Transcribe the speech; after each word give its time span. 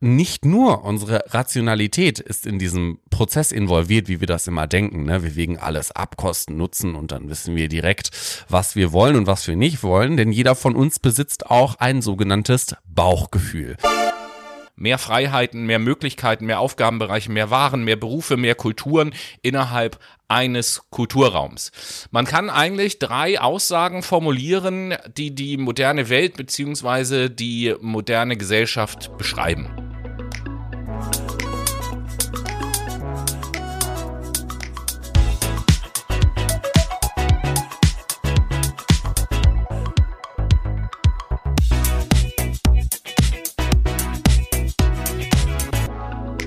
nicht 0.00 0.44
nur 0.44 0.84
unsere 0.84 1.24
Rationalität 1.28 2.18
ist 2.18 2.46
in 2.46 2.58
diesem 2.58 2.98
Prozess 3.10 3.50
involviert, 3.50 4.08
wie 4.08 4.20
wir 4.20 4.26
das 4.26 4.46
immer 4.46 4.66
denken. 4.66 5.04
Ne? 5.04 5.22
Wir 5.22 5.36
wägen 5.36 5.58
alles 5.58 5.90
ab, 5.92 6.16
Kosten, 6.16 6.56
Nutzen 6.56 6.94
und 6.94 7.12
dann 7.12 7.30
wissen 7.30 7.56
wir 7.56 7.68
direkt, 7.68 8.10
was 8.48 8.76
wir 8.76 8.92
wollen 8.92 9.16
und 9.16 9.26
was 9.26 9.48
wir 9.48 9.56
nicht 9.56 9.82
wollen. 9.82 10.16
Denn 10.16 10.32
jeder 10.32 10.54
von 10.54 10.76
uns 10.76 10.98
besitzt 10.98 11.50
auch 11.50 11.76
ein 11.76 12.02
sogenanntes 12.02 12.76
Bauchgefühl 12.84 13.76
mehr 14.76 14.98
Freiheiten, 14.98 15.64
mehr 15.64 15.78
Möglichkeiten, 15.78 16.46
mehr 16.46 16.60
Aufgabenbereiche, 16.60 17.32
mehr 17.32 17.50
Waren, 17.50 17.84
mehr 17.84 17.96
Berufe, 17.96 18.36
mehr 18.36 18.54
Kulturen 18.54 19.14
innerhalb 19.42 19.98
eines 20.28 20.82
Kulturraums. 20.90 21.72
Man 22.10 22.26
kann 22.26 22.50
eigentlich 22.50 22.98
drei 22.98 23.40
Aussagen 23.40 24.02
formulieren, 24.02 24.94
die 25.16 25.34
die 25.34 25.56
moderne 25.56 26.08
Welt 26.08 26.36
beziehungsweise 26.36 27.30
die 27.30 27.74
moderne 27.80 28.36
Gesellschaft 28.36 29.16
beschreiben. 29.16 29.85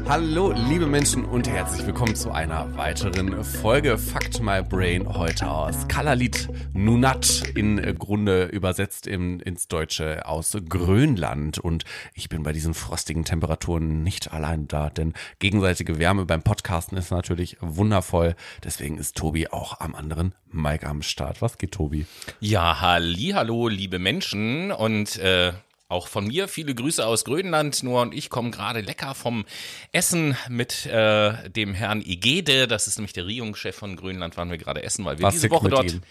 Hallo, 0.09 0.51
liebe 0.51 0.87
Menschen 0.87 1.23
und 1.23 1.47
herzlich 1.47 1.85
willkommen 1.85 2.15
zu 2.15 2.31
einer 2.31 2.75
weiteren 2.75 3.43
Folge 3.43 3.95
Fact 3.99 4.41
My 4.41 4.63
Brain 4.63 5.07
heute 5.07 5.47
aus 5.47 5.87
Kalalit 5.87 6.49
Nunat 6.73 7.43
in 7.53 7.77
Grunde 7.99 8.45
übersetzt 8.45 9.05
in, 9.05 9.39
ins 9.39 9.67
Deutsche 9.67 10.25
aus 10.25 10.57
Grönland 10.67 11.59
und 11.59 11.83
ich 12.15 12.27
bin 12.27 12.41
bei 12.41 12.53
diesen 12.53 12.73
frostigen 12.73 13.23
Temperaturen 13.23 14.01
nicht 14.01 14.33
allein 14.33 14.67
da, 14.67 14.89
denn 14.89 15.13
gegenseitige 15.37 15.99
Wärme 15.99 16.25
beim 16.25 16.41
Podcasten 16.41 16.97
ist 16.97 17.11
natürlich 17.11 17.57
wundervoll. 17.61 18.35
Deswegen 18.63 18.97
ist 18.97 19.15
Tobi 19.15 19.49
auch 19.49 19.79
am 19.79 19.93
anderen 19.93 20.33
Mike 20.51 20.87
am 20.87 21.03
Start. 21.03 21.43
Was 21.43 21.59
geht, 21.59 21.73
Tobi? 21.73 22.07
Ja, 22.39 22.81
halli, 22.81 23.33
hallo, 23.35 23.67
liebe 23.67 23.99
Menschen 23.99 24.71
und 24.71 25.17
äh, 25.19 25.53
auch 25.89 26.07
von 26.07 26.27
mir 26.27 26.47
viele 26.47 26.73
Grüße 26.73 27.05
aus 27.05 27.25
Grönland. 27.25 27.83
Nur 27.83 28.01
und 28.01 28.13
ich 28.13 28.29
kommen 28.29 28.51
gerade 28.51 28.79
lecker 28.81 29.13
vom 29.15 29.45
Essen 29.91 30.37
mit 30.47 30.85
äh, 30.85 31.49
dem 31.49 31.73
Herrn 31.73 32.01
Igede. 32.01 32.67
Das 32.67 32.87
ist 32.87 32.97
nämlich 32.97 33.13
der 33.13 33.25
Regierungschef 33.25 33.75
von 33.75 33.95
Grönland, 33.97 34.37
waren 34.37 34.49
wir 34.49 34.57
gerade 34.57 34.83
essen, 34.83 35.03
weil 35.03 35.17
wir 35.17 35.23
War 35.23 35.31
diese 35.31 35.49
Woche 35.49 35.67
dort. 35.69 35.91
ihm. 35.91 36.01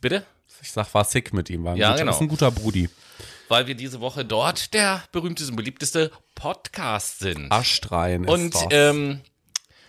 Bitte? 0.00 0.24
Ich 0.62 0.70
sag, 0.70 0.92
war 0.94 1.04
sick 1.04 1.32
mit 1.32 1.50
ihm. 1.50 1.64
War 1.64 1.76
Ja, 1.76 1.96
genau. 1.96 2.12
ist 2.12 2.20
ein 2.20 2.28
guter 2.28 2.50
Brudi. 2.50 2.88
Weil 3.48 3.66
wir 3.66 3.74
diese 3.74 4.00
Woche 4.00 4.24
dort 4.24 4.74
der 4.74 5.02
berühmteste 5.12 5.50
und 5.52 5.56
beliebteste 5.56 6.10
Podcast 6.34 7.20
sind. 7.20 7.50
Aschreien 7.52 8.24
ist 8.24 8.30
Und 8.30 8.54
das. 8.54 8.66
ähm, 8.70 9.20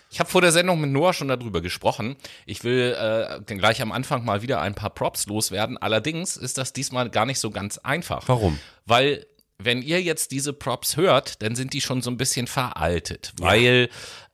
ich 0.09 0.19
habe 0.19 0.29
vor 0.29 0.41
der 0.41 0.51
Sendung 0.51 0.79
mit 0.79 0.89
Noah 0.91 1.13
schon 1.13 1.27
darüber 1.27 1.61
gesprochen. 1.61 2.15
Ich 2.45 2.63
will 2.63 2.95
äh, 2.97 3.41
gleich 3.55 3.81
am 3.81 3.91
Anfang 3.91 4.23
mal 4.23 4.41
wieder 4.41 4.61
ein 4.61 4.75
paar 4.75 4.89
Props 4.89 5.27
loswerden. 5.27 5.77
Allerdings 5.77 6.37
ist 6.37 6.57
das 6.57 6.73
diesmal 6.73 7.09
gar 7.09 7.25
nicht 7.25 7.39
so 7.39 7.51
ganz 7.51 7.77
einfach. 7.77 8.23
Warum? 8.27 8.59
Weil 8.85 9.25
wenn 9.57 9.81
ihr 9.81 10.01
jetzt 10.01 10.31
diese 10.31 10.53
Props 10.53 10.97
hört, 10.97 11.41
dann 11.41 11.55
sind 11.55 11.73
die 11.73 11.81
schon 11.81 12.01
so 12.01 12.11
ein 12.11 12.17
bisschen 12.17 12.47
veraltet, 12.47 13.33
weil 13.39 13.89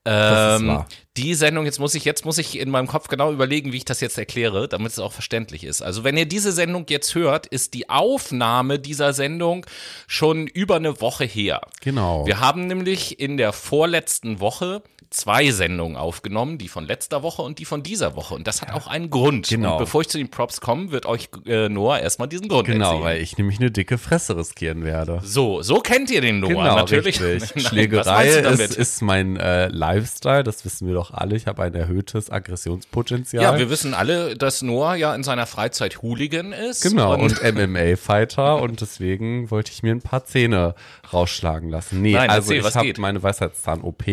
Das 0.05 0.61
ist 0.61 0.67
ähm, 0.67 0.83
die 1.15 1.33
Sendung, 1.33 1.63
jetzt 1.63 1.79
muss 1.79 1.95
ich, 1.95 2.03
jetzt 2.03 2.25
muss 2.25 2.37
ich 2.37 2.59
in 2.59 2.69
meinem 2.69 2.87
Kopf 2.87 3.07
genau 3.07 3.31
überlegen, 3.31 3.71
wie 3.71 3.77
ich 3.77 3.85
das 3.85 4.01
jetzt 4.01 4.17
erkläre, 4.17 4.67
damit 4.67 4.91
es 4.91 4.99
auch 4.99 5.13
verständlich 5.13 5.63
ist. 5.63 5.81
Also 5.81 6.03
wenn 6.03 6.17
ihr 6.17 6.25
diese 6.25 6.51
Sendung 6.51 6.85
jetzt 6.89 7.15
hört, 7.15 7.47
ist 7.47 7.73
die 7.73 7.89
Aufnahme 7.89 8.79
dieser 8.79 9.13
Sendung 9.13 9.65
schon 10.07 10.47
über 10.47 10.75
eine 10.75 10.99
Woche 10.99 11.23
her. 11.23 11.61
Genau. 11.79 12.25
Wir 12.27 12.41
haben 12.41 12.67
nämlich 12.67 13.17
in 13.21 13.37
der 13.37 13.53
vorletzten 13.53 14.41
Woche 14.41 14.83
zwei 15.13 15.51
Sendungen 15.51 15.95
aufgenommen, 15.97 16.57
die 16.57 16.67
von 16.67 16.85
letzter 16.85 17.23
Woche 17.23 17.41
und 17.41 17.59
die 17.59 17.65
von 17.65 17.83
dieser 17.83 18.15
Woche. 18.15 18.33
Und 18.35 18.47
das 18.47 18.61
hat 18.61 18.73
auch 18.73 18.87
einen 18.87 19.09
Grund. 19.09 19.47
Genau. 19.47 19.73
Und 19.73 19.79
bevor 19.79 20.01
ich 20.01 20.09
zu 20.09 20.17
den 20.17 20.29
Props 20.29 20.59
komme, 20.61 20.91
wird 20.91 21.05
euch 21.05 21.29
äh, 21.45 21.69
Noah 21.69 21.99
erstmal 21.99 22.27
diesen 22.27 22.47
Grund 22.47 22.67
Genau, 22.67 22.85
erzählen. 22.85 23.03
weil 23.03 23.21
ich 23.21 23.37
nämlich 23.37 23.59
eine 23.59 23.71
dicke 23.71 23.97
Fresse 23.97 24.35
riskieren 24.35 24.83
werde. 24.83 25.21
So, 25.23 25.61
so 25.61 25.79
kennt 25.79 26.09
ihr 26.11 26.21
den 26.21 26.39
Noah 26.39 26.49
Genau, 26.49 26.75
natürlich. 26.75 27.21
richtig. 27.21 27.63
Schlägerei 27.67 28.27
ist, 28.27 28.75
ist 28.75 29.01
mein 29.01 29.37
äh, 29.37 29.67
Lifestyle, 29.67 30.43
das 30.43 30.65
wissen 30.65 30.87
wir 30.87 30.93
doch 30.95 31.11
alle. 31.11 31.35
Ich 31.35 31.47
habe 31.47 31.63
ein 31.63 31.73
erhöhtes 31.75 32.29
Aggressionspotenzial. 32.29 33.43
ja, 33.43 33.57
wir 33.57 33.69
wissen 33.69 33.93
alle, 33.93 34.35
dass 34.35 34.61
Noah 34.61 34.95
ja 34.95 35.13
in 35.15 35.23
seiner 35.23 35.45
Freizeit 35.45 36.01
Hooligan 36.01 36.53
ist. 36.53 36.81
Genau, 36.81 37.13
Und, 37.13 37.39
und, 37.41 37.55
MMA-Fighter 37.55 38.61
und 38.61 38.81
deswegen 38.81 39.51
wollte 39.51 39.71
ich 39.71 39.83
mir 39.83 39.91
ein 39.93 40.01
paar 40.01 40.25
Zähne 40.25 40.75
rausschlagen 41.11 41.69
lassen. 41.69 42.01
Nee, 42.01 42.13
Nein, 42.13 42.29
also 42.29 42.53
erzähl, 42.53 42.69
ich 42.69 42.75
habe 42.75 43.01
meine 43.01 43.21
Weisheitszahn-OP 43.21 44.03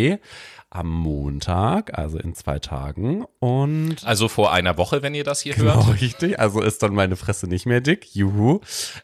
am 0.73 0.89
Montag, 0.89 1.99
also 1.99 2.17
in 2.17 2.35
zwei 2.37 2.61
Tagen 2.61 3.25
und 3.41 3.97
also 4.05 4.29
vor 4.29 4.53
einer 4.53 4.79
Woche, 4.79 5.03
wenn 5.03 5.15
ihr 5.17 5.25
das 5.25 5.41
hier 5.41 5.55
Genau, 5.55 5.85
hört. 5.87 6.01
richtig. 6.01 6.39
Also 6.39 6.61
ist 6.63 6.83
dann 6.85 6.95
meine 6.95 7.17
Fresse 7.17 7.49
nicht 7.49 7.67
mehr 7.67 7.81
dick. 7.81 8.15
Juhu. 8.15 8.61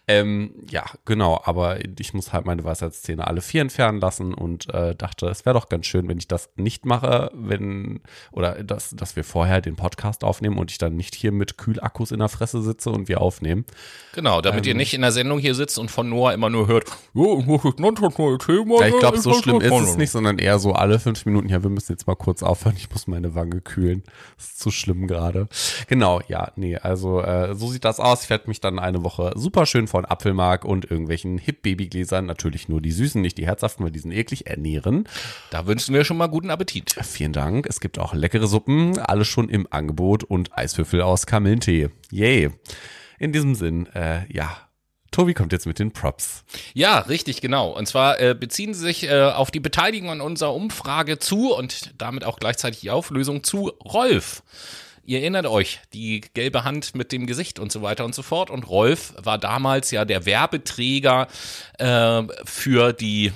Ähm, 0.06 0.52
ja, 0.70 0.84
genau. 1.04 1.40
Aber 1.44 1.78
ich 1.98 2.14
muss 2.14 2.32
halt 2.32 2.46
meine 2.46 2.62
Weisheitszähne 2.62 3.26
alle 3.26 3.40
vier 3.40 3.62
entfernen 3.62 4.00
lassen 4.00 4.32
und 4.32 4.72
äh, 4.72 4.94
dachte, 4.94 5.26
es 5.26 5.44
wäre 5.44 5.54
doch 5.54 5.68
ganz 5.68 5.86
schön, 5.86 6.06
wenn 6.08 6.18
ich 6.18 6.28
das 6.28 6.50
nicht 6.54 6.86
mache, 6.86 7.32
wenn, 7.34 8.00
oder 8.30 8.62
dass, 8.62 8.90
dass 8.90 9.16
wir 9.16 9.24
vorher 9.24 9.60
den 9.60 9.74
Podcast 9.74 10.22
aufnehmen 10.22 10.58
und 10.58 10.70
ich 10.70 10.78
dann 10.78 10.94
nicht 10.96 11.16
hier 11.16 11.32
mit 11.32 11.58
Kühlakkus 11.58 12.12
in 12.12 12.20
der 12.20 12.28
Fresse 12.28 12.62
sitze 12.62 12.90
und 12.90 13.08
wir 13.08 13.20
aufnehmen. 13.20 13.64
Genau, 14.14 14.40
damit 14.40 14.66
ihr 14.66 14.70
Ähm. 14.72 14.76
nicht 14.78 14.94
in 14.94 15.00
der 15.00 15.10
Sendung 15.12 15.40
hier 15.40 15.56
sitzt 15.56 15.80
und 15.80 15.90
von 15.90 16.08
Noah 16.08 16.32
immer 16.32 16.48
nur 16.48 16.68
hört, 16.68 16.84
oh. 17.14 17.42
Ja, 17.44 18.86
ich 18.86 18.98
glaube, 19.00 19.18
so 19.18 19.34
schlimm 19.34 19.60
ist 19.60 19.72
es 19.72 19.96
nicht. 19.96 20.10
sondern 20.12 20.38
eher 20.38 20.60
so 20.60 20.72
alle 20.72 21.00
fünf 21.00 21.26
Minuten, 21.26 21.55
ja, 21.56 21.62
wir 21.62 21.70
müssen 21.70 21.92
jetzt 21.92 22.06
mal 22.06 22.16
kurz 22.16 22.42
aufhören, 22.42 22.74
ich 22.76 22.90
muss 22.90 23.06
meine 23.06 23.34
Wange 23.34 23.60
kühlen. 23.62 24.02
Das 24.36 24.46
ist 24.46 24.60
zu 24.60 24.70
schlimm 24.70 25.06
gerade. 25.06 25.48
Genau, 25.86 26.20
ja, 26.28 26.52
nee, 26.56 26.76
also 26.76 27.22
äh, 27.22 27.54
so 27.54 27.68
sieht 27.68 27.84
das 27.84 27.98
aus. 27.98 28.24
Ich 28.24 28.30
werde 28.30 28.48
mich 28.48 28.60
dann 28.60 28.78
eine 28.78 29.04
Woche 29.04 29.32
super 29.36 29.64
schön 29.64 29.88
von 29.88 30.04
Apfelmark 30.04 30.64
und 30.64 30.90
irgendwelchen 30.90 31.38
Hip-Babygläsern, 31.38 32.26
natürlich 32.26 32.68
nur 32.68 32.82
die 32.82 32.92
süßen, 32.92 33.20
nicht 33.22 33.38
die 33.38 33.46
herzhaften, 33.46 33.84
weil 33.84 33.90
die 33.90 33.98
sind 33.98 34.12
eklig, 34.12 34.46
ernähren. 34.46 35.08
Da 35.50 35.66
wünschen 35.66 35.94
wir 35.94 36.04
schon 36.04 36.18
mal 36.18 36.26
guten 36.26 36.50
Appetit. 36.50 36.94
Vielen 37.02 37.32
Dank. 37.32 37.66
Es 37.66 37.80
gibt 37.80 37.98
auch 37.98 38.12
leckere 38.12 38.46
Suppen, 38.46 38.98
alles 38.98 39.28
schon 39.28 39.48
im 39.48 39.66
Angebot 39.70 40.24
und 40.24 40.56
Eiswürfel 40.56 41.00
aus 41.00 41.26
Kamillentee. 41.26 41.88
Yay. 42.10 42.50
In 43.18 43.32
diesem 43.32 43.54
Sinn, 43.54 43.86
äh, 43.94 44.30
ja, 44.30 44.65
Tobi 45.16 45.32
kommt 45.32 45.50
jetzt 45.52 45.66
mit 45.66 45.78
den 45.78 45.92
Props. 45.92 46.44
Ja, 46.74 46.98
richtig, 46.98 47.40
genau. 47.40 47.70
Und 47.70 47.88
zwar 47.88 48.20
äh, 48.20 48.34
beziehen 48.38 48.74
sie 48.74 48.80
sich 48.80 49.04
äh, 49.04 49.22
auf 49.22 49.50
die 49.50 49.60
Beteiligung 49.60 50.10
an 50.10 50.20
unserer 50.20 50.54
Umfrage 50.54 51.18
zu 51.18 51.54
und 51.54 51.94
damit 51.96 52.22
auch 52.22 52.38
gleichzeitig 52.38 52.80
die 52.80 52.90
Auflösung 52.90 53.42
zu 53.42 53.68
Rolf. 53.82 54.42
Ihr 55.06 55.20
erinnert 55.20 55.46
euch, 55.46 55.80
die 55.94 56.20
gelbe 56.34 56.64
Hand 56.64 56.94
mit 56.94 57.12
dem 57.12 57.26
Gesicht 57.26 57.58
und 57.58 57.72
so 57.72 57.80
weiter 57.80 58.04
und 58.04 58.14
so 58.14 58.20
fort. 58.20 58.50
Und 58.50 58.68
Rolf 58.68 59.14
war 59.16 59.38
damals 59.38 59.90
ja 59.90 60.04
der 60.04 60.26
Werbeträger 60.26 61.28
äh, 61.78 62.22
für 62.44 62.92
die 62.92 63.32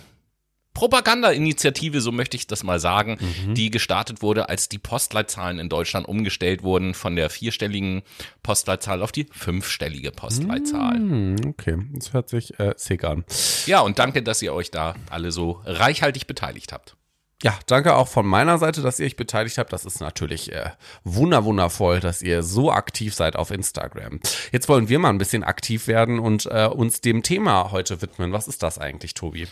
Propaganda-Initiative, 0.75 2.01
so 2.01 2.13
möchte 2.13 2.37
ich 2.37 2.47
das 2.47 2.63
mal 2.63 2.79
sagen, 2.79 3.19
die 3.55 3.71
gestartet 3.71 4.23
wurde, 4.23 4.49
als 4.49 4.69
die 4.69 4.79
Postleitzahlen 4.79 5.59
in 5.59 5.69
Deutschland 5.69 6.07
umgestellt 6.07 6.63
wurden 6.63 6.95
von 6.95 7.17
der 7.17 7.29
vierstelligen 7.29 8.03
Postleitzahl 8.43 9.03
auf 9.03 9.13
die 9.13 9.27
fünfstellige 9.31 10.13
Postleitzahl. 10.13 10.95
Hm, 10.95 11.37
okay, 11.47 11.77
das 11.93 12.13
hört 12.13 12.29
sich 12.29 12.59
äh, 12.61 12.75
sick 12.77 13.05
an. 13.05 13.25
Ja, 13.67 13.81
und 13.81 13.99
danke, 13.99 14.23
dass 14.23 14.43
ihr 14.43 14.55
euch 14.55 14.71
da 14.71 14.95
alle 15.11 15.33
so 15.33 15.61
reichhaltig 15.65 16.27
beteiligt 16.27 16.73
habt. 16.73 16.97
Ja, 17.43 17.59
danke 17.67 17.97
auch 17.97 18.09
von 18.09 18.27
meiner 18.27 18.59
Seite, 18.59 18.83
dass 18.83 19.01
ihr 19.01 19.07
euch 19.07 19.17
beteiligt 19.17 19.57
habt. 19.57 19.73
Das 19.73 19.87
ist 19.87 20.01
natürlich 20.01 20.53
äh, 20.53 20.71
wunder 21.05 21.45
wundervoll, 21.45 21.99
dass 21.99 22.21
ihr 22.21 22.43
so 22.43 22.71
aktiv 22.71 23.15
seid 23.15 23.35
auf 23.35 23.51
Instagram. 23.51 24.21
Jetzt 24.53 24.69
wollen 24.69 24.91
wir 24.91 24.99
mal 24.99 25.09
ein 25.09 25.17
bisschen 25.17 25.43
aktiv 25.43 25.87
werden 25.87 26.19
und 26.19 26.47
äh, 26.47 26.67
uns 26.67 27.01
dem 27.01 27.23
Thema 27.23 27.71
heute 27.71 28.03
widmen. 28.03 28.33
Was 28.33 28.47
ist 28.47 28.63
das 28.63 28.79
eigentlich, 28.79 29.15
Tobi? 29.15 29.47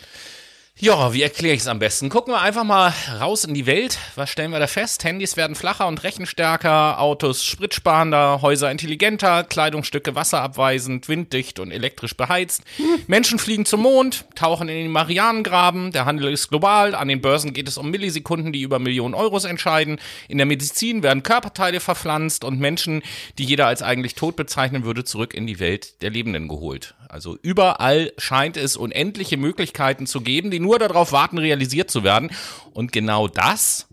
Ja, 0.81 1.13
wie 1.13 1.21
erkläre 1.23 1.55
ich 1.55 1.59
es 1.59 1.67
am 1.67 1.79
besten? 1.79 2.07
Gucken 2.07 2.33
wir 2.33 2.39
einfach 2.39 2.63
mal 2.63 2.93
raus 3.19 3.43
in 3.43 3.53
die 3.53 3.65
Welt. 3.65 3.97
Was 4.15 4.29
stellen 4.29 4.51
wir 4.51 4.59
da 4.59 4.67
fest? 4.67 5.03
Handys 5.03 5.35
werden 5.35 5.57
flacher 5.57 5.85
und 5.87 6.03
rechenstärker, 6.03 7.01
Autos 7.01 7.43
spritsparender, 7.43 8.41
Häuser 8.41 8.71
intelligenter, 8.71 9.43
Kleidungsstücke 9.43 10.15
wasserabweisend, 10.15 11.09
winddicht 11.09 11.59
und 11.59 11.71
elektrisch 11.71 12.15
beheizt. 12.15 12.63
Menschen 13.07 13.39
fliegen 13.39 13.65
zum 13.65 13.81
Mond, 13.81 14.23
tauchen 14.35 14.69
in 14.69 14.83
den 14.83 14.91
Marianengraben, 14.93 15.91
der 15.91 16.05
Handel 16.05 16.31
ist 16.31 16.47
global, 16.47 16.95
an 16.95 17.09
den 17.09 17.19
Börsen 17.19 17.51
geht 17.51 17.67
es 17.67 17.77
um 17.77 17.91
Millisekunden, 17.91 18.53
die 18.53 18.61
über 18.61 18.79
Millionen 18.79 19.15
Euros 19.15 19.43
entscheiden. 19.43 19.99
In 20.29 20.37
der 20.37 20.45
Medizin 20.45 21.03
werden 21.03 21.23
Körperteile 21.23 21.81
verpflanzt 21.81 22.45
und 22.45 22.57
Menschen, 22.57 23.03
die 23.37 23.43
jeder 23.43 23.67
als 23.67 23.81
eigentlich 23.81 24.15
tot 24.15 24.37
bezeichnen 24.37 24.85
würde, 24.85 25.03
zurück 25.03 25.33
in 25.33 25.45
die 25.45 25.59
Welt 25.59 26.01
der 26.01 26.09
Lebenden 26.09 26.47
geholt. 26.47 26.95
Also 27.09 27.37
überall 27.41 28.13
scheint 28.17 28.55
es 28.55 28.77
unendliche 28.77 29.35
Möglichkeiten 29.35 30.05
zu 30.05 30.21
geben, 30.21 30.51
die 30.51 30.59
nur 30.59 30.79
darauf 30.79 31.11
warten, 31.11 31.39
realisiert 31.39 31.89
zu 31.89 32.03
werden. 32.03 32.29
Und 32.71 32.91
genau 32.91 33.27
das 33.27 33.87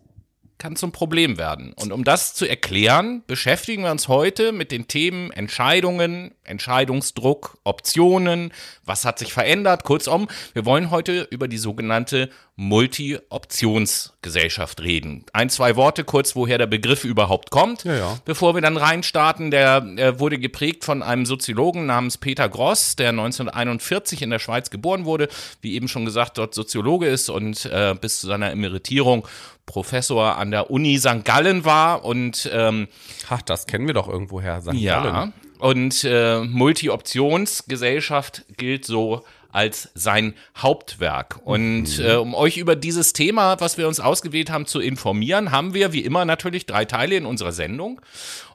kann 0.59 0.77
zum 0.77 0.93
Problem 0.93 1.37
werden. 1.39 1.73
Und 1.75 1.93
um 1.93 2.05
das 2.05 2.35
zu 2.35 2.47
erklären, 2.47 3.23
beschäftigen 3.27 3.83
wir 3.83 3.91
uns 3.91 4.09
heute 4.09 4.53
mit 4.53 4.73
den 4.73 4.89
Themen 4.89 5.31
Entscheidungen, 5.31 6.35
Entscheidungsdruck, 6.45 7.59
Optionen, 7.65 8.53
was 8.85 9.05
hat 9.05 9.19
sich 9.19 9.33
verändert. 9.33 9.85
Kurzum, 9.85 10.29
wir 10.55 10.65
wollen 10.65 10.91
heute 10.91 11.27
über 11.31 11.49
die 11.49 11.59
sogenannte 11.59 12.31
Multi-Optionsgesellschaft 12.58 14.81
reden. 14.81 15.25
Ein, 15.32 15.50
zwei 15.50 15.76
Worte 15.76 16.05
kurz, 16.05 16.35
woher 16.37 16.56
der 16.58 16.67
Begriff 16.67 17.05
überhaupt 17.05 17.50
kommt, 17.50 17.85
Ja, 17.85 17.94
ja. 17.97 18.19
bevor 18.25 18.55
wir 18.55 18.62
dann 18.62 18.76
reinstarten. 18.79 19.50
Der 19.50 19.76
äh, 19.97 20.19
wurde 20.19 20.38
geprägt 20.38 20.85
von 20.85 21.03
einem 21.03 21.26
Soziologen 21.26 21.85
namens 21.87 22.17
Peter 22.19 22.49
Gross, 22.49 22.97
der 22.97 23.11
1941 23.11 24.23
in 24.23 24.31
der 24.31 24.38
Schweiz 24.38 24.70
geboren 24.70 25.05
wurde, 25.05 25.29
wie 25.61 25.75
eben 25.75 25.88
schon 25.88 26.05
gesagt, 26.06 26.38
dort 26.38 26.55
Soziologe 26.55 27.06
ist 27.06 27.29
und 27.29 27.67
äh, 27.67 27.94
bis 28.00 28.20
zu 28.20 28.26
seiner 28.26 28.50
Emeritierung 28.50 29.26
Professor 29.67 30.37
an 30.37 30.50
der 30.50 30.70
Uni 30.70 30.99
St. 30.99 31.25
Gallen 31.25 31.64
war 31.64 32.05
und 32.05 32.49
ähm, 32.53 32.88
Ach, 33.29 33.43
das 33.43 33.67
kennen 33.67 33.87
wir 33.87 33.94
doch 33.94 34.08
irgendwoher. 34.08 34.61
St. 34.62 34.73
ja, 34.75 35.03
Gallen. 35.03 35.32
und 35.58 36.05
äh, 36.05 36.41
Multi-Optionsgesellschaft 36.41 38.44
gilt 38.56 38.85
so 38.85 39.25
als 39.52 39.90
sein 39.94 40.34
Hauptwerk. 40.56 41.40
Und 41.44 41.98
äh, 41.98 42.14
um 42.14 42.34
euch 42.34 42.56
über 42.56 42.76
dieses 42.76 43.12
Thema, 43.12 43.60
was 43.60 43.78
wir 43.78 43.88
uns 43.88 44.00
ausgewählt 44.00 44.50
haben, 44.50 44.66
zu 44.66 44.81
informieren, 44.81 45.50
haben 45.50 45.75
wir 45.75 45.93
wie 45.93 46.04
immer 46.04 46.25
natürlich 46.25 46.66
drei 46.66 46.84
Teile 46.84 47.16
in 47.16 47.26
unserer 47.26 47.52
Sendung. 47.52 48.00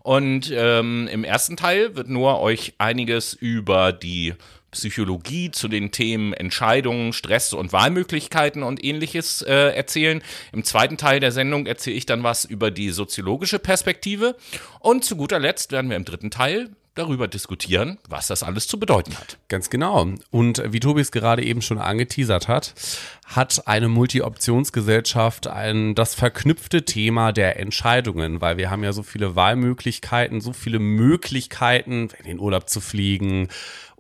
Und 0.03 0.51
ähm, 0.53 1.07
im 1.11 1.23
ersten 1.23 1.57
Teil 1.57 1.95
wird 1.95 2.09
nur 2.09 2.39
euch 2.39 2.73
einiges 2.77 3.33
über 3.33 3.93
die 3.93 4.33
Psychologie 4.71 5.51
zu 5.51 5.67
den 5.67 5.91
Themen 5.91 6.33
Entscheidungen, 6.33 7.13
Stress 7.13 7.53
und 7.53 7.73
Wahlmöglichkeiten 7.73 8.63
und 8.63 8.83
ähnliches 8.83 9.41
äh, 9.41 9.75
erzählen. 9.75 10.23
Im 10.53 10.63
zweiten 10.63 10.97
Teil 10.97 11.19
der 11.19 11.33
Sendung 11.33 11.65
erzähle 11.65 11.97
ich 11.97 12.05
dann 12.05 12.23
was 12.23 12.45
über 12.45 12.71
die 12.71 12.89
soziologische 12.89 13.59
Perspektive. 13.59 14.35
Und 14.79 15.03
zu 15.03 15.17
guter 15.17 15.39
Letzt 15.39 15.73
werden 15.73 15.89
wir 15.89 15.97
im 15.97 16.05
dritten 16.05 16.31
Teil 16.31 16.69
darüber 16.95 17.27
diskutieren, 17.27 17.97
was 18.07 18.27
das 18.27 18.43
alles 18.43 18.67
zu 18.67 18.79
bedeuten 18.79 19.17
hat. 19.17 19.37
Ganz 19.47 19.69
genau. 19.69 20.07
Und 20.29 20.61
wie 20.71 20.79
Tobi 20.79 21.01
es 21.01 21.11
gerade 21.11 21.43
eben 21.43 21.61
schon 21.61 21.77
angeteasert 21.77 22.47
hat, 22.47 22.73
hat 23.35 23.67
eine 23.67 23.87
Multi-Optionsgesellschaft 23.87 25.47
ein, 25.47 25.95
das 25.95 26.15
verknüpfte 26.15 26.83
Thema 26.83 27.31
der 27.31 27.59
Entscheidungen, 27.59 28.41
weil 28.41 28.57
wir 28.57 28.69
haben 28.69 28.83
ja 28.83 28.91
so 28.91 29.03
viele 29.03 29.35
Wahlmöglichkeiten, 29.35 30.41
so 30.41 30.51
viele 30.53 30.79
Möglichkeiten, 30.79 32.09
in 32.19 32.25
den 32.25 32.39
Urlaub 32.39 32.69
zu 32.69 32.81
fliegen, 32.81 33.47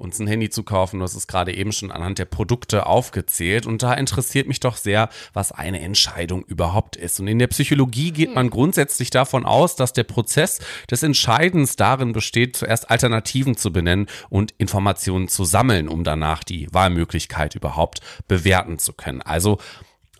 uns 0.01 0.19
ein 0.19 0.27
Handy 0.27 0.49
zu 0.49 0.63
kaufen. 0.63 0.97
Du 0.97 1.03
hast 1.03 1.15
es 1.15 1.27
gerade 1.27 1.53
eben 1.53 1.71
schon 1.71 1.91
anhand 1.91 2.17
der 2.17 2.25
Produkte 2.25 2.87
aufgezählt. 2.87 3.67
Und 3.67 3.83
da 3.83 3.93
interessiert 3.93 4.47
mich 4.47 4.59
doch 4.59 4.75
sehr, 4.75 5.09
was 5.31 5.51
eine 5.51 5.79
Entscheidung 5.79 6.43
überhaupt 6.43 6.95
ist. 6.95 7.19
Und 7.19 7.27
in 7.27 7.39
der 7.39 7.47
Psychologie 7.47 8.11
geht 8.11 8.33
man 8.33 8.49
grundsätzlich 8.49 9.11
davon 9.11 9.45
aus, 9.45 9.75
dass 9.75 9.93
der 9.93 10.03
Prozess 10.03 10.59
des 10.89 11.03
Entscheidens 11.03 11.75
darin 11.75 12.13
besteht, 12.13 12.57
zuerst 12.57 12.89
Alternativen 12.89 13.55
zu 13.55 13.71
benennen 13.71 14.07
und 14.29 14.53
Informationen 14.57 15.27
zu 15.27 15.45
sammeln, 15.45 15.87
um 15.87 16.03
danach 16.03 16.43
die 16.43 16.67
Wahlmöglichkeit 16.71 17.55
überhaupt 17.55 17.99
bewerten 18.27 18.79
zu 18.79 18.93
können. 18.93 19.20
Also 19.21 19.59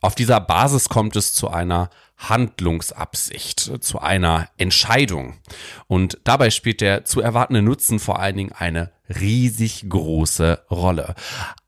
auf 0.02 0.16
dieser 0.16 0.40
Basis 0.40 0.90
kommt 0.90 1.16
es 1.16 1.34
zu 1.34 1.50
einer 1.50 1.90
Handlungsabsicht, 2.18 3.84
zu 3.84 4.00
einer 4.00 4.50
Entscheidung. 4.58 5.40
Und 5.88 6.20
dabei 6.24 6.50
spielt 6.50 6.82
der 6.82 7.06
zu 7.06 7.22
erwartende 7.22 7.62
Nutzen 7.62 8.00
vor 8.00 8.20
allen 8.20 8.38
Dingen 8.38 8.52
eine 8.52 8.92
riesig 9.10 9.90
große 9.90 10.64
Rolle. 10.70 11.16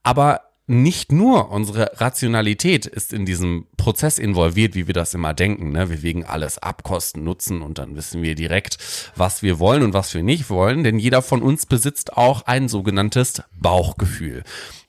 Aber 0.03 0.41
nicht 0.65 1.11
nur 1.11 1.51
unsere 1.51 1.91
Rationalität 1.99 2.85
ist 2.85 3.11
in 3.11 3.25
diesem 3.25 3.67
Prozess 3.75 4.17
involviert, 4.17 4.75
wie 4.75 4.87
wir 4.87 4.93
das 4.93 5.13
immer 5.13 5.33
denken. 5.33 5.71
Ne? 5.71 5.89
Wir 5.89 6.01
wägen 6.03 6.23
alles 6.23 6.57
ab, 6.57 6.83
Kosten, 6.83 7.23
Nutzen 7.23 7.61
und 7.61 7.79
dann 7.79 7.97
wissen 7.97 8.21
wir 8.21 8.35
direkt, 8.35 8.77
was 9.15 9.43
wir 9.43 9.59
wollen 9.59 9.83
und 9.83 9.93
was 9.93 10.13
wir 10.13 10.23
nicht 10.23 10.49
wollen. 10.49 10.83
Denn 10.85 10.99
jeder 10.99 11.21
von 11.21 11.41
uns 11.41 11.65
besitzt 11.65 12.15
auch 12.15 12.43
ein 12.43 12.69
sogenanntes 12.69 13.43
Bauchgefühl. 13.59 14.43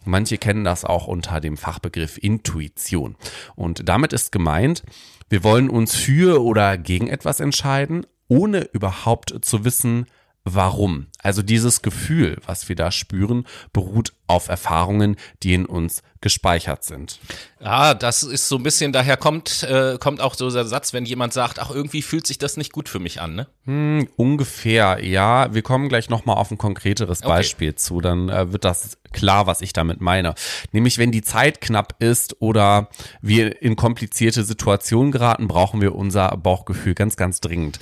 Manche 0.05 0.39
kennen 0.39 0.65
das 0.65 0.85
auch 0.85 1.09
unter 1.09 1.41
dem 1.41 1.57
Fachbegriff 1.57 2.19
Intuition. 2.19 3.17
Und 3.57 3.89
damit 3.89 4.13
ist 4.13 4.31
gemeint, 4.31 4.85
wir 5.29 5.43
wollen 5.43 5.71
uns 5.71 5.97
für 5.97 6.45
oder 6.45 6.79
gegen 6.79 7.09
etwas 7.09 7.41
entscheiden, 7.41 8.07
ohne 8.29 8.69
überhaupt 8.73 9.45
zu 9.45 9.65
wissen, 9.65 10.07
warum. 10.45 11.07
Also 11.23 11.43
dieses 11.43 11.81
Gefühl, 11.81 12.39
was 12.47 12.69
wir 12.69 12.77
da 12.77 12.91
spüren, 12.91 13.47
beruht 13.73 14.13
auf 14.27 14.49
Erfahrungen, 14.49 15.17
die 15.43 15.55
in 15.55 15.67
uns 15.67 16.03
gespeichert 16.21 16.85
sind. 16.85 17.19
Ja, 17.61 17.93
das 17.93 18.23
ist 18.23 18.49
so 18.49 18.57
ein 18.57 18.63
bisschen, 18.63 18.93
daher 18.93 19.17
kommt, 19.17 19.63
äh, 19.63 19.99
kommt 19.99 20.21
auch 20.21 20.35
so 20.35 20.51
der 20.51 20.65
Satz, 20.65 20.93
wenn 20.93 21.05
jemand 21.05 21.33
sagt, 21.33 21.59
ach, 21.59 21.71
irgendwie 21.71 22.03
fühlt 22.03 22.27
sich 22.27 22.39
das 22.39 22.57
nicht 22.57 22.73
gut 22.73 22.89
für 22.89 22.99
mich 22.99 23.21
an, 23.21 23.35
ne? 23.35 23.47
Hm, 23.65 24.09
ungefähr, 24.17 25.05
ja. 25.05 25.53
Wir 25.53 25.63
kommen 25.63 25.89
gleich 25.89 26.09
nochmal 26.09 26.37
auf 26.37 26.51
ein 26.51 26.59
konkreteres 26.59 27.21
Okay. 27.21 27.29
Beispiel 27.29 27.75
zu, 27.75 28.01
dann 28.01 28.29
äh, 28.29 28.53
wird 28.53 28.65
das 28.65 28.99
klar, 29.13 29.47
was 29.47 29.61
ich 29.61 29.73
damit 29.73 30.01
meine. 30.01 30.35
Nämlich, 30.73 30.99
wenn 30.99 31.13
die 31.13 31.23
Zeit 31.23 31.61
knapp 31.61 32.03
ist 32.03 32.41
oder 32.41 32.89
wir 33.21 33.63
in 33.63 33.77
komplizierte 33.77 34.45
Situationen 34.45 35.13
geraten, 35.13 35.47
brauchen 35.47 35.81
wir 35.81 35.95
unser 35.95 36.37
Bauchgefühl 36.37 36.95
ganz, 36.95 37.17
ganz 37.17 37.41
dringend. 37.41 37.79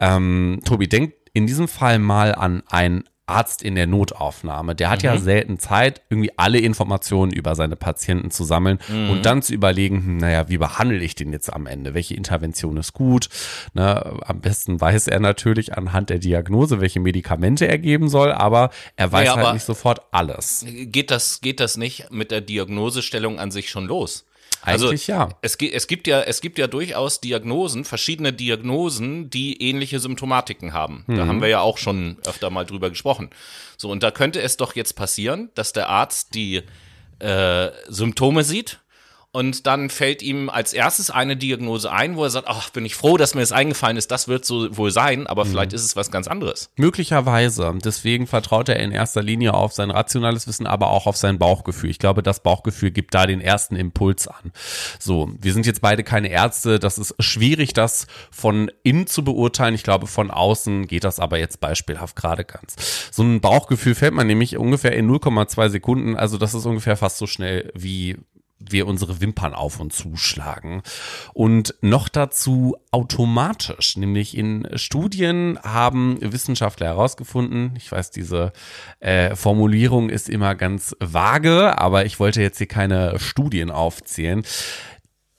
Ähm, 0.00 0.60
Tobi, 0.64 0.88
denk 0.88 1.14
in 1.32 1.46
diesem 1.46 1.68
Fall 1.68 1.98
mal 1.98 2.34
an 2.34 2.62
einen 2.68 3.04
Arzt 3.24 3.62
in 3.62 3.76
der 3.76 3.86
Notaufnahme. 3.86 4.74
Der 4.74 4.90
hat 4.90 5.02
ja 5.02 5.16
selten 5.16 5.58
Zeit, 5.58 6.02
irgendwie 6.10 6.32
alle 6.36 6.58
Informationen 6.58 7.32
über 7.32 7.54
seine 7.54 7.76
Patienten 7.76 8.30
zu 8.30 8.44
sammeln 8.44 8.78
und 8.88 9.24
dann 9.24 9.42
zu 9.42 9.54
überlegen, 9.54 10.04
hm, 10.04 10.16
naja, 10.18 10.48
wie 10.48 10.58
behandle 10.58 10.98
ich 10.98 11.14
den 11.14 11.32
jetzt 11.32 11.50
am 11.50 11.66
Ende? 11.66 11.94
Welche 11.94 12.14
Intervention 12.14 12.76
ist 12.76 12.92
gut? 12.92 13.28
Ne, 13.74 14.20
am 14.22 14.40
besten 14.40 14.80
weiß 14.80 15.06
er 15.06 15.20
natürlich 15.20 15.78
anhand 15.78 16.10
der 16.10 16.18
Diagnose, 16.18 16.80
welche 16.80 17.00
Medikamente 17.00 17.66
er 17.66 17.78
geben 17.78 18.08
soll, 18.08 18.32
aber 18.32 18.70
er 18.96 19.12
weiß 19.12 19.26
Ja, 19.26 19.36
halt 19.36 19.54
nicht 19.54 19.64
sofort 19.64 20.02
alles. 20.10 20.66
Geht 20.68 21.10
das, 21.10 21.40
geht 21.40 21.60
das 21.60 21.76
nicht 21.76 22.10
mit 22.10 22.32
der 22.32 22.40
Diagnosestellung 22.40 23.38
an 23.38 23.50
sich 23.50 23.70
schon 23.70 23.86
los? 23.86 24.26
Eigentlich 24.62 25.06
ja. 25.08 25.30
Es, 25.42 25.56
es, 25.56 25.86
gibt 25.86 26.06
ja. 26.06 26.22
Es 26.22 26.40
gibt 26.40 26.58
ja 26.58 26.66
durchaus 26.66 27.20
Diagnosen, 27.20 27.84
verschiedene 27.84 28.32
Diagnosen, 28.32 29.28
die 29.28 29.60
ähnliche 29.60 29.98
Symptomatiken 29.98 30.72
haben. 30.72 31.04
Mhm. 31.06 31.16
Da 31.16 31.26
haben 31.26 31.40
wir 31.40 31.48
ja 31.48 31.60
auch 31.60 31.78
schon 31.78 32.18
öfter 32.26 32.50
mal 32.50 32.64
drüber 32.64 32.88
gesprochen. 32.88 33.30
So, 33.76 33.90
und 33.90 34.02
da 34.02 34.10
könnte 34.10 34.40
es 34.40 34.56
doch 34.56 34.76
jetzt 34.76 34.94
passieren, 34.94 35.50
dass 35.54 35.72
der 35.72 35.88
Arzt 35.88 36.34
die 36.34 36.62
äh, 37.18 37.70
Symptome 37.88 38.44
sieht 38.44 38.81
und 39.32 39.66
dann 39.66 39.88
fällt 39.90 40.22
ihm 40.22 40.50
als 40.50 40.72
erstes 40.74 41.10
eine 41.10 41.36
Diagnose 41.36 41.90
ein, 41.90 42.16
wo 42.16 42.24
er 42.24 42.30
sagt, 42.30 42.48
ach, 42.48 42.70
bin 42.70 42.84
ich 42.84 42.94
froh, 42.94 43.16
dass 43.16 43.34
mir 43.34 43.40
das 43.40 43.52
eingefallen 43.52 43.96
ist, 43.96 44.10
das 44.10 44.28
wird 44.28 44.44
so 44.44 44.76
wohl 44.76 44.90
sein, 44.90 45.26
aber 45.26 45.44
Mhm. 45.44 45.50
vielleicht 45.50 45.72
ist 45.72 45.84
es 45.84 45.96
was 45.96 46.10
ganz 46.10 46.28
anderes. 46.28 46.70
Möglicherweise. 46.76 47.72
Deswegen 47.84 48.26
vertraut 48.26 48.68
er 48.68 48.76
in 48.76 48.92
erster 48.92 49.22
Linie 49.22 49.54
auf 49.54 49.72
sein 49.72 49.90
rationales 49.90 50.46
Wissen, 50.46 50.66
aber 50.66 50.90
auch 50.90 51.06
auf 51.06 51.16
sein 51.16 51.38
Bauchgefühl. 51.38 51.90
Ich 51.90 51.98
glaube, 51.98 52.22
das 52.22 52.40
Bauchgefühl 52.42 52.90
gibt 52.90 53.14
da 53.14 53.26
den 53.26 53.40
ersten 53.40 53.74
Impuls 53.76 54.28
an. 54.28 54.52
So, 54.98 55.30
wir 55.40 55.52
sind 55.52 55.66
jetzt 55.66 55.80
beide 55.80 56.04
keine 56.04 56.28
Ärzte. 56.28 56.78
Das 56.78 56.98
ist 56.98 57.14
schwierig, 57.18 57.72
das 57.72 58.06
von 58.30 58.70
innen 58.82 59.06
zu 59.06 59.24
beurteilen. 59.24 59.74
Ich 59.74 59.82
glaube, 59.82 60.06
von 60.06 60.30
außen 60.30 60.86
geht 60.86 61.04
das 61.04 61.18
aber 61.18 61.38
jetzt 61.38 61.60
beispielhaft 61.60 62.16
gerade 62.16 62.44
ganz. 62.44 62.76
So 63.10 63.22
ein 63.22 63.40
Bauchgefühl 63.40 63.94
fällt 63.94 64.14
man 64.14 64.26
nämlich 64.26 64.56
ungefähr 64.58 64.92
in 64.94 65.06
0,2 65.10 65.70
Sekunden. 65.70 66.16
Also 66.16 66.38
das 66.38 66.54
ist 66.54 66.66
ungefähr 66.66 66.96
fast 66.96 67.18
so 67.18 67.26
schnell 67.26 67.72
wie 67.74 68.16
wir 68.70 68.86
unsere 68.86 69.20
Wimpern 69.20 69.54
auf 69.54 69.80
und 69.80 69.92
zuschlagen. 69.92 70.82
Und 71.34 71.74
noch 71.80 72.08
dazu 72.08 72.76
automatisch, 72.90 73.96
nämlich 73.96 74.36
in 74.36 74.68
Studien 74.74 75.58
haben 75.62 76.18
Wissenschaftler 76.20 76.86
herausgefunden, 76.88 77.74
ich 77.76 77.90
weiß, 77.90 78.10
diese 78.10 78.52
äh, 79.00 79.34
Formulierung 79.34 80.10
ist 80.10 80.28
immer 80.28 80.54
ganz 80.54 80.94
vage, 81.00 81.78
aber 81.78 82.06
ich 82.06 82.20
wollte 82.20 82.42
jetzt 82.42 82.58
hier 82.58 82.68
keine 82.68 83.18
Studien 83.18 83.70
aufzählen. 83.70 84.42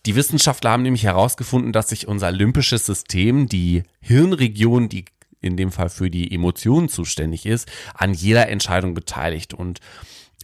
Die 0.06 0.16
Wissenschaftler 0.16 0.72
haben 0.72 0.84
nämlich 0.84 1.04
herausgefunden, 1.04 1.72
dass 1.72 1.90
sich 1.90 2.08
unser 2.08 2.32
limbisches 2.32 2.86
System, 2.86 3.48
die 3.48 3.84
Hirnregion, 4.02 4.90
die 4.90 5.06
in 5.40 5.58
dem 5.58 5.72
Fall 5.72 5.90
für 5.90 6.10
die 6.10 6.34
Emotionen 6.34 6.90
zuständig 6.90 7.46
ist, 7.46 7.70
an 7.94 8.14
jeder 8.14 8.50
Entscheidung 8.50 8.94
beteiligt. 8.94 9.54
Und 9.54 9.80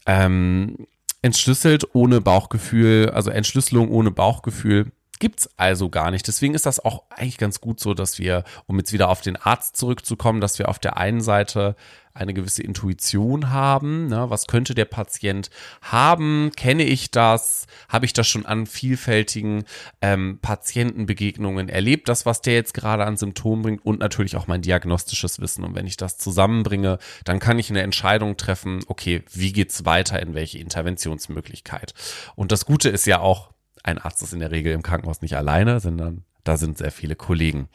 ähm, 0.06 0.88
entschlüsselt 1.22 1.94
ohne 1.94 2.22
Bauchgefühl, 2.22 3.10
also 3.10 3.30
Entschlüsselung 3.30 3.90
ohne 3.90 4.12
Bauchgefühl 4.12 4.92
gibt's 5.20 5.50
also 5.58 5.90
gar 5.90 6.12
nicht. 6.12 6.28
Deswegen 6.28 6.56
ist 6.56 6.66
das 6.66 6.84
auch 6.84 7.04
eigentlich 7.10 7.38
ganz 7.38 7.62
gut 7.62 7.80
so, 7.80 7.94
dass 7.94 8.20
wir, 8.20 8.44
um 8.68 8.78
jetzt 8.78 8.94
wieder 8.94 9.10
auf 9.10 9.22
den 9.22 9.36
Arzt 9.36 9.78
zurückzukommen, 9.78 10.42
dass 10.42 10.60
wir 10.60 10.70
auf 10.70 10.80
der 10.80 10.98
einen 10.98 11.22
Seite 11.22 11.76
eine 12.14 12.34
gewisse 12.34 12.64
Intuition 12.64 13.50
haben. 13.52 14.08
Ne? 14.08 14.30
Was 14.30 14.48
könnte 14.48 14.76
der 14.76 14.86
Patient 14.86 15.50
haben? 15.82 16.52
Kenne 16.56 16.84
ich 16.84 17.12
das? 17.12 17.68
Habe 17.88 18.06
ich 18.06 18.14
das 18.14 18.28
schon 18.28 18.46
an 18.46 18.66
vielfältigen 18.66 19.64
ähm, 20.02 20.40
Patientenbegegnungen 20.42 21.70
erlebt? 21.70 22.10
Das, 22.10 22.26
was 22.26 22.42
der 22.42 22.56
jetzt 22.56 22.74
gerade 22.74 23.06
an 23.06 23.18
Symptomen 23.18 23.62
bringt 23.62 23.86
und 23.86 24.00
natürlich 24.00 24.36
auch 24.36 24.48
mein 24.48 24.62
diagnostisches 24.62 25.40
Wissen. 25.40 25.64
Und 25.64 25.76
wenn 25.76 25.88
ich 25.88 25.98
das 25.98 26.18
zusammenbringe, 26.18 26.98
dann 27.24 27.40
kann 27.40 27.60
ich 27.60 27.70
eine 27.70 27.82
Entscheidung 27.82 28.38
treffen, 28.38 28.82
okay, 28.88 29.24
wie 29.32 29.54
geht's 29.54 29.86
weiter, 29.86 30.22
in 30.22 30.34
welche 30.34 30.60
Interventionsmöglichkeit? 30.60 31.94
Und 32.36 32.52
das 32.52 32.66
Gute 32.66 32.90
ist 32.90 33.06
ja 33.06 33.20
auch, 33.20 33.52
ein 33.84 33.98
Arzt 33.98 34.22
ist 34.22 34.34
in 34.34 34.40
der 34.40 34.52
Regel 34.52 34.74
im 34.74 34.84
Krankenhaus 34.84 35.22
nicht 35.22 35.36
alleine, 35.36 35.80
sondern 35.80 36.24
da 36.44 36.58
sind 36.58 36.78
sehr 36.78 36.92
viele 36.92 37.16
Kollegen. 37.16 37.70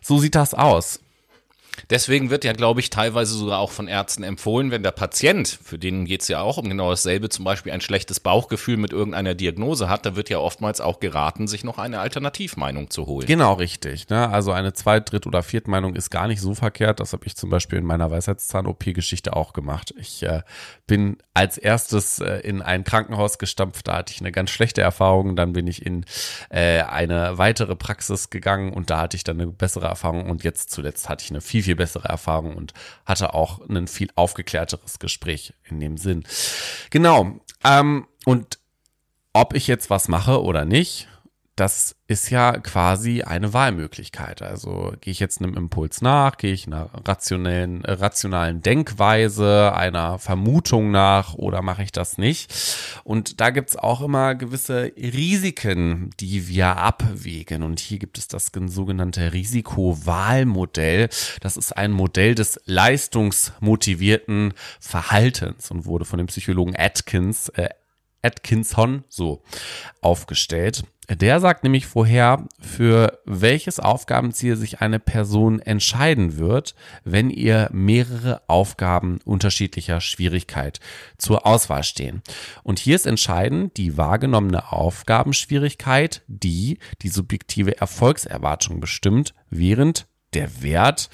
So 0.00 0.18
sieht 0.18 0.34
das 0.34 0.54
aus. 0.54 1.00
Deswegen 1.90 2.30
wird 2.30 2.44
ja, 2.44 2.52
glaube 2.52 2.80
ich, 2.80 2.90
teilweise 2.90 3.34
sogar 3.34 3.58
auch 3.58 3.70
von 3.70 3.88
Ärzten 3.88 4.22
empfohlen, 4.22 4.70
wenn 4.70 4.82
der 4.82 4.92
Patient, 4.92 5.48
für 5.62 5.78
den 5.78 6.04
geht 6.04 6.22
es 6.22 6.28
ja 6.28 6.40
auch 6.40 6.58
um 6.58 6.68
genau 6.68 6.90
dasselbe, 6.90 7.28
zum 7.28 7.44
Beispiel 7.44 7.72
ein 7.72 7.80
schlechtes 7.80 8.20
Bauchgefühl 8.20 8.76
mit 8.76 8.92
irgendeiner 8.92 9.34
Diagnose 9.34 9.88
hat, 9.88 10.06
da 10.06 10.16
wird 10.16 10.28
ja 10.30 10.38
oftmals 10.38 10.80
auch 10.80 11.00
geraten, 11.00 11.48
sich 11.48 11.64
noch 11.64 11.78
eine 11.78 12.00
Alternativmeinung 12.00 12.90
zu 12.90 13.06
holen. 13.06 13.26
Genau, 13.26 13.54
richtig. 13.54 14.08
Ne? 14.08 14.28
Also 14.28 14.52
eine 14.52 14.72
Zweit-, 14.72 15.10
Dritt- 15.10 15.26
oder 15.26 15.42
Viertmeinung 15.42 15.94
ist 15.94 16.10
gar 16.10 16.28
nicht 16.28 16.40
so 16.40 16.54
verkehrt. 16.54 17.00
Das 17.00 17.12
habe 17.12 17.26
ich 17.26 17.36
zum 17.36 17.50
Beispiel 17.50 17.78
in 17.78 17.84
meiner 17.84 18.10
Weisheitszahn-OP-Geschichte 18.10 19.34
auch 19.34 19.52
gemacht. 19.52 19.94
Ich 19.96 20.22
äh, 20.22 20.42
bin 20.86 21.16
als 21.34 21.58
erstes 21.58 22.18
äh, 22.20 22.38
in 22.40 22.62
ein 22.62 22.84
Krankenhaus 22.84 23.38
gestampft, 23.38 23.88
da 23.88 23.98
hatte 23.98 24.12
ich 24.12 24.20
eine 24.20 24.32
ganz 24.32 24.50
schlechte 24.50 24.82
Erfahrung. 24.82 25.36
Dann 25.36 25.52
bin 25.52 25.66
ich 25.66 25.84
in 25.84 26.04
äh, 26.50 26.82
eine 26.82 27.38
weitere 27.38 27.76
Praxis 27.76 28.30
gegangen 28.30 28.72
und 28.72 28.90
da 28.90 29.00
hatte 29.00 29.16
ich 29.16 29.24
dann 29.24 29.40
eine 29.40 29.50
bessere 29.50 29.86
Erfahrung 29.86 30.28
und 30.28 30.44
jetzt 30.44 30.70
zuletzt 30.70 31.08
hatte 31.08 31.24
ich 31.24 31.30
eine 31.30 31.40
viel, 31.40 31.61
viel 31.62 31.76
bessere 31.76 32.08
Erfahrung 32.08 32.56
und 32.56 32.72
hatte 33.04 33.34
auch 33.34 33.60
ein 33.68 33.86
viel 33.88 34.10
aufgeklärteres 34.14 34.98
Gespräch 34.98 35.54
in 35.64 35.80
dem 35.80 35.96
Sinn. 35.96 36.24
Genau. 36.90 37.40
Ähm, 37.64 38.06
und 38.24 38.58
ob 39.32 39.54
ich 39.54 39.66
jetzt 39.66 39.90
was 39.90 40.08
mache 40.08 40.42
oder 40.42 40.64
nicht, 40.64 41.08
das 41.62 41.94
ist 42.08 42.28
ja 42.30 42.58
quasi 42.58 43.22
eine 43.22 43.52
Wahlmöglichkeit. 43.52 44.42
Also 44.42 44.94
gehe 45.00 45.12
ich 45.12 45.20
jetzt 45.20 45.40
einem 45.40 45.54
Impuls 45.54 46.02
nach, 46.02 46.36
gehe 46.36 46.52
ich 46.52 46.66
einer 46.66 46.90
rationellen, 47.06 47.84
äh, 47.84 47.92
rationalen 47.92 48.62
Denkweise, 48.62 49.72
einer 49.72 50.18
Vermutung 50.18 50.90
nach 50.90 51.34
oder 51.34 51.62
mache 51.62 51.84
ich 51.84 51.92
das 51.92 52.18
nicht? 52.18 52.52
Und 53.04 53.40
da 53.40 53.50
gibt's 53.50 53.76
auch 53.76 54.00
immer 54.00 54.34
gewisse 54.34 54.90
Risiken, 54.96 56.10
die 56.18 56.48
wir 56.48 56.78
abwägen. 56.78 57.62
Und 57.62 57.78
hier 57.78 58.00
gibt 58.00 58.18
es 58.18 58.26
das 58.26 58.50
sogenannte 58.66 59.32
Risikowahlmodell. 59.32 61.10
Das 61.42 61.56
ist 61.56 61.76
ein 61.76 61.92
Modell 61.92 62.34
des 62.34 62.60
leistungsmotivierten 62.64 64.54
Verhaltens 64.80 65.70
und 65.70 65.84
wurde 65.86 66.06
von 66.06 66.18
dem 66.18 66.26
Psychologen 66.26 66.74
Atkins 66.76 67.50
äh, 67.50 67.68
Atkinson 68.22 69.04
so 69.08 69.42
aufgestellt. 70.00 70.84
Der 71.16 71.40
sagt 71.40 71.62
nämlich 71.62 71.86
vorher, 71.86 72.46
für 72.60 73.18
welches 73.24 73.80
Aufgabenziel 73.80 74.56
sich 74.56 74.80
eine 74.80 74.98
Person 74.98 75.58
entscheiden 75.60 76.38
wird, 76.38 76.74
wenn 77.04 77.28
ihr 77.28 77.68
mehrere 77.72 78.42
Aufgaben 78.46 79.18
unterschiedlicher 79.24 80.00
Schwierigkeit 80.00 80.80
zur 81.18 81.46
Auswahl 81.46 81.82
stehen. 81.84 82.22
Und 82.62 82.78
hier 82.78 82.96
ist 82.96 83.06
entscheidend 83.06 83.76
die 83.76 83.96
wahrgenommene 83.96 84.72
Aufgabenschwierigkeit, 84.72 86.22
die 86.28 86.78
die 87.02 87.08
subjektive 87.08 87.78
Erfolgserwartung 87.78 88.80
bestimmt, 88.80 89.34
während 89.50 90.06
der 90.32 90.62
Wert 90.62 91.10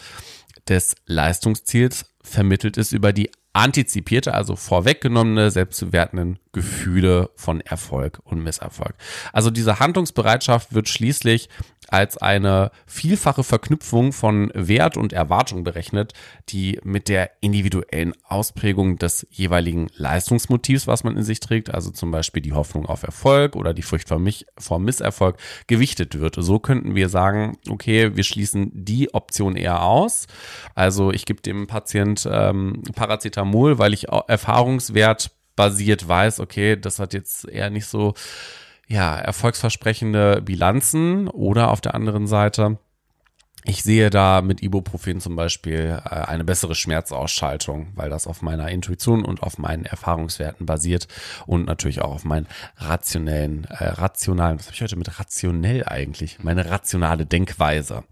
des 0.68 0.94
Leistungsziels 1.06 2.06
vermittelt 2.28 2.76
ist 2.76 2.92
über 2.92 3.12
die 3.12 3.30
antizipierte, 3.52 4.34
also 4.34 4.54
vorweggenommene, 4.54 5.50
selbstbewertenden 5.50 6.38
Gefühle 6.52 7.30
von 7.34 7.60
Erfolg 7.60 8.20
und 8.24 8.42
Misserfolg. 8.42 8.94
Also 9.32 9.50
diese 9.50 9.80
Handlungsbereitschaft 9.80 10.74
wird 10.74 10.88
schließlich 10.88 11.48
als 11.88 12.16
eine 12.18 12.70
vielfache 12.86 13.42
Verknüpfung 13.42 14.12
von 14.12 14.50
Wert 14.54 14.96
und 14.96 15.12
Erwartung 15.12 15.64
berechnet, 15.64 16.12
die 16.48 16.78
mit 16.84 17.08
der 17.08 17.30
individuellen 17.40 18.14
Ausprägung 18.24 18.98
des 18.98 19.26
jeweiligen 19.30 19.88
Leistungsmotivs, 19.94 20.86
was 20.86 21.04
man 21.04 21.16
in 21.16 21.22
sich 21.22 21.40
trägt, 21.40 21.72
also 21.72 21.90
zum 21.90 22.10
Beispiel 22.10 22.42
die 22.42 22.52
Hoffnung 22.52 22.86
auf 22.86 23.02
Erfolg 23.02 23.56
oder 23.56 23.74
die 23.74 23.82
Furcht 23.82 24.08
vor, 24.08 24.18
mich, 24.18 24.46
vor 24.58 24.78
Misserfolg, 24.78 25.36
gewichtet 25.66 26.18
wird. 26.18 26.36
So 26.38 26.58
könnten 26.58 26.94
wir 26.94 27.08
sagen, 27.08 27.58
okay, 27.68 28.16
wir 28.16 28.24
schließen 28.24 28.70
die 28.72 29.14
Option 29.14 29.56
eher 29.56 29.82
aus. 29.82 30.26
Also 30.74 31.10
ich 31.12 31.24
gebe 31.24 31.40
dem 31.40 31.66
Patient 31.66 32.28
ähm, 32.30 32.82
Paracetamol, 32.94 33.78
weil 33.78 33.94
ich 33.94 34.08
erfahrungswert 34.08 35.30
basiert 35.56 36.06
weiß, 36.06 36.38
okay, 36.38 36.76
das 36.76 37.00
hat 37.00 37.12
jetzt 37.14 37.48
eher 37.48 37.68
nicht 37.68 37.86
so 37.86 38.14
ja, 38.88 39.16
erfolgsversprechende 39.16 40.42
Bilanzen 40.42 41.28
oder 41.28 41.70
auf 41.70 41.80
der 41.80 41.94
anderen 41.94 42.26
Seite, 42.26 42.78
ich 43.64 43.82
sehe 43.82 44.08
da 44.08 44.40
mit 44.40 44.62
Ibuprofen 44.62 45.20
zum 45.20 45.36
Beispiel 45.36 46.00
äh, 46.02 46.08
eine 46.08 46.44
bessere 46.44 46.74
Schmerzausschaltung, 46.74 47.88
weil 47.94 48.08
das 48.08 48.26
auf 48.26 48.40
meiner 48.40 48.70
Intuition 48.70 49.24
und 49.24 49.42
auf 49.42 49.58
meinen 49.58 49.84
Erfahrungswerten 49.84 50.64
basiert 50.64 51.06
und 51.46 51.66
natürlich 51.66 52.00
auch 52.00 52.14
auf 52.14 52.24
meinen 52.24 52.46
rationellen, 52.78 53.64
äh, 53.64 53.84
rationalen, 53.84 54.58
was 54.58 54.66
habe 54.66 54.74
ich 54.74 54.82
heute 54.82 54.96
mit 54.96 55.18
rationell 55.18 55.84
eigentlich? 55.84 56.42
Meine 56.42 56.70
rationale 56.70 57.26
Denkweise. 57.26 58.04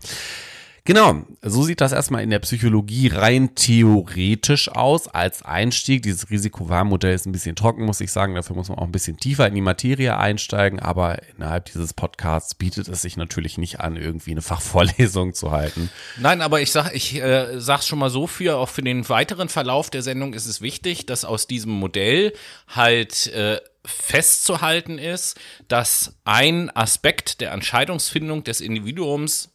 Genau, 0.87 1.25
so 1.43 1.65
sieht 1.65 1.81
das 1.81 1.91
erstmal 1.91 2.23
in 2.23 2.31
der 2.31 2.39
Psychologie 2.39 3.09
rein 3.09 3.57
theoretisch 3.57 4.69
aus 4.69 5.09
als 5.09 5.43
Einstieg. 5.43 6.03
Dieses 6.03 6.31
Risikowarnmodell 6.31 7.13
ist 7.13 7.27
ein 7.27 7.33
bisschen 7.33 7.57
trocken, 7.57 7.85
muss 7.85 8.01
ich 8.01 8.13
sagen. 8.13 8.37
Dafür 8.37 8.55
muss 8.55 8.69
man 8.69 8.79
auch 8.79 8.85
ein 8.85 8.93
bisschen 8.93 9.17
tiefer 9.17 9.49
in 9.49 9.57
die 9.57 9.63
Materie 9.63 10.17
einsteigen. 10.17 10.79
Aber 10.79 11.19
innerhalb 11.37 11.65
dieses 11.65 11.93
Podcasts 11.93 12.55
bietet 12.55 12.87
es 12.87 13.03
sich 13.03 13.17
natürlich 13.17 13.59
nicht 13.59 13.81
an, 13.81 13.97
irgendwie 13.97 14.31
eine 14.31 14.43
Fachvorlesung 14.43 15.35
zu 15.35 15.51
halten. 15.51 15.91
Nein, 16.19 16.41
aber 16.41 16.61
ich 16.61 16.71
sag, 16.71 16.95
ich 16.95 17.21
äh, 17.21 17.59
sag's 17.59 17.89
schon 17.89 17.99
mal 17.99 18.11
so 18.11 18.29
für, 18.29 18.57
auch 18.57 18.69
für 18.69 18.83
den 18.83 19.09
weiteren 19.09 19.49
Verlauf 19.49 19.91
der 19.91 20.03
Sendung 20.03 20.35
ist 20.35 20.47
es 20.47 20.61
wichtig, 20.61 21.05
dass 21.05 21.25
aus 21.25 21.49
diesem 21.49 21.73
Modell 21.73 22.33
halt 22.69 23.27
äh, 23.35 23.61
festzuhalten 23.85 24.99
ist, 24.99 25.37
dass 25.67 26.15
ein 26.25 26.71
Aspekt 26.77 27.41
der 27.41 27.51
Entscheidungsfindung 27.51 28.45
des 28.45 28.61
Individuums 28.61 29.51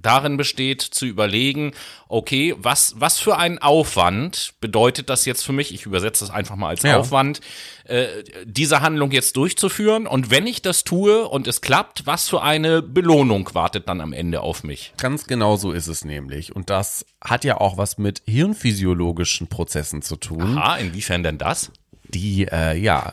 darin 0.00 0.36
besteht, 0.36 0.82
zu 0.82 1.06
überlegen, 1.06 1.72
okay, 2.08 2.54
was, 2.58 2.94
was 2.98 3.18
für 3.18 3.36
ein 3.36 3.58
Aufwand 3.58 4.54
bedeutet 4.60 5.10
das 5.10 5.24
jetzt 5.24 5.44
für 5.44 5.52
mich? 5.52 5.74
Ich 5.74 5.86
übersetze 5.86 6.24
das 6.24 6.34
einfach 6.34 6.56
mal 6.56 6.68
als 6.68 6.82
ja. 6.82 6.98
Aufwand, 6.98 7.40
äh, 7.84 8.06
diese 8.44 8.80
Handlung 8.80 9.10
jetzt 9.10 9.36
durchzuführen. 9.36 10.06
Und 10.06 10.30
wenn 10.30 10.46
ich 10.46 10.62
das 10.62 10.84
tue 10.84 11.26
und 11.28 11.46
es 11.46 11.60
klappt, 11.60 12.06
was 12.06 12.28
für 12.28 12.42
eine 12.42 12.82
Belohnung 12.82 13.50
wartet 13.52 13.88
dann 13.88 14.00
am 14.00 14.12
Ende 14.12 14.40
auf 14.40 14.64
mich? 14.64 14.92
Ganz 14.96 15.26
genau 15.26 15.56
so 15.56 15.72
ist 15.72 15.86
es 15.86 16.04
nämlich. 16.04 16.54
Und 16.54 16.70
das 16.70 17.04
hat 17.22 17.44
ja 17.44 17.58
auch 17.58 17.76
was 17.76 17.98
mit 17.98 18.22
hirnphysiologischen 18.26 19.48
Prozessen 19.48 20.02
zu 20.02 20.16
tun. 20.16 20.58
Aha, 20.58 20.76
inwiefern 20.76 21.22
denn 21.22 21.38
das? 21.38 21.70
Die, 22.08 22.48
äh, 22.50 22.76
ja, 22.76 23.12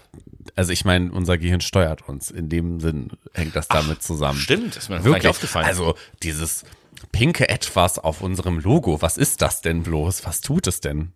also 0.58 0.72
ich 0.72 0.86
meine, 0.86 1.12
unser 1.12 1.38
Gehirn 1.38 1.62
steuert 1.62 2.10
uns. 2.10 2.32
In 2.32 2.50
dem 2.50 2.80
Sinn 2.80 3.12
hängt 3.34 3.56
das 3.56 3.68
damit 3.68 4.00
Ach, 4.00 4.04
zusammen. 4.06 4.40
Stimmt, 4.40 4.76
ist 4.76 4.90
mir 4.90 5.04
wirklich 5.04 5.28
aufgefallen. 5.28 5.68
Also 5.68 5.96
dieses 6.24 6.64
pinke 7.12 7.48
Etwas 7.48 8.00
auf 8.00 8.22
unserem 8.22 8.60
Logo, 8.60 9.02
was 9.02 9.18
ist 9.18 9.44
das 9.44 9.62
denn 9.62 9.84
bloß? 9.84 10.26
Was 10.26 10.42
tut 10.42 10.66
es 10.66 10.82
denn? 10.82 11.14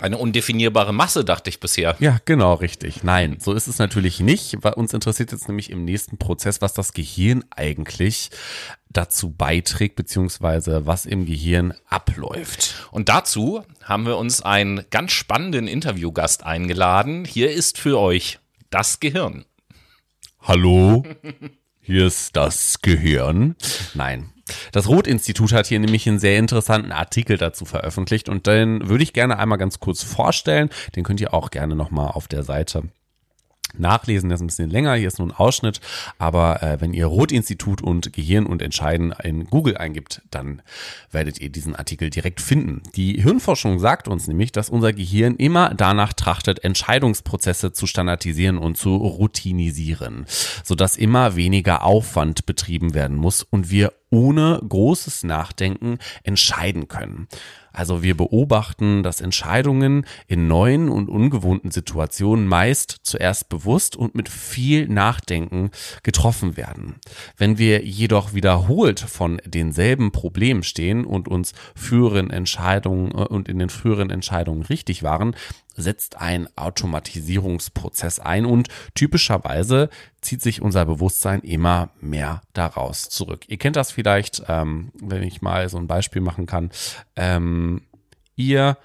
Eine 0.00 0.16
undefinierbare 0.16 0.94
Masse, 0.94 1.24
dachte 1.24 1.50
ich 1.50 1.60
bisher. 1.60 1.96
Ja, 1.98 2.18
genau, 2.24 2.54
richtig. 2.54 3.02
Nein, 3.02 3.38
so 3.40 3.52
ist 3.52 3.66
es 3.66 3.78
natürlich 3.78 4.20
nicht. 4.20 4.54
Uns 4.76 4.94
interessiert 4.94 5.32
jetzt 5.32 5.48
nämlich 5.48 5.70
im 5.70 5.84
nächsten 5.84 6.18
Prozess, 6.18 6.62
was 6.62 6.72
das 6.72 6.92
Gehirn 6.92 7.44
eigentlich 7.50 8.30
dazu 8.88 9.30
beiträgt, 9.30 9.96
beziehungsweise 9.96 10.86
was 10.86 11.04
im 11.04 11.26
Gehirn 11.26 11.74
abläuft. 11.88 12.88
Und 12.90 13.08
dazu 13.08 13.64
haben 13.82 14.06
wir 14.06 14.16
uns 14.16 14.40
einen 14.40 14.86
ganz 14.90 15.12
spannenden 15.12 15.66
Interviewgast 15.66 16.44
eingeladen. 16.44 17.24
Hier 17.24 17.50
ist 17.50 17.76
für 17.76 17.98
euch 17.98 18.38
das 18.70 19.00
Gehirn. 19.00 19.44
Hallo, 20.40 21.04
hier 21.80 22.06
ist 22.06 22.36
das 22.36 22.80
Gehirn. 22.82 23.56
Nein. 23.94 24.32
Das 24.72 24.88
Roth-Institut 24.88 25.52
hat 25.52 25.66
hier 25.66 25.78
nämlich 25.78 26.08
einen 26.08 26.18
sehr 26.18 26.38
interessanten 26.38 26.90
Artikel 26.90 27.36
dazu 27.36 27.66
veröffentlicht 27.66 28.30
und 28.30 28.46
den 28.46 28.88
würde 28.88 29.04
ich 29.04 29.12
gerne 29.12 29.38
einmal 29.38 29.58
ganz 29.58 29.78
kurz 29.78 30.02
vorstellen. 30.02 30.70
Den 30.96 31.04
könnt 31.04 31.20
ihr 31.20 31.34
auch 31.34 31.50
gerne 31.50 31.76
nochmal 31.76 32.08
auf 32.08 32.28
der 32.28 32.42
Seite 32.44 32.84
nachlesen. 33.76 34.30
Das 34.30 34.38
ist 34.40 34.44
ein 34.44 34.48
bisschen 34.48 34.70
länger. 34.70 34.94
Hier 34.94 35.08
ist 35.08 35.18
nur 35.18 35.28
ein 35.28 35.32
Ausschnitt. 35.32 35.80
Aber 36.18 36.62
äh, 36.62 36.80
wenn 36.80 36.92
ihr 36.92 37.06
Roth-Institut 37.06 37.82
und 37.82 38.12
Gehirn 38.12 38.46
und 38.46 38.62
Entscheiden 38.62 39.12
in 39.22 39.44
Google 39.44 39.76
eingibt, 39.76 40.22
dann 40.30 40.62
werdet 41.10 41.40
ihr 41.40 41.50
diesen 41.50 41.74
Artikel 41.74 42.10
direkt 42.10 42.40
finden. 42.40 42.82
Die 42.94 43.20
Hirnforschung 43.20 43.78
sagt 43.78 44.08
uns 44.08 44.28
nämlich, 44.28 44.52
dass 44.52 44.70
unser 44.70 44.92
Gehirn 44.92 45.36
immer 45.36 45.74
danach 45.74 46.12
trachtet, 46.12 46.64
Entscheidungsprozesse 46.64 47.72
zu 47.72 47.86
standardisieren 47.86 48.58
und 48.58 48.76
zu 48.76 48.96
routinisieren, 48.96 50.26
sodass 50.64 50.96
immer 50.96 51.36
weniger 51.36 51.84
Aufwand 51.84 52.46
betrieben 52.46 52.94
werden 52.94 53.16
muss 53.16 53.42
und 53.42 53.70
wir 53.70 53.92
ohne 54.10 54.60
großes 54.66 55.24
Nachdenken 55.24 55.98
entscheiden 56.22 56.88
können. 56.88 57.28
Also 57.78 58.02
wir 58.02 58.16
beobachten, 58.16 59.04
dass 59.04 59.20
Entscheidungen 59.20 60.04
in 60.26 60.48
neuen 60.48 60.88
und 60.88 61.08
ungewohnten 61.08 61.70
Situationen 61.70 62.48
meist 62.48 62.96
zuerst 63.04 63.48
bewusst 63.48 63.94
und 63.94 64.16
mit 64.16 64.28
viel 64.28 64.88
Nachdenken 64.88 65.70
getroffen 66.02 66.56
werden. 66.56 66.96
Wenn 67.36 67.56
wir 67.58 67.84
jedoch 67.84 68.34
wiederholt 68.34 68.98
von 68.98 69.40
denselben 69.44 70.10
Problemen 70.10 70.64
stehen 70.64 71.04
und 71.04 71.28
uns 71.28 71.52
früheren 71.76 72.30
Entscheidungen 72.30 73.12
äh, 73.12 73.24
und 73.24 73.48
in 73.48 73.60
den 73.60 73.70
früheren 73.70 74.10
Entscheidungen 74.10 74.62
richtig 74.62 75.04
waren, 75.04 75.36
setzt 75.78 76.20
ein 76.20 76.48
Automatisierungsprozess 76.56 78.20
ein 78.20 78.44
und 78.44 78.68
typischerweise 78.94 79.88
zieht 80.20 80.42
sich 80.42 80.60
unser 80.60 80.84
Bewusstsein 80.84 81.40
immer 81.40 81.90
mehr 82.00 82.42
daraus 82.52 83.08
zurück. 83.08 83.44
Ihr 83.48 83.58
kennt 83.58 83.76
das 83.76 83.92
vielleicht, 83.92 84.42
ähm, 84.48 84.90
wenn 85.00 85.22
ich 85.22 85.42
mal 85.42 85.68
so 85.68 85.78
ein 85.78 85.86
Beispiel 85.86 86.20
machen 86.20 86.46
kann. 86.46 86.70
Ähm, 87.16 87.82
ihr 88.36 88.76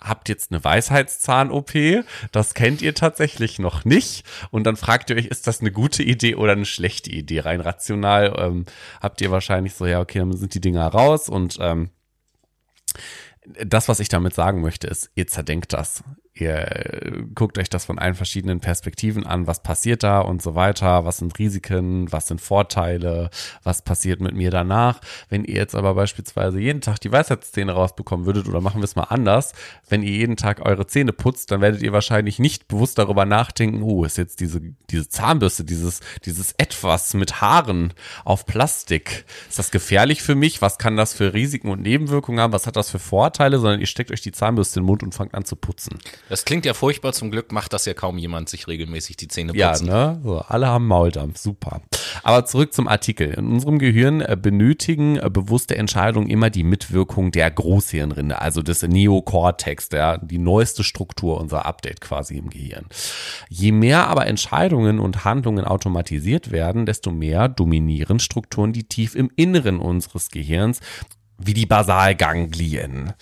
habt 0.00 0.28
jetzt 0.28 0.52
eine 0.52 0.62
Weisheitszahn-OP, 0.62 2.04
das 2.30 2.54
kennt 2.54 2.82
ihr 2.82 2.94
tatsächlich 2.94 3.58
noch 3.58 3.84
nicht. 3.84 4.24
Und 4.50 4.64
dann 4.64 4.76
fragt 4.76 5.10
ihr 5.10 5.16
euch, 5.16 5.26
ist 5.26 5.46
das 5.46 5.60
eine 5.60 5.72
gute 5.72 6.02
Idee 6.02 6.34
oder 6.34 6.52
eine 6.52 6.66
schlechte 6.66 7.10
Idee? 7.10 7.40
Rein 7.40 7.60
rational 7.60 8.34
ähm, 8.38 8.66
habt 9.00 9.20
ihr 9.20 9.30
wahrscheinlich 9.30 9.74
so, 9.74 9.86
ja, 9.86 10.00
okay, 10.00 10.18
dann 10.18 10.36
sind 10.36 10.54
die 10.54 10.60
Dinger 10.60 10.86
raus 10.86 11.28
und 11.28 11.58
ähm, 11.60 11.90
das, 13.64 13.88
was 13.88 14.00
ich 14.00 14.08
damit 14.08 14.34
sagen 14.34 14.60
möchte, 14.60 14.86
ist, 14.86 15.10
ihr 15.14 15.26
zerdenkt 15.26 15.72
das. 15.72 16.02
Ihr 16.38 17.24
guckt 17.34 17.56
euch 17.56 17.70
das 17.70 17.86
von 17.86 17.98
allen 17.98 18.14
verschiedenen 18.14 18.60
Perspektiven 18.60 19.24
an, 19.24 19.46
was 19.46 19.62
passiert 19.62 20.02
da 20.02 20.20
und 20.20 20.42
so 20.42 20.54
weiter, 20.54 21.06
was 21.06 21.16
sind 21.16 21.38
Risiken, 21.38 22.12
was 22.12 22.28
sind 22.28 22.42
Vorteile, 22.42 23.30
was 23.62 23.80
passiert 23.80 24.20
mit 24.20 24.34
mir 24.34 24.50
danach. 24.50 25.00
Wenn 25.30 25.44
ihr 25.44 25.54
jetzt 25.54 25.74
aber 25.74 25.94
beispielsweise 25.94 26.60
jeden 26.60 26.82
Tag 26.82 27.00
die 27.00 27.10
Weisheitszähne 27.10 27.72
rausbekommen 27.72 28.26
würdet, 28.26 28.48
oder 28.48 28.60
machen 28.60 28.82
wir 28.82 28.84
es 28.84 28.96
mal 28.96 29.04
anders, 29.04 29.54
wenn 29.88 30.02
ihr 30.02 30.12
jeden 30.12 30.36
Tag 30.36 30.60
eure 30.60 30.86
Zähne 30.86 31.14
putzt, 31.14 31.50
dann 31.50 31.62
werdet 31.62 31.80
ihr 31.80 31.94
wahrscheinlich 31.94 32.38
nicht 32.38 32.68
bewusst 32.68 32.98
darüber 32.98 33.24
nachdenken, 33.24 33.82
oh, 33.82 34.04
ist 34.04 34.18
jetzt 34.18 34.40
diese, 34.40 34.60
diese 34.90 35.08
Zahnbürste, 35.08 35.64
dieses, 35.64 36.00
dieses 36.26 36.52
Etwas 36.58 37.14
mit 37.14 37.40
Haaren 37.40 37.94
auf 38.26 38.44
Plastik, 38.44 39.24
ist 39.48 39.58
das 39.58 39.70
gefährlich 39.70 40.20
für 40.20 40.34
mich? 40.34 40.60
Was 40.60 40.76
kann 40.76 40.98
das 40.98 41.14
für 41.14 41.32
Risiken 41.32 41.70
und 41.70 41.80
Nebenwirkungen 41.80 42.40
haben? 42.40 42.52
Was 42.52 42.66
hat 42.66 42.76
das 42.76 42.90
für 42.90 42.98
Vorteile? 42.98 43.58
Sondern 43.58 43.80
ihr 43.80 43.86
steckt 43.86 44.10
euch 44.12 44.20
die 44.20 44.32
Zahnbürste 44.32 44.80
in 44.80 44.82
den 44.82 44.88
Mund 44.88 45.02
und 45.02 45.14
fangt 45.14 45.32
an 45.32 45.46
zu 45.46 45.56
putzen. 45.56 45.98
Das 46.28 46.44
klingt 46.44 46.66
ja 46.66 46.74
furchtbar, 46.74 47.12
zum 47.12 47.30
Glück 47.30 47.52
macht 47.52 47.72
das 47.72 47.84
ja 47.84 47.94
kaum 47.94 48.18
jemand 48.18 48.48
sich 48.48 48.66
regelmäßig 48.66 49.16
die 49.16 49.28
Zähne 49.28 49.52
putzen. 49.52 49.86
Ja, 49.86 50.12
ne? 50.12 50.20
So, 50.24 50.38
alle 50.40 50.66
haben 50.66 50.86
Mauldampf, 50.86 51.38
super. 51.38 51.80
Aber 52.24 52.44
zurück 52.44 52.72
zum 52.72 52.88
Artikel. 52.88 53.30
In 53.34 53.52
unserem 53.52 53.78
Gehirn 53.78 54.20
äh, 54.20 54.36
benötigen 54.40 55.16
äh, 55.16 55.30
bewusste 55.30 55.76
Entscheidungen 55.76 56.28
immer 56.28 56.50
die 56.50 56.64
Mitwirkung 56.64 57.30
der 57.30 57.50
Großhirnrinde, 57.50 58.40
also 58.40 58.62
des 58.62 58.82
Neokortex, 58.82 59.88
der 59.88 60.18
die 60.18 60.38
neueste 60.38 60.82
Struktur 60.82 61.40
unser 61.40 61.64
Update 61.64 62.00
quasi 62.00 62.36
im 62.36 62.50
Gehirn. 62.50 62.86
Je 63.48 63.70
mehr 63.70 64.08
aber 64.08 64.26
Entscheidungen 64.26 64.98
und 64.98 65.24
Handlungen 65.24 65.64
automatisiert 65.64 66.50
werden, 66.50 66.86
desto 66.86 67.12
mehr 67.12 67.48
dominieren 67.48 68.18
Strukturen, 68.18 68.72
die 68.72 68.84
tief 68.84 69.14
im 69.14 69.30
Inneren 69.36 69.78
unseres 69.78 70.30
Gehirns 70.30 70.80
wie 71.38 71.54
die 71.54 71.66
Basalganglien. 71.66 73.12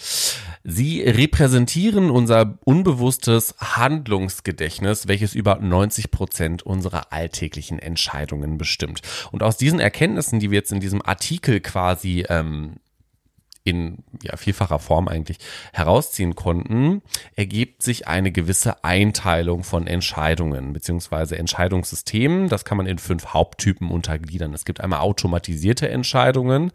Sie 0.62 1.02
repräsentieren 1.02 2.11
unser 2.11 2.59
unbewusstes 2.64 3.54
Handlungsgedächtnis, 3.59 5.06
welches 5.09 5.35
über 5.35 5.56
90 5.56 6.11
Prozent 6.11 6.62
unserer 6.62 7.12
alltäglichen 7.12 7.78
Entscheidungen 7.78 8.56
bestimmt. 8.56 9.02
Und 9.30 9.42
aus 9.42 9.59
diesen 9.59 9.78
Erkenntnissen, 9.78 10.40
die 10.40 10.50
wir 10.50 10.59
jetzt 10.59 10.73
in 10.73 10.80
diesem 10.80 11.02
Artikel 11.02 11.61
quasi 11.61 12.25
ähm, 12.30 12.76
in 13.64 14.04
ja, 14.23 14.37
vielfacher 14.37 14.78
Form 14.78 15.09
eigentlich 15.09 15.38
herausziehen 15.73 16.35
konnten, 16.35 17.00
ergibt 17.35 17.83
sich 17.83 18.06
eine 18.06 18.30
gewisse 18.30 18.85
Einteilung 18.85 19.64
von 19.64 19.87
Entscheidungen 19.87 20.75
beziehungsweise 20.75 21.38
Entscheidungssystemen. 21.38 22.50
Das 22.50 22.66
kann 22.66 22.76
man 22.76 22.87
in 22.87 22.99
fünf 22.99 23.28
Haupttypen 23.28 23.90
untergliedern. 23.90 24.52
Es 24.52 24.66
gibt 24.66 24.83
einmal 24.83 25.00
automatisierte 25.00 25.88
Entscheidungen. 25.88 26.73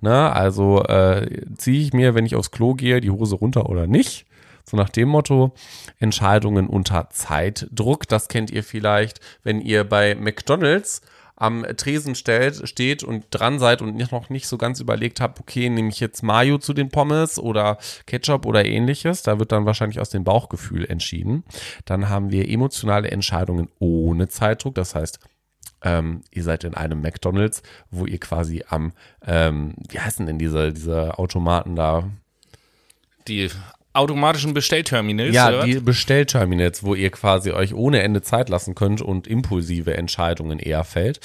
Ne? 0.00 0.32
Also 0.32 0.84
äh, 0.84 1.44
ziehe 1.56 1.82
ich 1.82 1.92
mir, 1.92 2.14
wenn 2.14 2.24
ich 2.24 2.36
aufs 2.36 2.52
Klo 2.52 2.74
gehe, 2.74 3.00
die 3.00 3.10
Hose 3.10 3.34
runter 3.34 3.68
oder 3.68 3.88
nicht. 3.88 4.24
So 4.64 4.76
nach 4.76 4.90
dem 4.90 5.08
Motto, 5.08 5.54
Entscheidungen 5.98 6.68
unter 6.68 7.10
Zeitdruck. 7.10 8.06
Das 8.06 8.28
kennt 8.28 8.50
ihr 8.50 8.62
vielleicht, 8.62 9.20
wenn 9.42 9.60
ihr 9.60 9.82
bei 9.82 10.14
McDonald's 10.14 11.00
am 11.38 11.64
Tresen 11.76 12.14
stellt, 12.14 12.68
steht 12.68 13.04
und 13.04 13.26
dran 13.30 13.58
seid 13.58 13.80
und 13.80 13.96
noch 14.10 14.28
nicht 14.28 14.48
so 14.48 14.58
ganz 14.58 14.80
überlegt 14.80 15.20
habt, 15.20 15.38
okay, 15.38 15.70
nehme 15.70 15.88
ich 15.88 16.00
jetzt 16.00 16.22
Mayo 16.22 16.58
zu 16.58 16.74
den 16.74 16.88
Pommes 16.88 17.38
oder 17.38 17.78
Ketchup 18.06 18.44
oder 18.44 18.64
ähnliches, 18.64 19.22
da 19.22 19.38
wird 19.38 19.52
dann 19.52 19.64
wahrscheinlich 19.64 20.00
aus 20.00 20.10
dem 20.10 20.24
Bauchgefühl 20.24 20.84
entschieden. 20.84 21.44
Dann 21.84 22.08
haben 22.08 22.32
wir 22.32 22.48
emotionale 22.48 23.10
Entscheidungen 23.10 23.68
ohne 23.78 24.28
Zeitdruck, 24.28 24.74
das 24.74 24.94
heißt, 24.94 25.20
ähm, 25.82 26.22
ihr 26.32 26.42
seid 26.42 26.64
in 26.64 26.74
einem 26.74 27.00
McDonalds, 27.00 27.62
wo 27.90 28.04
ihr 28.04 28.18
quasi 28.18 28.64
am, 28.68 28.92
ähm, 29.24 29.74
wie 29.88 30.00
heißen 30.00 30.26
denn 30.26 30.38
diese, 30.38 30.72
diese 30.72 31.18
Automaten 31.18 31.76
da? 31.76 32.10
Die 33.28 33.48
automatischen 33.98 34.54
Bestellterminals. 34.54 35.34
Ja, 35.34 35.64
die 35.64 35.80
Bestellterminals, 35.80 36.82
wo 36.82 36.94
ihr 36.94 37.10
quasi 37.10 37.52
euch 37.52 37.74
ohne 37.74 38.02
Ende 38.02 38.22
Zeit 38.22 38.48
lassen 38.48 38.74
könnt 38.74 39.02
und 39.02 39.26
impulsive 39.26 39.96
Entscheidungen 39.96 40.58
eher 40.58 40.84
fällt. 40.84 41.20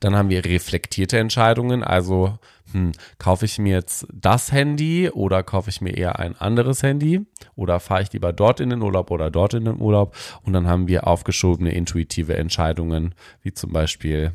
Dann 0.00 0.14
haben 0.14 0.30
wir 0.30 0.44
reflektierte 0.44 1.18
Entscheidungen, 1.18 1.82
also 1.82 2.38
hm, 2.72 2.92
kaufe 3.18 3.46
ich 3.46 3.58
mir 3.58 3.74
jetzt 3.74 4.06
das 4.12 4.52
Handy 4.52 5.08
oder 5.10 5.42
kaufe 5.42 5.70
ich 5.70 5.80
mir 5.80 5.96
eher 5.96 6.18
ein 6.18 6.36
anderes 6.36 6.82
Handy 6.82 7.22
oder 7.56 7.80
fahre 7.80 8.02
ich 8.02 8.12
lieber 8.12 8.32
dort 8.32 8.60
in 8.60 8.70
den 8.70 8.82
Urlaub 8.82 9.10
oder 9.10 9.30
dort 9.30 9.54
in 9.54 9.64
den 9.64 9.80
Urlaub 9.80 10.14
und 10.42 10.52
dann 10.52 10.68
haben 10.68 10.86
wir 10.86 11.06
aufgeschobene 11.06 11.72
intuitive 11.72 12.36
Entscheidungen, 12.36 13.14
wie 13.42 13.52
zum 13.52 13.72
Beispiel 13.72 14.32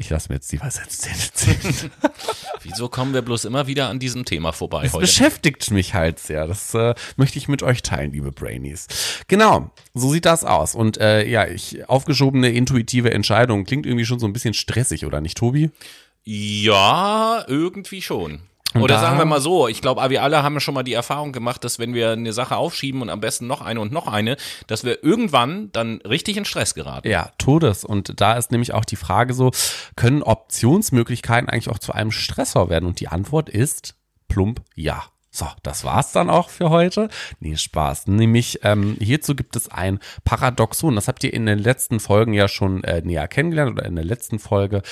ich 0.00 0.08
lasse 0.08 0.30
mir 0.30 0.36
jetzt 0.36 0.50
die 0.50 0.60
Weisheitszähne 0.60 1.32
ziehen. 1.34 1.90
Wieso 2.62 2.88
kommen 2.88 3.12
wir 3.12 3.20
bloß 3.20 3.44
immer 3.44 3.66
wieder 3.66 3.88
an 3.88 3.98
diesem 3.98 4.24
Thema 4.24 4.52
vorbei 4.52 4.84
das 4.84 4.94
heute? 4.94 5.02
beschäftigt 5.02 5.70
mich 5.70 5.94
halt 5.94 6.18
sehr. 6.18 6.46
Das 6.46 6.74
äh, 6.74 6.94
möchte 7.16 7.38
ich 7.38 7.48
mit 7.48 7.62
euch 7.62 7.82
teilen, 7.82 8.12
liebe 8.12 8.32
Brainies. 8.32 8.86
Genau, 9.28 9.70
so 9.92 10.10
sieht 10.10 10.24
das 10.24 10.42
aus. 10.42 10.74
Und 10.74 10.98
äh, 10.98 11.28
ja, 11.28 11.46
ich, 11.46 11.88
aufgeschobene 11.88 12.50
intuitive 12.50 13.12
Entscheidung 13.12 13.64
klingt 13.64 13.84
irgendwie 13.84 14.06
schon 14.06 14.18
so 14.18 14.26
ein 14.26 14.32
bisschen 14.32 14.54
stressig, 14.54 15.04
oder 15.04 15.20
nicht, 15.20 15.36
Tobi? 15.36 15.70
Ja, 16.24 17.44
irgendwie 17.46 18.00
schon. 18.00 18.40
Und 18.74 18.82
Oder 18.82 19.00
sagen 19.00 19.18
wir 19.18 19.24
mal 19.24 19.40
so, 19.40 19.66
ich 19.66 19.80
glaube, 19.80 20.08
wir 20.10 20.22
alle 20.22 20.42
haben 20.42 20.60
schon 20.60 20.74
mal 20.74 20.82
die 20.82 20.92
Erfahrung 20.92 21.32
gemacht, 21.32 21.64
dass 21.64 21.78
wenn 21.78 21.92
wir 21.92 22.12
eine 22.12 22.32
Sache 22.32 22.56
aufschieben 22.56 23.02
und 23.02 23.10
am 23.10 23.20
besten 23.20 23.46
noch 23.46 23.62
eine 23.62 23.80
und 23.80 23.92
noch 23.92 24.06
eine, 24.06 24.36
dass 24.68 24.84
wir 24.84 25.02
irgendwann 25.02 25.72
dann 25.72 26.00
richtig 26.02 26.36
in 26.36 26.44
Stress 26.44 26.74
geraten. 26.74 27.08
Ja, 27.08 27.32
Todes. 27.38 27.84
Und 27.84 28.20
da 28.20 28.34
ist 28.34 28.52
nämlich 28.52 28.72
auch 28.72 28.84
die 28.84 28.96
Frage 28.96 29.34
so, 29.34 29.50
können 29.96 30.22
Optionsmöglichkeiten 30.22 31.48
eigentlich 31.48 31.68
auch 31.68 31.80
zu 31.80 31.92
einem 31.92 32.12
Stressor 32.12 32.68
werden? 32.70 32.86
Und 32.86 33.00
die 33.00 33.08
Antwort 33.08 33.48
ist 33.48 33.96
plump 34.28 34.62
ja. 34.76 35.04
So, 35.32 35.46
das 35.62 35.84
war's 35.84 36.10
dann 36.10 36.28
auch 36.28 36.50
für 36.50 36.70
heute. 36.70 37.08
Nee, 37.38 37.56
Spaß. 37.56 38.08
Nämlich 38.08 38.60
ähm, 38.64 38.96
hierzu 39.00 39.36
gibt 39.36 39.54
es 39.54 39.68
ein 39.68 40.00
Paradoxon. 40.24 40.96
Das 40.96 41.06
habt 41.06 41.22
ihr 41.22 41.32
in 41.32 41.46
den 41.46 41.60
letzten 41.60 42.00
Folgen 42.00 42.32
ja 42.32 42.48
schon 42.48 42.82
äh, 42.82 43.00
näher 43.02 43.28
kennengelernt 43.28 43.70
oder 43.70 43.86
in 43.86 43.94
der 43.94 44.04
letzten 44.04 44.40
Folge, 44.40 44.82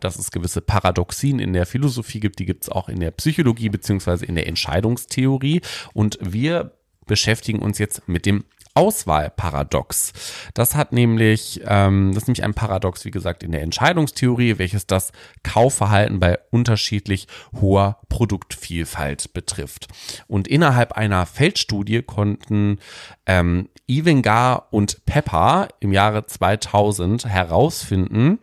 dass 0.00 0.18
es 0.18 0.30
gewisse 0.30 0.60
Paradoxien 0.60 1.38
in 1.38 1.54
der 1.54 1.64
Philosophie 1.64 2.20
gibt. 2.20 2.38
Die 2.38 2.44
gibt's 2.44 2.68
auch 2.68 2.90
in 2.90 3.00
der 3.00 3.10
Psychologie 3.12 3.70
beziehungsweise 3.70 4.26
in 4.26 4.34
der 4.34 4.46
Entscheidungstheorie. 4.46 5.62
Und 5.94 6.18
wir 6.20 6.72
beschäftigen 7.06 7.60
uns 7.60 7.78
jetzt 7.78 8.06
mit 8.06 8.26
dem 8.26 8.44
Auswahlparadox. 8.76 10.12
Das 10.54 10.74
hat 10.74 10.92
nämlich, 10.92 11.62
ähm, 11.66 12.12
das 12.12 12.24
ist 12.24 12.28
nämlich 12.28 12.44
ein 12.44 12.54
Paradox, 12.54 13.04
wie 13.04 13.10
gesagt, 13.10 13.42
in 13.42 13.52
der 13.52 13.62
Entscheidungstheorie, 13.62 14.58
welches 14.58 14.86
das 14.86 15.12
Kaufverhalten 15.42 16.20
bei 16.20 16.38
unterschiedlich 16.50 17.26
hoher 17.60 17.98
Produktvielfalt 18.08 19.32
betrifft. 19.32 19.88
Und 20.28 20.46
innerhalb 20.46 20.92
einer 20.92 21.26
Feldstudie 21.26 22.02
konnten 22.02 22.78
ähm, 23.26 23.68
Ivengar 23.88 24.68
und 24.72 25.06
Pepper 25.06 25.68
im 25.80 25.92
Jahre 25.92 26.26
2000 26.26 27.26
herausfinden, 27.26 28.38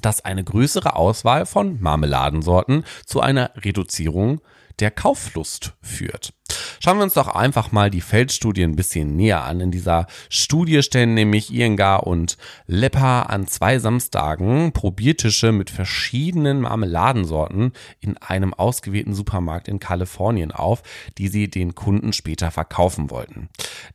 dass 0.00 0.24
eine 0.24 0.44
größere 0.44 0.96
Auswahl 0.96 1.46
von 1.46 1.80
Marmeladensorten 1.80 2.84
zu 3.06 3.20
einer 3.20 3.50
Reduzierung 3.56 4.40
der 4.78 4.90
Kauflust 4.90 5.74
führt. 5.80 6.32
Schauen 6.80 6.98
wir 6.98 7.04
uns 7.04 7.14
doch 7.14 7.28
einfach 7.28 7.72
mal 7.72 7.90
die 7.90 8.00
Feldstudie 8.00 8.64
ein 8.64 8.76
bisschen 8.76 9.16
näher 9.16 9.44
an. 9.44 9.60
In 9.60 9.70
dieser 9.70 10.06
Studie 10.28 10.82
stellen 10.82 11.14
nämlich 11.14 11.52
Iyengar 11.52 12.06
und 12.06 12.36
Lepper 12.66 13.30
an 13.30 13.46
zwei 13.46 13.78
Samstagen 13.78 14.72
Probiertische 14.72 15.52
mit 15.52 15.70
verschiedenen 15.70 16.60
Marmeladensorten 16.60 17.72
in 18.00 18.16
einem 18.18 18.54
ausgewählten 18.54 19.14
Supermarkt 19.14 19.68
in 19.68 19.78
Kalifornien 19.78 20.52
auf, 20.52 20.82
die 21.18 21.28
sie 21.28 21.48
den 21.48 21.74
Kunden 21.74 22.12
später 22.12 22.50
verkaufen 22.50 23.10
wollten. 23.10 23.48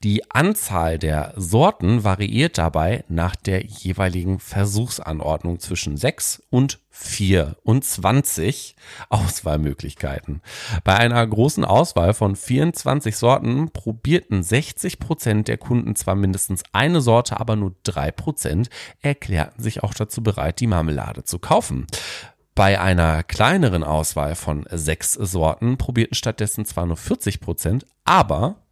Die 0.03 0.29
Anzahl 0.31 0.97
der 0.99 1.33
Sorten 1.35 2.03
variiert 2.03 2.57
dabei 2.57 3.03
nach 3.07 3.35
der 3.35 3.65
jeweiligen 3.65 4.39
Versuchsanordnung 4.39 5.59
zwischen 5.59 5.97
6 5.97 6.43
und 6.49 6.79
24 6.97 8.75
Auswahlmöglichkeiten. 9.09 10.41
Bei 10.83 10.95
einer 10.95 11.25
großen 11.25 11.63
Auswahl 11.63 12.13
von 12.13 12.35
24 12.35 13.15
Sorten 13.15 13.69
probierten 13.71 14.43
60 14.43 14.99
Prozent 14.99 15.47
der 15.47 15.57
Kunden 15.57 15.95
zwar 15.95 16.15
mindestens 16.15 16.63
eine 16.73 17.01
Sorte, 17.01 17.39
aber 17.39 17.55
nur 17.55 17.75
drei 17.83 18.11
Prozent 18.11 18.69
erklärten 19.01 19.61
sich 19.61 19.83
auch 19.83 19.93
dazu 19.93 20.23
bereit, 20.23 20.59
die 20.59 20.67
Marmelade 20.67 21.23
zu 21.23 21.39
kaufen. 21.39 21.85
Bei 22.55 22.81
einer 22.81 23.21
kleineren 23.21 23.83
Auswahl 23.83 24.33
von 24.33 24.65
sechs 24.71 25.13
Sorten 25.13 25.77
probierten 25.77 26.15
stattdessen 26.15 26.65
zwar 26.65 26.87
nur 26.87 26.97
40 26.97 27.39
Prozent, 27.39 27.85
aber 28.03 28.63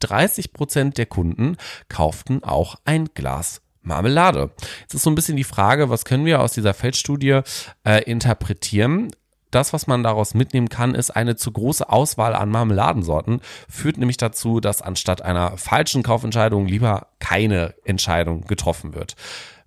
30 0.00 0.52
Prozent 0.52 0.98
der 0.98 1.06
Kunden 1.06 1.56
kauften 1.88 2.44
auch 2.44 2.76
ein 2.84 3.08
Glas 3.14 3.62
Marmelade. 3.82 4.50
Jetzt 4.82 4.94
ist 4.94 5.02
so 5.02 5.10
ein 5.10 5.14
bisschen 5.14 5.36
die 5.36 5.44
Frage, 5.44 5.90
was 5.90 6.04
können 6.04 6.24
wir 6.24 6.40
aus 6.40 6.52
dieser 6.52 6.74
Feldstudie 6.74 7.40
äh, 7.84 8.02
interpretieren? 8.04 9.10
Das, 9.50 9.72
was 9.72 9.86
man 9.86 10.02
daraus 10.02 10.34
mitnehmen 10.34 10.68
kann, 10.68 10.94
ist 10.94 11.10
eine 11.10 11.34
zu 11.36 11.50
große 11.50 11.88
Auswahl 11.88 12.34
an 12.34 12.50
Marmeladensorten, 12.50 13.40
führt 13.68 13.98
nämlich 13.98 14.16
dazu, 14.16 14.60
dass 14.60 14.80
anstatt 14.80 15.22
einer 15.22 15.56
falschen 15.56 16.02
Kaufentscheidung 16.02 16.66
lieber 16.66 17.08
keine 17.18 17.74
Entscheidung 17.84 18.46
getroffen 18.46 18.94
wird. 18.94 19.16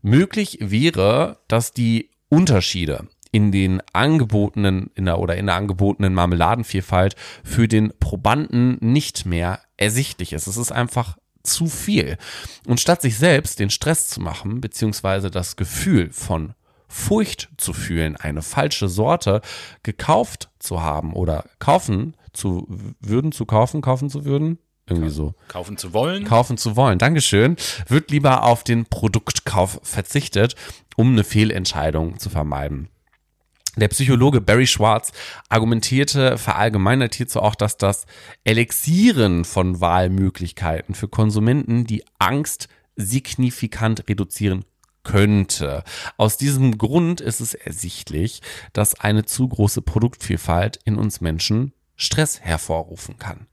Möglich 0.01 0.57
wäre, 0.61 1.39
dass 1.47 1.73
die 1.73 2.11
Unterschiede 2.29 3.07
in 3.31 3.51
den 3.51 3.81
angebotenen 3.93 4.91
in 4.95 5.05
der, 5.05 5.19
oder 5.19 5.35
in 5.35 5.47
der 5.47 5.55
angebotenen 5.55 6.13
Marmeladenvielfalt 6.13 7.15
für 7.43 7.67
den 7.67 7.91
Probanden 7.99 8.77
nicht 8.79 9.25
mehr 9.25 9.59
ersichtlich 9.75 10.33
ist. 10.33 10.47
Es 10.47 10.55
ist 10.55 10.71
einfach 10.71 11.17
zu 11.43 11.67
viel. 11.67 12.17
Und 12.65 12.79
statt 12.79 13.01
sich 13.01 13.17
selbst 13.17 13.59
den 13.59 13.69
Stress 13.69 14.09
zu 14.09 14.21
machen, 14.21 14.61
beziehungsweise 14.61 15.29
das 15.29 15.55
Gefühl 15.55 16.11
von 16.11 16.53
Furcht 16.87 17.49
zu 17.57 17.73
fühlen, 17.73 18.15
eine 18.15 18.41
falsche 18.41 18.87
Sorte 18.87 19.41
gekauft 19.81 20.49
zu 20.59 20.81
haben 20.81 21.13
oder 21.13 21.45
kaufen 21.59 22.15
zu 22.33 22.67
würden, 22.99 23.31
zu 23.31 23.45
kaufen, 23.45 23.81
kaufen 23.81 24.09
zu 24.09 24.25
würden, 24.25 24.59
irgendwie 24.87 25.09
so. 25.09 25.33
Kaufen 25.47 25.77
zu 25.77 25.93
wollen. 25.93 26.25
Kaufen 26.25 26.57
zu 26.57 26.75
wollen. 26.75 26.99
Dankeschön. 26.99 27.55
Wird 27.87 28.11
lieber 28.11 28.43
auf 28.43 28.63
den 28.63 28.85
Produktkauf 28.85 29.79
verzichtet, 29.83 30.55
um 30.95 31.13
eine 31.13 31.23
Fehlentscheidung 31.23 32.19
zu 32.19 32.29
vermeiden. 32.29 32.89
Der 33.75 33.87
Psychologe 33.87 34.39
Barry 34.39 34.67
Schwartz 34.67 35.11
argumentierte 35.49 36.37
verallgemeinert 36.37 37.15
hierzu 37.15 37.41
auch, 37.41 37.55
dass 37.55 37.77
das 37.77 38.05
Elixieren 38.43 39.45
von 39.45 39.81
Wahlmöglichkeiten 39.81 40.93
für 40.93 41.07
Konsumenten 41.07 41.85
die 41.85 42.03
Angst 42.19 42.67
signifikant 42.95 44.07
reduzieren 44.07 44.65
könnte. 45.01 45.83
Aus 46.17 46.37
diesem 46.37 46.77
Grund 46.77 47.19
ist 47.19 47.39
es 47.39 47.55
ersichtlich, 47.55 48.41
dass 48.73 48.99
eine 48.99 49.25
zu 49.25 49.47
große 49.47 49.81
Produktvielfalt 49.81 50.79
in 50.85 50.97
uns 50.97 51.19
Menschen 51.19 51.73
Stress 51.95 52.41
hervorrufen 52.41 53.17
kann. 53.17 53.47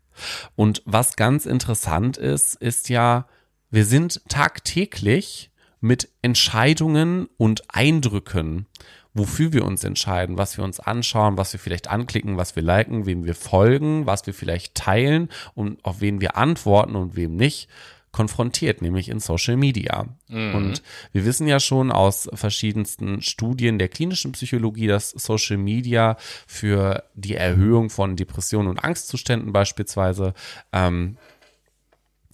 Und 0.55 0.83
was 0.85 1.17
ganz 1.17 1.47
interessant 1.47 2.19
ist, 2.19 2.57
ist 2.57 2.91
ja, 2.91 3.27
wir 3.71 3.87
sind 3.87 4.21
tagtäglich 4.29 5.51
mit 5.81 6.11
Entscheidungen 6.21 7.27
und 7.39 7.63
Eindrücken, 7.69 8.67
wofür 9.15 9.53
wir 9.53 9.65
uns 9.65 9.85
entscheiden, 9.85 10.39
was 10.39 10.57
wir 10.57 10.65
uns 10.65 10.81
anschauen, 10.81 11.37
was 11.37 11.53
wir 11.53 11.61
vielleicht 11.61 11.89
anklicken, 11.89 12.37
was 12.37 12.57
wir 12.57 12.63
liken, 12.63 13.07
wem 13.07 13.25
wir 13.25 13.35
folgen, 13.35 14.07
was 14.07 14.27
wir 14.27 14.35
vielleicht 14.35 14.75
teilen 14.75 15.29
und 15.55 15.85
auf 15.85 16.01
wen 16.01 16.21
wir 16.21 16.37
antworten 16.37 16.97
und 16.97 17.17
wem 17.17 17.37
nicht, 17.37 17.69
konfrontiert, 18.13 18.83
nämlich 18.83 19.09
in 19.09 19.21
Social 19.21 19.57
Media. 19.57 20.09
Mhm. 20.29 20.55
Und 20.55 20.83
wir 21.13 21.25
wissen 21.25 21.47
ja 21.47 21.61
schon 21.61 21.93
aus 21.93 22.29
verschiedensten 22.35 23.23
Studien 23.23 23.79
der 23.79 23.89
klinischen 23.89 24.33
Psychologie, 24.33 24.89
dass 24.89 25.11
Social 25.11 25.57
Media 25.57 26.17
für 26.47 27.05
die 27.15 27.37
Erhöhung 27.37 27.89
von 27.89 28.17
Depressionen 28.17 28.69
und 28.69 28.83
Angstzuständen 28.83 29.53
beispielsweise 29.53 30.35
ähm, 30.73 31.19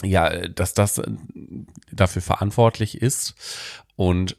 ja, 0.03 0.49
dass 0.49 0.75
das 0.75 1.01
dafür 1.91 2.23
verantwortlich 2.23 3.01
ist 3.01 3.35
und 3.97 4.37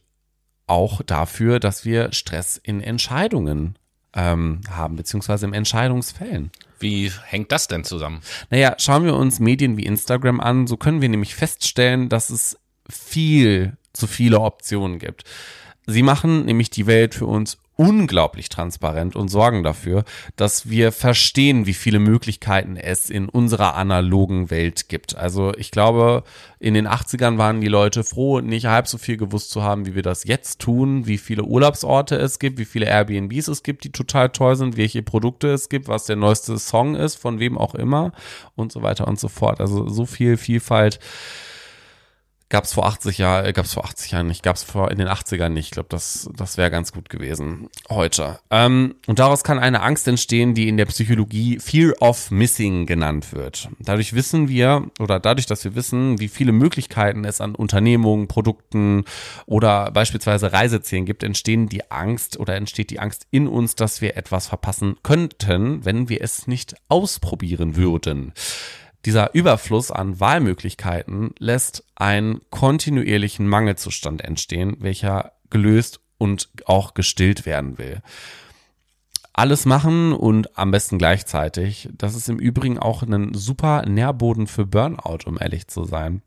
auch 0.67 1.01
dafür, 1.01 1.59
dass 1.59 1.85
wir 1.85 2.11
Stress 2.13 2.57
in 2.61 2.81
Entscheidungen 2.81 3.77
ähm, 4.13 4.61
haben, 4.69 4.95
beziehungsweise 4.95 5.45
im 5.45 5.53
Entscheidungsfällen. 5.53 6.51
Wie 6.79 7.11
hängt 7.25 7.51
das 7.51 7.67
denn 7.67 7.83
zusammen? 7.83 8.21
Naja, 8.49 8.75
schauen 8.77 9.05
wir 9.05 9.15
uns 9.15 9.39
Medien 9.39 9.77
wie 9.77 9.85
Instagram 9.85 10.39
an, 10.39 10.67
so 10.67 10.77
können 10.77 11.01
wir 11.01 11.09
nämlich 11.09 11.35
feststellen, 11.35 12.09
dass 12.09 12.29
es 12.29 12.57
viel 12.89 13.77
zu 13.93 14.07
viele 14.07 14.39
Optionen 14.41 14.99
gibt. 14.99 15.23
Sie 15.87 16.03
machen 16.03 16.45
nämlich 16.45 16.69
die 16.69 16.85
Welt 16.85 17.15
für 17.15 17.25
uns 17.25 17.57
unglaublich 17.77 18.49
transparent 18.49 19.15
und 19.15 19.29
sorgen 19.29 19.63
dafür, 19.63 20.03
dass 20.35 20.69
wir 20.69 20.91
verstehen, 20.91 21.67
wie 21.67 21.75
viele 21.75 21.99
Möglichkeiten 21.99 22.75
es 22.75 23.09
in 23.09 23.29
unserer 23.29 23.75
analogen 23.75 24.49
Welt 24.49 24.89
gibt. 24.89 25.15
Also 25.15 25.53
ich 25.55 25.71
glaube, 25.71 26.23
in 26.59 26.73
den 26.73 26.87
80ern 26.87 27.37
waren 27.37 27.61
die 27.61 27.67
Leute 27.67 28.03
froh, 28.03 28.41
nicht 28.41 28.65
halb 28.65 28.87
so 28.87 28.97
viel 28.97 29.15
gewusst 29.15 29.51
zu 29.51 29.61
haben, 29.61 29.85
wie 29.85 29.93
wir 29.93 30.01
das 30.01 30.23
jetzt 30.23 30.59
tun, 30.59 31.05
wie 31.05 31.19
viele 31.19 31.43
Urlaubsorte 31.43 32.15
es 32.15 32.39
gibt, 32.39 32.57
wie 32.57 32.65
viele 32.65 32.87
Airbnbs 32.87 33.47
es 33.47 33.61
gibt, 33.61 33.83
die 33.83 33.91
total 33.91 34.29
toll 34.29 34.55
sind, 34.55 34.75
welche 34.75 35.03
Produkte 35.03 35.49
es 35.49 35.69
gibt, 35.69 35.87
was 35.87 36.05
der 36.05 36.15
neueste 36.15 36.57
Song 36.57 36.95
ist, 36.95 37.15
von 37.15 37.39
wem 37.39 37.59
auch 37.59 37.75
immer 37.75 38.11
und 38.55 38.71
so 38.71 38.81
weiter 38.81 39.07
und 39.07 39.19
so 39.19 39.27
fort. 39.27 39.61
Also 39.61 39.87
so 39.87 40.07
viel 40.07 40.37
Vielfalt 40.37 40.99
gab 42.49 42.63
es 42.63 42.73
vor 42.73 42.85
80 42.85 43.17
Jahren, 43.17 43.45
äh, 43.45 43.53
gab 43.53 43.65
es 43.65 43.73
vor 43.73 43.85
80 43.85 44.11
Jahren 44.11 44.27
nicht, 44.27 44.43
gab 44.43 44.55
es 44.55 44.63
vor 44.63 44.91
in 44.91 44.97
den 44.97 45.07
80ern 45.07 45.49
nicht. 45.49 45.67
Ich 45.67 45.71
glaube, 45.71 45.89
das, 45.89 46.29
das 46.35 46.57
wäre 46.57 46.71
ganz 46.71 46.93
gut 46.93 47.09
gewesen 47.09 47.69
heute. 47.89 48.39
Ähm, 48.49 48.95
und 49.05 49.19
daraus 49.19 49.43
kann 49.43 49.59
eine 49.59 49.81
Angst 49.81 50.07
entstehen, 50.07 50.53
die 50.53 50.67
in 50.67 50.77
der 50.77 50.85
Psychologie 50.85 51.59
Fear 51.59 51.93
of 51.99 52.31
Missing 52.31 52.85
genannt 52.85 53.33
wird. 53.33 53.69
Dadurch 53.79 54.13
wissen 54.13 54.47
wir, 54.47 54.89
oder 54.99 55.19
dadurch, 55.19 55.45
dass 55.45 55.63
wir 55.63 55.75
wissen, 55.75 56.19
wie 56.19 56.29
viele 56.29 56.51
Möglichkeiten 56.51 57.25
es 57.25 57.41
an 57.41 57.55
Unternehmungen, 57.55 58.27
Produkten 58.27 59.03
oder 59.45 59.91
beispielsweise 59.91 60.53
Reisezielen 60.53 61.05
gibt, 61.05 61.23
entstehen 61.23 61.67
die 61.67 61.91
Angst 61.91 62.39
oder 62.39 62.55
entsteht 62.55 62.89
die 62.89 62.99
Angst 62.99 63.27
in 63.31 63.47
uns, 63.47 63.75
dass 63.75 64.01
wir 64.01 64.15
etwas 64.15 64.47
verpassen 64.47 64.95
könnten, 65.03 65.83
wenn 65.85 66.09
wir 66.09 66.21
es 66.21 66.47
nicht 66.47 66.75
ausprobieren 66.87 67.75
würden. 67.75 68.33
Dieser 69.07 69.33
Überfluss 69.33 69.89
an 69.89 70.19
Wahlmöglichkeiten 70.19 71.33
lässt 71.39 71.85
einen 71.95 72.41
kontinuierlichen 72.49 73.47
Mangelzustand 73.47 74.21
entstehen, 74.21 74.75
welcher 74.79 75.31
gelöst 75.49 76.01
und 76.17 76.49
auch 76.65 76.93
gestillt 76.93 77.45
werden 77.45 77.77
will. 77.77 78.01
Alles 79.31 79.65
machen 79.65 80.11
und 80.11 80.57
am 80.57 80.71
besten 80.71 80.97
gleichzeitig, 80.97 81.87
das 81.93 82.15
ist 82.15 82.27
im 82.27 82.37
Übrigen 82.37 82.79
auch 82.79 83.01
ein 83.01 83.33
super 83.33 83.85
Nährboden 83.85 84.45
für 84.45 84.65
Burnout, 84.65 85.19
um 85.25 85.37
ehrlich 85.39 85.69
zu 85.69 85.85
sein. 85.85 86.21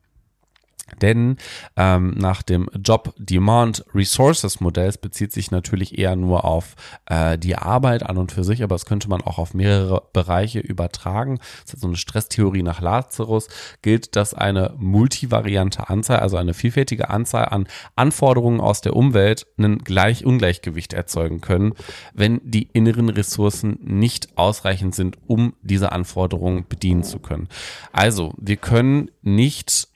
Denn 1.01 1.37
ähm, 1.77 2.15
nach 2.17 2.43
dem 2.43 2.69
Job 2.79 3.15
Demand 3.19 3.85
Resources 3.95 4.61
Modells 4.61 4.99
bezieht 4.99 5.33
sich 5.33 5.51
natürlich 5.51 5.99
eher 5.99 6.17
nur 6.17 6.45
auf 6.45 6.75
äh, 7.07 7.39
die 7.39 7.57
Arbeit 7.57 8.05
an 8.05 8.19
und 8.19 8.33
für 8.33 8.45
sich, 8.45 8.63
aber 8.63 8.75
das 8.75 8.87
könnte 8.87 9.09
man 9.09 9.23
auch 9.23 9.39
auf 9.39 9.55
mehrere 9.55 10.03
Bereiche 10.13 10.61
übertragen. 10.61 11.39
Das 11.65 11.75
ist 11.75 11.81
so 11.81 11.87
eine 11.87 11.97
Stresstheorie 11.97 12.63
nach 12.63 12.81
Lazarus, 12.81 13.49
gilt, 13.83 14.17
dass 14.17 14.35
eine 14.35 14.75
multivariante 14.79 15.89
Anzahl, 15.89 16.21
also 16.21 16.37
eine 16.37 16.55
vielfältige 16.55 17.11
Anzahl 17.11 17.47
an 17.47 17.67
Anforderungen 17.97 18.61
aus 18.61 18.81
der 18.81 18.97
Umwelt 18.97 19.47
ein 19.59 19.79
gleich 19.79 20.25
Ungleichgewicht 20.25 20.93
erzeugen 20.93 21.41
können, 21.41 21.75
wenn 22.15 22.41
die 22.45 22.69
inneren 22.73 23.09
Ressourcen 23.09 23.79
nicht 23.83 24.37
ausreichend 24.37 24.95
sind, 24.95 25.19
um 25.27 25.55
diese 25.63 25.93
Anforderungen 25.93 26.65
bedienen 26.69 27.03
zu 27.03 27.19
können. 27.19 27.49
Also, 27.93 28.33
wir 28.37 28.57
können 28.57 29.11
nicht 29.23 29.90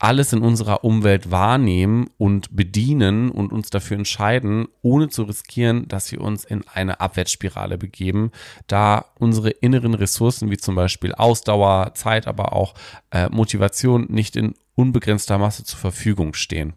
alles 0.00 0.32
in 0.32 0.40
unserer 0.40 0.82
Umwelt 0.82 1.30
wahrnehmen 1.30 2.08
und 2.16 2.56
bedienen 2.56 3.30
und 3.30 3.52
uns 3.52 3.68
dafür 3.68 3.98
entscheiden, 3.98 4.66
ohne 4.80 5.10
zu 5.10 5.24
riskieren, 5.24 5.86
dass 5.88 6.10
wir 6.10 6.22
uns 6.22 6.44
in 6.44 6.66
eine 6.66 7.00
Abwärtsspirale 7.00 7.76
begeben, 7.76 8.32
da 8.66 9.04
unsere 9.18 9.50
inneren 9.50 9.92
Ressourcen 9.92 10.50
wie 10.50 10.56
zum 10.56 10.74
Beispiel 10.74 11.14
Ausdauer, 11.14 11.92
Zeit, 11.94 12.26
aber 12.26 12.54
auch 12.54 12.74
äh, 13.10 13.28
Motivation 13.28 14.06
nicht 14.08 14.36
in 14.36 14.54
unbegrenzter 14.74 15.36
Masse 15.36 15.64
zur 15.64 15.78
Verfügung 15.78 16.32
stehen. 16.32 16.72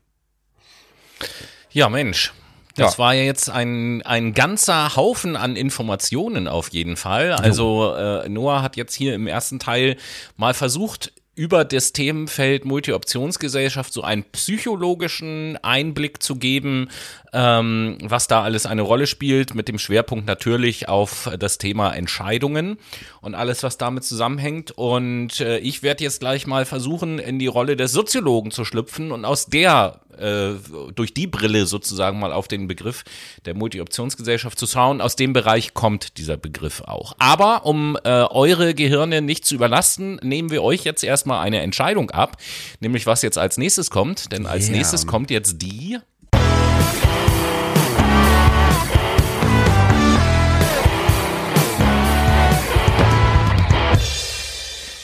Ja, 1.71 1.87
Mensch. 1.87 2.33
Das 2.75 2.93
ja. 2.93 2.97
war 2.97 3.13
ja 3.13 3.23
jetzt 3.23 3.49
ein, 3.49 4.01
ein 4.01 4.33
ganzer 4.33 4.95
Haufen 4.95 5.35
an 5.35 5.55
Informationen 5.55 6.47
auf 6.47 6.69
jeden 6.69 6.97
Fall. 6.97 7.31
Also 7.31 7.93
äh, 7.95 8.27
Noah 8.27 8.63
hat 8.63 8.77
jetzt 8.77 8.95
hier 8.95 9.13
im 9.13 9.27
ersten 9.27 9.59
Teil 9.59 9.95
mal 10.37 10.55
versucht, 10.55 11.12
über 11.35 11.65
das 11.65 11.93
Themenfeld 11.93 12.63
Multi-Optionsgesellschaft 12.63 13.91
so 13.91 14.03
einen 14.03 14.23
psychologischen 14.23 15.57
Einblick 15.63 16.21
zu 16.21 16.35
geben, 16.35 16.89
ähm, 17.33 17.97
was 18.03 18.27
da 18.27 18.43
alles 18.43 18.67
eine 18.67 18.83
Rolle 18.83 19.07
spielt, 19.07 19.55
mit 19.55 19.67
dem 19.67 19.79
Schwerpunkt 19.79 20.27
natürlich 20.27 20.89
auf 20.89 21.31
das 21.39 21.57
Thema 21.57 21.91
Entscheidungen 21.93 22.77
und 23.21 23.33
alles, 23.33 23.63
was 23.63 23.77
damit 23.77 24.03
zusammenhängt. 24.03 24.71
Und 24.71 25.39
äh, 25.39 25.57
ich 25.57 25.81
werde 25.81 26.03
jetzt 26.03 26.19
gleich 26.19 26.45
mal 26.45 26.65
versuchen, 26.65 27.17
in 27.17 27.39
die 27.39 27.47
Rolle 27.47 27.75
des 27.75 27.91
Soziologen 27.91 28.51
zu 28.51 28.63
schlüpfen 28.63 29.11
und 29.11 29.25
aus 29.25 29.47
der 29.47 30.01
äh, 30.17 30.91
durch 30.93 31.13
die 31.13 31.27
Brille 31.27 31.65
sozusagen 31.65 32.19
mal 32.19 32.31
auf 32.31 32.47
den 32.47 32.67
Begriff 32.67 33.03
der 33.45 33.55
Multi-Optionsgesellschaft 33.55 34.57
zu 34.57 34.67
schauen. 34.67 35.01
Aus 35.01 35.15
dem 35.15 35.33
Bereich 35.33 35.73
kommt 35.73 36.17
dieser 36.17 36.37
Begriff 36.37 36.81
auch. 36.81 37.15
Aber 37.19 37.65
um 37.65 37.97
äh, 38.03 38.09
eure 38.09 38.73
Gehirne 38.73 39.21
nicht 39.21 39.45
zu 39.45 39.55
überlasten, 39.55 40.19
nehmen 40.23 40.51
wir 40.51 40.63
euch 40.63 40.83
jetzt 40.83 41.03
erstmal 41.03 41.45
eine 41.45 41.61
Entscheidung 41.61 42.11
ab, 42.11 42.37
nämlich 42.79 43.05
was 43.05 43.21
jetzt 43.21 43.37
als 43.37 43.57
nächstes 43.57 43.89
kommt. 43.89 44.31
Denn 44.31 44.45
als 44.45 44.67
yeah. 44.67 44.77
nächstes 44.77 45.07
kommt 45.07 45.31
jetzt 45.31 45.61
die 45.61 45.99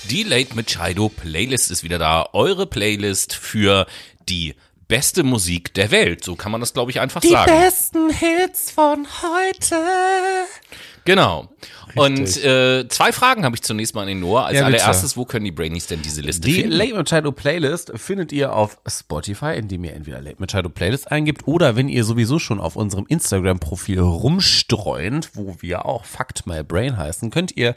die 0.09 0.23
Late 0.23 0.55
Machado 0.55 1.07
Playlist 1.07 1.69
ist 1.69 1.83
wieder 1.83 1.99
da. 1.99 2.27
Eure 2.33 2.65
Playlist 2.65 3.33
für 3.33 3.85
die 4.27 4.55
beste 4.89 5.23
Musik 5.23 5.73
der 5.75 5.91
Welt. 5.91 6.25
So 6.25 6.35
kann 6.35 6.51
man 6.51 6.59
das, 6.59 6.73
glaube 6.73 6.91
ich, 6.91 6.99
einfach 6.99 7.21
Die 7.21 7.29
sagen. 7.29 7.49
besten 7.49 8.09
Hits 8.09 8.71
von 8.71 9.07
heute. 9.21 9.77
Genau. 11.05 11.47
Und 11.95 12.43
äh, 12.43 12.87
zwei 12.89 13.11
Fragen 13.11 13.45
habe 13.45 13.55
ich 13.55 13.63
zunächst 13.63 13.95
mal 13.95 14.01
an 14.01 14.07
den 14.09 14.19
Noah. 14.19 14.45
Als 14.45 14.57
Ja, 14.57 14.65
allererstes, 14.65 15.15
wo 15.17 15.25
können 15.25 15.45
die 15.45 15.51
Brainies 15.51 15.87
denn 15.87 16.01
diese 16.01 16.21
Liste 16.21 16.41
Die 16.47 16.55
finden? 16.55 16.71
Late 16.71 16.93
Machado 16.93 17.31
Playlist 17.31 17.91
findet 17.95 18.31
ihr 18.31 18.53
auf 18.53 18.77
Spotify, 18.87 19.55
indem 19.57 19.85
ihr 19.85 19.93
entweder 19.93 20.21
Late 20.21 20.35
Machado 20.39 20.69
Playlist 20.69 21.11
eingibt 21.11 21.47
oder 21.47 21.75
wenn 21.75 21.87
ihr 21.89 22.03
sowieso 22.03 22.37
schon 22.37 22.59
auf 22.59 22.75
unserem 22.75 23.05
Instagram-Profil 23.07 23.99
rumstreunt, 23.99 25.31
wo 25.33 25.55
wir 25.59 25.85
auch 25.85 26.05
Fact 26.05 26.45
My 26.45 26.63
Brain 26.63 26.97
heißen, 26.97 27.29
könnt 27.31 27.55
ihr 27.57 27.73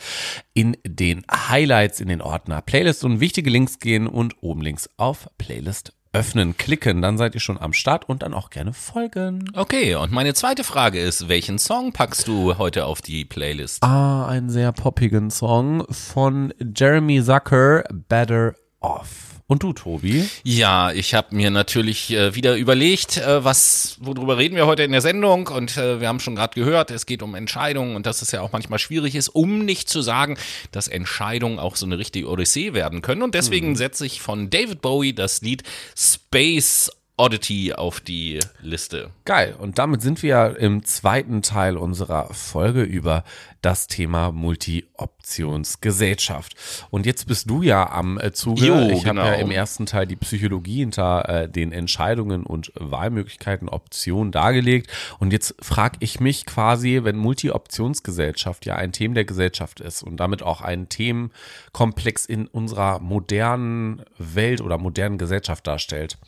in 0.52 0.76
den 0.84 1.24
Highlights 1.30 2.00
in 2.00 2.08
den 2.08 2.20
Ordner 2.20 2.60
Playlist 2.60 3.04
und 3.04 3.20
wichtige 3.20 3.48
Links 3.50 3.78
gehen 3.78 4.06
und 4.08 4.42
oben 4.42 4.60
links 4.60 4.90
auf 4.98 5.28
Playlist 5.38 5.92
öffnen, 6.12 6.56
klicken, 6.56 7.00
dann 7.00 7.16
seid 7.16 7.34
ihr 7.34 7.40
schon 7.40 7.58
am 7.58 7.72
Start 7.72 8.08
und 8.08 8.22
dann 8.22 8.34
auch 8.34 8.50
gerne 8.50 8.72
folgen. 8.72 9.50
Okay, 9.54 9.94
und 9.94 10.12
meine 10.12 10.34
zweite 10.34 10.64
Frage 10.64 11.00
ist, 11.00 11.28
welchen 11.28 11.58
Song 11.58 11.92
packst 11.92 12.28
du 12.28 12.58
heute 12.58 12.84
auf 12.84 13.00
die 13.00 13.24
Playlist? 13.24 13.82
Ah, 13.82 14.26
einen 14.26 14.50
sehr 14.50 14.72
poppigen 14.72 15.30
Song 15.30 15.84
von 15.90 16.52
Jeremy 16.76 17.22
Zucker, 17.22 17.84
Better 18.08 18.54
Off. 18.80 19.31
Und 19.52 19.62
du, 19.62 19.74
Tobi? 19.74 20.26
Ja, 20.44 20.92
ich 20.92 21.12
habe 21.12 21.36
mir 21.36 21.50
natürlich 21.50 22.10
äh, 22.10 22.34
wieder 22.34 22.56
überlegt, 22.56 23.18
äh, 23.18 23.44
was, 23.44 23.98
worüber 24.00 24.38
reden 24.38 24.56
wir 24.56 24.64
heute 24.64 24.82
in 24.82 24.92
der 24.92 25.02
Sendung 25.02 25.48
und 25.48 25.76
äh, 25.76 26.00
wir 26.00 26.08
haben 26.08 26.20
schon 26.20 26.36
gerade 26.36 26.54
gehört, 26.54 26.90
es 26.90 27.04
geht 27.04 27.22
um 27.22 27.34
Entscheidungen 27.34 27.94
und 27.94 28.06
dass 28.06 28.22
es 28.22 28.32
ja 28.32 28.40
auch 28.40 28.52
manchmal 28.52 28.78
schwierig 28.78 29.14
ist, 29.14 29.28
um 29.28 29.62
nicht 29.66 29.90
zu 29.90 30.00
sagen, 30.00 30.38
dass 30.70 30.88
Entscheidungen 30.88 31.58
auch 31.58 31.76
so 31.76 31.84
eine 31.84 31.98
richtige 31.98 32.30
Odyssee 32.30 32.72
werden 32.72 33.02
können 33.02 33.20
und 33.20 33.34
deswegen 33.34 33.76
setze 33.76 34.06
ich 34.06 34.22
von 34.22 34.48
David 34.48 34.80
Bowie 34.80 35.12
das 35.12 35.42
Lied 35.42 35.64
Space 35.94 36.90
Oddity 37.18 37.74
auf 37.74 38.00
die 38.00 38.40
Liste. 38.62 39.10
Geil. 39.26 39.54
Und 39.58 39.78
damit 39.78 40.00
sind 40.00 40.22
wir 40.22 40.30
ja 40.30 40.46
im 40.46 40.82
zweiten 40.84 41.42
Teil 41.42 41.76
unserer 41.76 42.32
Folge 42.32 42.82
über 42.82 43.24
das 43.62 43.86
Thema 43.86 44.30
Multi-Optionsgesellschaft. 44.32 46.54
Und 46.90 47.06
jetzt 47.06 47.26
bist 47.26 47.48
du 47.48 47.62
ja 47.62 47.88
am 47.90 48.18
äh, 48.18 48.32
Zuge. 48.32 48.66
Jo, 48.66 48.90
ich 48.90 49.06
habe 49.06 49.20
genau. 49.20 49.24
ja 49.24 49.34
im 49.34 49.52
ersten 49.52 49.86
Teil 49.86 50.06
die 50.06 50.16
Psychologie 50.16 50.80
hinter 50.80 51.28
äh, 51.28 51.48
den 51.48 51.70
Entscheidungen 51.72 52.42
und 52.42 52.72
Wahlmöglichkeiten, 52.74 53.68
Optionen 53.68 54.32
dargelegt. 54.32 54.90
Und 55.18 55.32
jetzt 55.32 55.54
frage 55.60 55.96
ich 56.00 56.18
mich 56.20 56.44
quasi, 56.44 57.00
wenn 57.04 57.16
Multi-Optionsgesellschaft 57.16 58.66
ja 58.66 58.74
ein 58.74 58.90
Thema 58.92 59.14
der 59.14 59.24
Gesellschaft 59.24 59.80
ist 59.80 60.02
und 60.02 60.18
damit 60.18 60.42
auch 60.42 60.60
ein 60.60 60.88
Themenkomplex 60.88 62.26
in 62.26 62.48
unserer 62.48 62.98
modernen 62.98 64.02
Welt 64.18 64.60
oder 64.60 64.76
modernen 64.76 65.18
Gesellschaft 65.18 65.64
darstellt, 65.66 66.18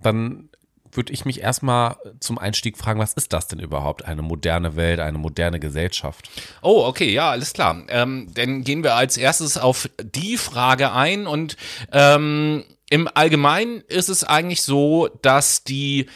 dann 0.00 0.48
würde 0.92 1.12
ich 1.12 1.24
mich 1.24 1.40
erstmal 1.40 1.96
zum 2.20 2.38
Einstieg 2.38 2.76
fragen, 2.76 3.00
was 3.00 3.14
ist 3.14 3.32
das 3.32 3.48
denn 3.48 3.60
überhaupt? 3.60 4.04
Eine 4.04 4.22
moderne 4.22 4.76
Welt, 4.76 5.00
eine 5.00 5.18
moderne 5.18 5.60
Gesellschaft? 5.60 6.30
Oh, 6.62 6.84
okay, 6.86 7.10
ja, 7.12 7.30
alles 7.30 7.52
klar. 7.52 7.82
Ähm, 7.88 8.28
dann 8.34 8.62
gehen 8.62 8.82
wir 8.82 8.94
als 8.94 9.16
erstes 9.16 9.58
auf 9.58 9.88
die 10.02 10.36
Frage 10.36 10.92
ein 10.92 11.26
und 11.26 11.56
ähm, 11.92 12.64
im 12.90 13.08
Allgemeinen 13.12 13.82
ist 13.88 14.08
es 14.08 14.24
eigentlich 14.24 14.62
so, 14.62 15.08
dass 15.22 15.64
die 15.64 16.06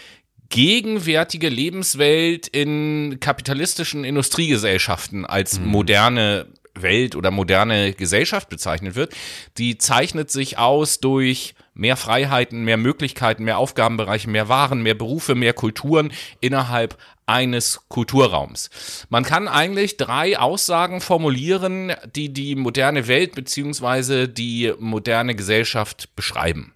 gegenwärtige 0.49 1.49
Lebenswelt 1.49 2.47
in 2.47 3.19
kapitalistischen 3.21 4.05
Industriegesellschaften 4.05 5.25
als 5.25 5.59
moderne 5.61 6.47
Welt 6.75 7.17
oder 7.17 7.31
moderne 7.31 7.93
Gesellschaft 7.93 8.49
bezeichnet 8.49 8.95
wird, 8.95 9.15
die 9.59 9.79
zeichnet 9.79 10.31
sich 10.31 10.59
aus 10.59 11.01
durch 11.01 11.55
mehr 11.75 11.97
Freiheiten, 11.97 12.65
mehr 12.65 12.77
Möglichkeiten, 12.77 13.45
mehr 13.45 13.59
Aufgabenbereiche, 13.59 14.29
mehr 14.29 14.49
Waren, 14.49 14.83
mehr 14.83 14.95
Berufe, 14.95 15.35
mehr 15.35 15.53
Kulturen 15.53 16.13
innerhalb 16.41 16.99
eines 17.27 17.81
Kulturraums. 17.89 18.71
Man 19.09 19.25
kann 19.25 19.49
eigentlich 19.49 19.97
drei 19.97 20.39
Aussagen 20.39 21.01
formulieren, 21.01 21.93
die 22.15 22.33
die 22.33 22.57
moderne 22.57 23.07
Welt 23.09 23.35
beziehungsweise 23.35 24.29
die 24.29 24.73
moderne 24.79 25.35
Gesellschaft 25.35 26.15
beschreiben. 26.17 26.75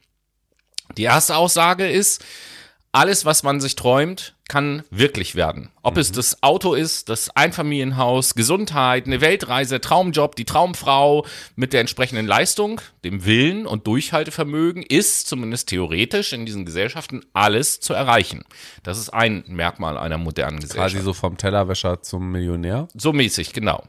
Die 0.96 1.02
erste 1.02 1.36
Aussage 1.36 1.88
ist, 1.88 2.24
alles, 2.96 3.26
was 3.26 3.42
man 3.42 3.60
sich 3.60 3.76
träumt, 3.76 4.34
kann 4.48 4.82
wirklich 4.90 5.34
werden. 5.34 5.68
Ob 5.82 5.98
es 5.98 6.12
das 6.12 6.42
Auto 6.42 6.72
ist, 6.72 7.10
das 7.10 7.28
Einfamilienhaus, 7.36 8.34
Gesundheit, 8.34 9.04
eine 9.04 9.20
Weltreise, 9.20 9.82
Traumjob, 9.82 10.34
die 10.34 10.46
Traumfrau 10.46 11.26
mit 11.56 11.74
der 11.74 11.82
entsprechenden 11.82 12.26
Leistung, 12.26 12.80
dem 13.04 13.26
Willen 13.26 13.66
und 13.66 13.86
Durchhaltevermögen, 13.86 14.82
ist 14.82 15.28
zumindest 15.28 15.68
theoretisch 15.68 16.32
in 16.32 16.46
diesen 16.46 16.64
Gesellschaften 16.64 17.20
alles 17.34 17.80
zu 17.80 17.92
erreichen. 17.92 18.44
Das 18.82 18.96
ist 18.96 19.10
ein 19.10 19.44
Merkmal 19.46 19.98
einer 19.98 20.16
modernen 20.16 20.58
Gesellschaft. 20.58 20.94
Quasi 20.94 21.04
so 21.04 21.12
vom 21.12 21.36
Tellerwäscher 21.36 22.00
zum 22.00 22.30
Millionär? 22.30 22.88
So 22.94 23.12
mäßig, 23.12 23.52
genau. 23.52 23.84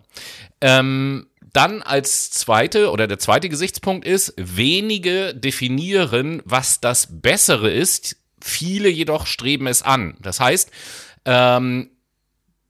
Ähm, 0.59 1.27
dann 1.53 1.81
als 1.81 2.29
zweite 2.31 2.91
oder 2.91 3.07
der 3.07 3.19
zweite 3.19 3.47
Gesichtspunkt 3.47 4.05
ist, 4.05 4.33
wenige 4.35 5.33
definieren, 5.33 6.41
was 6.43 6.81
das 6.81 7.07
Bessere 7.21 7.71
ist, 7.71 8.17
viele 8.41 8.89
jedoch 8.89 9.25
streben 9.25 9.67
es 9.67 9.81
an. 9.81 10.17
Das 10.21 10.39
heißt, 10.39 10.71
ähm, 11.25 11.89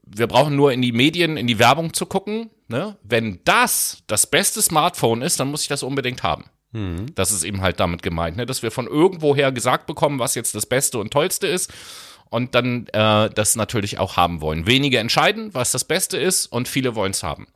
wir 0.05 0.27
brauchen 0.27 0.55
nur 0.55 0.71
in 0.71 0.81
die 0.81 0.91
Medien, 0.91 1.37
in 1.37 1.47
die 1.47 1.59
Werbung 1.59 1.93
zu 1.93 2.05
gucken. 2.05 2.49
Ne? 2.67 2.97
Wenn 3.03 3.39
das 3.45 4.03
das 4.07 4.27
beste 4.27 4.61
Smartphone 4.61 5.21
ist, 5.21 5.39
dann 5.39 5.49
muss 5.49 5.63
ich 5.63 5.67
das 5.67 5.83
unbedingt 5.83 6.23
haben. 6.23 6.45
Das 7.15 7.31
ist 7.31 7.43
eben 7.43 7.61
halt 7.61 7.79
damit 7.79 8.03
gemeint, 8.03 8.37
ne? 8.37 8.45
dass 8.45 8.63
wir 8.63 8.71
von 8.71 8.87
irgendwoher 8.87 9.51
gesagt 9.51 9.87
bekommen, 9.87 10.19
was 10.19 10.35
jetzt 10.35 10.55
das 10.55 10.65
Beste 10.65 10.99
und 10.99 11.11
Tollste 11.11 11.47
ist 11.47 11.73
und 12.29 12.55
dann 12.55 12.87
äh, 12.87 13.29
das 13.29 13.55
natürlich 13.55 13.99
auch 13.99 14.17
haben 14.17 14.41
wollen. 14.41 14.67
Wenige 14.67 14.99
entscheiden, 14.99 15.53
was 15.53 15.71
das 15.71 15.85
Beste 15.85 16.17
ist 16.17 16.45
und 16.45 16.67
viele 16.67 16.95
wollen 16.95 17.11
es 17.11 17.23
haben. 17.23 17.47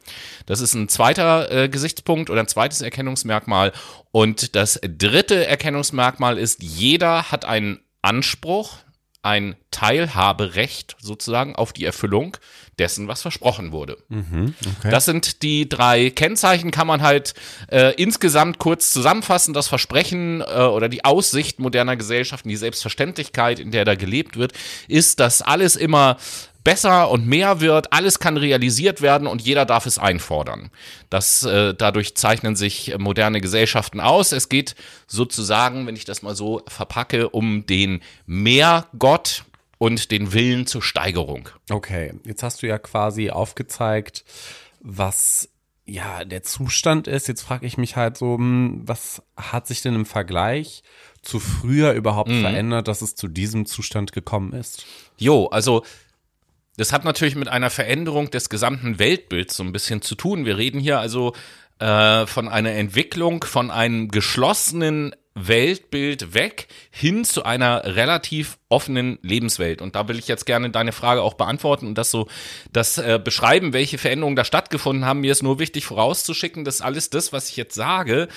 Das 0.45 0.61
ist 0.61 0.73
ein 0.73 0.87
zweiter 0.87 1.51
äh, 1.51 1.69
Gesichtspunkt 1.69 2.29
oder 2.29 2.41
ein 2.41 2.47
zweites 2.47 2.81
Erkennungsmerkmal. 2.81 3.73
Und 4.11 4.55
das 4.55 4.79
dritte 4.81 5.45
Erkennungsmerkmal 5.45 6.37
ist, 6.37 6.63
jeder 6.63 7.31
hat 7.31 7.45
einen 7.45 7.79
Anspruch, 8.01 8.77
ein 9.23 9.55
Teilhaberecht 9.69 10.95
sozusagen 10.99 11.55
auf 11.55 11.73
die 11.73 11.85
Erfüllung 11.85 12.37
dessen, 12.79 13.07
was 13.07 13.21
versprochen 13.21 13.71
wurde. 13.71 13.97
Das 14.89 15.05
sind 15.05 15.43
die 15.43 15.69
drei 15.69 16.09
Kennzeichen, 16.09 16.71
kann 16.71 16.87
man 16.87 17.03
halt 17.03 17.35
äh, 17.67 17.93
insgesamt 18.01 18.57
kurz 18.57 18.89
zusammenfassen. 18.89 19.53
Das 19.53 19.67
Versprechen 19.67 20.41
äh, 20.41 20.63
oder 20.63 20.89
die 20.89 21.05
Aussicht 21.05 21.59
moderner 21.59 21.97
Gesellschaften, 21.97 22.49
die 22.49 22.55
Selbstverständlichkeit, 22.55 23.59
in 23.59 23.69
der 23.69 23.85
da 23.85 23.93
gelebt 23.93 24.37
wird, 24.37 24.53
ist, 24.87 25.19
dass 25.19 25.43
alles 25.43 25.75
immer 25.75 26.17
besser 26.63 27.09
und 27.09 27.27
mehr 27.27 27.59
wird, 27.59 27.91
alles 27.93 28.19
kann 28.19 28.37
realisiert 28.37 29.01
werden 29.01 29.27
und 29.27 29.41
jeder 29.41 29.65
darf 29.65 29.85
es 29.85 29.97
einfordern. 29.97 30.69
Das, 31.09 31.43
äh, 31.43 31.73
dadurch 31.73 32.15
zeichnen 32.15 32.55
sich 32.55 32.95
moderne 32.97 33.41
Gesellschaften 33.41 33.99
aus. 33.99 34.31
Es 34.31 34.49
geht 34.49 34.75
sozusagen, 35.07 35.87
wenn 35.87 35.95
ich 35.95 36.05
das 36.05 36.21
mal 36.21 36.35
so 36.35 36.61
verpacke, 36.67 37.29
um 37.29 37.65
den 37.65 38.01
Mehrgott 38.25 39.45
und 39.77 40.11
den 40.11 40.33
Willen 40.33 40.67
zur 40.67 40.83
Steigerung. 40.83 41.49
Okay, 41.69 42.13
jetzt 42.23 42.43
hast 42.43 42.61
du 42.61 42.67
ja 42.67 42.77
quasi 42.77 43.31
aufgezeigt, 43.31 44.23
was 44.79 45.49
ja 45.85 46.23
der 46.23 46.43
Zustand 46.43 47.07
ist. 47.07 47.27
Jetzt 47.27 47.41
frage 47.41 47.65
ich 47.65 47.77
mich 47.77 47.95
halt 47.95 48.17
so, 48.17 48.35
hm, 48.35 48.81
was 48.85 49.23
hat 49.35 49.67
sich 49.67 49.81
denn 49.81 49.95
im 49.95 50.05
Vergleich 50.05 50.83
zu 51.21 51.39
früher 51.39 51.93
überhaupt 51.93 52.31
verändert, 52.31 52.87
dass 52.87 53.01
es 53.01 53.15
zu 53.15 53.27
diesem 53.27 53.65
Zustand 53.65 54.11
gekommen 54.11 54.53
ist? 54.53 54.85
Jo, 55.17 55.47
also 55.47 55.83
das 56.77 56.93
hat 56.93 57.03
natürlich 57.03 57.35
mit 57.35 57.47
einer 57.47 57.69
Veränderung 57.69 58.31
des 58.31 58.49
gesamten 58.49 58.99
Weltbilds 58.99 59.55
so 59.55 59.63
ein 59.63 59.73
bisschen 59.73 60.01
zu 60.01 60.15
tun. 60.15 60.45
Wir 60.45 60.57
reden 60.57 60.79
hier 60.79 60.99
also 60.99 61.33
äh, 61.79 62.25
von 62.25 62.47
einer 62.47 62.71
Entwicklung 62.71 63.43
von 63.43 63.71
einem 63.71 64.07
geschlossenen 64.07 65.15
Weltbild 65.33 66.33
weg 66.33 66.67
hin 66.89 67.23
zu 67.23 67.43
einer 67.43 67.95
relativ 67.95 68.57
offenen 68.67 69.19
Lebenswelt. 69.21 69.81
Und 69.81 69.95
da 69.95 70.07
will 70.07 70.17
ich 70.17 70.27
jetzt 70.27 70.45
gerne 70.45 70.69
deine 70.69 70.91
Frage 70.91 71.21
auch 71.21 71.35
beantworten 71.35 71.87
und 71.87 71.97
das 71.97 72.11
so, 72.11 72.27
das 72.71 72.97
äh, 72.97 73.19
beschreiben, 73.23 73.73
welche 73.73 73.97
Veränderungen 73.97 74.35
da 74.35 74.43
stattgefunden 74.43 75.05
haben. 75.05 75.21
Mir 75.21 75.31
ist 75.31 75.43
nur 75.43 75.59
wichtig 75.59 75.85
vorauszuschicken, 75.85 76.63
dass 76.63 76.81
alles 76.81 77.09
das, 77.09 77.33
was 77.33 77.49
ich 77.49 77.57
jetzt 77.57 77.75
sage, 77.75 78.27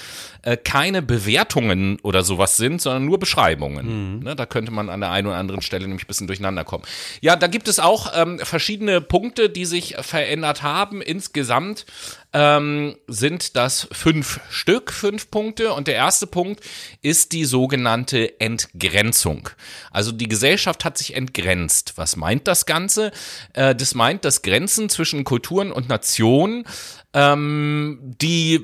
äh, 0.43 0.57
keine 0.57 1.03
Bewertungen 1.03 1.99
oder 2.03 2.23
sowas 2.23 2.57
sind, 2.57 2.81
sondern 2.81 3.05
nur 3.05 3.19
Beschreibungen. 3.19 4.19
Ne, 4.21 4.37
da 4.37 4.47
könnte 4.47 4.73
man 4.73 4.89
an 4.89 5.01
der 5.01 5.11
einen 5.11 5.29
oder 5.29 5.37
anderen 5.37 5.63
Stelle 5.63 5.87
nämlich 5.87 6.05
ein 6.05 6.09
bisschen 6.09 6.27
durcheinander 6.27 6.65
kommen. 6.65 6.85
Ja, 7.21 7.37
da 7.37 7.47
gibt 7.47 7.69
es 7.69 7.79
auch 7.79 8.13
ähm, 8.15 8.39
verschiedene 8.41 9.01
Punkte, 9.01 9.51
die 9.51 9.65
sich 9.65 9.97
verändert 10.01 10.63
haben. 10.63 11.01
Insgesamt 11.01 11.87
ähm, 12.33 12.97
sind 13.07 13.57
das 13.57 13.87
fünf 13.93 14.41
Stück, 14.51 14.93
fünf 14.93 15.31
Punkte. 15.31 15.73
Und 15.73 15.87
der 15.87 15.95
erste 15.95 16.27
Punkt 16.27 16.61
ist 17.03 17.33
die 17.33 17.45
sogenannte 17.45 18.41
Entgrenzung. 18.41 19.49
Also 19.91 20.13
die 20.13 20.29
Gesellschaft 20.29 20.85
hat 20.85 20.99
sich 20.99 21.15
entgrenzt. 21.15 21.95
Was 21.97 22.17
meint 22.17 22.49
das 22.49 22.67
Ganze? 22.67 23.13
Äh, 23.53 23.75
das 23.75 23.95
meint, 23.95 24.25
dass 24.25 24.43
Grenzen 24.43 24.89
zwischen 24.89 25.25
Kulturen 25.25 25.73
und 25.73 25.89
Nationen, 25.89 26.65
ähm, 27.13 27.99
die 28.03 28.61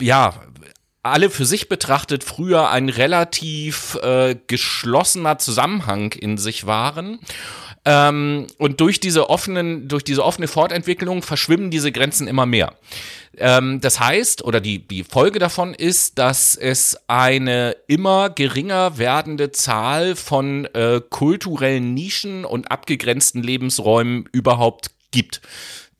ja, 0.00 0.34
alle 1.02 1.30
für 1.30 1.46
sich 1.46 1.68
betrachtet 1.68 2.24
früher 2.24 2.70
ein 2.70 2.88
relativ 2.88 3.96
äh, 4.02 4.36
geschlossener 4.46 5.38
Zusammenhang 5.38 6.12
in 6.12 6.36
sich 6.36 6.66
waren. 6.66 7.18
Ähm, 7.90 8.46
und 8.56 8.80
durch 8.80 9.00
diese 9.00 9.30
offenen, 9.30 9.88
durch 9.88 10.04
diese 10.04 10.24
offene 10.24 10.46
Fortentwicklung 10.46 11.22
verschwimmen 11.22 11.72
diese 11.72 11.90
Grenzen 11.90 12.28
immer 12.28 12.46
mehr. 12.46 12.74
Ähm, 13.36 13.80
das 13.80 13.98
heißt, 13.98 14.44
oder 14.44 14.60
die, 14.60 14.86
die 14.86 15.02
Folge 15.02 15.40
davon 15.40 15.74
ist, 15.74 16.16
dass 16.18 16.54
es 16.54 16.96
eine 17.08 17.74
immer 17.88 18.30
geringer 18.30 18.98
werdende 18.98 19.50
Zahl 19.50 20.14
von 20.14 20.66
äh, 20.66 21.00
kulturellen 21.10 21.92
Nischen 21.94 22.44
und 22.44 22.70
abgegrenzten 22.70 23.42
Lebensräumen 23.42 24.28
überhaupt 24.30 24.92
gibt. 25.10 25.40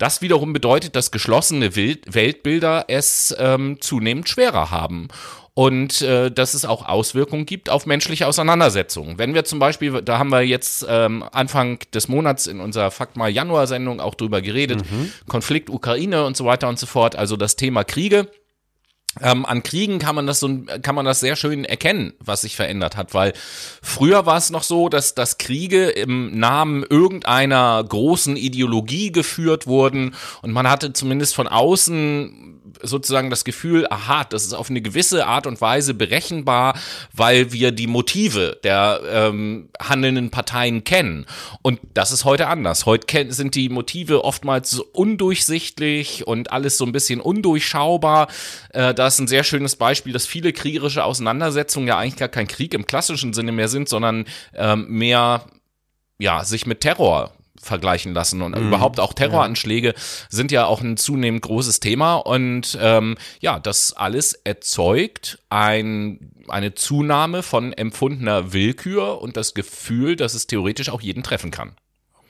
Das 0.01 0.23
wiederum 0.23 0.55
bedeutet, 0.55 0.97
dass 0.97 1.11
geschlossene 1.11 1.77
Weltbilder 1.77 2.87
es 2.89 3.37
ähm, 3.39 3.83
zunehmend 3.83 4.31
schwerer 4.31 4.71
haben 4.71 5.09
und 5.53 6.01
äh, 6.01 6.31
dass 6.31 6.55
es 6.55 6.65
auch 6.65 6.89
Auswirkungen 6.89 7.45
gibt 7.45 7.69
auf 7.69 7.85
menschliche 7.85 8.27
Auseinandersetzungen. 8.27 9.19
Wenn 9.19 9.35
wir 9.35 9.45
zum 9.45 9.59
Beispiel, 9.59 10.01
da 10.01 10.19
haben 10.19 10.31
wir 10.31 10.41
jetzt 10.41 10.87
ähm, 10.89 11.23
Anfang 11.33 11.81
des 11.93 12.09
Monats 12.09 12.47
in 12.47 12.61
unserer 12.61 12.91
Fakt 12.91 13.19
mal 13.19 13.29
Januar-Sendung 13.29 14.01
auch 14.01 14.15
drüber 14.15 14.41
geredet, 14.41 14.91
mhm. 14.91 15.13
Konflikt 15.29 15.69
Ukraine 15.69 16.25
und 16.25 16.35
so 16.35 16.47
weiter 16.47 16.71
und 16.71 16.79
so 16.79 16.87
fort, 16.87 17.15
also 17.15 17.37
das 17.37 17.57
Thema 17.57 17.85
Kriege. 17.85 18.27
Ähm, 19.21 19.45
an 19.45 19.65
Kriegen 19.65 19.99
kann 19.99 20.15
man 20.15 20.29
das 20.29 20.39
so 20.39 20.49
kann 20.83 20.95
man 20.95 21.05
das 21.05 21.19
sehr 21.19 21.35
schön 21.35 21.65
erkennen, 21.65 22.13
was 22.21 22.43
sich 22.43 22.55
verändert 22.55 22.97
hat, 22.97 23.13
weil 23.13 23.33
früher 23.83 24.25
war 24.25 24.37
es 24.37 24.51
noch 24.51 24.63
so, 24.63 24.89
dass 24.89 25.15
dass 25.15 25.37
Kriege 25.37 25.89
im 25.89 26.39
Namen 26.39 26.85
irgendeiner 26.89 27.83
großen 27.83 28.37
Ideologie 28.37 29.11
geführt 29.11 29.67
wurden 29.67 30.15
und 30.43 30.53
man 30.53 30.71
hatte 30.71 30.93
zumindest 30.93 31.35
von 31.35 31.49
außen 31.49 32.50
sozusagen 32.83 33.31
das 33.31 33.45
Gefühl, 33.45 33.87
aha, 33.91 34.25
das 34.25 34.45
ist 34.45 34.55
auf 34.55 34.71
eine 34.71 34.81
gewisse 34.81 35.27
Art 35.27 35.47
und 35.47 35.61
Weise 35.61 35.95
berechenbar, 35.95 36.79
weil 37.13 37.53
wir 37.53 37.73
die 37.73 37.87
Motive 37.87 38.59
der 38.65 39.01
ähm, 39.11 39.69
handelnden 39.81 40.31
Parteien 40.31 40.85
kennen. 40.85 41.27
Und 41.63 41.81
das 41.95 42.13
ist 42.13 42.25
heute 42.25 42.49
anders. 42.49 42.87
Heute 42.87 43.33
sind 43.33 43.55
die 43.55 43.69
Motive 43.69 44.25
oftmals 44.25 44.79
undurchsichtlich 44.79 46.27
und 46.27 46.53
alles 46.53 46.79
so 46.79 46.85
ein 46.85 46.93
bisschen 46.93 47.21
undurchschaubar. 47.21 48.29
Äh, 48.71 48.95
da 48.95 49.07
ist 49.07 49.19
ein 49.19 49.29
sehr 49.29 49.45
schönes 49.45 49.77
Beispiel, 49.77 50.13
dass 50.13 50.27
viele 50.27 50.53
kriegerische 50.53 51.05
Auseinandersetzungen 51.05 51.89
ja 51.89 51.99
eigentlich 51.99 52.17
gar 52.17 52.29
kein 52.29 52.49
Krieg 52.49 52.75
im 52.75 52.87
klassischen 52.87 53.33
Sinne 53.33 53.53
mehr 53.53 53.69
sind, 53.69 53.89
sondern 53.89 54.27
ähm, 54.55 54.87
mehr 54.89 55.45
ja, 56.19 56.45
sich 56.45 56.67
mit 56.67 56.81
Terror 56.81 57.33
vergleichen 57.61 58.15
lassen 58.15 58.43
und 58.43 58.57
mhm. 58.57 58.69
überhaupt 58.69 59.01
auch 59.01 59.13
Terroranschläge 59.13 59.89
ja. 59.89 59.95
sind 60.29 60.51
ja 60.51 60.67
auch 60.67 60.81
ein 60.81 60.97
zunehmend 60.97 61.43
großes 61.43 61.81
Thema 61.81 62.17
und 62.17 62.79
ähm, 62.81 63.17
ja, 63.41 63.59
das 63.59 63.93
alles 63.93 64.33
erzeugt 64.33 65.39
ein, 65.51 66.33
eine 66.49 66.75
Zunahme 66.75 67.43
von 67.43 67.73
empfundener 67.73 68.53
Willkür 68.53 69.21
und 69.21 69.37
das 69.37 69.55
Gefühl, 69.55 70.17
dass 70.17 70.35
es 70.35 70.47
theoretisch 70.47 70.89
auch 70.89 71.01
jeden 71.01 71.23
treffen 71.23 71.51
kann. 71.51 71.77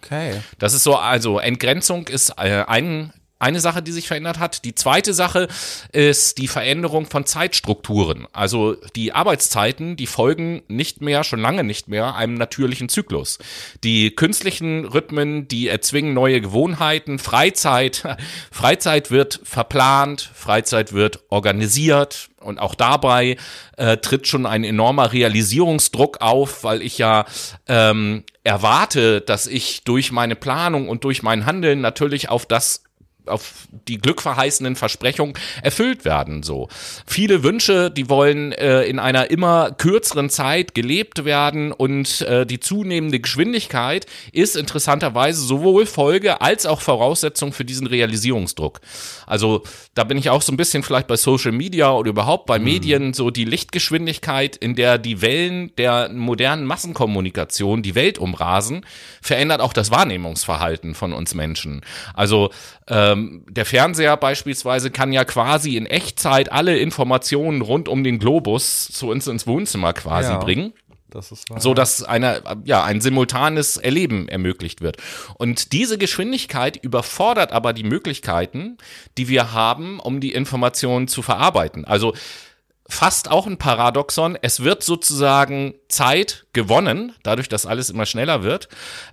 Okay. 0.03 0.41
Das 0.59 0.73
ist 0.75 0.83
so, 0.83 0.97
also 0.97 1.39
Entgrenzung 1.39 2.09
ist 2.09 2.31
äh, 2.39 2.65
ein 2.67 3.13
eine 3.41 3.59
Sache, 3.59 3.83
die 3.83 3.93
sich 3.93 4.07
verändert 4.07 4.39
hat. 4.39 4.65
Die 4.65 4.75
zweite 4.75 5.15
Sache 5.15 5.49
ist 5.93 6.39
die 6.39 6.47
Veränderung 6.47 7.07
von 7.07 7.27
Zeitstrukturen. 7.27 8.27
Also 8.33 8.77
die 8.95 9.13
Arbeitszeiten, 9.13 9.97
die 9.97 10.07
folgen 10.07 10.63
nicht 10.69 11.01
mehr, 11.01 11.25
schon 11.25 11.41
lange 11.41 11.65
nicht 11.65 11.89
mehr, 11.89 12.15
einem 12.15 12.35
natürlichen 12.35 12.89
Zyklus. 12.89 13.39
Die 13.83 14.11
künstlichen 14.15 14.85
Rhythmen, 14.85 15.49
die 15.49 15.69
erzwingen 15.69 16.13
neue 16.13 16.41
Gewohnheiten. 16.43 17.19
Freizeit, 17.19 18.05
Freizeit 18.53 19.11
wird 19.11 19.41
verplant, 19.43 20.31
Freizeit 20.35 20.93
wird 20.93 21.21
organisiert. 21.31 22.29
Und 22.41 22.59
auch 22.59 22.75
dabei 22.75 23.37
äh, 23.77 23.99
tritt 23.99 24.27
schon 24.27 24.47
ein 24.47 24.65
enormer 24.65 25.13
Realisierungsdruck 25.13 26.21
auf, 26.21 26.65
weil 26.65 26.81
ich 26.81 26.97
ja 26.97 27.27
ähm, 27.69 28.25
erwarte, 28.45 29.21
dass 29.21 29.47
ich 29.47 29.85
durch 29.85 30.11
meine 30.11 30.37
Planung 30.37 30.89
und 30.89 31.05
durch 31.05 31.23
mein 31.23 31.45
Handeln 31.45 31.81
natürlich 31.83 32.31
auf 32.31 32.47
das 32.47 32.83
auf 33.31 33.69
die 33.89 33.99
glückverheißenden 33.99 34.77
Versprechungen 34.77 35.35
erfüllt 35.63 36.05
werden. 36.05 36.43
So 36.43 36.69
viele 37.07 37.43
Wünsche, 37.43 37.91
die 37.91 38.09
wollen 38.09 38.53
äh, 38.53 38.83
in 38.83 38.99
einer 38.99 39.31
immer 39.31 39.71
kürzeren 39.73 40.31
Zeit 40.31 40.75
gelebt 40.75 41.25
werden 41.25 41.73
und 41.73 42.23
äh, 42.23 42.47
die 42.47 42.61
zunehmende 42.61 43.21
Geschwindigkeit 43.21 44.07
ist 44.33 44.57
interessanterweise 44.57 45.41
sowohl 45.41 45.87
Folge 45.87 46.41
als 46.41 46.67
auch 46.67 46.81
Voraussetzung 46.81 47.53
für 47.53 47.65
diesen 47.65 47.87
Realisierungsdruck. 47.87 48.81
Also 49.27 49.63
da 49.95 50.05
bin 50.05 50.19
ich 50.19 50.31
auch 50.31 50.43
so 50.43 50.53
ein 50.53 50.57
bisschen 50.57 50.83
vielleicht 50.83 51.07
bei 51.07 51.17
Social 51.17 51.53
Media 51.53 51.93
oder 51.93 52.11
überhaupt 52.11 52.47
bei 52.47 52.59
mhm. 52.59 52.65
Medien 52.65 53.13
so 53.13 53.31
die 53.31 53.45
Lichtgeschwindigkeit, 53.45 54.57
in 54.57 54.75
der 54.75 54.99
die 54.99 55.23
Wellen 55.23 55.75
der 55.77 56.11
modernen 56.11 56.65
Massenkommunikation 56.65 57.83
die 57.83 57.95
Welt 57.95 58.19
umrasen, 58.19 58.85
verändert 59.21 59.61
auch 59.61 59.73
das 59.73 59.91
Wahrnehmungsverhalten 59.91 60.95
von 60.95 61.13
uns 61.13 61.35
Menschen. 61.35 61.83
Also 62.15 62.51
ähm, 62.89 63.20
der 63.49 63.67
Fernseher 63.67 64.17
beispielsweise 64.17 64.91
kann 64.91 65.13
ja 65.13 65.25
quasi 65.25 65.77
in 65.77 65.87
Echtzeit 65.87 66.53
alle 66.53 66.79
Informationen 66.79 67.63
rund 67.63 67.89
um 67.89 68.05
den 68.05 68.19
Globus 68.19 68.89
zu 68.89 69.09
uns 69.09 69.27
ins 69.27 69.47
Wohnzimmer 69.47 69.93
quasi 69.93 70.33
ja. 70.33 70.39
bringen. 70.39 70.73
Das 71.11 71.33
ist 71.33 71.51
wahr. 71.51 71.61
so 71.61 71.75
dass 71.75 72.03
eine, 72.03 72.43
ja, 72.65 72.85
ein 72.85 73.01
simultanes 73.01 73.77
Erleben 73.77 74.29
ermöglicht 74.29 74.81
wird. 74.81 74.97
Und 75.39 75.73
diese 75.73 75.99
Geschwindigkeit 75.99 76.77
überfordert 76.77 77.53
aber 77.53 77.73
die 77.73 77.83
Möglichkeiten, 77.83 78.79
die 79.19 79.29
wir 79.29 79.53
haben, 79.53 80.01
um 80.01 80.21
die 80.21 80.33
Informationen 80.33 81.09
zu 81.09 81.23
verarbeiten. 81.23 81.85
Also 81.85 82.15
fast 82.89 83.31
auch 83.31 83.47
ein 83.47 83.59
Paradoxon. 83.59 84.39
Es 84.41 84.61
wird 84.61 84.83
sozusagen 84.83 85.75
Zeit 85.89 86.47
gewonnen, 86.53 87.13
dadurch, 87.23 87.49
dass 87.49 87.67
alles 87.67 87.91
immer 87.91 88.07
schneller 88.07 88.43
wird. 88.43 88.69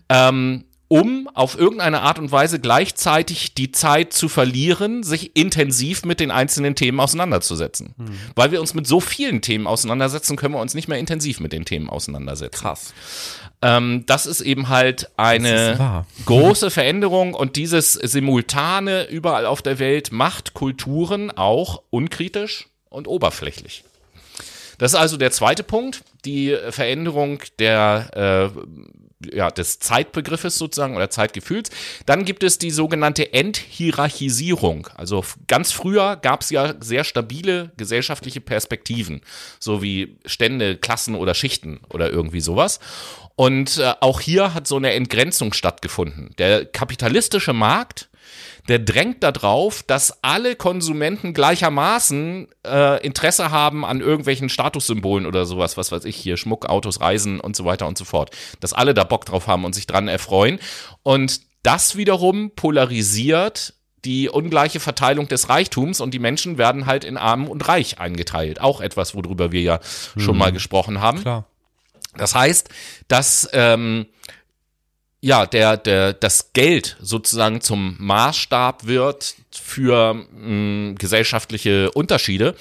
Ähm, 0.09 0.65
um 0.87 1.29
auf 1.33 1.57
irgendeine 1.57 2.01
Art 2.01 2.17
und 2.17 2.31
Weise 2.31 2.59
gleichzeitig 2.59 3.53
die 3.53 3.71
Zeit 3.71 4.13
zu 4.13 4.29
verlieren, 4.29 5.03
sich 5.03 5.35
intensiv 5.35 6.05
mit 6.05 6.19
den 6.19 6.31
einzelnen 6.31 6.75
Themen 6.75 6.99
auseinanderzusetzen. 6.99 7.93
Hm. 7.97 8.05
Weil 8.35 8.51
wir 8.51 8.61
uns 8.61 8.73
mit 8.73 8.87
so 8.87 8.99
vielen 8.99 9.41
Themen 9.41 9.67
auseinandersetzen, 9.67 10.37
können 10.37 10.53
wir 10.53 10.61
uns 10.61 10.73
nicht 10.73 10.87
mehr 10.87 10.97
intensiv 10.97 11.39
mit 11.39 11.51
den 11.51 11.65
Themen 11.65 11.89
auseinandersetzen. 11.89 12.61
Krass. 12.61 12.93
Ähm, 13.61 14.03
das 14.05 14.25
ist 14.25 14.41
eben 14.41 14.69
halt 14.69 15.09
eine 15.17 16.05
große 16.25 16.69
Veränderung 16.69 17.33
und 17.33 17.55
dieses 17.55 17.93
Simultane 17.93 19.09
überall 19.09 19.45
auf 19.45 19.61
der 19.61 19.79
Welt 19.79 20.11
macht 20.11 20.53
Kulturen 20.53 21.31
auch 21.31 21.81
unkritisch 21.89 22.67
und 22.89 23.07
oberflächlich. 23.07 23.83
Das 24.77 24.93
ist 24.93 24.99
also 24.99 25.17
der 25.17 25.31
zweite 25.31 25.63
Punkt, 25.63 26.03
die 26.23 26.55
Veränderung 26.69 27.39
der 27.57 28.51
äh, 28.53 28.59
ja, 29.33 29.51
des 29.51 29.79
Zeitbegriffes 29.79 30.57
sozusagen 30.57 30.95
oder 30.95 31.09
Zeitgefühls. 31.09 31.69
Dann 32.05 32.25
gibt 32.25 32.43
es 32.43 32.57
die 32.57 32.71
sogenannte 32.71 33.33
Enthierarchisierung. 33.33 34.87
Also 34.95 35.23
ganz 35.47 35.71
früher 35.71 36.15
gab 36.15 36.41
es 36.41 36.49
ja 36.49 36.75
sehr 36.79 37.03
stabile 37.03 37.71
gesellschaftliche 37.77 38.41
Perspektiven, 38.41 39.21
so 39.59 39.81
wie 39.81 40.17
Stände, 40.25 40.77
Klassen 40.77 41.15
oder 41.15 41.33
Schichten 41.33 41.79
oder 41.89 42.09
irgendwie 42.09 42.41
sowas. 42.41 42.79
Und 43.35 43.77
äh, 43.77 43.93
auch 44.01 44.19
hier 44.19 44.53
hat 44.55 44.67
so 44.67 44.77
eine 44.77 44.93
Entgrenzung 44.93 45.53
stattgefunden. 45.53 46.31
Der 46.39 46.65
kapitalistische 46.65 47.53
Markt 47.53 48.09
der 48.67 48.79
drängt 48.79 49.23
darauf, 49.23 49.83
dass 49.83 50.23
alle 50.23 50.55
Konsumenten 50.55 51.33
gleichermaßen 51.33 52.47
äh, 52.65 53.05
Interesse 53.05 53.51
haben 53.51 53.85
an 53.85 54.01
irgendwelchen 54.01 54.49
Statussymbolen 54.49 55.25
oder 55.25 55.45
sowas, 55.45 55.77
was 55.77 55.91
weiß 55.91 56.05
ich 56.05 56.15
hier, 56.15 56.37
Schmuck, 56.37 56.65
Autos, 56.67 56.99
Reisen 56.99 57.39
und 57.39 57.55
so 57.55 57.65
weiter 57.65 57.87
und 57.87 57.97
so 57.97 58.05
fort. 58.05 58.31
Dass 58.59 58.73
alle 58.73 58.93
da 58.93 59.03
Bock 59.03 59.25
drauf 59.25 59.47
haben 59.47 59.63
und 59.63 59.73
sich 59.73 59.87
dran 59.87 60.07
erfreuen. 60.07 60.59
Und 61.03 61.41
das 61.63 61.95
wiederum 61.95 62.51
polarisiert 62.55 63.73
die 64.05 64.29
ungleiche 64.29 64.79
Verteilung 64.79 65.27
des 65.27 65.49
Reichtums 65.49 65.99
und 65.99 66.13
die 66.13 66.19
Menschen 66.19 66.57
werden 66.57 66.85
halt 66.85 67.03
in 67.03 67.17
arm 67.17 67.47
und 67.47 67.67
reich 67.67 67.99
eingeteilt. 67.99 68.61
Auch 68.61 68.79
etwas, 68.79 69.15
worüber 69.15 69.51
wir 69.51 69.61
ja 69.61 69.79
schon 70.17 70.37
mal 70.37 70.51
gesprochen 70.51 71.01
haben. 71.01 71.21
Klar. 71.21 71.45
Das 72.15 72.35
heißt, 72.35 72.69
dass 73.07 73.49
ähm, 73.53 74.07
ja, 75.19 75.45
der, 75.45 75.77
der, 75.77 76.13
das 76.13 76.53
Geld 76.53 76.97
sozusagen 77.01 77.61
zum 77.61 77.95
Maßstab 77.99 78.85
wird 78.85 79.35
für 79.51 80.13
mh, 80.13 80.25
mm, 80.33 80.95
gesellschaftliche 80.95 81.91
Unterschiede. 81.91 82.55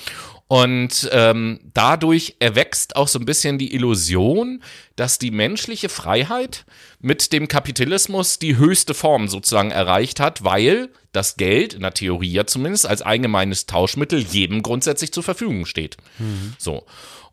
Und 0.48 1.08
ähm, 1.10 1.58
dadurch 1.74 2.36
erwächst 2.38 2.94
auch 2.94 3.08
so 3.08 3.18
ein 3.18 3.24
bisschen 3.24 3.58
die 3.58 3.74
Illusion, 3.74 4.62
dass 4.94 5.18
die 5.18 5.32
menschliche 5.32 5.88
Freiheit 5.88 6.64
mit 7.00 7.32
dem 7.32 7.48
Kapitalismus 7.48 8.38
die 8.38 8.56
höchste 8.56 8.94
Form 8.94 9.26
sozusagen 9.26 9.72
erreicht 9.72 10.20
hat, 10.20 10.44
weil 10.44 10.88
das 11.10 11.36
Geld, 11.36 11.74
in 11.74 11.80
der 11.80 11.94
Theorie 11.94 12.30
ja 12.30 12.46
zumindest, 12.46 12.86
als 12.86 13.02
allgemeines 13.02 13.66
Tauschmittel 13.66 14.20
jedem 14.20 14.62
grundsätzlich 14.62 15.12
zur 15.12 15.24
Verfügung 15.24 15.66
steht. 15.66 15.96
Mhm. 16.18 16.54
So. 16.58 16.84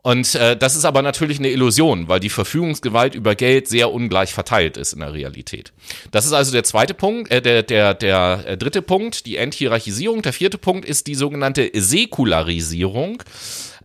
Und 0.04 0.36
äh, 0.36 0.58
das 0.58 0.76
ist 0.76 0.84
aber 0.84 1.02
natürlich 1.02 1.40
eine 1.40 1.50
Illusion, 1.50 2.10
weil 2.10 2.20
die 2.20 2.30
Verfügungsgewalt 2.30 3.16
über 3.16 3.36
Geld 3.36 3.70
sehr 3.70 3.92
ungleich 3.92 4.34
verteilt 4.34 4.76
ist 4.76 4.92
in 4.92 5.00
der 5.00 5.14
Realität. 5.14 5.72
Das 6.12 6.26
ist 6.26 6.34
also 6.34 6.52
der 6.52 6.66
zweite 6.66 6.94
Punkt, 6.94 7.32
äh, 7.32 7.42
der, 7.42 7.64
der, 7.64 7.94
der 7.94 8.44
äh, 8.46 8.58
dritte 8.58 8.82
Punkt, 8.82 9.26
die 9.26 9.38
Enthierarchisierung. 9.38 10.22
Der 10.22 10.34
vierte 10.34 10.58
Punkt 10.58 10.84
ist 10.84 11.08
die 11.08 11.16
sogenannte 11.16 11.72
Säkularisierung. 11.74 13.24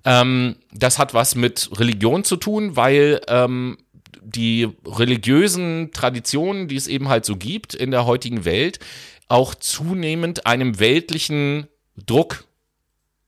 Ähm, 0.04 0.56
das 0.72 0.98
hat 0.98 1.14
was 1.14 1.36
mit 1.36 1.70
Religion 1.78 2.24
zu 2.24 2.34
tun, 2.36 2.74
weil 2.74 3.20
ähm, 3.28 3.78
die 4.20 4.68
religiösen 4.84 5.92
Traditionen, 5.92 6.66
die 6.66 6.76
es 6.76 6.88
eben 6.88 7.08
halt 7.08 7.26
so 7.26 7.36
gibt 7.36 7.74
in 7.74 7.92
der 7.92 8.06
heutigen 8.06 8.44
Welt, 8.44 8.80
auch 9.28 9.54
zunehmend 9.54 10.46
einem 10.46 10.80
weltlichen 10.80 11.68
Druck 11.96 12.44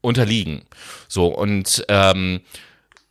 unterliegen. 0.01 0.63
So, 1.07 1.27
und 1.27 1.85
ähm, 1.89 2.41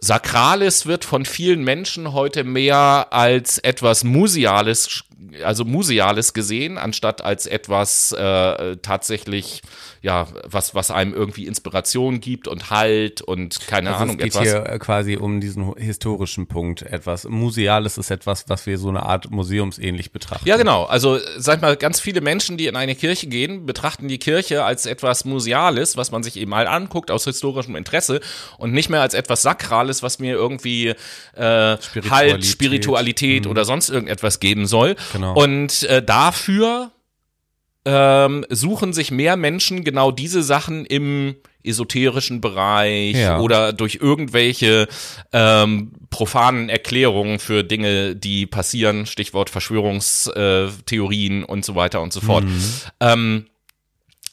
Sakrales 0.01 0.85
wird 0.85 1.03
von 1.03 1.25
vielen 1.25 1.63
Menschen 1.63 2.13
heute 2.13 2.43
mehr 2.43 3.07
als 3.11 3.57
etwas 3.57 4.03
Museales, 4.03 5.03
also 5.43 5.65
Museales 5.65 6.33
gesehen, 6.33 6.77
anstatt 6.77 7.23
als 7.23 7.45
etwas 7.45 8.11
äh, 8.11 8.77
tatsächlich 8.77 9.61
ja, 10.01 10.27
was, 10.45 10.75
was 10.75 10.91
einem 10.91 11.13
irgendwie 11.13 11.45
Inspiration 11.45 12.21
gibt 12.21 12.47
und 12.47 12.69
Halt 12.69 13.21
und 13.21 13.59
keine 13.67 13.89
also 13.89 14.03
Ahnung. 14.03 14.17
Es 14.19 14.23
geht 14.23 14.35
etwas. 14.35 14.43
hier 14.43 14.65
äh, 14.65 14.79
quasi 14.79 15.17
um 15.17 15.41
diesen 15.41 15.75
historischen 15.75 16.47
Punkt. 16.47 16.83
Etwas 16.83 17.25
Museales 17.25 17.97
ist 17.97 18.09
etwas, 18.09 18.45
was 18.47 18.65
wir 18.65 18.77
so 18.77 18.89
eine 18.89 19.03
Art 19.03 19.29
museumsähnlich 19.29 20.11
betrachten. 20.11 20.47
Ja, 20.47 20.55
genau. 20.55 20.85
Also, 20.85 21.19
sag 21.37 21.61
mal, 21.61 21.75
ganz 21.75 21.99
viele 21.99 22.21
Menschen, 22.21 22.57
die 22.57 22.67
in 22.67 22.77
eine 22.77 22.95
Kirche 22.95 23.27
gehen, 23.27 23.65
betrachten 23.65 24.07
die 24.07 24.19
Kirche 24.19 24.63
als 24.63 24.85
etwas 24.85 25.25
Museales, 25.25 25.97
was 25.97 26.11
man 26.11 26.23
sich 26.23 26.37
eben 26.37 26.51
mal 26.51 26.67
anguckt 26.67 27.11
aus 27.11 27.25
historischem 27.25 27.75
Interesse 27.75 28.21
und 28.57 28.71
nicht 28.71 28.89
mehr 28.89 29.01
als 29.01 29.13
etwas 29.13 29.41
Sakrales, 29.41 30.01
was 30.01 30.19
mir 30.19 30.33
irgendwie 30.33 30.89
äh, 30.89 31.77
Spiritualität. 31.81 32.11
Halt, 32.11 32.45
Spiritualität 32.45 33.45
mhm. 33.45 33.51
oder 33.51 33.65
sonst 33.65 33.89
irgendetwas 33.89 34.39
geben 34.39 34.65
soll. 34.65 34.95
Genau. 35.11 35.33
Und 35.33 35.83
äh, 35.83 36.03
dafür 36.03 36.91
ähm, 37.85 38.45
suchen 38.49 38.93
sich 38.93 39.11
mehr 39.11 39.35
Menschen 39.37 39.83
genau 39.83 40.11
diese 40.11 40.43
Sachen 40.43 40.85
im 40.85 41.35
esoterischen 41.63 42.41
Bereich 42.41 43.15
ja. 43.15 43.39
oder 43.39 43.73
durch 43.73 43.99
irgendwelche 44.01 44.87
ähm, 45.33 45.91
profanen 46.09 46.69
Erklärungen 46.69 47.39
für 47.39 47.63
Dinge, 47.63 48.15
die 48.15 48.45
passieren, 48.45 49.05
Stichwort 49.05 49.49
Verschwörungstheorien 49.49 51.43
und 51.43 51.65
so 51.65 51.75
weiter 51.75 52.01
und 52.01 52.13
so 52.13 52.21
fort. 52.21 52.45
Mhm. 52.45 52.63
Ähm, 52.99 53.45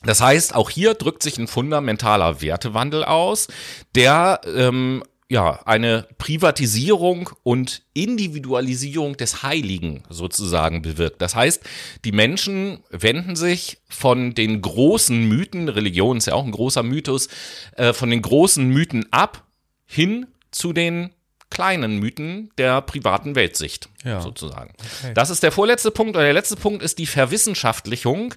das 0.04 0.20
heißt, 0.20 0.54
auch 0.54 0.70
hier 0.70 0.94
drückt 0.94 1.22
sich 1.22 1.36
ein 1.38 1.48
fundamentaler 1.48 2.40
Wertewandel 2.40 3.04
aus, 3.04 3.48
der 3.94 4.40
ähm, 4.46 5.02
ja, 5.28 5.60
eine 5.64 6.06
Privatisierung 6.18 7.30
und 7.42 7.82
Individualisierung 7.94 9.16
des 9.16 9.42
Heiligen 9.42 10.04
sozusagen 10.08 10.82
bewirkt. 10.82 11.20
Das 11.20 11.34
heißt, 11.34 11.62
die 12.04 12.12
Menschen 12.12 12.84
wenden 12.90 13.34
sich 13.34 13.78
von 13.88 14.34
den 14.34 14.62
großen 14.62 15.28
Mythen, 15.28 15.68
Religion 15.68 16.18
ist 16.18 16.26
ja 16.26 16.34
auch 16.34 16.44
ein 16.44 16.52
großer 16.52 16.84
Mythos, 16.84 17.28
äh, 17.76 17.92
von 17.92 18.10
den 18.10 18.22
großen 18.22 18.68
Mythen 18.68 19.06
ab 19.10 19.44
hin 19.84 20.26
zu 20.52 20.72
den 20.72 21.10
kleinen 21.50 21.98
Mythen 21.98 22.50
der 22.58 22.80
privaten 22.82 23.34
Weltsicht, 23.34 23.88
ja. 24.04 24.20
sozusagen. 24.20 24.74
Okay. 25.00 25.12
Das 25.14 25.30
ist 25.30 25.42
der 25.42 25.52
vorletzte 25.52 25.90
Punkt. 25.90 26.16
Und 26.16 26.22
der 26.22 26.32
letzte 26.32 26.56
Punkt 26.56 26.82
ist 26.82 26.98
die 26.98 27.06
Verwissenschaftlichung. 27.06 28.34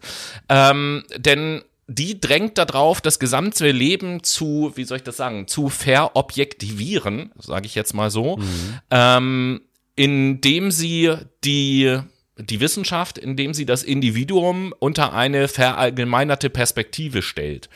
Ähm, 0.47 1.03
denn 1.17 1.63
die 1.89 2.21
drängt 2.21 2.57
darauf, 2.57 3.01
das 3.01 3.19
gesamte 3.19 3.71
Leben 3.71 4.23
zu, 4.23 4.71
wie 4.75 4.83
soll 4.83 4.97
ich 4.97 5.03
das 5.03 5.17
sagen, 5.17 5.47
zu 5.47 5.69
verobjektivieren, 5.69 7.31
sage 7.37 7.65
ich 7.65 7.75
jetzt 7.75 7.93
mal 7.93 8.11
so, 8.11 8.37
mhm. 8.37 8.79
ähm, 8.91 9.61
indem 9.95 10.71
sie 10.71 11.15
die 11.43 11.99
die 12.41 12.61
Wissenschaft, 12.61 13.17
indem 13.17 13.53
sie 13.53 13.65
das 13.65 13.83
Individuum 13.83 14.73
unter 14.79 15.11
eine 15.13 15.49
verallgemeinerte 15.49 16.49
Perspektive 16.49 17.21
stellt. 17.21 17.69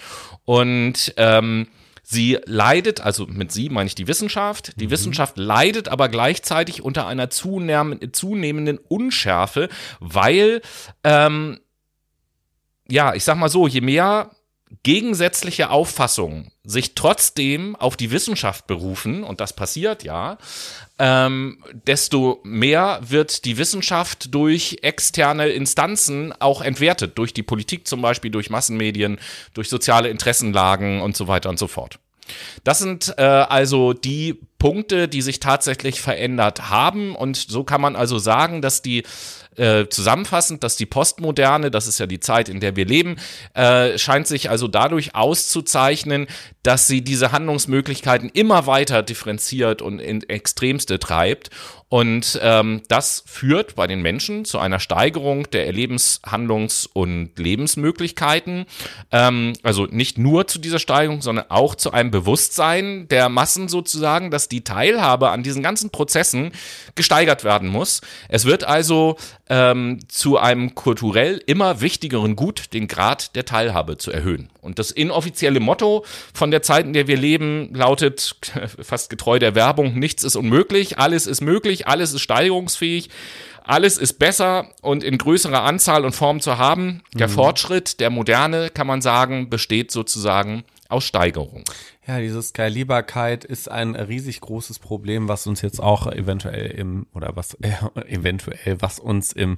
Und 0.46 1.14
ähm, 1.18 1.68
sie 2.02 2.38
leidet, 2.46 3.02
also 3.02 3.26
mit 3.28 3.52
sie 3.52 3.70
meine 3.70 3.88
ich 3.88 3.96
die 3.96 4.08
Wissenschaft, 4.08 4.80
die 4.80 4.88
mhm. 4.88 4.92
Wissenschaft 4.92 5.38
leidet 5.38 5.90
aber 5.90 6.08
gleichzeitig 6.08 6.82
unter 6.82 7.08
einer 7.08 7.30
zunehmenden 7.30 8.78
Unschärfe, 8.78 9.68
weil 10.00 10.62
ähm, 11.04 11.60
ja, 12.94 13.16
ich 13.16 13.24
sag 13.24 13.38
mal 13.38 13.50
so, 13.50 13.68
je 13.68 13.82
mehr 13.82 14.30
gegensätzliche 14.84 15.72
Auffassungen 15.72 16.52
sich 16.64 16.94
trotzdem 16.94 17.76
auf 17.76 17.98
die 17.98 18.12
Wissenschaft 18.12 18.68
berufen, 18.68 19.24
und 19.24 19.42
das 19.42 19.54
passiert 19.54 20.04
ja, 20.04 20.38
ähm, 21.00 21.64
desto 21.88 22.40
mehr 22.44 23.00
wird 23.02 23.46
die 23.46 23.58
Wissenschaft 23.58 24.34
durch 24.34 24.78
externe 24.84 25.50
Instanzen 25.50 26.34
auch 26.40 26.62
entwertet, 26.62 27.18
durch 27.18 27.34
die 27.34 27.44
Politik 27.44 27.88
zum 27.88 28.02
Beispiel, 28.02 28.30
durch 28.30 28.52
Massenmedien, 28.52 29.20
durch 29.56 29.70
soziale 29.70 30.10
Interessenlagen 30.10 31.02
und 31.02 31.18
so 31.18 31.28
weiter 31.28 31.50
und 31.50 31.58
so 31.58 31.68
fort. 31.68 32.00
Das 32.64 32.80
sind 32.80 33.16
äh, 33.18 33.24
also 33.24 33.94
die 33.94 34.40
Punkte, 34.60 35.08
die 35.08 35.22
sich 35.22 35.40
tatsächlich 35.40 36.00
verändert 36.00 36.70
haben. 36.70 37.16
Und 37.16 37.36
so 37.36 37.64
kann 37.64 37.82
man 37.82 37.96
also 37.96 38.18
sagen, 38.18 38.62
dass 38.62 38.82
die 38.82 39.04
äh, 39.58 39.88
zusammenfassend, 39.88 40.64
dass 40.64 40.76
die 40.76 40.86
Postmoderne, 40.86 41.72
das 41.72 41.88
ist 41.88 42.00
ja 42.00 42.06
die 42.06 42.20
Zeit, 42.20 42.50
in 42.50 42.60
der 42.60 42.76
wir 42.76 42.86
leben, 42.86 43.18
äh, 43.54 43.98
scheint 43.98 44.28
sich 44.28 44.50
also 44.50 44.68
dadurch 44.68 45.16
auszuzeichnen, 45.16 46.28
dass 46.64 46.88
sie 46.88 47.04
diese 47.04 47.32
Handlungsmöglichkeiten 47.32 48.30
immer 48.30 48.68
weiter 48.68 49.04
differenziert 49.04 49.82
und 49.82 50.00
in 50.00 50.24
Extremste 50.30 51.00
treibt 51.00 51.50
und 51.94 52.40
ähm, 52.42 52.82
das 52.88 53.24
führt 53.28 53.76
bei 53.76 53.86
den 53.86 54.02
Menschen 54.02 54.46
zu 54.46 54.58
einer 54.58 54.80
Steigerung 54.80 55.48
der 55.52 55.68
Erlebens-, 55.68 56.22
Handlungs- 56.26 56.88
und 56.92 57.38
Lebensmöglichkeiten. 57.38 58.66
Ähm, 59.12 59.54
also 59.62 59.86
nicht 59.86 60.18
nur 60.18 60.48
zu 60.48 60.58
dieser 60.58 60.80
Steigerung, 60.80 61.22
sondern 61.22 61.52
auch 61.52 61.76
zu 61.76 61.92
einem 61.92 62.10
Bewusstsein 62.10 63.08
der 63.10 63.30
Massen 63.30 63.68
sozusagen, 63.68 64.32
dass 64.32 64.50
die 64.50 64.64
Teilhabe 64.64 65.30
an 65.30 65.44
diesen 65.44 65.62
ganzen 65.62 65.92
Prozessen 65.92 66.54
gesteigert 66.96 67.44
werden 67.44 67.70
muss. 67.70 68.02
Es 68.28 68.46
wird 68.46 68.64
also 68.64 69.16
ähm, 69.50 70.00
zu 70.08 70.38
einem 70.38 70.74
kulturell 70.74 71.42
immer 71.46 71.82
wichtigeren 71.82 72.36
Gut, 72.36 72.74
den 72.74 72.88
Grad 72.88 73.36
der 73.36 73.46
Teilhabe 73.46 73.98
zu 73.98 74.12
erhöhen. 74.12 74.50
Und 74.62 74.80
das 74.80 74.92
inoffizielle 74.92 75.60
Motto 75.60 76.06
von 76.34 76.50
der 76.50 76.62
Zeit, 76.62 76.86
in 76.86 76.94
der 76.94 77.08
wir 77.08 77.18
leben, 77.18 77.74
lautet 77.74 78.36
fast 78.82 79.10
getreu 79.10 79.40
der 79.40 79.56
Werbung, 79.56 80.00
nichts 80.00 80.24
ist 80.24 80.36
unmöglich, 80.36 80.98
alles 80.98 81.28
ist 81.28 81.42
möglich, 81.42 81.88
alles 81.88 82.14
ist 82.14 82.22
steigerungsfähig, 82.22 83.10
alles 83.64 83.98
ist 83.98 84.20
besser 84.20 84.70
und 84.82 85.04
in 85.04 85.18
größerer 85.18 85.64
Anzahl 85.64 86.06
und 86.06 86.14
Form 86.14 86.40
zu 86.40 86.58
haben. 86.58 87.02
Der 87.14 87.28
mhm. 87.28 87.34
Fortschritt, 87.34 88.00
der 88.00 88.10
Moderne, 88.10 88.70
kann 88.70 88.88
man 88.88 89.02
sagen, 89.02 89.50
besteht 89.50 89.92
sozusagen 89.92 90.64
aus 90.94 91.04
Steigerung. 91.04 91.64
Ja, 92.08 92.20
diese 92.20 92.42
Skalierbarkeit 92.42 93.44
ist 93.44 93.70
ein 93.70 93.96
riesig 93.96 94.42
großes 94.42 94.80
Problem, 94.80 95.28
was 95.28 95.48
uns 95.48 95.62
jetzt 95.62 95.82
auch 95.82 96.08
eventuell 96.08 96.68
im, 96.72 97.08
oder 97.14 97.36
was 97.36 97.54
äh, 97.62 97.72
eventuell, 98.08 98.82
was 98.82 99.00
uns 99.00 99.32
im 99.34 99.58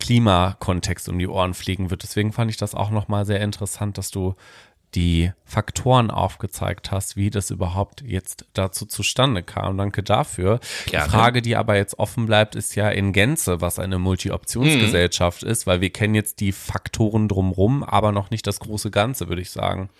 Klimakontext 0.00 1.08
um 1.08 1.18
die 1.18 1.28
Ohren 1.28 1.54
fliegen 1.54 1.90
wird. 1.90 2.02
Deswegen 2.02 2.32
fand 2.32 2.50
ich 2.50 2.56
das 2.56 2.74
auch 2.74 2.90
nochmal 2.90 3.24
sehr 3.24 3.40
interessant, 3.40 3.98
dass 3.98 4.10
du 4.10 4.34
die 4.94 5.32
Faktoren 5.44 6.10
aufgezeigt 6.10 6.90
hast, 6.90 7.16
wie 7.16 7.28
das 7.28 7.50
überhaupt 7.50 8.00
jetzt 8.00 8.46
dazu 8.54 8.86
zustande 8.86 9.42
kam. 9.42 9.76
Danke 9.76 10.02
dafür. 10.02 10.60
Gerne. 10.86 11.04
Die 11.04 11.10
Frage, 11.10 11.42
die 11.42 11.56
aber 11.56 11.76
jetzt 11.76 11.98
offen 11.98 12.24
bleibt, 12.24 12.54
ist 12.54 12.74
ja 12.74 12.88
in 12.88 13.12
Gänze, 13.12 13.60
was 13.60 13.78
eine 13.78 13.98
Multi-Optionsgesellschaft 13.98 15.42
mhm. 15.42 15.50
ist, 15.50 15.66
weil 15.66 15.82
wir 15.82 15.90
kennen 15.90 16.14
jetzt 16.14 16.40
die 16.40 16.52
Faktoren 16.52 17.28
drumrum, 17.28 17.82
aber 17.82 18.12
noch 18.12 18.30
nicht 18.30 18.46
das 18.46 18.60
große 18.60 18.90
Ganze, 18.90 19.28
würde 19.28 19.42
ich 19.42 19.50
sagen. 19.50 19.90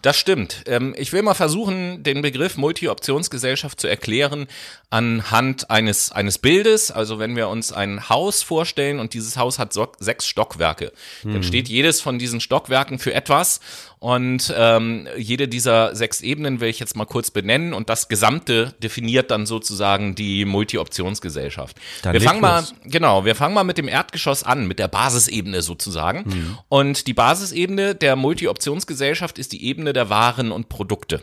Das 0.00 0.16
stimmt. 0.16 0.64
Ähm, 0.66 0.94
ich 0.96 1.12
will 1.12 1.22
mal 1.22 1.34
versuchen, 1.34 2.02
den 2.02 2.22
Begriff 2.22 2.56
Multi-Optionsgesellschaft 2.56 3.80
zu 3.80 3.88
erklären 3.88 4.46
anhand 4.88 5.70
eines, 5.70 6.10
eines 6.12 6.38
Bildes. 6.38 6.90
Also 6.90 7.18
wenn 7.18 7.36
wir 7.36 7.48
uns 7.48 7.70
ein 7.72 8.08
Haus 8.08 8.42
vorstellen 8.42 8.98
und 8.98 9.12
dieses 9.12 9.36
Haus 9.36 9.58
hat 9.58 9.76
sechs 9.98 10.26
Stockwerke, 10.26 10.92
mhm. 11.22 11.34
dann 11.34 11.42
steht 11.42 11.68
jedes 11.68 12.00
von 12.00 12.18
diesen 12.18 12.40
Stockwerken 12.40 12.98
für 12.98 13.12
etwas 13.12 13.60
und 14.02 14.52
ähm, 14.56 15.06
jede 15.16 15.46
dieser 15.46 15.94
sechs 15.94 16.22
Ebenen 16.22 16.58
will 16.58 16.68
ich 16.68 16.80
jetzt 16.80 16.96
mal 16.96 17.04
kurz 17.04 17.30
benennen 17.30 17.72
und 17.72 17.88
das 17.88 18.08
Gesamte 18.08 18.74
definiert 18.82 19.30
dann 19.30 19.46
sozusagen 19.46 20.16
die 20.16 20.44
Multi-Optionsgesellschaft. 20.44 21.76
Wir 22.02 22.20
fangen 22.20 22.40
mal, 22.40 22.64
genau, 22.82 23.24
wir 23.24 23.36
fangen 23.36 23.54
mal 23.54 23.62
mit 23.62 23.78
dem 23.78 23.86
Erdgeschoss 23.86 24.42
an, 24.42 24.66
mit 24.66 24.80
der 24.80 24.88
Basisebene 24.88 25.62
sozusagen. 25.62 26.24
Mhm. 26.26 26.58
Und 26.68 27.06
die 27.06 27.14
Basisebene 27.14 27.94
der 27.94 28.16
Multi-Optionsgesellschaft 28.16 29.38
ist 29.38 29.52
die 29.52 29.64
Ebene 29.66 29.92
der 29.92 30.10
Waren 30.10 30.50
und 30.50 30.68
Produkte. 30.68 31.22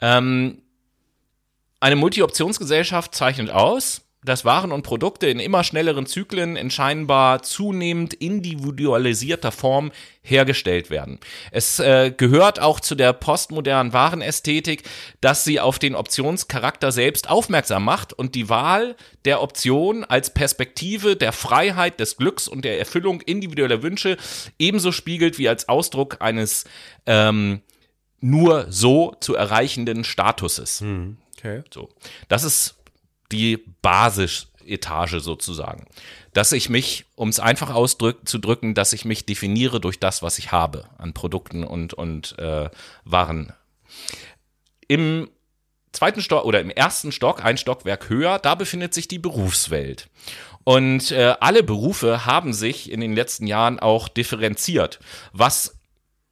Ähm, 0.00 0.62
eine 1.80 1.96
Multi-Optionsgesellschaft 1.96 3.12
zeichnet 3.12 3.50
aus, 3.50 4.02
dass 4.26 4.44
Waren 4.44 4.72
und 4.72 4.82
Produkte 4.82 5.28
in 5.28 5.38
immer 5.38 5.64
schnelleren 5.64 6.06
Zyklen 6.06 6.56
in 6.56 6.70
scheinbar 6.70 7.42
zunehmend 7.42 8.12
individualisierter 8.12 9.52
Form 9.52 9.92
hergestellt 10.22 10.90
werden. 10.90 11.18
Es 11.52 11.78
äh, 11.78 12.12
gehört 12.14 12.60
auch 12.60 12.80
zu 12.80 12.94
der 12.94 13.12
postmodernen 13.12 13.92
Warenästhetik, 13.92 14.82
dass 15.20 15.44
sie 15.44 15.60
auf 15.60 15.78
den 15.78 15.94
Optionscharakter 15.94 16.92
selbst 16.92 17.30
aufmerksam 17.30 17.84
macht 17.84 18.12
und 18.12 18.34
die 18.34 18.48
Wahl 18.48 18.96
der 19.24 19.40
Option 19.40 20.04
als 20.04 20.34
Perspektive 20.34 21.16
der 21.16 21.32
Freiheit, 21.32 22.00
des 22.00 22.16
Glücks 22.16 22.48
und 22.48 22.64
der 22.64 22.78
Erfüllung 22.78 23.20
individueller 23.20 23.82
Wünsche 23.82 24.16
ebenso 24.58 24.92
spiegelt 24.92 25.38
wie 25.38 25.48
als 25.48 25.68
Ausdruck 25.68 26.16
eines 26.20 26.64
ähm, 27.06 27.62
nur 28.20 28.66
so 28.70 29.14
zu 29.20 29.34
erreichenden 29.34 30.02
Statuses. 30.04 30.80
Hm, 30.80 31.18
okay. 31.38 31.62
So. 31.72 31.88
Das 32.28 32.42
ist 32.44 32.76
die 33.32 33.64
Basisetage 33.82 35.20
sozusagen. 35.20 35.86
Dass 36.32 36.52
ich 36.52 36.68
mich, 36.68 37.06
um 37.14 37.28
es 37.28 37.40
einfach 37.40 37.70
auszudrücken, 37.70 38.74
dass 38.74 38.92
ich 38.92 39.04
mich 39.04 39.26
definiere 39.26 39.80
durch 39.80 39.98
das, 39.98 40.22
was 40.22 40.38
ich 40.38 40.52
habe 40.52 40.88
an 40.98 41.14
Produkten 41.14 41.64
und, 41.64 41.94
und 41.94 42.38
äh, 42.38 42.68
Waren. 43.04 43.52
Im 44.88 45.28
zweiten 45.92 46.20
Stock 46.20 46.44
oder 46.44 46.60
im 46.60 46.70
ersten 46.70 47.10
Stock, 47.10 47.44
ein 47.44 47.56
Stockwerk 47.56 48.08
höher, 48.08 48.38
da 48.38 48.54
befindet 48.54 48.94
sich 48.94 49.08
die 49.08 49.18
Berufswelt. 49.18 50.08
Und 50.64 51.12
äh, 51.12 51.34
alle 51.40 51.62
Berufe 51.62 52.26
haben 52.26 52.52
sich 52.52 52.90
in 52.90 53.00
den 53.00 53.14
letzten 53.14 53.46
Jahren 53.46 53.78
auch 53.78 54.08
differenziert, 54.08 54.98
was 55.32 55.75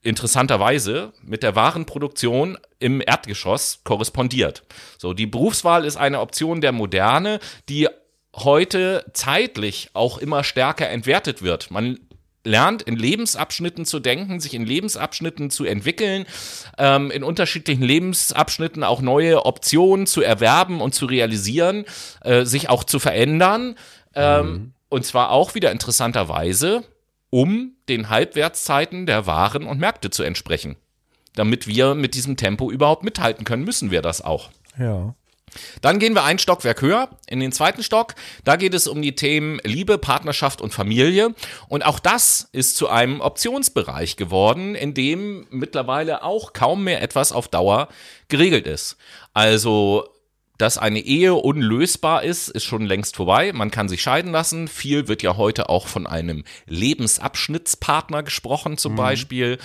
interessanterweise 0.05 1.13
mit 1.23 1.41
der 1.41 1.55
Warenproduktion 1.55 2.57
im 2.79 3.01
Erdgeschoss 3.05 3.79
korrespondiert. 3.83 4.63
So, 4.99 5.13
die 5.13 5.25
Berufswahl 5.25 5.83
ist 5.83 5.97
eine 5.97 6.19
Option 6.19 6.61
der 6.61 6.71
Moderne, 6.71 7.39
die 7.69 7.87
heute 8.35 9.03
zeitlich 9.13 9.89
auch 9.93 10.19
immer 10.19 10.43
stärker 10.43 10.89
entwertet 10.89 11.41
wird. 11.41 11.71
Man 11.71 11.99
lernt 12.43 12.83
in 12.83 12.95
Lebensabschnitten 12.95 13.85
zu 13.85 13.99
denken, 13.99 14.39
sich 14.39 14.53
in 14.53 14.67
Lebensabschnitten 14.67 15.49
zu 15.49 15.65
entwickeln, 15.65 16.27
ähm, 16.77 17.09
in 17.09 17.23
unterschiedlichen 17.23 17.83
Lebensabschnitten 17.83 18.83
auch 18.83 19.01
neue 19.01 19.43
Optionen 19.45 20.05
zu 20.05 20.21
erwerben 20.21 20.81
und 20.81 20.93
zu 20.93 21.07
realisieren, 21.07 21.85
äh, 22.21 22.45
sich 22.45 22.69
auch 22.69 22.83
zu 22.83 22.99
verändern. 22.99 23.75
Ähm, 24.13 24.45
mhm. 24.45 24.73
Und 24.89 25.03
zwar 25.03 25.31
auch 25.31 25.55
wieder 25.55 25.71
interessanterweise 25.71 26.83
um 27.35 27.73
den 27.89 28.07
Halbwertszeiten 28.07 29.05
der 29.05 29.27
Waren 29.27 29.65
und 29.67 29.77
Märkte 29.77 30.09
zu 30.09 30.23
entsprechen. 30.23 30.77
Damit 31.33 31.67
wir 31.67 31.93
mit 31.93 32.13
diesem 32.13 32.37
Tempo 32.37 32.71
überhaupt 32.71 33.03
mithalten 33.03 33.43
können, 33.43 33.65
müssen 33.65 33.91
wir 33.91 34.01
das 34.01 34.21
auch. 34.21 34.51
Ja. 34.79 35.15
Dann 35.81 35.99
gehen 35.99 36.13
wir 36.13 36.23
ein 36.23 36.39
Stockwerk 36.39 36.81
höher, 36.81 37.09
in 37.27 37.41
den 37.41 37.51
zweiten 37.51 37.83
Stock. 37.83 38.15
Da 38.45 38.55
geht 38.55 38.73
es 38.73 38.87
um 38.87 39.01
die 39.01 39.15
Themen 39.15 39.59
Liebe, 39.65 39.97
Partnerschaft 39.97 40.61
und 40.61 40.73
Familie. 40.73 41.35
Und 41.67 41.85
auch 41.85 41.99
das 41.99 42.47
ist 42.53 42.77
zu 42.77 42.87
einem 42.87 43.19
Optionsbereich 43.19 44.15
geworden, 44.15 44.73
in 44.73 44.93
dem 44.93 45.45
mittlerweile 45.49 46.23
auch 46.23 46.53
kaum 46.53 46.85
mehr 46.85 47.01
etwas 47.01 47.33
auf 47.33 47.49
Dauer 47.49 47.89
geregelt 48.29 48.65
ist. 48.65 48.95
Also 49.33 50.07
dass 50.57 50.77
eine 50.77 50.99
Ehe 50.99 51.33
unlösbar 51.33 52.23
ist, 52.23 52.49
ist 52.49 52.63
schon 52.63 52.85
längst 52.85 53.15
vorbei. 53.15 53.51
Man 53.53 53.71
kann 53.71 53.89
sich 53.89 54.01
scheiden 54.01 54.31
lassen. 54.31 54.67
Viel 54.67 55.07
wird 55.07 55.21
ja 55.21 55.37
heute 55.37 55.69
auch 55.69 55.87
von 55.87 56.07
einem 56.07 56.43
Lebensabschnittspartner 56.67 58.23
gesprochen, 58.23 58.77
zum 58.77 58.93
mhm. 58.93 58.97
Beispiel. 58.97 59.57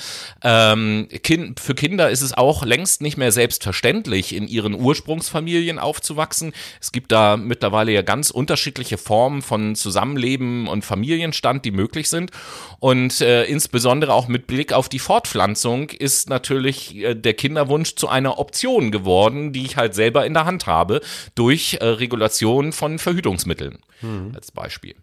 Ähm, 0.43 1.09
kind, 1.23 1.61
für 1.61 1.75
Kinder 1.75 2.11
ist 2.11 2.23
es 2.23 2.37
auch 2.37 2.65
längst 2.65 3.03
nicht 3.03 3.17
mehr 3.17 3.33
selbstverständlich, 3.33 4.35
in 4.35 4.49
ihren 4.49 4.75
Ursprungsfamilien 4.75 5.79
aufzuwachsen. 5.79 6.53
Es 6.81 6.93
gibt 6.93 7.13
da 7.13 7.37
mittlerweile 7.37 7.93
ja 7.93 8.03
ganz 8.03 8.31
unterschiedliche 8.31 8.99
Formen 8.99 9.43
von 9.43 9.77
Zusammenleben 9.77 10.67
und 10.67 10.85
Familienstand, 10.85 11.65
die 11.65 11.71
möglich 11.71 12.09
sind. 12.09 12.33
Und 12.81 13.21
äh, 13.21 13.45
insbesondere 13.45 14.13
auch 14.13 14.27
mit 14.27 14.47
Blick 14.47 14.73
auf 14.73 14.89
die 14.89 14.99
Fortpflanzung 14.99 15.91
ist 15.91 16.29
natürlich 16.29 16.97
äh, 16.97 17.15
der 17.15 17.35
Kinderwunsch 17.35 17.95
zu 17.95 18.09
einer 18.09 18.39
Option 18.39 18.91
geworden, 18.91 19.53
die 19.53 19.65
ich 19.65 19.77
halt 19.77 19.95
selber 19.95 20.27
in 20.27 20.35
der 20.35 20.47
Hand 20.47 20.67
habe 20.67 20.80
habe 20.81 21.01
durch 21.35 21.79
äh, 21.81 21.85
Regulation 21.85 22.73
von 22.73 22.99
Verhütungsmitteln 22.99 23.79
hm. 24.01 24.33
als 24.35 24.51
Beispiel. 24.51 24.95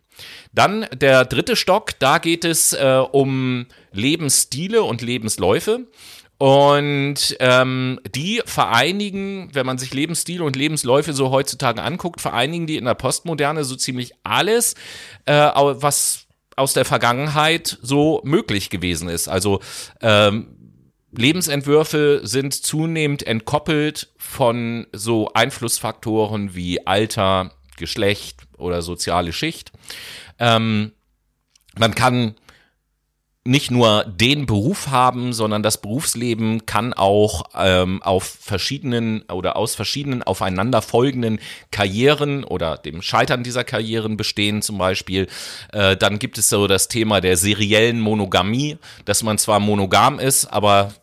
Dann 0.52 0.88
der 0.94 1.26
dritte 1.26 1.56
Stock, 1.56 1.92
da 2.00 2.18
geht 2.18 2.44
es 2.44 2.74
äh, 2.74 3.04
um 3.12 3.68
Lebensstile 3.92 4.84
und 4.84 5.02
Lebensläufe. 5.02 5.88
Und 6.40 7.36
ähm, 7.40 8.00
die 8.14 8.42
vereinigen, 8.46 9.50
wenn 9.54 9.66
man 9.66 9.80
sich 9.80 9.94
Lebensstile 9.94 10.44
und 10.44 10.56
Lebensläufe 10.56 11.14
so 11.14 11.32
heutzutage 11.32 11.82
anguckt, 11.82 12.22
vereinigen 12.22 12.68
die 12.68 12.78
in 12.78 12.86
der 12.86 12.94
Postmoderne 12.94 13.64
so 13.64 13.76
ziemlich 13.76 14.12
alles, 14.24 14.76
äh, 15.26 15.34
was 15.34 16.28
aus 16.56 16.74
der 16.74 16.86
Vergangenheit 16.86 17.78
so 17.82 18.22
möglich 18.24 18.70
gewesen 18.70 19.10
ist. 19.10 19.28
Also 19.28 19.62
ähm, 20.02 20.57
Lebensentwürfe 21.12 22.22
sind 22.24 22.54
zunehmend 22.54 23.24
entkoppelt 23.24 24.14
von 24.18 24.88
so 24.92 25.32
Einflussfaktoren 25.34 26.54
wie 26.54 26.86
Alter, 26.86 27.52
Geschlecht 27.78 28.44
oder 28.58 28.82
soziale 28.82 29.34
Schicht. 29.34 29.72
Ähm, 30.40 30.92
man 31.78 31.96
kann 31.96 32.36
nicht 33.48 33.72
nur 33.72 34.04
den 34.06 34.46
Beruf 34.46 34.90
haben, 34.90 35.32
sondern 35.34 35.64
das 35.64 35.80
Berufsleben 35.80 36.66
kann 36.66 36.94
auch 36.94 37.44
ähm, 37.56 38.04
auf 38.04 38.24
verschiedenen 38.24 39.24
oder 39.24 39.56
aus 39.56 39.74
verschiedenen 39.74 40.22
aufeinanderfolgenden 40.22 41.40
Karrieren 41.72 42.44
oder 42.44 42.78
dem 42.78 43.02
Scheitern 43.02 43.44
dieser 43.44 43.64
Karrieren 43.64 44.18
bestehen 44.18 44.62
zum 44.62 44.78
Beispiel. 44.78 45.28
Äh, 45.72 45.96
dann 45.96 46.20
gibt 46.20 46.38
es 46.38 46.50
so 46.50 46.68
das 46.68 46.90
Thema 46.90 47.22
der 47.22 47.38
seriellen 47.38 48.02
Monogamie, 48.02 48.78
dass 49.06 49.24
man 49.24 49.38
zwar 49.38 49.60
monogam 49.60 50.20
ist, 50.20 50.46
aber 50.46 50.94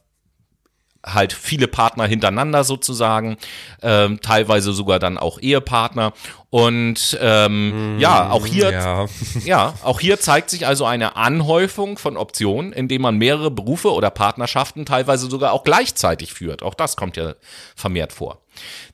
halt 1.05 1.33
viele 1.33 1.69
Partner 1.69 2.07
hintereinander 2.07 2.65
sozusagen, 2.65 3.37
ähm, 3.83 4.21
teilweise 4.21 4.73
sogar 4.73 4.99
dann 4.99 5.19
auch 5.19 5.39
Ehepartner. 5.41 6.13
Und 6.51 7.19
ähm, 7.21 7.97
mm, 7.97 8.01
ja, 8.01 8.31
auch 8.31 8.47
hier, 8.47 8.71
ja. 8.71 9.07
ja, 9.45 9.75
auch 9.83 10.01
hier 10.01 10.21
zeigt 10.21 10.51
sich 10.51 10.67
also 10.67 10.85
eine 10.85 11.17
Anhäufung 11.17 11.99
von 11.99 12.17
Optionen, 12.17 12.73
indem 12.73 13.03
man 13.03 13.19
mehrere 13.19 13.51
Berufe 13.51 13.93
oder 13.93 14.11
Partnerschaften 14.11 14.87
teilweise 14.87 15.29
sogar 15.29 15.53
auch 15.53 15.65
gleichzeitig 15.65 16.33
führt. 16.33 16.63
Auch 16.63 16.75
das 16.75 16.97
kommt 16.97 17.17
ja 17.17 17.35
vermehrt 17.75 18.13
vor. 18.13 18.44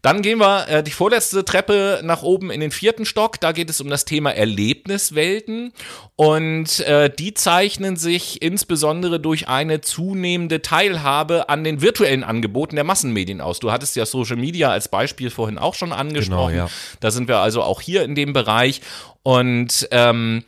Dann 0.02 0.22
gehen 0.22 0.38
wir 0.38 0.68
äh, 0.68 0.82
die 0.82 0.90
vorletzte 0.90 1.44
Treppe 1.44 2.00
nach 2.02 2.22
oben 2.22 2.50
in 2.50 2.60
den 2.60 2.70
vierten 2.70 3.04
Stock. 3.04 3.40
Da 3.40 3.52
geht 3.52 3.70
es 3.70 3.80
um 3.80 3.88
das 3.88 4.04
Thema 4.04 4.30
Erlebniswelten. 4.30 5.72
Und 6.16 6.80
äh, 6.80 7.10
die 7.10 7.34
zeichnen 7.34 7.96
sich 7.96 8.42
insbesondere 8.42 9.20
durch 9.20 9.48
eine 9.48 9.80
zunehmende 9.80 10.62
Teilhabe 10.62 11.48
an 11.48 11.64
den 11.64 11.82
virtuellen 11.82 12.24
Angeboten 12.24 12.76
der 12.76 12.84
Massenmedien 12.84 13.40
aus. 13.40 13.60
Du 13.60 13.72
hattest 13.72 13.96
ja 13.96 14.06
Social 14.06 14.36
Media 14.36 14.70
als 14.70 14.88
Beispiel 14.88 15.30
vorhin 15.30 15.58
auch 15.58 15.74
schon 15.74 15.92
angesprochen. 15.92 16.52
Genau, 16.52 16.66
ja. 16.66 16.70
Da 17.00 17.10
sind 17.10 17.28
wir 17.28 17.38
also 17.38 17.62
auch 17.62 17.80
hier 17.80 18.02
in 18.04 18.14
dem 18.14 18.32
Bereich. 18.32 18.80
Und 19.22 19.88
ähm, 19.90 20.44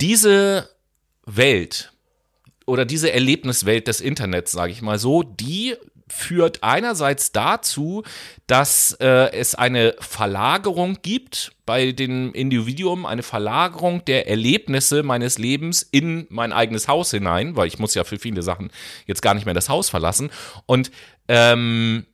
diese 0.00 0.68
Welt, 1.26 1.92
oder 2.68 2.84
diese 2.84 3.10
Erlebniswelt 3.10 3.88
des 3.88 4.00
Internets, 4.00 4.52
sage 4.52 4.72
ich 4.72 4.82
mal 4.82 4.98
so, 4.98 5.22
die 5.22 5.74
führt 6.10 6.62
einerseits 6.62 7.32
dazu, 7.32 8.02
dass 8.46 8.92
äh, 9.00 9.32
es 9.32 9.54
eine 9.54 9.94
Verlagerung 10.00 10.98
gibt 11.02 11.52
bei 11.66 11.92
dem 11.92 12.32
Individuum, 12.32 13.06
eine 13.06 13.22
Verlagerung 13.22 14.04
der 14.04 14.28
Erlebnisse 14.28 15.02
meines 15.02 15.38
Lebens 15.38 15.82
in 15.82 16.26
mein 16.30 16.52
eigenes 16.52 16.88
Haus 16.88 17.10
hinein, 17.10 17.56
weil 17.56 17.68
ich 17.68 17.78
muss 17.78 17.94
ja 17.94 18.04
für 18.04 18.18
viele 18.18 18.42
Sachen 18.42 18.70
jetzt 19.06 19.22
gar 19.22 19.34
nicht 19.34 19.44
mehr 19.44 19.54
das 19.54 19.68
Haus 19.68 19.90
verlassen. 19.90 20.30
Und 20.66 20.90
ähm, 21.28 22.06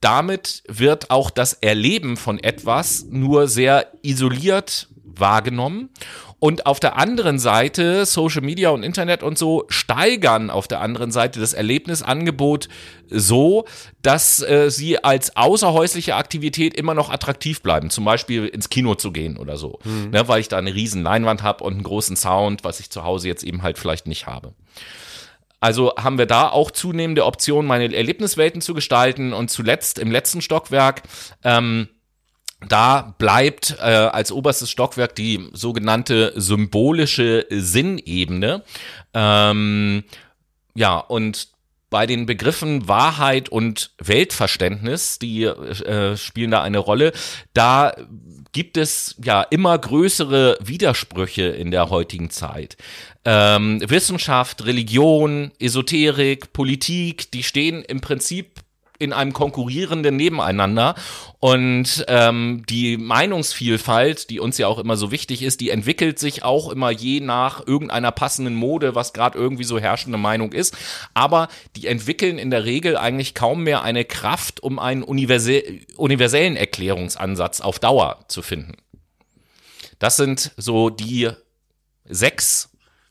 damit 0.00 0.62
wird 0.68 1.10
auch 1.10 1.30
das 1.30 1.54
Erleben 1.54 2.16
von 2.16 2.38
etwas 2.38 3.06
nur 3.08 3.48
sehr 3.48 3.90
isoliert 4.02 4.88
wahrgenommen. 5.02 5.90
Und 6.40 6.66
auf 6.66 6.78
der 6.78 6.96
anderen 6.96 7.40
Seite, 7.40 8.06
Social 8.06 8.42
Media 8.42 8.70
und 8.70 8.84
Internet 8.84 9.24
und 9.24 9.36
so 9.36 9.64
steigern 9.68 10.50
auf 10.50 10.68
der 10.68 10.80
anderen 10.80 11.10
Seite 11.10 11.40
das 11.40 11.52
Erlebnisangebot 11.52 12.68
so, 13.08 13.64
dass 14.02 14.40
äh, 14.42 14.70
sie 14.70 15.02
als 15.02 15.36
außerhäusliche 15.36 16.14
Aktivität 16.14 16.74
immer 16.74 16.94
noch 16.94 17.10
attraktiv 17.10 17.60
bleiben. 17.60 17.90
Zum 17.90 18.04
Beispiel 18.04 18.46
ins 18.46 18.68
Kino 18.68 18.94
zu 18.94 19.10
gehen 19.10 19.36
oder 19.36 19.56
so. 19.56 19.80
Mhm. 19.82 20.10
Ne, 20.10 20.28
weil 20.28 20.40
ich 20.40 20.48
da 20.48 20.58
eine 20.58 20.74
riesen 20.74 21.02
Leinwand 21.02 21.42
habe 21.42 21.64
und 21.64 21.72
einen 21.72 21.82
großen 21.82 22.14
Sound, 22.14 22.62
was 22.62 22.78
ich 22.78 22.90
zu 22.90 23.02
Hause 23.02 23.26
jetzt 23.26 23.42
eben 23.42 23.62
halt 23.62 23.76
vielleicht 23.76 24.06
nicht 24.06 24.26
habe. 24.26 24.52
Also 25.60 25.92
haben 25.96 26.18
wir 26.18 26.26
da 26.26 26.48
auch 26.48 26.70
zunehmende 26.70 27.24
Optionen, 27.24 27.66
meine 27.66 27.92
Erlebniswelten 27.92 28.60
zu 28.60 28.74
gestalten. 28.74 29.32
Und 29.32 29.50
zuletzt 29.50 29.98
im 29.98 30.12
letzten 30.12 30.40
Stockwerk 30.40 31.02
ähm, 31.42 31.88
da 32.66 33.14
bleibt 33.18 33.76
äh, 33.78 33.82
als 33.84 34.32
oberstes 34.32 34.70
Stockwerk 34.70 35.14
die 35.14 35.48
sogenannte 35.52 36.32
symbolische 36.34 37.46
Sinnebene. 37.50 38.64
Ähm, 39.14 40.04
ja, 40.74 40.98
und 40.98 41.48
bei 41.90 42.06
den 42.06 42.26
Begriffen 42.26 42.88
Wahrheit 42.88 43.48
und 43.48 43.92
Weltverständnis, 43.98 45.18
die 45.18 45.44
äh, 45.44 46.16
spielen 46.16 46.50
da 46.50 46.62
eine 46.62 46.78
Rolle. 46.78 47.12
Da 47.54 47.94
gibt 48.52 48.76
es 48.76 49.14
ja 49.22 49.42
immer 49.42 49.78
größere 49.78 50.58
Widersprüche 50.60 51.44
in 51.44 51.70
der 51.70 51.90
heutigen 51.90 52.30
Zeit. 52.30 52.76
Ähm, 53.24 53.80
Wissenschaft, 53.86 54.66
Religion, 54.66 55.52
Esoterik, 55.58 56.52
Politik, 56.52 57.30
die 57.30 57.42
stehen 57.42 57.82
im 57.84 58.00
Prinzip 58.00 58.60
in 58.98 59.12
einem 59.12 59.32
konkurrierenden 59.32 60.16
Nebeneinander. 60.16 60.94
Und 61.40 62.04
ähm, 62.08 62.64
die 62.68 62.96
Meinungsvielfalt, 62.96 64.28
die 64.30 64.40
uns 64.40 64.58
ja 64.58 64.66
auch 64.66 64.78
immer 64.78 64.96
so 64.96 65.10
wichtig 65.10 65.42
ist, 65.42 65.60
die 65.60 65.70
entwickelt 65.70 66.18
sich 66.18 66.42
auch 66.42 66.70
immer 66.70 66.90
je 66.90 67.20
nach 67.20 67.64
irgendeiner 67.66 68.10
passenden 68.10 68.54
Mode, 68.54 68.94
was 68.94 69.12
gerade 69.12 69.38
irgendwie 69.38 69.64
so 69.64 69.78
herrschende 69.78 70.18
Meinung 70.18 70.52
ist. 70.52 70.76
Aber 71.14 71.48
die 71.76 71.86
entwickeln 71.86 72.38
in 72.38 72.50
der 72.50 72.64
Regel 72.64 72.96
eigentlich 72.96 73.34
kaum 73.34 73.62
mehr 73.62 73.82
eine 73.82 74.04
Kraft, 74.04 74.62
um 74.62 74.78
einen 74.78 75.02
universell, 75.02 75.80
universellen 75.96 76.56
Erklärungsansatz 76.56 77.60
auf 77.60 77.78
Dauer 77.78 78.24
zu 78.28 78.42
finden. 78.42 78.72
Das 79.98 80.16
sind 80.16 80.52
so 80.56 80.90
die 80.90 81.30
sechs 82.04 82.70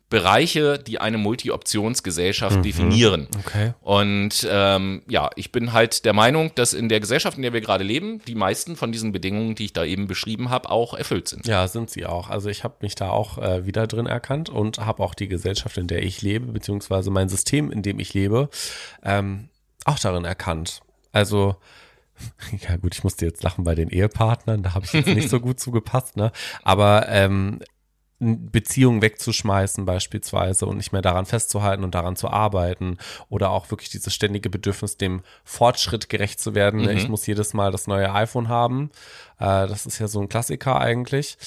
Bereiche, 0.09 0.79
die 0.79 0.99
eine 0.99 1.17
Multi-Optionsgesellschaft 1.17 2.57
mhm. 2.57 2.63
definieren. 2.63 3.27
Okay. 3.39 3.73
Und 3.81 4.47
ähm, 4.49 5.01
ja, 5.09 5.29
ich 5.35 5.51
bin 5.51 5.73
halt 5.73 6.05
der 6.05 6.13
Meinung, 6.13 6.51
dass 6.55 6.73
in 6.73 6.87
der 6.87 7.01
Gesellschaft, 7.01 7.35
in 7.35 7.43
der 7.43 7.51
wir 7.51 7.59
gerade 7.59 7.83
leben, 7.83 8.21
die 8.25 8.35
meisten 8.35 8.77
von 8.77 8.93
diesen 8.93 9.11
Bedingungen, 9.11 9.55
die 9.55 9.65
ich 9.65 9.73
da 9.73 9.83
eben 9.83 10.07
beschrieben 10.07 10.49
habe, 10.49 10.69
auch 10.69 10.93
erfüllt 10.93 11.27
sind. 11.27 11.45
Ja, 11.45 11.67
sind 11.67 11.89
sie 11.89 12.05
auch. 12.05 12.29
Also 12.29 12.49
ich 12.49 12.63
habe 12.63 12.75
mich 12.81 12.95
da 12.95 13.09
auch 13.09 13.37
äh, 13.37 13.65
wieder 13.65 13.85
drin 13.85 14.05
erkannt 14.05 14.49
und 14.49 14.79
habe 14.79 15.03
auch 15.03 15.13
die 15.13 15.27
Gesellschaft, 15.27 15.77
in 15.77 15.87
der 15.87 16.03
ich 16.03 16.21
lebe, 16.21 16.53
beziehungsweise 16.53 17.11
mein 17.11 17.27
System, 17.27 17.69
in 17.69 17.81
dem 17.81 17.99
ich 17.99 18.13
lebe, 18.13 18.49
ähm, 19.03 19.49
auch 19.83 19.99
darin 19.99 20.23
erkannt. 20.23 20.81
Also 21.11 21.57
ja 22.69 22.77
gut, 22.77 22.95
ich 22.95 23.03
musste 23.03 23.25
jetzt 23.25 23.43
lachen 23.43 23.63
bei 23.63 23.75
den 23.75 23.89
Ehepartnern, 23.89 24.63
da 24.63 24.73
habe 24.73 24.85
ich 24.85 24.93
jetzt 24.93 25.07
nicht 25.07 25.29
so 25.29 25.39
gut 25.41 25.59
zugepasst, 25.59 26.17
ne? 26.17 26.31
Aber 26.63 27.07
ähm, 27.09 27.59
Beziehungen 28.19 29.03
wegzuschmeißen 29.03 29.85
beispielsweise 29.85 30.65
und 30.65 30.77
nicht 30.77 30.91
mehr 30.91 31.03
daran 31.03 31.27
festzuhalten 31.27 31.83
und 31.83 31.93
daran 31.93 32.15
zu 32.15 32.29
arbeiten 32.29 32.97
oder 33.29 33.51
auch 33.51 33.69
wirklich 33.69 33.89
dieses 33.89 34.13
ständige 34.13 34.49
Bedürfnis, 34.49 34.97
dem 34.97 35.21
Fortschritt 35.43 36.09
gerecht 36.09 36.39
zu 36.39 36.55
werden. 36.55 36.81
Mhm. 36.81 36.89
Ich 36.89 37.09
muss 37.09 37.27
jedes 37.27 37.53
Mal 37.53 37.71
das 37.71 37.85
neue 37.85 38.11
iPhone 38.11 38.47
haben. 38.47 38.89
Äh, 39.39 39.67
das 39.67 39.85
ist 39.85 39.99
ja 39.99 40.07
so 40.07 40.19
ein 40.19 40.29
Klassiker 40.29 40.79
eigentlich. 40.79 41.37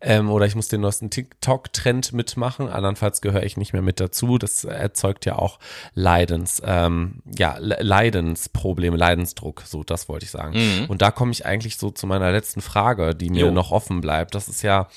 Ähm, 0.00 0.30
oder 0.30 0.46
ich 0.46 0.54
muss 0.54 0.68
den 0.68 0.80
neuesten 0.80 1.10
TikTok-Trend 1.10 2.14
mitmachen. 2.14 2.68
Andernfalls 2.68 3.20
gehöre 3.20 3.42
ich 3.42 3.58
nicht 3.58 3.74
mehr 3.74 3.82
mit 3.82 4.00
dazu. 4.00 4.38
Das 4.38 4.64
erzeugt 4.64 5.26
ja 5.26 5.36
auch 5.36 5.58
Leidens, 5.92 6.62
ähm, 6.64 7.22
ja, 7.36 7.56
Leidensprobleme, 7.58 8.96
Leidensdruck. 8.96 9.62
So, 9.66 9.84
das 9.84 10.08
wollte 10.08 10.24
ich 10.24 10.30
sagen. 10.30 10.56
Mhm. 10.56 10.86
Und 10.86 11.02
da 11.02 11.10
komme 11.10 11.32
ich 11.32 11.44
eigentlich 11.44 11.76
so 11.76 11.90
zu 11.90 12.06
meiner 12.06 12.32
letzten 12.32 12.62
Frage, 12.62 13.14
die 13.14 13.28
mir 13.28 13.46
jo. 13.46 13.50
noch 13.50 13.72
offen 13.72 14.00
bleibt. 14.00 14.34
Das 14.34 14.48
ist 14.48 14.62
ja, 14.62 14.88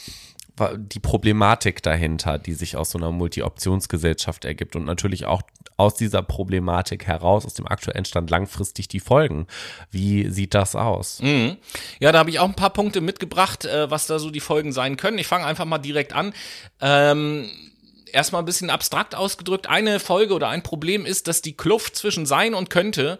die 0.75 0.99
Problematik 0.99 1.83
dahinter, 1.83 2.39
die 2.39 2.53
sich 2.53 2.77
aus 2.77 2.91
so 2.91 2.97
einer 2.97 3.11
Multi-Optionsgesellschaft 3.11 4.45
ergibt 4.45 4.75
und 4.75 4.85
natürlich 4.85 5.25
auch 5.25 5.41
aus 5.77 5.95
dieser 5.95 6.23
Problematik 6.23 7.05
heraus, 7.05 7.45
aus 7.45 7.53
dem 7.53 7.67
aktuellen 7.67 8.05
Stand 8.05 8.29
langfristig 8.29 8.87
die 8.87 8.99
Folgen. 8.99 9.47
Wie 9.91 10.29
sieht 10.29 10.55
das 10.55 10.75
aus? 10.75 11.21
Mhm. 11.21 11.57
Ja, 11.99 12.11
da 12.11 12.19
habe 12.19 12.31
ich 12.31 12.39
auch 12.39 12.47
ein 12.47 12.55
paar 12.55 12.71
Punkte 12.71 13.01
mitgebracht, 13.01 13.65
äh, 13.65 13.89
was 13.91 14.07
da 14.07 14.17
so 14.17 14.31
die 14.31 14.39
Folgen 14.39 14.71
sein 14.71 14.97
können. 14.97 15.19
Ich 15.19 15.27
fange 15.27 15.45
einfach 15.45 15.65
mal 15.65 15.77
direkt 15.77 16.13
an. 16.13 16.33
Ähm 16.81 17.49
erstmal 18.13 18.41
ein 18.41 18.45
bisschen 18.45 18.69
abstrakt 18.69 19.15
ausgedrückt, 19.15 19.67
eine 19.67 19.99
Folge 19.99 20.33
oder 20.33 20.47
ein 20.47 20.63
Problem 20.63 21.05
ist, 21.05 21.27
dass 21.27 21.41
die 21.41 21.57
Kluft 21.57 21.97
zwischen 21.97 22.25
sein 22.25 22.53
und 22.53 22.69
könnte 22.69 23.19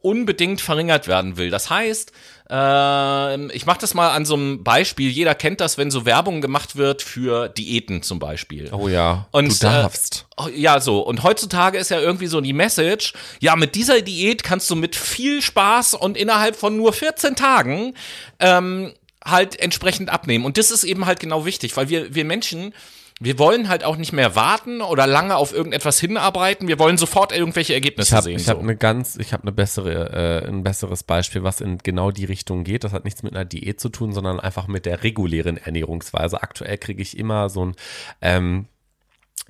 unbedingt 0.00 0.60
verringert 0.60 1.08
werden 1.08 1.36
will. 1.36 1.50
Das 1.50 1.70
heißt, 1.70 2.12
äh, 2.50 3.46
ich 3.52 3.66
mache 3.66 3.78
das 3.80 3.94
mal 3.94 4.10
an 4.10 4.24
so 4.24 4.34
einem 4.34 4.62
Beispiel. 4.62 5.10
Jeder 5.10 5.34
kennt 5.34 5.60
das, 5.60 5.78
wenn 5.78 5.90
so 5.90 6.04
Werbung 6.04 6.40
gemacht 6.40 6.76
wird 6.76 7.02
für 7.02 7.48
Diäten 7.48 8.02
zum 8.02 8.18
Beispiel. 8.18 8.70
Oh 8.72 8.88
ja, 8.88 9.26
und, 9.32 9.48
du 9.48 9.58
darfst. 9.58 10.26
Äh, 10.38 10.50
ja, 10.58 10.80
so. 10.80 11.00
Und 11.00 11.22
heutzutage 11.22 11.78
ist 11.78 11.90
ja 11.90 12.00
irgendwie 12.00 12.28
so 12.28 12.40
die 12.40 12.52
Message, 12.52 13.14
ja, 13.40 13.56
mit 13.56 13.74
dieser 13.74 14.00
Diät 14.00 14.42
kannst 14.42 14.70
du 14.70 14.76
mit 14.76 14.94
viel 14.94 15.42
Spaß 15.42 15.94
und 15.94 16.16
innerhalb 16.16 16.56
von 16.56 16.76
nur 16.76 16.92
14 16.92 17.34
Tagen 17.34 17.94
ähm, 18.38 18.92
halt 19.24 19.58
entsprechend 19.58 20.10
abnehmen. 20.10 20.44
Und 20.44 20.56
das 20.56 20.70
ist 20.70 20.84
eben 20.84 21.06
halt 21.06 21.20
genau 21.20 21.44
wichtig, 21.44 21.76
weil 21.76 21.88
wir, 21.88 22.14
wir 22.14 22.24
Menschen 22.24 22.72
wir 23.18 23.38
wollen 23.38 23.68
halt 23.68 23.82
auch 23.82 23.96
nicht 23.96 24.12
mehr 24.12 24.36
warten 24.36 24.82
oder 24.82 25.06
lange 25.06 25.36
auf 25.36 25.54
irgendetwas 25.54 25.98
hinarbeiten. 25.98 26.68
Wir 26.68 26.78
wollen 26.78 26.98
sofort 26.98 27.32
irgendwelche 27.32 27.72
Ergebnisse 27.72 28.10
ich 28.10 28.14
hab, 28.14 28.24
sehen. 28.24 28.36
Ich 28.36 28.44
so. 28.44 28.50
habe 28.50 28.60
eine 28.60 28.76
ganz, 28.76 29.16
ich 29.16 29.32
habe 29.32 29.44
eine 29.44 29.52
bessere, 29.52 30.42
äh, 30.44 30.48
ein 30.48 30.62
besseres 30.62 31.02
Beispiel, 31.02 31.42
was 31.42 31.62
in 31.62 31.78
genau 31.78 32.10
die 32.10 32.26
Richtung 32.26 32.62
geht. 32.62 32.84
Das 32.84 32.92
hat 32.92 33.04
nichts 33.04 33.22
mit 33.22 33.34
einer 33.34 33.46
Diät 33.46 33.80
zu 33.80 33.88
tun, 33.88 34.12
sondern 34.12 34.38
einfach 34.38 34.66
mit 34.66 34.84
der 34.84 35.02
regulären 35.02 35.56
Ernährungsweise. 35.56 36.42
Aktuell 36.42 36.76
kriege 36.76 37.00
ich 37.00 37.16
immer 37.16 37.48
so 37.48 37.66
ein 37.66 37.74
ähm, 38.20 38.66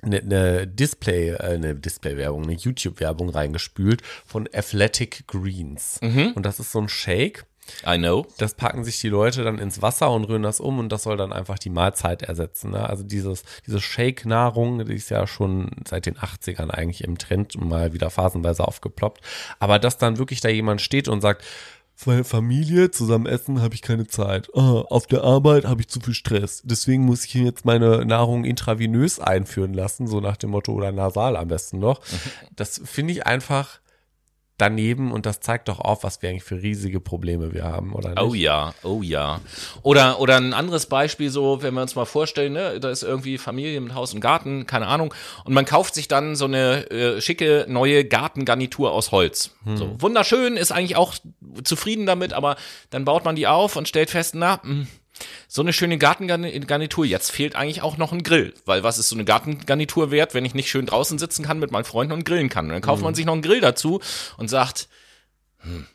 eine, 0.01 0.19
eine 0.19 0.67
Display, 0.67 1.29
äh, 1.29 1.37
eine 1.37 1.75
Display-Werbung, 1.75 2.43
eine 2.43 2.53
YouTube-Werbung 2.53 3.29
reingespült 3.29 4.01
von 4.25 4.47
Athletic 4.53 5.27
Greens. 5.27 5.99
Mhm. 6.01 6.33
Und 6.35 6.45
das 6.45 6.59
ist 6.59 6.71
so 6.71 6.79
ein 6.79 6.89
Shake 6.89 7.45
I 7.85 7.97
know. 7.97 8.25
Das 8.37 8.55
packen 8.55 8.83
sich 8.83 8.99
die 8.99 9.09
Leute 9.09 9.43
dann 9.43 9.59
ins 9.59 9.81
Wasser 9.81 10.11
und 10.11 10.25
rühren 10.25 10.43
das 10.43 10.59
um 10.59 10.79
und 10.79 10.89
das 10.89 11.03
soll 11.03 11.17
dann 11.17 11.33
einfach 11.33 11.59
die 11.59 11.69
Mahlzeit 11.69 12.21
ersetzen. 12.23 12.71
Ne? 12.71 12.87
Also 12.87 13.03
dieses, 13.03 13.43
diese 13.65 13.79
Shake-Nahrung, 13.79 14.85
die 14.85 14.95
ist 14.95 15.09
ja 15.09 15.27
schon 15.27 15.71
seit 15.87 16.05
den 16.05 16.17
80ern 16.17 16.69
eigentlich 16.69 17.03
im 17.03 17.17
Trend 17.17 17.59
mal 17.59 17.93
wieder 17.93 18.09
phasenweise 18.09 18.67
aufgeploppt. 18.67 19.21
Aber 19.59 19.79
dass 19.79 19.97
dann 19.97 20.17
wirklich 20.17 20.41
da 20.41 20.49
jemand 20.49 20.81
steht 20.81 21.07
und 21.07 21.21
sagt, 21.21 21.43
für 21.99 22.23
Familie 22.23 22.91
zusammen 22.91 23.25
essen 23.25 23.59
habe 23.59 23.73
ich 23.73 23.81
keine 23.81 24.05
Zeit. 24.05 24.49
Oh, 24.53 24.85
auf 24.87 25.07
der 25.07 25.23
Arbeit 25.23 25.65
habe 25.65 25.81
ich 25.81 25.87
zu 25.87 25.99
viel 25.99 26.13
Stress. 26.13 26.61
Deswegen 26.63 27.03
muss 27.05 27.25
ich 27.25 27.33
jetzt 27.33 27.65
meine 27.65 28.05
Nahrung 28.05 28.45
intravenös 28.45 29.19
einführen 29.19 29.73
lassen, 29.73 30.05
so 30.05 30.19
nach 30.19 30.37
dem 30.37 30.51
Motto 30.51 30.73
oder 30.73 30.91
nasal 30.91 31.35
am 31.35 31.47
besten 31.47 31.79
noch. 31.79 31.99
Mhm. 32.01 32.47
Das 32.55 32.79
finde 32.85 33.13
ich 33.13 33.25
einfach 33.25 33.79
daneben 34.57 35.11
und 35.11 35.25
das 35.25 35.39
zeigt 35.39 35.67
doch 35.67 35.79
auf, 35.79 36.03
was 36.03 36.21
wir 36.21 36.29
eigentlich 36.29 36.43
für 36.43 36.61
riesige 36.61 36.99
Probleme 36.99 37.53
wir 37.53 37.63
haben, 37.63 37.93
oder 37.93 38.09
nicht? 38.09 38.21
Oh 38.21 38.33
ja, 38.33 38.73
oh 38.83 39.01
ja. 39.03 39.39
Oder, 39.83 40.19
oder 40.19 40.37
ein 40.37 40.53
anderes 40.53 40.87
Beispiel, 40.87 41.29
so, 41.29 41.61
wenn 41.61 41.75
wir 41.75 41.83
uns 41.83 41.95
mal 41.95 42.05
vorstellen, 42.05 42.53
ne, 42.53 42.79
da 42.79 42.89
ist 42.89 43.03
irgendwie 43.03 43.37
Familie 43.37 43.79
mit 43.81 43.93
Haus 43.93 44.13
und 44.13 44.21
Garten, 44.21 44.65
keine 44.65 44.87
Ahnung, 44.87 45.13
und 45.45 45.53
man 45.53 45.65
kauft 45.65 45.93
sich 45.93 46.07
dann 46.07 46.35
so 46.35 46.45
eine 46.45 46.89
äh, 46.89 47.21
schicke 47.21 47.65
neue 47.69 48.03
Gartengarnitur 48.03 48.91
aus 48.91 49.11
Holz. 49.11 49.51
Hm. 49.63 49.77
So, 49.77 50.01
wunderschön, 50.01 50.57
ist 50.57 50.71
eigentlich 50.71 50.95
auch 50.95 51.13
zufrieden 51.63 52.07
damit, 52.07 52.33
aber 52.33 52.55
dann 52.89 53.05
baut 53.05 53.25
man 53.25 53.35
die 53.35 53.47
auf 53.47 53.75
und 53.75 53.87
stellt 53.87 54.09
fest, 54.09 54.33
na, 54.35 54.59
mh, 54.63 54.69
hm, 54.69 54.87
so 55.47 55.61
eine 55.61 55.73
schöne 55.73 55.97
Gartengarnitur. 55.97 57.05
Jetzt 57.05 57.31
fehlt 57.31 57.55
eigentlich 57.55 57.81
auch 57.81 57.97
noch 57.97 58.11
ein 58.11 58.23
Grill. 58.23 58.53
Weil 58.65 58.83
was 58.83 58.97
ist 58.97 59.09
so 59.09 59.15
eine 59.15 59.25
Gartengarnitur 59.25 60.11
wert, 60.11 60.33
wenn 60.33 60.45
ich 60.45 60.53
nicht 60.53 60.69
schön 60.69 60.85
draußen 60.85 61.17
sitzen 61.19 61.45
kann 61.45 61.59
mit 61.59 61.71
meinen 61.71 61.85
Freunden 61.85 62.13
und 62.13 62.25
grillen 62.25 62.49
kann? 62.49 62.65
Und 62.65 62.71
dann 62.71 62.81
kauft 62.81 62.99
mhm. 62.99 63.05
man 63.05 63.15
sich 63.15 63.25
noch 63.25 63.33
einen 63.33 63.41
Grill 63.41 63.61
dazu 63.61 64.01
und 64.37 64.49
sagt, 64.49 64.87
hm, 65.59 65.85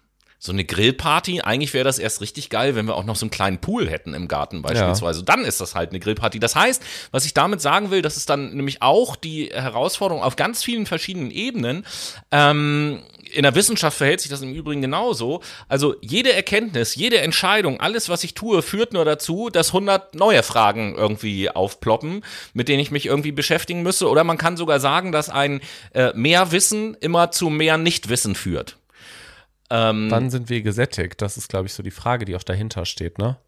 so 0.45 0.51
eine 0.51 0.65
Grillparty, 0.65 1.43
eigentlich 1.43 1.73
wäre 1.73 1.85
das 1.85 2.01
erst 2.01 2.21
richtig 2.21 2.51
geil, 2.51 2.75
wenn 2.75 2.87
wir 2.87 2.97
auch 2.97 3.05
noch 3.05 3.15
so 3.15 3.25
einen 3.25 3.31
kleinen 3.31 3.59
Pool 3.59 3.89
hätten 3.89 4.13
im 4.13 4.27
Garten 4.27 4.61
beispielsweise. 4.61 5.21
Ja. 5.21 5.25
Dann 5.25 5.45
ist 5.45 5.61
das 5.61 5.77
halt 5.77 5.91
eine 5.91 6.01
Grillparty. 6.01 6.41
Das 6.41 6.57
heißt, 6.57 6.83
was 7.13 7.25
ich 7.25 7.33
damit 7.33 7.61
sagen 7.61 7.93
will, 7.93 8.03
das 8.03 8.17
ist 8.17 8.29
dann 8.29 8.53
nämlich 8.53 8.83
auch 8.83 9.15
die 9.15 9.51
Herausforderung 9.53 10.21
auf 10.21 10.35
ganz 10.35 10.65
vielen 10.65 10.87
verschiedenen 10.87 11.31
Ebenen. 11.31 11.87
Ähm, 12.33 13.05
in 13.33 13.43
der 13.43 13.55
Wissenschaft 13.55 13.97
verhält 13.97 14.21
sich 14.21 14.31
das 14.31 14.43
im 14.43 14.53
Übrigen 14.53 14.83
genauso. 14.83 15.41
Also 15.69 15.95
jede 16.01 16.33
Erkenntnis, 16.33 16.95
jede 16.95 17.19
Entscheidung, 17.21 17.81
alles, 17.81 18.09
was 18.09 18.25
ich 18.25 18.35
tue, 18.35 18.63
führt 18.63 18.93
nur 18.93 19.05
dazu, 19.05 19.49
dass 19.51 19.69
100 19.69 20.15
neue 20.15 20.43
Fragen 20.43 20.95
irgendwie 20.97 21.51
aufploppen, 21.51 22.25
mit 22.55 22.69
denen 22.69 22.81
ich 22.81 22.91
mich 22.91 23.07
irgendwie 23.07 23.33
beschäftigen 23.33 23.83
müsse. 23.83 24.09
Oder 24.09 24.25
man 24.25 24.39
kann 24.39 24.57
sogar 24.57 24.81
sagen, 24.81 25.13
dass 25.13 25.29
ein 25.29 25.61
äh, 25.95 26.13
mehr 26.15 26.53
Wissen 26.53 26.95
immer 27.01 27.31
zu 27.31 27.51
mehr 27.51 27.79
Nichtwissen 27.79 28.35
führt. 28.35 28.77
Ähm, 29.71 30.11
Wann 30.11 30.31
sind 30.31 30.51
wir 30.51 30.63
gesättigt? 30.63 31.23
Das 31.23 31.37
ist, 31.37 31.49
glaube 31.49 31.67
ich, 31.67 31.73
so 31.73 31.83
die 31.83 31.91
Frage, 31.91 32.25
die 32.25 32.37
auch 32.37 32.43
dahinter 32.43 32.85
steht, 32.85 33.19
ne? 33.19 33.39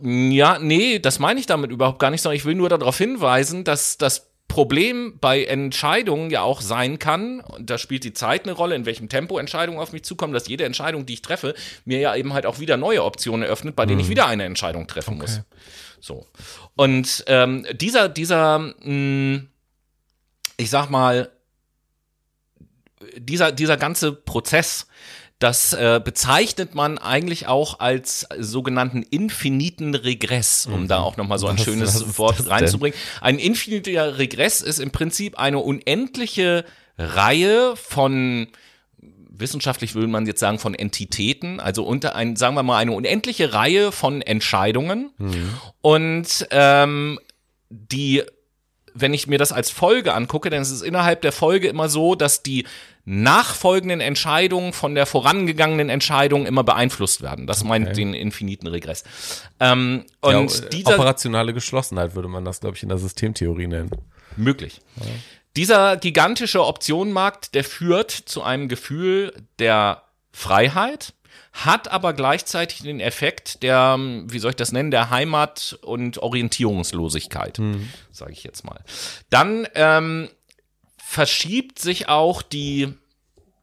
Ja, 0.00 0.58
nee, 0.60 0.98
das 0.98 1.18
meine 1.18 1.40
ich 1.40 1.46
damit 1.46 1.72
überhaupt 1.72 1.98
gar 1.98 2.10
nicht, 2.10 2.22
sondern 2.22 2.36
ich 2.36 2.44
will 2.44 2.54
nur 2.54 2.68
darauf 2.68 2.96
hinweisen, 2.96 3.64
dass 3.64 3.98
das 3.98 4.31
Problem 4.48 5.18
bei 5.18 5.44
Entscheidungen 5.44 6.30
ja 6.30 6.42
auch 6.42 6.60
sein 6.60 6.98
kann, 6.98 7.40
und 7.40 7.70
da 7.70 7.78
spielt 7.78 8.04
die 8.04 8.12
Zeit 8.12 8.44
eine 8.44 8.52
Rolle, 8.52 8.74
in 8.74 8.84
welchem 8.84 9.08
Tempo 9.08 9.38
Entscheidungen 9.38 9.78
auf 9.78 9.92
mich 9.92 10.02
zukommen, 10.02 10.34
dass 10.34 10.46
jede 10.46 10.64
Entscheidung, 10.64 11.06
die 11.06 11.14
ich 11.14 11.22
treffe, 11.22 11.54
mir 11.86 12.00
ja 12.00 12.14
eben 12.14 12.34
halt 12.34 12.44
auch 12.44 12.58
wieder 12.58 12.76
neue 12.76 13.02
Optionen 13.02 13.44
eröffnet, 13.44 13.76
bei 13.76 13.86
denen 13.86 14.00
ich 14.00 14.06
mhm. 14.06 14.10
wieder 14.10 14.26
eine 14.26 14.44
Entscheidung 14.44 14.86
treffen 14.86 15.14
okay. 15.14 15.22
muss. 15.22 15.40
So. 16.00 16.26
Und 16.76 17.24
ähm, 17.28 17.66
dieser, 17.72 18.08
dieser, 18.10 18.58
mh, 18.58 18.74
hm, 18.82 19.48
ich 20.58 20.68
sag 20.68 20.90
mal, 20.90 21.30
dieser, 23.16 23.52
dieser 23.52 23.76
ganze 23.76 24.12
Prozess, 24.12 24.86
das 25.42 25.72
äh, 25.72 26.00
bezeichnet 26.02 26.74
man 26.74 26.98
eigentlich 26.98 27.48
auch 27.48 27.80
als 27.80 28.26
sogenannten 28.38 29.02
infiniten 29.02 29.94
Regress, 29.94 30.66
um 30.66 30.82
mhm. 30.82 30.88
da 30.88 31.00
auch 31.00 31.16
nochmal 31.16 31.38
so 31.38 31.48
ein 31.48 31.58
was, 31.58 31.64
schönes 31.64 31.94
was 32.06 32.18
Wort 32.18 32.48
reinzubringen. 32.48 32.98
Ein 33.20 33.38
infiniter 33.38 34.18
Regress 34.18 34.60
ist 34.60 34.78
im 34.78 34.92
Prinzip 34.92 35.38
eine 35.38 35.58
unendliche 35.58 36.64
Reihe 36.96 37.74
von 37.76 38.48
wissenschaftlich 39.34 39.94
würde 39.94 40.08
man 40.08 40.26
jetzt 40.26 40.38
sagen 40.38 40.60
von 40.60 40.74
Entitäten, 40.74 41.58
also 41.58 41.84
unter 41.84 42.14
ein, 42.14 42.36
sagen 42.36 42.54
wir 42.54 42.62
mal 42.62 42.78
eine 42.78 42.92
unendliche 42.92 43.52
Reihe 43.52 43.90
von 43.90 44.22
Entscheidungen 44.22 45.10
mhm. 45.18 45.54
und 45.80 46.46
ähm, 46.50 47.18
die 47.68 48.22
wenn 48.94 49.14
ich 49.14 49.26
mir 49.26 49.38
das 49.38 49.52
als 49.52 49.70
Folge 49.70 50.12
angucke, 50.12 50.50
dann 50.50 50.60
ist 50.60 50.70
es 50.70 50.82
innerhalb 50.82 51.22
der 51.22 51.32
Folge 51.32 51.68
immer 51.68 51.88
so, 51.88 52.14
dass 52.14 52.42
die 52.42 52.66
nachfolgenden 53.04 54.00
Entscheidungen 54.00 54.72
von 54.72 54.94
der 54.94 55.06
vorangegangenen 55.06 55.88
Entscheidung 55.88 56.46
immer 56.46 56.62
beeinflusst 56.62 57.20
werden. 57.20 57.46
Das 57.46 57.60
okay. 57.60 57.68
meint 57.68 57.96
den 57.96 58.14
infiniten 58.14 58.68
Regress. 58.68 59.02
Ähm, 59.58 60.04
und 60.20 60.60
ja, 60.60 60.68
dieser 60.68 60.94
operationale 60.94 61.52
Geschlossenheit 61.52 62.14
würde 62.14 62.28
man 62.28 62.44
das, 62.44 62.60
glaube 62.60 62.76
ich, 62.76 62.82
in 62.82 62.88
der 62.88 62.98
Systemtheorie 62.98 63.66
nennen. 63.66 63.90
Möglich. 64.36 64.80
Ja. 65.00 65.06
Dieser 65.56 65.96
gigantische 65.96 66.64
Optionenmarkt, 66.64 67.54
der 67.54 67.64
führt 67.64 68.10
zu 68.10 68.42
einem 68.42 68.68
Gefühl 68.68 69.34
der 69.58 70.02
Freiheit, 70.32 71.12
hat 71.52 71.88
aber 71.88 72.14
gleichzeitig 72.14 72.82
den 72.82 73.00
Effekt 73.00 73.62
der, 73.62 73.98
wie 73.98 74.38
soll 74.38 74.50
ich 74.50 74.56
das 74.56 74.72
nennen, 74.72 74.90
der 74.90 75.10
Heimat- 75.10 75.78
und 75.82 76.18
Orientierungslosigkeit, 76.18 77.58
mhm. 77.58 77.90
sage 78.10 78.32
ich 78.32 78.44
jetzt 78.44 78.64
mal. 78.64 78.80
Dann 79.28 79.68
ähm, 79.74 80.30
verschiebt 81.12 81.78
sich 81.78 82.08
auch 82.08 82.40
die 82.40 82.94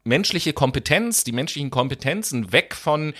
menschliche 0.04 0.52
Kompetenz, 0.52 1.24
die 1.24 1.32
menschlichen 1.32 1.70
Kompetenzen 1.70 2.52
weg 2.52 2.76
von 2.76 3.12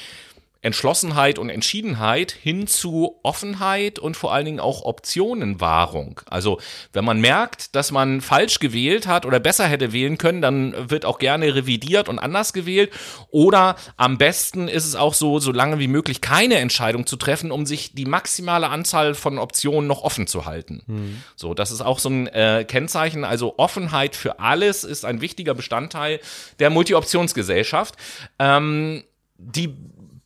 Entschlossenheit 0.62 1.38
und 1.38 1.48
Entschiedenheit 1.48 2.32
hin 2.32 2.66
zu 2.66 3.18
Offenheit 3.22 3.98
und 3.98 4.16
vor 4.16 4.34
allen 4.34 4.44
Dingen 4.44 4.60
auch 4.60 4.82
Optionenwahrung. 4.82 6.20
Also 6.26 6.60
wenn 6.92 7.04
man 7.04 7.20
merkt, 7.20 7.74
dass 7.74 7.92
man 7.92 8.20
falsch 8.20 8.58
gewählt 8.58 9.06
hat 9.06 9.24
oder 9.24 9.40
besser 9.40 9.66
hätte 9.66 9.94
wählen 9.94 10.18
können, 10.18 10.42
dann 10.42 10.90
wird 10.90 11.06
auch 11.06 11.18
gerne 11.18 11.54
revidiert 11.54 12.10
und 12.10 12.18
anders 12.18 12.52
gewählt. 12.52 12.92
Oder 13.30 13.76
am 13.96 14.18
besten 14.18 14.68
ist 14.68 14.84
es 14.84 14.96
auch 14.96 15.14
so, 15.14 15.38
so 15.38 15.50
lange 15.50 15.78
wie 15.78 15.88
möglich 15.88 16.20
keine 16.20 16.56
Entscheidung 16.56 17.06
zu 17.06 17.16
treffen, 17.16 17.52
um 17.52 17.64
sich 17.64 17.94
die 17.94 18.04
maximale 18.04 18.68
Anzahl 18.68 19.14
von 19.14 19.38
Optionen 19.38 19.86
noch 19.88 20.02
offen 20.02 20.26
zu 20.26 20.44
halten. 20.44 20.82
Mhm. 20.86 21.22
So, 21.36 21.54
das 21.54 21.70
ist 21.70 21.80
auch 21.80 21.98
so 21.98 22.10
ein 22.10 22.26
äh, 22.26 22.66
Kennzeichen. 22.68 23.24
Also 23.24 23.54
Offenheit 23.56 24.14
für 24.14 24.40
alles 24.40 24.84
ist 24.84 25.06
ein 25.06 25.22
wichtiger 25.22 25.54
Bestandteil 25.54 26.20
der 26.58 26.68
Multi-Optionsgesellschaft. 26.68 27.94
Ähm, 28.38 29.04
die 29.38 29.74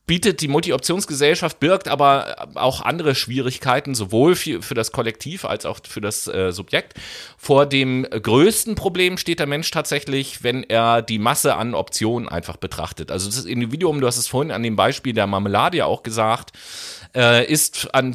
bietet 0.06 0.40
die 0.40 0.48
Multi-Optionsgesellschaft, 0.48 1.60
birgt 1.60 1.88
aber 1.88 2.48
auch 2.54 2.82
andere 2.82 3.14
Schwierigkeiten, 3.14 3.94
sowohl 3.94 4.36
für, 4.36 4.60
für 4.60 4.74
das 4.74 4.92
Kollektiv 4.92 5.44
als 5.44 5.64
auch 5.64 5.78
für 5.88 6.00
das 6.00 6.26
äh, 6.26 6.52
Subjekt. 6.52 6.94
Vor 7.38 7.66
dem 7.66 8.02
größten 8.04 8.74
Problem 8.74 9.16
steht 9.16 9.38
der 9.38 9.46
Mensch 9.46 9.70
tatsächlich, 9.70 10.42
wenn 10.42 10.62
er 10.62 11.00
die 11.00 11.18
Masse 11.18 11.54
an 11.54 11.74
Optionen 11.74 12.28
einfach 12.28 12.56
betrachtet. 12.56 13.10
Also 13.10 13.28
das 13.30 13.44
Individuum, 13.46 14.00
du 14.00 14.06
hast 14.06 14.18
es 14.18 14.28
vorhin 14.28 14.52
an 14.52 14.62
dem 14.62 14.76
Beispiel 14.76 15.14
der 15.14 15.26
Marmelade 15.26 15.78
ja 15.78 15.86
auch 15.86 16.02
gesagt, 16.02 16.52
äh, 17.14 17.50
ist 17.50 17.94
an 17.94 18.14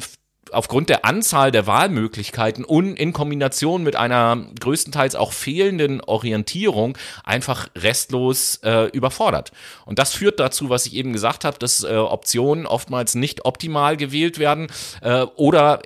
aufgrund 0.52 0.88
der 0.88 1.04
Anzahl 1.04 1.50
der 1.50 1.66
Wahlmöglichkeiten 1.66 2.64
und 2.64 2.96
in 2.96 3.12
Kombination 3.12 3.82
mit 3.82 3.96
einer 3.96 4.46
größtenteils 4.60 5.14
auch 5.14 5.32
fehlenden 5.32 6.00
Orientierung 6.00 6.96
einfach 7.24 7.68
restlos 7.76 8.56
äh, 8.62 8.86
überfordert. 8.90 9.52
Und 9.86 9.98
das 9.98 10.12
führt 10.12 10.40
dazu, 10.40 10.70
was 10.70 10.86
ich 10.86 10.94
eben 10.94 11.12
gesagt 11.12 11.44
habe, 11.44 11.58
dass 11.58 11.82
äh, 11.82 11.96
Optionen 11.96 12.66
oftmals 12.66 13.14
nicht 13.14 13.44
optimal 13.44 13.96
gewählt 13.96 14.38
werden 14.38 14.68
äh, 15.02 15.22
oder 15.36 15.80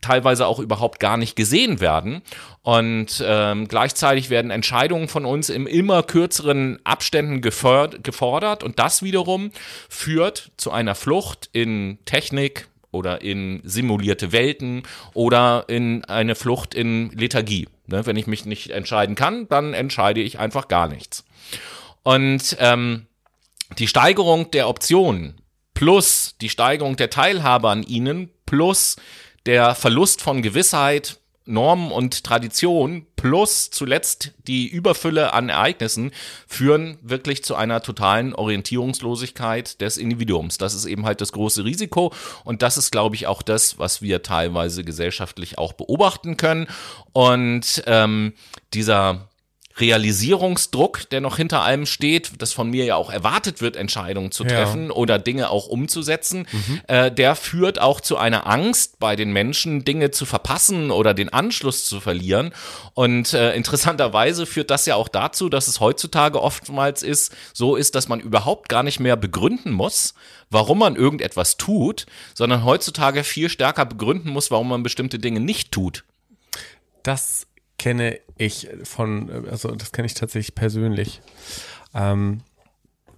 teilweise 0.00 0.46
auch 0.46 0.58
überhaupt 0.58 1.00
gar 1.00 1.16
nicht 1.16 1.36
gesehen 1.36 1.80
werden. 1.80 2.22
Und 2.62 3.22
ähm, 3.24 3.68
gleichzeitig 3.68 4.30
werden 4.30 4.50
Entscheidungen 4.50 5.08
von 5.08 5.24
uns 5.24 5.48
in 5.48 5.66
immer 5.66 6.02
kürzeren 6.02 6.78
Abständen 6.84 7.40
gefordert. 7.40 8.62
Und 8.62 8.78
das 8.78 9.02
wiederum 9.02 9.50
führt 9.88 10.52
zu 10.56 10.70
einer 10.70 10.94
Flucht 10.94 11.48
in 11.52 11.98
Technik, 12.04 12.68
oder 12.92 13.22
in 13.22 13.60
simulierte 13.64 14.32
Welten 14.32 14.82
oder 15.14 15.64
in 15.68 16.04
eine 16.04 16.34
Flucht 16.34 16.74
in 16.74 17.10
Lethargie. 17.10 17.68
Ne? 17.86 18.06
Wenn 18.06 18.16
ich 18.16 18.26
mich 18.26 18.44
nicht 18.44 18.70
entscheiden 18.70 19.14
kann, 19.14 19.48
dann 19.48 19.74
entscheide 19.74 20.20
ich 20.20 20.38
einfach 20.38 20.68
gar 20.68 20.88
nichts. 20.88 21.24
Und 22.02 22.56
ähm, 22.58 23.06
die 23.78 23.86
Steigerung 23.86 24.50
der 24.50 24.68
Optionen 24.68 25.40
plus 25.74 26.36
die 26.40 26.48
Steigerung 26.48 26.96
der 26.96 27.10
Teilhabe 27.10 27.70
an 27.70 27.82
ihnen 27.82 28.30
plus 28.46 28.96
der 29.46 29.74
Verlust 29.74 30.20
von 30.20 30.42
Gewissheit 30.42 31.18
Normen 31.46 31.90
und 31.90 32.22
Tradition 32.24 33.06
plus 33.16 33.70
zuletzt 33.70 34.32
die 34.46 34.68
Überfülle 34.68 35.32
an 35.32 35.48
Ereignissen 35.48 36.12
führen 36.46 36.98
wirklich 37.02 37.42
zu 37.44 37.54
einer 37.56 37.82
totalen 37.82 38.34
Orientierungslosigkeit 38.34 39.80
des 39.80 39.96
Individuums. 39.96 40.58
Das 40.58 40.74
ist 40.74 40.86
eben 40.86 41.06
halt 41.06 41.20
das 41.20 41.32
große 41.32 41.64
Risiko 41.64 42.12
und 42.44 42.62
das 42.62 42.76
ist, 42.76 42.90
glaube 42.90 43.16
ich, 43.16 43.26
auch 43.26 43.42
das, 43.42 43.78
was 43.78 44.02
wir 44.02 44.22
teilweise 44.22 44.84
gesellschaftlich 44.84 45.58
auch 45.58 45.72
beobachten 45.72 46.36
können. 46.36 46.66
Und 47.12 47.82
ähm, 47.86 48.34
dieser 48.72 49.29
Realisierungsdruck, 49.80 51.08
der 51.10 51.20
noch 51.20 51.36
hinter 51.36 51.62
allem 51.62 51.86
steht, 51.86 52.32
das 52.38 52.52
von 52.52 52.70
mir 52.70 52.84
ja 52.84 52.96
auch 52.96 53.10
erwartet 53.10 53.60
wird, 53.60 53.76
Entscheidungen 53.76 54.30
zu 54.30 54.44
treffen 54.44 54.86
ja. 54.86 54.92
oder 54.92 55.18
Dinge 55.18 55.50
auch 55.50 55.66
umzusetzen, 55.66 56.46
mhm. 56.50 56.80
äh, 56.88 57.10
der 57.10 57.34
führt 57.34 57.80
auch 57.80 58.00
zu 58.00 58.16
einer 58.16 58.46
Angst 58.46 58.98
bei 58.98 59.16
den 59.16 59.32
Menschen, 59.32 59.84
Dinge 59.84 60.10
zu 60.10 60.26
verpassen 60.26 60.90
oder 60.90 61.14
den 61.14 61.30
Anschluss 61.30 61.84
zu 61.86 62.00
verlieren. 62.00 62.52
Und 62.94 63.32
äh, 63.32 63.54
interessanterweise 63.54 64.46
führt 64.46 64.70
das 64.70 64.86
ja 64.86 64.94
auch 64.94 65.08
dazu, 65.08 65.48
dass 65.48 65.68
es 65.68 65.80
heutzutage 65.80 66.42
oftmals 66.42 67.02
ist, 67.02 67.34
so 67.52 67.76
ist, 67.76 67.94
dass 67.94 68.08
man 68.08 68.20
überhaupt 68.20 68.68
gar 68.68 68.82
nicht 68.82 69.00
mehr 69.00 69.16
begründen 69.16 69.72
muss, 69.72 70.14
warum 70.50 70.78
man 70.78 70.96
irgendetwas 70.96 71.56
tut, 71.56 72.06
sondern 72.34 72.64
heutzutage 72.64 73.24
viel 73.24 73.48
stärker 73.48 73.86
begründen 73.86 74.30
muss, 74.30 74.50
warum 74.50 74.68
man 74.68 74.82
bestimmte 74.82 75.18
Dinge 75.18 75.40
nicht 75.40 75.72
tut. 75.72 76.04
Das 77.02 77.46
kenne 77.80 78.20
ich 78.36 78.68
von, 78.84 79.48
also 79.48 79.74
das 79.74 79.90
kenne 79.90 80.04
ich 80.04 80.12
tatsächlich 80.12 80.54
persönlich. 80.54 81.22
Ähm, 81.94 82.42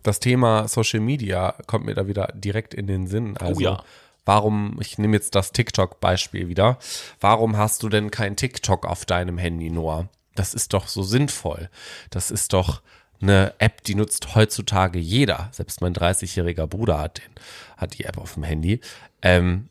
das 0.05 0.21
Thema 0.21 0.69
Social 0.69 1.01
Media 1.01 1.57
kommt 1.67 1.85
mir 1.85 1.95
da 1.95 2.07
wieder 2.07 2.29
direkt 2.33 2.73
in 2.73 2.87
den 2.87 3.09
Sinn. 3.09 3.37
Also, 3.39 3.59
oh 3.59 3.61
ja. 3.61 3.85
Warum, 4.25 4.79
ich 4.81 4.99
nehme 4.99 5.17
jetzt 5.17 5.35
das 5.35 5.51
TikTok-Beispiel 5.51 6.47
wieder. 6.47 6.79
Warum 7.21 7.57
hast 7.57 7.83
du 7.83 7.89
denn 7.89 8.13
kein 8.13 8.37
TikTok 8.37 8.87
auf 8.87 9.05
deinem 9.05 9.37
Handy, 9.37 9.69
Noah? 9.69 10.09
Das 10.37 10.55
ist 10.55 10.73
doch 10.75 10.87
so 10.87 11.03
sinnvoll. 11.03 11.69
Das 12.11 12.31
ist 12.31 12.53
doch 12.53 12.83
eine 13.21 13.55
App, 13.59 13.83
die 13.83 13.97
nutzt 13.97 14.37
heutzutage 14.37 15.01
jeder. 15.01 15.49
Selbst 15.51 15.81
mein 15.81 15.93
30-jähriger 15.93 16.69
Bruder 16.69 17.01
hat 17.01 17.19
den, 17.19 17.33
hat 17.77 17.99
die 17.99 18.05
App 18.05 18.17
auf 18.17 18.35
dem 18.35 18.45
Handy. 18.45 18.81
Ähm, 19.23 19.71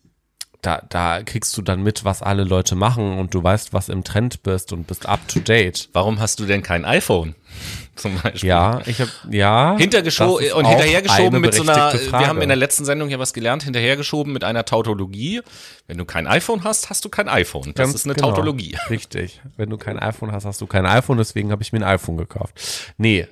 da, 0.62 0.84
da 0.90 1.24
kriegst 1.24 1.56
du 1.58 1.62
dann 1.62 1.82
mit, 1.82 2.06
was 2.06 2.22
alle 2.22 2.44
Leute 2.44 2.76
machen 2.76 3.18
und 3.18 3.34
du 3.34 3.44
weißt, 3.44 3.74
was 3.74 3.90
im 3.90 4.04
Trend 4.04 4.44
bist 4.44 4.72
und 4.74 4.88
bist 4.88 5.08
up 5.08 5.28
to 5.28 5.40
date. 5.40 5.90
Warum 5.94 6.20
hast 6.20 6.40
du 6.40 6.46
denn 6.46 6.62
kein 6.62 6.86
iPhone? 6.86 7.36
Zum 7.96 8.16
Beispiel. 8.20 8.50
Ja, 8.50 8.82
ich 8.86 9.02
habe 9.02 9.12
ja 9.30 9.76
hintergeschoben 9.78 10.52
und 10.54 10.66
hinterhergeschoben 10.66 11.42
mit 11.42 11.54
so 11.54 11.64
einer. 11.64 11.92
Frage. 11.92 12.12
Wir 12.12 12.28
haben 12.28 12.42
in 12.42 12.48
der 12.48 12.58
letzten 12.58 12.86
Sendung 12.86 13.10
ja 13.10 13.20
was 13.20 13.34
gelernt, 13.34 13.64
hinterhergeschoben 13.64 14.32
mit 14.32 14.44
einer 14.44 14.66
Tautologie. 14.66 15.42
Wenn 15.88 15.98
du 15.98 16.06
kein 16.06 16.26
iPhone 16.26 16.64
hast, 16.64 16.90
hast 16.90 17.04
du 17.06 17.10
kein 17.10 17.28
iPhone. 17.28 17.74
Das 17.76 17.88
Ganz 17.88 17.96
ist 17.96 18.06
eine 18.06 18.16
genau, 18.16 18.30
Tautologie. 18.30 18.78
Richtig. 18.90 19.42
Wenn 19.58 19.70
du 19.70 19.78
kein 19.78 20.00
iPhone 20.00 20.32
hast, 20.32 20.46
hast 20.46 20.62
du 20.62 20.68
kein 20.68 20.86
iPhone. 20.86 21.18
Deswegen 21.18 21.52
habe 21.52 21.62
ich 21.62 21.74
mir 21.74 21.80
ein 21.80 21.96
iPhone 21.96 22.18
gekauft. 22.18 22.94
Nee, 22.98 23.28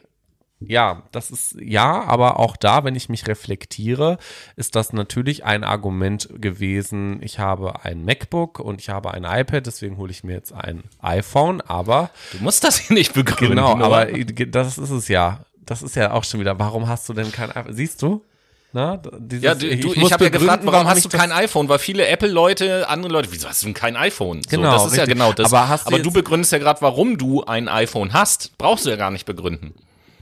ja, 0.62 1.03
das 1.12 1.32
ist 1.32 1.55
ja, 1.62 2.03
aber 2.03 2.38
auch 2.38 2.57
da, 2.57 2.84
wenn 2.84 2.95
ich 2.95 3.07
mich 3.07 3.28
reflektiere, 3.28 4.18
ist 4.57 4.76
das 4.76 4.91
natürlich 4.91 5.45
ein 5.45 5.64
Argument 5.64 6.30
gewesen. 6.36 7.22
Ich 7.24 7.39
habe 7.39 7.86
ein 7.86 8.03
MacBook 8.03 8.60
und 8.60 8.82
ich 8.82 8.89
habe 8.89 9.14
ein 9.14 9.24
iPad, 9.24 9.66
deswegen 9.66 9.97
hole 9.97 10.12
ich 10.12 10.24
mir 10.26 10.34
jetzt 10.34 10.53
ein 10.53 10.84
iPhone, 10.99 11.62
aber. 11.62 12.10
Du 12.34 12.43
musst 12.43 12.66
das 12.66 12.78
hier 12.78 12.93
nicht 12.93 13.14
begründen. 13.14 13.55
Genau, 13.55 13.80
aber 13.80 14.07
das 14.07 14.78
ist 14.78 14.89
es 14.89 15.07
ja. 15.07 15.45
Das 15.66 15.82
ist 15.82 15.95
ja 15.95 16.12
auch 16.12 16.24
schon 16.24 16.39
wieder. 16.39 16.60
Warum 16.60 16.88
hast 16.88 17.07
du 17.07 17.14
denn 17.14 17.32
kein 17.32 17.51
iPhone? 17.51 17.74
Siehst 17.74 18.01
du? 18.01 18.26
Na, 18.72 18.97
dieses, 18.97 19.43
ja, 19.43 19.55
du, 19.55 19.66
ich, 19.66 19.84
ich, 19.84 19.97
ich 19.97 20.14
habe 20.14 20.26
ja 20.26 20.30
gefragt, 20.30 20.64
warum, 20.64 20.88
hast 20.88 21.03
du 21.03 21.10
kein 21.10 21.32
iPhone? 21.32 21.70
Weil 21.70 21.80
viele 21.80 22.05
Apple-Leute, 22.05 22.88
andere 22.88 23.12
Leute, 23.12 23.30
wieso 23.32 23.47
hast 23.47 23.64
du 23.64 23.68
denn 23.68 23.74
kein 23.74 23.95
iPhone? 23.95 24.41
Genau, 24.47 24.64
so, 24.64 24.72
das 24.72 24.86
ist 24.86 24.91
richtig. 24.91 25.07
ja 25.07 25.14
genau 25.14 25.34
das. 25.34 25.51
Aber, 25.51 25.80
aber 25.86 25.99
du 25.99 26.12
begründest 26.12 26.51
ja 26.51 26.60
gerade, 26.60 26.82
warum 26.82 27.18
du 27.18 27.43
ein 27.45 27.68
iPhone 27.68 28.14
hast. 28.14 28.55
Brauchst 28.60 28.86
du 28.86 28.89
ja 28.91 28.95
gar 28.95 29.10
nicht 29.10 29.26
begründen. 29.26 29.74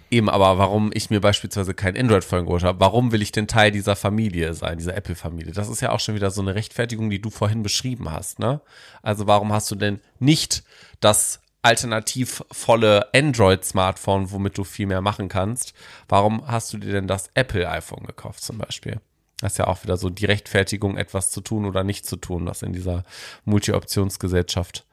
Eben, 0.10 0.30
aber 0.30 0.58
warum 0.58 0.92
ich 0.94 1.10
mir 1.10 1.20
beispielsweise 1.20 1.74
kein 1.74 1.98
Android-Phone 1.98 2.46
geholt 2.46 2.64
habe, 2.64 2.80
warum 2.80 3.12
will 3.12 3.22
ich 3.22 3.34
denn 3.34 3.48
Teil 3.48 3.72
dieser 3.72 3.98
Familie 3.98 4.54
sein, 4.54 4.78
dieser 4.78 4.96
Apple-Familie? 4.96 5.52
Das 5.52 5.68
ist 5.68 5.82
ja 5.82 5.92
auch 5.92 6.00
schon 6.00 6.16
wieder 6.16 6.32
so 6.32 6.42
eine 6.42 6.56
Rechtfertigung, 6.56 7.10
die 7.10 7.22
du 7.22 7.30
vorhin 7.30 7.62
beschrieben 7.62 8.12
hast, 8.12 8.40
ne? 8.40 8.62
Also 9.02 9.28
warum 9.28 9.52
hast 9.52 9.70
du 9.70 9.76
denn 9.76 10.00
nicht 10.20 10.64
das 11.02 11.42
alternativ 11.62 12.42
volle 12.52 13.14
Android-Smartphone, 13.14 14.32
womit 14.32 14.58
du 14.58 14.64
viel 14.64 14.86
mehr 14.86 15.02
machen 15.02 15.28
kannst? 15.28 15.74
Warum 16.08 16.48
hast 16.48 16.72
du 16.72 16.78
dir 16.78 16.94
denn 16.94 17.08
das 17.08 17.30
Apple-iPhone 17.34 18.06
gekauft 18.06 18.42
zum 18.42 18.58
Beispiel? 18.58 19.02
Das 19.42 19.54
ist 19.54 19.58
ja 19.58 19.68
auch 19.68 19.84
wieder 19.84 19.98
so 19.98 20.10
die 20.10 20.26
Rechtfertigung, 20.26 20.98
etwas 20.98 21.30
zu 21.30 21.42
tun 21.42 21.66
oder 21.66 21.84
nicht 21.84 22.06
zu 22.06 22.16
tun, 22.16 22.46
was 22.48 22.64
in 22.64 22.74
dieser 22.74 23.04
Multi-Optionsgesellschaft 23.46 24.86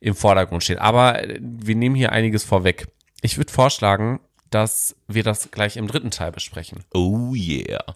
im 0.00 0.14
Vordergrund 0.14 0.64
steht. 0.64 0.78
Aber 0.78 1.22
wir 1.38 1.76
nehmen 1.76 1.94
hier 1.94 2.10
einiges 2.10 2.42
vorweg. 2.42 2.88
Ich 3.20 3.36
würde 3.36 3.52
vorschlagen, 3.52 4.18
dass 4.52 4.94
wir 5.08 5.22
das 5.24 5.50
gleich 5.50 5.76
im 5.76 5.88
dritten 5.88 6.10
Teil 6.10 6.30
besprechen. 6.30 6.84
Oh 6.92 7.34
yeah. 7.34 7.94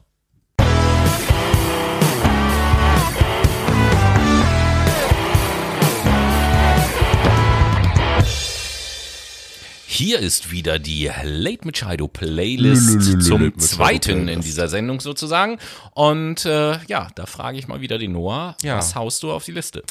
Hier 9.88 10.18
ist 10.18 10.50
wieder 10.50 10.78
die 10.78 11.11
Late 11.22 11.64
Machado 11.66 12.07
Playlist 12.09 13.22
zum 13.22 13.57
zweiten 13.59 14.28
in 14.28 14.40
dieser 14.42 14.68
Sendung 14.68 15.00
sozusagen. 15.00 15.59
Und 15.94 16.44
äh, 16.44 16.78
ja, 16.86 17.09
da 17.14 17.24
frage 17.24 17.57
ich 17.57 17.66
mal 17.68 17.80
wieder 17.80 17.96
den 17.96 18.12
Noah, 18.12 18.57
Ja. 18.62 18.76
was 18.76 18.94
haust 18.94 19.22
du 19.22 19.32
auf 19.32 19.44
die 19.44 19.52
Liste? 19.52 19.84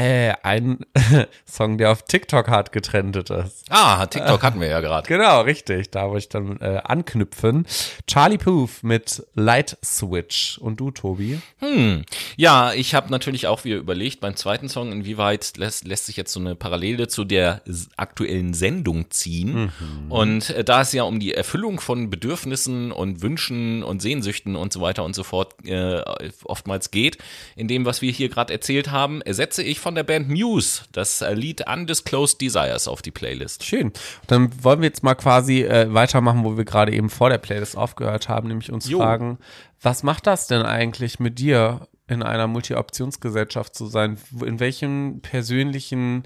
Äh, 0.00 0.32
ein 0.44 0.78
Song, 1.44 1.76
der 1.76 1.92
auf 1.92 2.04
TikTok 2.04 2.48
hart 2.48 2.72
getrendet 2.72 3.28
ist. 3.28 3.66
Ah, 3.68 4.06
TikTok 4.06 4.42
hatten 4.42 4.58
wir 4.58 4.68
ja 4.68 4.80
gerade. 4.80 5.06
Genau, 5.06 5.42
richtig. 5.42 5.90
Da 5.90 6.08
wollte 6.08 6.18
ich 6.18 6.28
dann 6.30 6.58
äh, 6.62 6.80
anknüpfen. 6.82 7.66
Charlie 8.06 8.38
Puth 8.38 8.82
mit 8.82 9.22
Light 9.34 9.76
Switch. 9.84 10.56
Und 10.56 10.80
du, 10.80 10.90
Tobi? 10.90 11.42
Hm. 11.58 12.06
Ja, 12.38 12.72
ich 12.72 12.94
habe 12.94 13.10
natürlich 13.10 13.46
auch 13.46 13.64
wieder 13.64 13.76
überlegt 13.76 14.20
beim 14.20 14.36
zweiten 14.36 14.70
Song, 14.70 14.90
inwieweit 14.90 15.58
lässt, 15.58 15.86
lässt 15.86 16.06
sich 16.06 16.16
jetzt 16.16 16.32
so 16.32 16.40
eine 16.40 16.54
Parallele 16.54 17.08
zu 17.08 17.24
der 17.24 17.60
aktuellen 17.98 18.54
Sendung 18.54 19.10
ziehen. 19.10 19.70
Und 20.08 20.48
äh, 20.48 20.64
da 20.64 20.80
es 20.80 20.94
ja 20.94 21.02
um 21.02 21.20
die 21.20 21.34
Erfüllung 21.34 21.78
von 21.78 22.08
Bedürfnissen 22.08 22.90
und 22.90 23.20
Wünschen 23.20 23.82
und 23.82 24.00
Sehnsüchten 24.00 24.56
und 24.56 24.72
so 24.72 24.80
weiter 24.80 25.04
und 25.04 25.14
so 25.14 25.24
fort 25.24 25.56
äh, 25.66 26.00
oftmals 26.44 26.90
geht, 26.90 27.18
in 27.54 27.68
dem, 27.68 27.84
was 27.84 28.00
wir 28.00 28.10
hier 28.10 28.30
gerade 28.30 28.50
erzählt 28.54 28.90
haben, 28.90 29.20
ersetze 29.20 29.62
ich 29.62 29.78
von 29.78 29.89
der 29.94 30.04
Band 30.04 30.28
Muse 30.28 30.82
das 30.92 31.20
äh, 31.20 31.34
Lied 31.34 31.64
Undisclosed 31.68 32.40
Desires 32.40 32.88
auf 32.88 33.02
die 33.02 33.10
Playlist. 33.10 33.64
Schön. 33.64 33.92
Dann 34.26 34.50
wollen 34.62 34.80
wir 34.80 34.88
jetzt 34.88 35.02
mal 35.02 35.14
quasi 35.14 35.62
äh, 35.62 35.92
weitermachen, 35.92 36.44
wo 36.44 36.56
wir 36.56 36.64
gerade 36.64 36.92
eben 36.92 37.10
vor 37.10 37.30
der 37.30 37.38
Playlist 37.38 37.76
aufgehört 37.76 38.28
haben, 38.28 38.48
nämlich 38.48 38.72
uns 38.72 38.88
Jo. 38.88 38.98
fragen, 38.98 39.38
was 39.82 40.02
macht 40.02 40.26
das 40.26 40.46
denn 40.46 40.62
eigentlich 40.62 41.20
mit 41.20 41.38
dir, 41.38 41.88
in 42.06 42.22
einer 42.24 42.48
Multi-Optionsgesellschaft 42.48 43.74
zu 43.74 43.86
sein? 43.86 44.18
In 44.44 44.60
welchen 44.60 45.20
persönlichen 45.22 46.24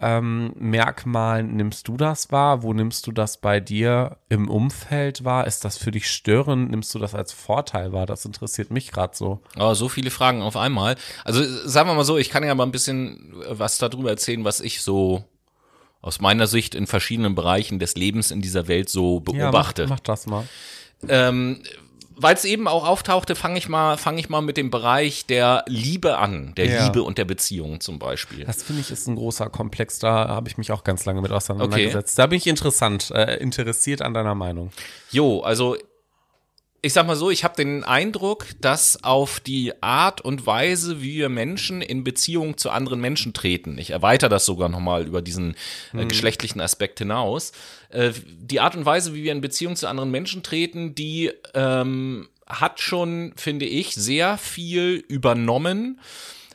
ähm, 0.00 0.52
Merkmalen 0.56 1.56
nimmst 1.56 1.88
du 1.88 1.96
das 1.96 2.30
wahr? 2.30 2.62
Wo 2.62 2.72
nimmst 2.72 3.06
du 3.06 3.12
das 3.12 3.38
bei 3.38 3.60
dir 3.60 4.18
im 4.28 4.48
Umfeld 4.48 5.24
wahr? 5.24 5.46
Ist 5.46 5.64
das 5.64 5.76
für 5.78 5.90
dich 5.90 6.10
störend? 6.10 6.70
Nimmst 6.70 6.94
du 6.94 6.98
das 6.98 7.14
als 7.14 7.32
Vorteil 7.32 7.92
wahr? 7.92 8.06
Das 8.06 8.24
interessiert 8.24 8.70
mich 8.70 8.92
gerade 8.92 9.16
so. 9.16 9.40
Oh, 9.58 9.74
so 9.74 9.88
viele 9.88 10.10
Fragen 10.10 10.42
auf 10.42 10.56
einmal. 10.56 10.96
Also 11.24 11.42
sagen 11.68 11.88
wir 11.88 11.94
mal 11.94 12.04
so, 12.04 12.16
ich 12.16 12.30
kann 12.30 12.44
ja 12.44 12.54
mal 12.54 12.64
ein 12.64 12.72
bisschen 12.72 13.34
äh, 13.42 13.58
was 13.58 13.78
darüber 13.78 14.10
erzählen, 14.10 14.44
was 14.44 14.60
ich 14.60 14.82
so 14.82 15.24
aus 16.00 16.20
meiner 16.20 16.46
Sicht 16.46 16.74
in 16.74 16.86
verschiedenen 16.86 17.34
Bereichen 17.34 17.78
des 17.78 17.96
Lebens 17.96 18.30
in 18.30 18.40
dieser 18.40 18.68
Welt 18.68 18.88
so 18.88 19.20
beobachte. 19.20 19.82
Ja, 19.82 19.88
mach, 19.88 19.96
mach 19.96 20.00
das 20.00 20.26
mal. 20.26 20.48
Ähm, 21.08 21.62
Weil 22.20 22.34
es 22.34 22.44
eben 22.44 22.66
auch 22.68 22.86
auftauchte, 22.86 23.34
fange 23.36 23.58
ich 23.58 23.68
mal, 23.68 23.96
fange 23.96 24.20
ich 24.20 24.28
mal 24.28 24.40
mit 24.40 24.56
dem 24.56 24.70
Bereich 24.70 25.26
der 25.26 25.64
Liebe 25.68 26.18
an, 26.18 26.52
der 26.56 26.66
Ja. 26.66 26.84
Liebe 26.84 27.02
und 27.02 27.16
der 27.18 27.24
Beziehung 27.24 27.80
zum 27.80 27.98
Beispiel. 27.98 28.44
Das 28.44 28.62
finde 28.62 28.80
ich 28.80 28.90
ist 28.90 29.06
ein 29.06 29.16
großer 29.16 29.48
Komplex. 29.50 29.98
Da 29.98 30.28
habe 30.28 30.48
ich 30.48 30.58
mich 30.58 30.72
auch 30.72 30.84
ganz 30.84 31.04
lange 31.04 31.22
mit 31.22 31.30
auseinandergesetzt. 31.30 32.18
Da 32.18 32.26
bin 32.26 32.36
ich 32.38 32.46
interessant, 32.46 33.10
äh, 33.12 33.36
interessiert 33.36 34.02
an 34.02 34.14
deiner 34.14 34.34
Meinung. 34.34 34.70
Jo, 35.10 35.40
also 35.40 35.76
ich 36.80 36.92
sag 36.92 37.06
mal 37.06 37.16
so, 37.16 37.30
ich 37.30 37.42
habe 37.42 37.56
den 37.56 37.82
Eindruck, 37.82 38.46
dass 38.60 39.02
auf 39.02 39.40
die 39.40 39.82
Art 39.82 40.20
und 40.20 40.46
Weise, 40.46 41.02
wie 41.02 41.16
wir 41.16 41.28
Menschen 41.28 41.82
in 41.82 42.04
Beziehung 42.04 42.56
zu 42.56 42.70
anderen 42.70 43.00
Menschen 43.00 43.32
treten, 43.32 43.78
ich 43.78 43.90
erweitere 43.90 44.30
das 44.30 44.44
sogar 44.44 44.68
nochmal 44.68 45.06
über 45.06 45.20
diesen 45.20 45.56
äh, 45.92 46.06
geschlechtlichen 46.06 46.60
Aspekt 46.60 47.00
hinaus, 47.00 47.52
äh, 47.90 48.12
die 48.24 48.60
Art 48.60 48.76
und 48.76 48.86
Weise, 48.86 49.14
wie 49.14 49.24
wir 49.24 49.32
in 49.32 49.40
Beziehung 49.40 49.74
zu 49.74 49.88
anderen 49.88 50.10
Menschen 50.10 50.44
treten, 50.44 50.94
die 50.94 51.32
ähm, 51.54 52.28
hat 52.46 52.80
schon, 52.80 53.32
finde 53.36 53.66
ich, 53.66 53.94
sehr 53.94 54.38
viel 54.38 55.04
übernommen 55.08 56.00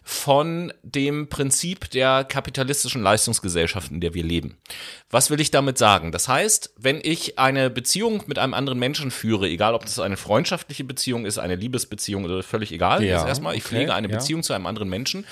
von 0.03 0.73
dem 0.83 1.29
Prinzip 1.29 1.89
der 1.91 2.25
kapitalistischen 2.25 3.01
Leistungsgesellschaft, 3.01 3.89
in 3.89 4.01
der 4.01 4.13
wir 4.13 4.23
leben. 4.23 4.57
Was 5.09 5.29
will 5.29 5.39
ich 5.39 5.49
damit 5.49 5.77
sagen? 5.77 6.11
Das 6.11 6.27
heißt, 6.27 6.73
wenn 6.77 6.99
ich 7.01 7.39
eine 7.39 7.69
Beziehung 7.69 8.23
mit 8.27 8.37
einem 8.37 8.53
anderen 8.53 8.79
Menschen 8.79 9.11
führe, 9.11 9.47
egal 9.47 9.73
ob 9.73 9.83
das 9.83 9.99
eine 9.99 10.17
freundschaftliche 10.17 10.83
Beziehung 10.83 11.25
ist, 11.25 11.37
eine 11.37 11.55
Liebesbeziehung 11.55 12.25
oder 12.25 12.43
völlig 12.43 12.71
egal, 12.73 13.01
Ja, 13.03 13.25
erstmal, 13.25 13.55
ich 13.55 13.63
okay, 13.63 13.75
pflege 13.75 13.93
eine 13.93 14.09
ja. 14.09 14.17
Beziehung 14.17 14.43
zu 14.43 14.53
einem 14.53 14.65
anderen 14.65 14.89
Menschen, 14.89 15.25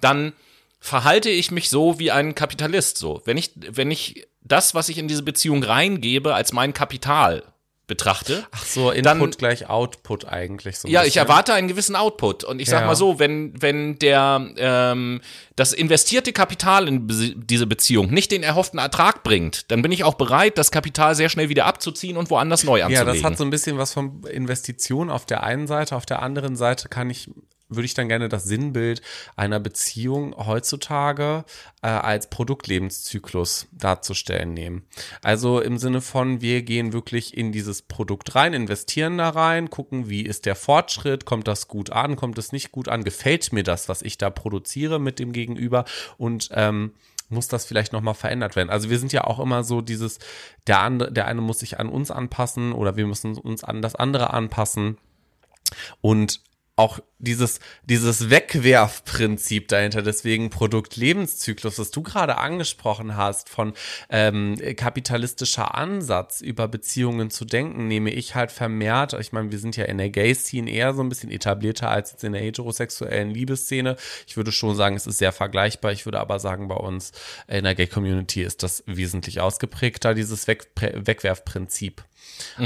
dann 0.00 0.32
verhalte 0.80 1.30
ich 1.30 1.50
mich 1.50 1.70
so 1.70 1.98
wie 1.98 2.10
ein 2.10 2.34
Kapitalist 2.34 2.98
so. 2.98 3.22
Wenn 3.24 3.36
ich, 3.36 3.52
wenn 3.56 3.90
ich 3.90 4.26
das, 4.40 4.74
was 4.74 4.88
ich 4.88 4.98
in 4.98 5.08
diese 5.08 5.22
Beziehung 5.22 5.62
reingebe, 5.62 6.34
als 6.34 6.52
mein 6.52 6.72
Kapital 6.72 7.44
betrachte, 7.88 8.46
Ach 8.52 8.64
so, 8.64 8.90
Input 8.92 9.06
Dann- 9.06 9.30
gleich 9.32 9.68
Output 9.68 10.26
eigentlich 10.26 10.78
so. 10.78 10.86
ja, 10.86 11.00
ich 11.00 11.06
bisschen. 11.14 11.22
erwarte 11.26 11.54
einen 11.54 11.66
gewissen 11.66 11.96
Output. 11.96 12.44
Und 12.44 12.60
ich 12.60 12.68
sag 12.68 12.82
Ja. 12.82 12.86
mal 12.86 12.94
so, 12.94 13.18
wenn, 13.18 13.60
wenn 13.60 13.98
der 13.98 14.46
ähm, 14.56 15.20
das 15.56 15.72
investierte 15.72 16.32
Kapital 16.32 16.86
in 16.86 17.08
diese 17.08 17.66
Beziehung 17.66 18.10
nicht 18.12 18.30
den 18.30 18.44
erhofften 18.44 18.78
Ertrag 18.78 19.24
bringt, 19.24 19.70
dann 19.72 19.82
bin 19.82 19.90
ich 19.90 20.04
auch 20.04 20.14
bereit, 20.14 20.56
das 20.58 20.70
Kapital 20.70 21.16
sehr 21.16 21.28
schnell 21.30 21.48
wieder 21.48 21.66
abzuziehen 21.66 22.16
und 22.16 22.30
woanders 22.30 22.62
neu 22.62 22.78
Ja, 22.78 22.86
anzulegen. 22.86 23.14
das 23.14 23.24
hat 23.24 23.36
so 23.38 23.42
ein 23.44 23.50
bisschen 23.50 23.78
was 23.78 23.92
von 23.92 24.22
Investition 24.30 25.10
auf 25.10 25.26
der 25.26 25.42
einen 25.42 25.66
Seite. 25.66 25.96
Auf 25.96 26.06
der 26.06 26.22
anderen 26.22 26.54
Seite 26.54 26.88
kann 26.88 27.10
ich, 27.10 27.28
würde 27.68 27.86
ich 27.86 27.94
dann 27.94 28.08
gerne 28.08 28.28
das 28.28 28.44
Sinnbild 28.44 29.02
einer 29.36 29.60
Beziehung 29.60 30.34
heutzutage 30.36 31.44
äh, 31.82 31.88
als 31.88 32.30
Produktlebenszyklus 32.30 33.68
darzustellen 33.72 34.54
nehmen. 34.54 34.86
Also 35.22 35.60
im 35.60 35.78
Sinne 35.78 36.00
von, 36.00 36.40
wir 36.40 36.62
gehen 36.62 36.92
wirklich 36.92 37.36
in 37.36 37.52
dieses 37.52 37.82
Produkt 37.82 38.34
rein, 38.34 38.54
investieren 38.54 39.18
da 39.18 39.28
rein, 39.30 39.70
gucken, 39.70 40.08
wie 40.08 40.22
ist 40.22 40.46
der 40.46 40.56
Fortschritt, 40.56 41.24
kommt 41.24 41.46
das 41.46 41.68
gut 41.68 41.90
an, 41.90 42.16
kommt 42.16 42.38
es 42.38 42.52
nicht 42.52 42.72
gut 42.72 42.88
an, 42.88 43.04
gefällt 43.04 43.52
mir 43.52 43.64
das, 43.64 43.88
was 43.88 44.02
ich 44.02 44.18
da 44.18 44.30
produziere 44.30 44.98
mit 44.98 45.18
dem 45.18 45.32
Gegenüber 45.32 45.84
und 46.16 46.48
ähm, 46.52 46.92
muss 47.28 47.48
das 47.48 47.66
vielleicht 47.66 47.92
nochmal 47.92 48.14
verändert 48.14 48.56
werden. 48.56 48.70
Also 48.70 48.88
wir 48.88 48.98
sind 48.98 49.12
ja 49.12 49.24
auch 49.24 49.38
immer 49.38 49.62
so 49.62 49.82
dieses, 49.82 50.18
der 50.66 50.80
andere, 50.80 51.12
der 51.12 51.26
eine 51.26 51.42
muss 51.42 51.58
sich 51.58 51.78
an 51.78 51.88
uns 51.88 52.10
anpassen 52.10 52.72
oder 52.72 52.96
wir 52.96 53.06
müssen 53.06 53.36
uns 53.36 53.64
an 53.64 53.82
das 53.82 53.94
andere 53.94 54.32
anpassen. 54.32 54.96
Und 56.00 56.40
auch 56.78 57.00
dieses, 57.18 57.58
dieses 57.82 58.30
Wegwerfprinzip 58.30 59.66
dahinter, 59.66 60.00
deswegen 60.02 60.48
Produktlebenszyklus, 60.48 61.74
das 61.74 61.90
du 61.90 62.02
gerade 62.04 62.38
angesprochen 62.38 63.16
hast, 63.16 63.48
von 63.48 63.72
ähm, 64.10 64.56
kapitalistischer 64.76 65.74
Ansatz 65.74 66.40
über 66.40 66.68
Beziehungen 66.68 67.30
zu 67.30 67.44
denken, 67.44 67.88
nehme 67.88 68.10
ich 68.10 68.36
halt 68.36 68.52
vermehrt, 68.52 69.14
ich 69.14 69.32
meine, 69.32 69.50
wir 69.50 69.58
sind 69.58 69.76
ja 69.76 69.86
in 69.86 69.98
der 69.98 70.10
Gay-Szene 70.10 70.70
eher 70.70 70.94
so 70.94 71.02
ein 71.02 71.08
bisschen 71.08 71.32
etablierter 71.32 71.90
als 71.90 72.12
jetzt 72.12 72.22
in 72.22 72.32
der 72.32 72.42
heterosexuellen 72.42 73.30
Liebesszene. 73.30 73.96
Ich 74.28 74.36
würde 74.36 74.52
schon 74.52 74.76
sagen, 74.76 74.94
es 74.94 75.08
ist 75.08 75.18
sehr 75.18 75.32
vergleichbar. 75.32 75.90
Ich 75.90 76.06
würde 76.06 76.20
aber 76.20 76.38
sagen, 76.38 76.68
bei 76.68 76.76
uns 76.76 77.10
in 77.48 77.64
der 77.64 77.74
Gay-Community 77.74 78.42
ist 78.42 78.62
das 78.62 78.84
wesentlich 78.86 79.40
ausgeprägter, 79.40 80.14
dieses 80.14 80.46
Weg 80.46 80.68
Wegwerfprinzip. 80.76 82.04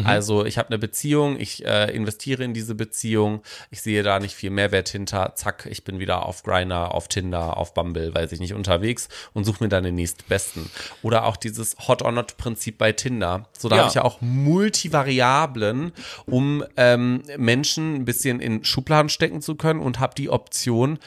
Also 0.05 0.45
ich 0.45 0.59
habe 0.59 0.69
eine 0.69 0.79
Beziehung, 0.79 1.39
ich 1.39 1.65
äh, 1.65 1.95
investiere 1.95 2.45
in 2.45 2.55
diese 2.55 2.75
Beziehung, 2.75 3.43
ich 3.71 3.81
sehe 3.81 4.01
da 4.03 4.18
nicht 4.18 4.34
viel 4.34 4.50
Mehrwert 4.50 4.88
hinter, 4.88 5.32
zack, 5.34 5.66
ich 5.70 5.84
bin 5.84 5.98
wieder 5.98 6.26
auf 6.26 6.42
Grindr, 6.42 6.94
auf 6.94 7.09
Tinder, 7.09 7.57
auf 7.57 7.74
Bumble, 7.74 8.14
weiß 8.14 8.32
ich 8.32 8.40
nicht, 8.40 8.55
unterwegs 8.55 9.09
und 9.32 9.44
suche 9.44 9.64
mir 9.64 9.68
dann 9.68 9.84
den 9.84 9.94
nächstbesten. 9.94 10.70
Oder 11.03 11.24
auch 11.26 11.36
dieses 11.36 11.76
Hot 11.88 12.03
or 12.03 12.12
Not 12.12 12.36
Prinzip 12.36 12.78
bei 12.78 12.92
Tinder. 12.92 13.48
So, 13.59 13.68
da 13.68 13.76
Ja. 13.76 13.82
habe 13.82 13.88
ich 13.88 13.94
ja 13.94 14.05
auch 14.05 14.20
Multivariablen, 14.20 15.92
um 16.26 16.64
ähm, 16.76 17.22
Menschen 17.36 17.94
ein 17.96 18.05
bisschen 18.05 18.40
in 18.40 18.64
Schubladen 18.64 19.09
stecken 19.09 19.42
zu 19.42 19.55
können 19.55 19.80
und 19.80 20.00
habe 20.00 20.14
die 20.14 20.30
Option, 20.30 20.98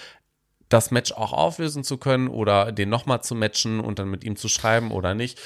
das 0.69 0.91
Match 0.91 1.11
auch 1.11 1.31
auflösen 1.33 1.83
zu 1.83 1.97
können 1.97 2.27
oder 2.27 2.71
den 2.71 2.89
nochmal 2.89 3.21
zu 3.21 3.35
matchen 3.35 3.79
und 3.79 3.99
dann 3.99 4.09
mit 4.09 4.23
ihm 4.23 4.35
zu 4.35 4.47
schreiben 4.49 4.91
oder 4.91 5.13
nicht. 5.13 5.39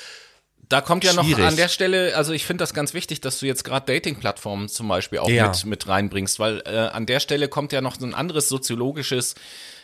Da 0.70 0.82
kommt 0.82 1.03
ja 1.03 1.13
noch 1.13 1.26
Schwierig. 1.26 1.45
an 1.45 1.55
der 1.55 1.67
Stelle, 1.67 2.15
also 2.15 2.32
ich 2.32 2.45
finde 2.45 2.61
das 2.61 2.74
ganz 2.76 2.93
wichtig, 2.93 3.22
dass 3.22 3.39
du 3.39 3.47
jetzt 3.47 3.63
gerade 3.63 3.91
Dating-Plattformen 3.91 4.70
zum 4.70 4.88
Beispiel 4.88 5.17
auch 5.20 5.28
Ja. 5.30 5.47
mit, 5.49 5.65
mit 5.65 5.88
reinbringst, 5.88 6.39
weil 6.39 6.61
äh, 6.65 6.78
an 6.93 7.07
der 7.07 7.20
Stelle 7.20 7.47
kommt 7.49 7.72
ja 7.74 7.82
noch 7.82 7.99
so 7.99 8.05
ein 8.05 8.13
anderes 8.13 8.49
soziologisches 8.49 9.34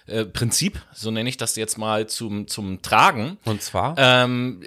äh, 0.07 0.25
Prinzip, 0.25 0.79
so 0.93 1.09
nenne 1.09 1.27
ich 1.27 1.37
das 1.37 1.55
jetzt 1.55 1.79
mal, 1.79 2.05
zum, 2.05 2.47
zum 2.47 2.83
Tragen. 2.83 3.39
Und 3.45 3.63
zwar? 3.63 3.95
Ähm, 3.97 4.61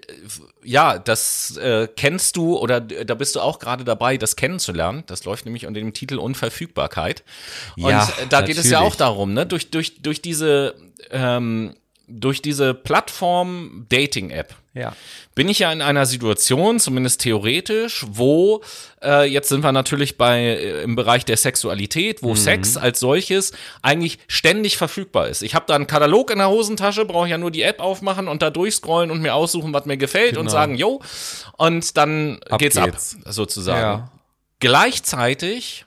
ja, 0.65 0.99
das 0.99 1.57
äh, 1.57 1.87
kennst 1.95 2.35
du 2.37 2.59
oder 2.59 2.81
da 2.81 3.15
bist 3.15 3.37
du 3.37 3.41
auch 3.41 3.61
gerade 3.61 3.85
dabei, 3.85 4.17
das 4.17 4.35
kennenzulernen. 4.35 5.05
Das 5.07 5.25
läuft 5.25 5.45
nämlich 5.45 5.67
unter 5.67 5.79
dem 5.79 5.93
Titel 5.93 6.19
Unverfügbarkeit. 6.19 7.23
Und 7.77 7.91
Ja, 7.91 8.09
da 8.29 8.41
geht 8.41 8.59
es 8.59 8.65
ja 8.69 8.79
natürlich. 8.81 8.93
auch 8.95 8.97
darum, 8.97 9.33
ne, 9.35 9.47
durch, 9.47 9.71
durch, 9.71 10.03
durch 10.03 10.21
diese 10.21 10.75
ähm, 11.13 11.77
durch 12.09 12.41
diese 12.43 12.73
Plattform 12.75 13.87
Dating-App 13.91 14.55
Ja. 14.75 14.95
bin 15.35 15.49
ich 15.49 15.59
ja 15.59 15.71
in 15.73 15.83
einer 15.83 16.07
Situation, 16.07 16.81
zumindest 16.81 17.21
theoretisch, 17.21 18.05
wo 18.09 18.63
äh, 19.03 19.25
jetzt 19.31 19.49
sind 19.51 19.63
wir 19.63 19.73
natürlich 19.73 20.17
bei 20.17 20.41
äh, 20.41 20.83
im 20.83 20.97
Bereich 20.97 21.25
der 21.25 21.37
Sexualität, 21.37 22.23
wo 22.23 22.35
Sex 22.35 22.77
als 22.77 23.01
solches 23.01 23.53
eigentlich 23.83 24.19
ständig 24.27 24.77
verfügbar 24.79 25.29
ist. 25.29 25.43
Ich 25.43 25.55
habe 25.55 25.67
da 25.69 25.75
einen 25.75 25.87
Katalog 25.87 26.31
in 26.31 26.39
der 26.39 26.49
Hosentasche, 26.49 27.05
brauche 27.05 27.29
ja 27.29 27.37
nur 27.39 27.51
die 27.51 27.63
App 27.63 27.81
aufmachen 27.81 28.27
und 28.29 28.41
da 28.43 28.51
durchscrollen 28.51 29.11
und 29.11 29.21
mir 29.21 29.35
aussuchen, 29.35 29.73
was 29.75 29.85
mir 29.85 29.97
gefällt 29.99 30.37
und 30.37 30.47
Genau. 30.47 30.51
sagen, 30.53 30.75
yo, 30.77 31.03
und 31.59 31.97
dann 31.97 32.39
Ab 32.49 32.59
geht's, 32.59 32.77
geht's. 32.83 33.17
ab, 33.25 33.33
sozusagen. 33.33 33.81
Ja. 33.81 34.11
Gleichzeitig 34.61 35.85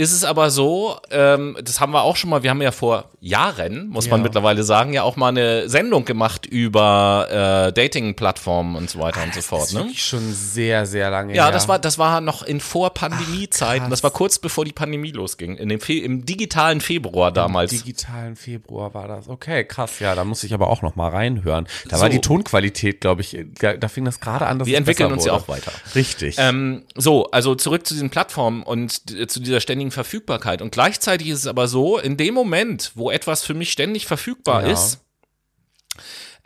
ist 0.00 0.12
es 0.12 0.24
aber 0.24 0.50
so, 0.50 0.96
ähm, 1.10 1.56
das 1.62 1.78
haben 1.80 1.92
wir 1.92 2.02
auch 2.02 2.16
schon 2.16 2.30
mal, 2.30 2.42
wir 2.42 2.50
haben 2.50 2.62
ja 2.62 2.72
vor 2.72 3.10
Jahren, 3.20 3.88
muss 3.90 4.08
man 4.08 4.20
Ja. 4.20 4.24
mittlerweile 4.24 4.62
sagen, 4.64 4.92
ja 4.94 5.02
auch 5.02 5.16
mal 5.16 5.28
eine 5.28 5.68
Sendung 5.68 6.04
gemacht 6.06 6.46
über 6.46 7.68
äh, 7.68 7.72
Dating-Plattformen 7.72 8.76
und 8.76 8.88
so 8.88 8.98
weiter 8.98 9.22
und 9.22 9.34
so 9.34 9.38
Das 9.40 9.46
fort. 9.46 9.62
ist 9.68 9.74
Ne? 9.74 9.80
wirklich 9.80 10.02
schon 10.02 10.32
sehr, 10.32 10.86
sehr 10.86 11.10
lange 11.10 11.34
Ja, 11.36 11.44
her. 11.44 11.52
das 11.52 11.68
war, 11.68 11.78
das 11.78 11.98
war 11.98 12.20
noch 12.20 12.42
in 12.42 12.60
Vor-Pandemie-Zeiten. 12.60 13.90
Das 13.90 14.02
war 14.02 14.10
kurz 14.10 14.38
bevor 14.38 14.64
die 14.64 14.72
Pandemie 14.72 15.10
losging. 15.12 15.56
In 15.56 15.68
dem 15.68 15.80
Fe 15.80 15.94
im 15.98 16.24
digitalen 16.24 16.80
Februar 16.80 17.32
damals. 17.32 17.70
digitalen 17.70 18.36
Februar 18.36 18.94
war 18.94 19.08
das. 19.08 19.28
Okay, 19.28 19.64
krass. 19.64 19.98
Ja, 20.00 20.14
da 20.14 20.24
muss 20.24 20.42
ich 20.44 20.54
aber 20.54 20.68
auch 20.68 20.82
noch 20.82 20.96
mal 20.96 21.08
reinhören. 21.10 21.66
Da 21.88 21.96
So. 21.96 22.02
war 22.02 22.08
die 22.08 22.20
Tonqualität, 22.20 23.00
glaube 23.00 23.20
ich, 23.22 23.36
da 23.60 23.74
da 23.74 23.88
fing 23.88 24.04
das 24.04 24.20
gerade 24.20 24.46
an, 24.46 24.58
dass 24.58 24.66
Wir 24.66 24.76
entwickeln 24.78 25.12
uns 25.12 25.24
ja 25.24 25.32
auch 25.32 25.48
weiter. 25.48 25.72
Richtig. 25.94 26.36
Ähm, 26.38 26.84
so, 26.96 27.30
also 27.30 27.54
zurück 27.54 27.86
zu 27.86 27.94
diesen 27.94 28.10
Plattformen 28.10 28.62
und 28.62 29.10
d- 29.10 29.26
zu 29.26 29.40
dieser 29.40 29.60
ständigen 29.60 29.89
Verfügbarkeit. 29.90 30.62
Und 30.62 30.72
gleichzeitig 30.72 31.28
ist 31.28 31.40
es 31.40 31.46
aber 31.46 31.68
so, 31.68 31.98
in 31.98 32.16
dem 32.16 32.34
Moment, 32.34 32.92
wo 32.94 33.10
etwas 33.10 33.44
für 33.44 33.54
mich 33.54 33.70
ständig 33.72 34.06
verfügbar 34.06 34.66
Ja. 34.66 34.72
ist, 34.72 35.00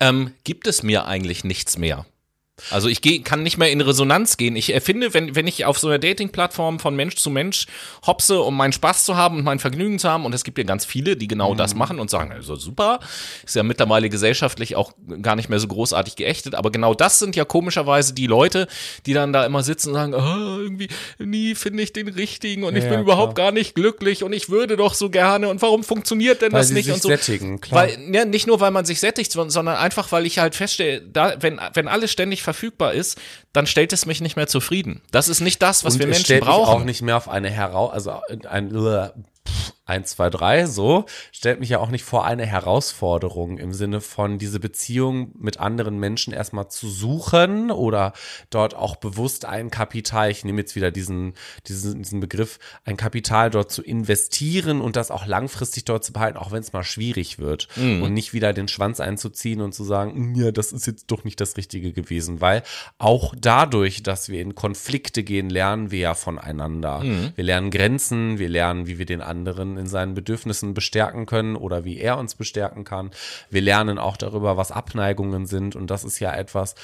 ähm, 0.01 0.33
gibt 0.45 0.67
es 0.67 0.83
mir 0.83 1.07
eigentlich 1.07 1.45
nichts 1.45 1.79
mehr. 1.79 2.07
Also 2.71 2.89
ich 2.89 3.03
geh, 3.03 3.19
kann 3.19 3.43
nicht 3.43 3.59
mehr 3.59 3.73
in 3.73 3.81
Resonanz 3.81 4.37
gehen. 4.37 4.55
Ich 4.55 4.73
erfinde, 4.73 5.13
wenn, 5.13 5.35
wenn 5.35 5.49
ich 5.49 5.65
auf 5.65 5.77
so 5.77 5.89
einer 5.89 5.99
Dating-Plattform 5.99 6.79
von 6.79 6.95
Mensch 6.95 7.17
zu 7.17 7.29
Mensch 7.29 7.67
hopse, 8.07 8.41
um 8.41 8.57
meinen 8.57 8.73
Spaß 8.73 9.03
zu 9.03 9.17
haben 9.17 9.39
und 9.39 9.45
mein 9.45 9.59
Vergnügen 9.59 9.99
zu 9.99 10.09
haben, 10.09 10.25
und 10.25 10.33
es 10.37 10.45
gibt 10.45 10.59
ja 10.59 10.65
ganz 10.65 10.85
viele, 10.85 11.17
die 11.17 11.27
genau 11.27 11.57
das 11.57 11.75
machen 11.75 11.99
und 11.99 12.11
sagen, 12.11 12.31
also 12.31 12.55
super, 12.55 13.01
ist 13.45 13.57
ja 13.57 13.65
mittlerweile 13.65 14.09
gesellschaftlich 14.09 14.77
auch 14.77 14.93
gar 15.21 15.35
nicht 15.35 15.49
mehr 15.49 15.59
so 15.59 15.67
großartig 15.67 16.15
geächtet, 16.15 16.55
aber 16.55 16.71
genau 16.71 16.95
das 16.95 17.19
sind 17.19 17.35
ja 17.35 17.45
komischerweise 17.45 18.15
die 18.15 18.29
Leute, 18.29 18.69
die 19.05 19.15
dann 19.15 19.33
da 19.33 19.45
immer 19.45 19.65
sitzen 19.65 19.89
und 19.89 19.95
sagen, 19.97 20.15
ah, 20.15 20.57
irgendwie, 20.57 20.89
nie 21.19 21.57
finde 21.57 21.83
ich 21.83 21.93
den 21.93 22.07
richtigen 22.07 22.63
und 22.63 22.77
ich 22.77 22.85
Ja, 22.85 22.91
bin 22.91 22.99
ja, 23.01 23.03
überhaupt 23.03 23.35
gar 23.35 23.51
nicht 23.51 23.75
glücklich 23.75 24.23
und 24.23 24.33
ich 24.33 24.49
würde 24.49 24.77
doch 24.77 24.95
so 24.95 25.11
gerne 25.11 25.49
und 25.49 25.61
warum 25.61 25.83
funktioniert 25.83 26.41
denn 26.41 26.53
Weil 26.53 26.61
das 26.61 26.71
nicht 26.71 26.89
und 26.91 27.03
so. 27.03 27.09
sättigen, 27.09 27.61
klar. 27.61 27.89
Weil, 27.89 28.15
ja, 28.15 28.25
nicht 28.25 28.47
nur, 28.47 28.61
weil 28.61 28.71
man 28.71 28.85
sich 28.85 29.01
sättigt, 29.01 29.33
sondern 29.33 29.75
einfach, 29.77 30.13
weil 30.13 30.25
ich 30.25 30.39
halt 30.39 30.55
feststelle, 30.55 31.01
da, 31.01 31.35
wenn, 31.41 31.61
wenn 31.75 31.89
alles 31.89 32.13
ständig 32.13 32.44
verfügbar 32.45 32.93
ist, 32.93 33.21
dann 33.53 33.67
stellt 33.67 33.93
es 33.93 34.07
mich 34.07 34.21
nicht 34.21 34.37
mehr 34.37 34.47
zufrieden. 34.47 35.03
Das 35.11 35.29
ist 35.29 35.41
nicht 35.41 35.61
das, 35.63 35.85
was 35.85 35.95
und 35.95 36.01
wir 36.01 36.07
Menschen 36.07 36.25
stellt 36.27 36.45
mich 36.45 36.51
auch 36.51 36.67
brauchen. 36.67 36.85
nicht 36.85 37.03
mehr 37.03 37.17
auf 37.17 37.29
eine 37.29 37.51
heraus, 37.51 37.93
also 37.93 38.21
ein 38.49 38.71
pff, 38.71 39.73
1, 39.87 40.11
2, 40.11 40.31
3, 40.31 40.67
so, 40.67 41.05
stellt 41.33 41.61
mich 41.61 41.69
ja 41.69 41.79
auch 41.79 41.91
nicht 41.91 42.05
vor 42.05 42.25
eine 42.25 42.47
Herausforderung 42.47 43.59
im 43.59 43.73
Sinne 43.73 44.01
von 44.01 44.39
diese 44.39 44.61
Beziehung 44.61 45.33
mit 45.39 45.61
anderen 45.61 45.99
Menschen 45.99 46.33
erstmal 46.33 46.69
zu 46.69 46.89
suchen 46.89 47.71
oder 47.71 48.13
dort 48.51 48.75
auch 48.75 48.97
bewusst 48.97 49.45
ein 49.45 49.71
Kapital, 49.71 50.31
ich 50.31 50.45
nehme 50.45 50.61
jetzt 50.61 50.75
wieder 50.77 50.91
diesen, 50.91 51.35
diesen, 51.67 52.03
diesen 52.03 52.21
Begriff, 52.21 52.59
ein 52.85 52.97
Kapital 52.97 53.51
dort 53.51 53.71
zu 53.71 53.83
investieren 53.83 54.81
und 54.81 54.97
das 54.97 55.11
auch 55.11 55.27
langfristig 55.27 55.85
dort 55.85 56.05
zu 56.05 56.13
behalten, 56.13 56.39
auch 56.39 56.51
wenn 56.53 56.61
es 56.61 56.73
mal 56.73 56.85
schwierig 56.85 57.39
wird. 57.39 57.69
Und 58.03 58.15
nicht 58.15 58.33
wieder 58.33 58.53
den 58.53 58.69
Schwanz 58.69 59.01
einzuziehen 59.01 59.61
und 59.61 59.75
zu 59.75 59.85
sagen, 59.85 60.33
"Mm, 60.33 60.35
ja, 60.35 60.51
das 60.53 60.73
ist 60.73 60.87
jetzt 60.87 61.11
doch 61.11 61.25
nicht 61.25 61.41
das 61.41 61.57
Richtige 61.57 61.93
gewesen, 61.93 62.41
weil 62.41 62.63
auch 62.99 63.35
dadurch, 63.39 64.03
dass 64.03 64.29
wir 64.29 64.41
in 64.41 64.55
Konflikte 64.55 65.23
gehen, 65.23 65.51
lernen 65.51 65.91
wir 65.91 65.99
ja 65.99 66.15
voneinander. 66.15 67.03
Wir 67.37 67.45
lernen 67.45 67.71
Grenzen, 67.71 68.39
wir 68.39 68.49
lernen, 68.49 68.87
wie 68.87 68.99
wir 68.99 69.07
den 69.07 69.21
anderen 69.21 69.74
in 69.77 69.87
seinen 69.87 70.15
Bedürfnissen 70.15 70.75
bestärken 70.75 71.27
können 71.27 71.57
oder 71.57 71.85
wie 71.85 71.99
er 71.99 72.19
uns 72.19 72.35
bestärken 72.35 72.85
kann. 72.85 73.11
Wir 73.51 73.63
lernen 73.63 73.99
auch 73.99 74.17
darüber, 74.17 74.57
was 74.57 74.71
Abneigungen 74.71 75.47
sind 75.47 75.77
und 75.77 75.91
das 75.91 76.05
ist 76.05 76.19
ja 76.21 76.35
etwas, 76.35 76.75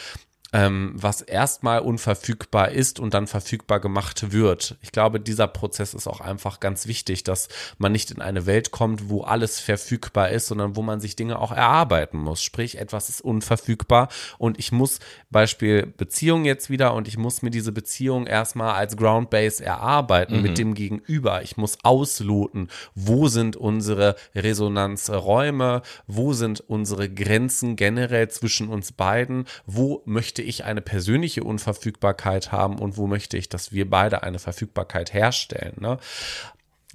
ähm, 0.52 0.92
was 0.94 1.22
erstmal 1.22 1.80
unverfügbar 1.80 2.70
ist 2.70 3.00
und 3.00 3.14
dann 3.14 3.26
verfügbar 3.26 3.80
gemacht 3.80 4.32
wird. 4.32 4.76
Ich 4.82 4.92
glaube, 4.92 5.20
dieser 5.20 5.46
Prozess 5.46 5.94
ist 5.94 6.06
auch 6.06 6.20
einfach 6.20 6.60
ganz 6.60 6.86
wichtig, 6.86 7.24
dass 7.24 7.48
man 7.78 7.92
nicht 7.92 8.10
in 8.10 8.20
eine 8.20 8.46
Welt 8.46 8.70
kommt, 8.70 9.08
wo 9.08 9.22
alles 9.22 9.60
verfügbar 9.60 10.30
ist, 10.30 10.48
sondern 10.48 10.76
wo 10.76 10.82
man 10.82 11.00
sich 11.00 11.16
Dinge 11.16 11.38
auch 11.38 11.52
erarbeiten 11.52 12.18
muss. 12.18 12.42
Sprich, 12.42 12.78
etwas 12.78 13.08
ist 13.08 13.20
unverfügbar 13.20 14.08
und 14.38 14.58
ich 14.58 14.72
muss 14.72 14.98
Beispiel 15.30 15.86
Beziehung 15.86 16.44
jetzt 16.44 16.70
wieder 16.70 16.94
und 16.94 17.08
ich 17.08 17.16
muss 17.16 17.42
mir 17.42 17.50
diese 17.50 17.72
Beziehung 17.72 18.26
erstmal 18.26 18.74
als 18.74 18.96
Ground 18.96 19.30
Base 19.30 19.64
erarbeiten 19.64 20.42
mit 20.42 20.58
dem 20.58 20.74
Gegenüber. 20.74 21.42
Ich 21.42 21.56
muss 21.56 21.78
ausloten, 21.82 22.68
wo 22.94 23.28
sind 23.28 23.56
unsere 23.56 24.16
Resonanzräume, 24.34 25.82
wo 26.06 26.32
sind 26.32 26.60
unsere 26.60 27.08
Grenzen 27.08 27.76
generell 27.76 28.28
zwischen 28.28 28.68
uns 28.68 28.92
beiden, 28.92 29.44
wo 29.66 30.02
möchte 30.04 30.39
ich 30.42 30.64
eine 30.64 30.80
persönliche 30.80 31.44
Unverfügbarkeit 31.44 32.52
haben 32.52 32.78
und 32.78 32.96
wo 32.96 33.06
möchte 33.06 33.36
ich, 33.36 33.48
dass 33.48 33.72
wir 33.72 33.88
beide 33.88 34.22
eine 34.22 34.38
Verfügbarkeit 34.38 35.12
herstellen. 35.12 35.76
Ne? 35.80 35.98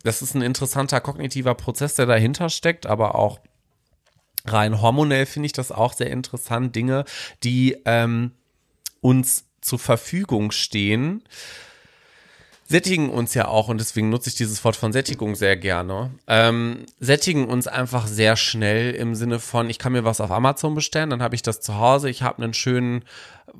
Das 0.03 0.21
ist 0.21 0.35
ein 0.35 0.41
interessanter 0.41 1.01
kognitiver 1.01 1.55
Prozess, 1.55 1.95
der 1.95 2.05
dahinter 2.05 2.49
steckt, 2.49 2.85
aber 2.85 3.15
auch 3.15 3.39
rein 4.45 4.81
hormonell 4.81 5.25
finde 5.25 5.47
ich 5.47 5.53
das 5.53 5.71
auch 5.71 5.93
sehr 5.93 6.11
interessant. 6.11 6.75
Dinge, 6.75 7.05
die 7.43 7.77
ähm, 7.85 8.31
uns 9.01 9.45
zur 9.61 9.79
Verfügung 9.79 10.51
stehen, 10.51 11.23
sättigen 12.67 13.11
uns 13.11 13.35
ja 13.35 13.47
auch, 13.47 13.67
und 13.67 13.79
deswegen 13.79 14.09
nutze 14.09 14.29
ich 14.29 14.35
dieses 14.35 14.63
Wort 14.63 14.75
von 14.75 14.91
Sättigung 14.91 15.35
sehr 15.35 15.55
gerne, 15.55 16.09
ähm, 16.27 16.87
sättigen 16.99 17.45
uns 17.45 17.67
einfach 17.67 18.07
sehr 18.07 18.35
schnell 18.35 18.95
im 18.95 19.13
Sinne 19.13 19.37
von, 19.39 19.69
ich 19.69 19.77
kann 19.77 19.93
mir 19.93 20.03
was 20.03 20.19
auf 20.19 20.31
Amazon 20.31 20.73
bestellen, 20.73 21.11
dann 21.11 21.21
habe 21.21 21.35
ich 21.35 21.43
das 21.43 21.61
zu 21.61 21.77
Hause, 21.77 22.09
ich 22.09 22.23
habe 22.23 22.41
einen 22.41 22.55
schönen 22.55 23.05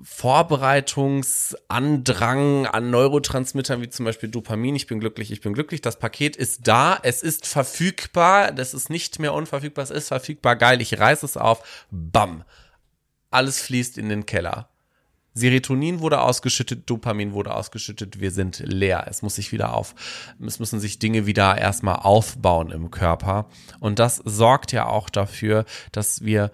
Vorbereitungsandrang 0.01 2.66
an 2.66 2.89
Neurotransmittern, 2.89 3.80
wie 3.82 3.89
zum 3.89 4.06
Beispiel 4.06 4.30
Dopamin, 4.30 4.76
ich 4.76 4.88
bin 4.88 4.99
glücklich, 4.99 5.32
ich 5.32 5.41
bin 5.41 5.53
glücklich, 5.53 5.82
das 5.82 5.99
Paket 5.99 6.36
ist 6.36 6.68
da, 6.68 6.97
es 7.03 7.22
ist 7.22 7.45
verfügbar, 7.45 8.51
das 8.51 8.74
ist 8.74 8.89
nicht 8.89 9.20
mehr 9.20 9.34
unverfügbar, 9.34 9.84
es 9.84 9.91
ist 9.91 10.08
verfügbar, 10.08 10.56
geil, 10.56 10.82
ich 10.82 10.99
reiße 10.99 11.28
es 11.28 11.38
auf, 11.38 11.86
bam, 11.91 12.43
alles 13.30 13.62
fließt 13.62 13.99
in 13.99 14.10
den 14.10 14.26
Keller. 14.26 14.68
Serotonin 15.36 15.99
wurde 15.99 16.21
ausgeschüttet, 16.21 16.89
Dopamin 16.89 17.33
wurde 17.33 17.53
ausgeschüttet, 17.53 18.21
wir 18.21 18.31
sind 18.31 18.59
leer. 18.65 19.05
Es 19.09 19.21
muss 19.21 19.36
sich 19.36 19.51
wieder 19.51 19.75
auf, 19.75 19.93
es 20.43 20.59
müssen 20.59 20.79
sich 20.79 20.97
Dinge 20.97 21.25
wieder 21.25 21.57
erstmal 21.57 21.97
aufbauen 21.97 22.71
im 22.71 22.89
Körper. 22.89 23.47
Und 23.81 23.99
das 23.99 24.15
sorgt 24.23 24.71
ja 24.71 24.88
auch 24.88 25.09
dafür, 25.09 25.65
dass 25.91 26.23
wir, 26.23 26.51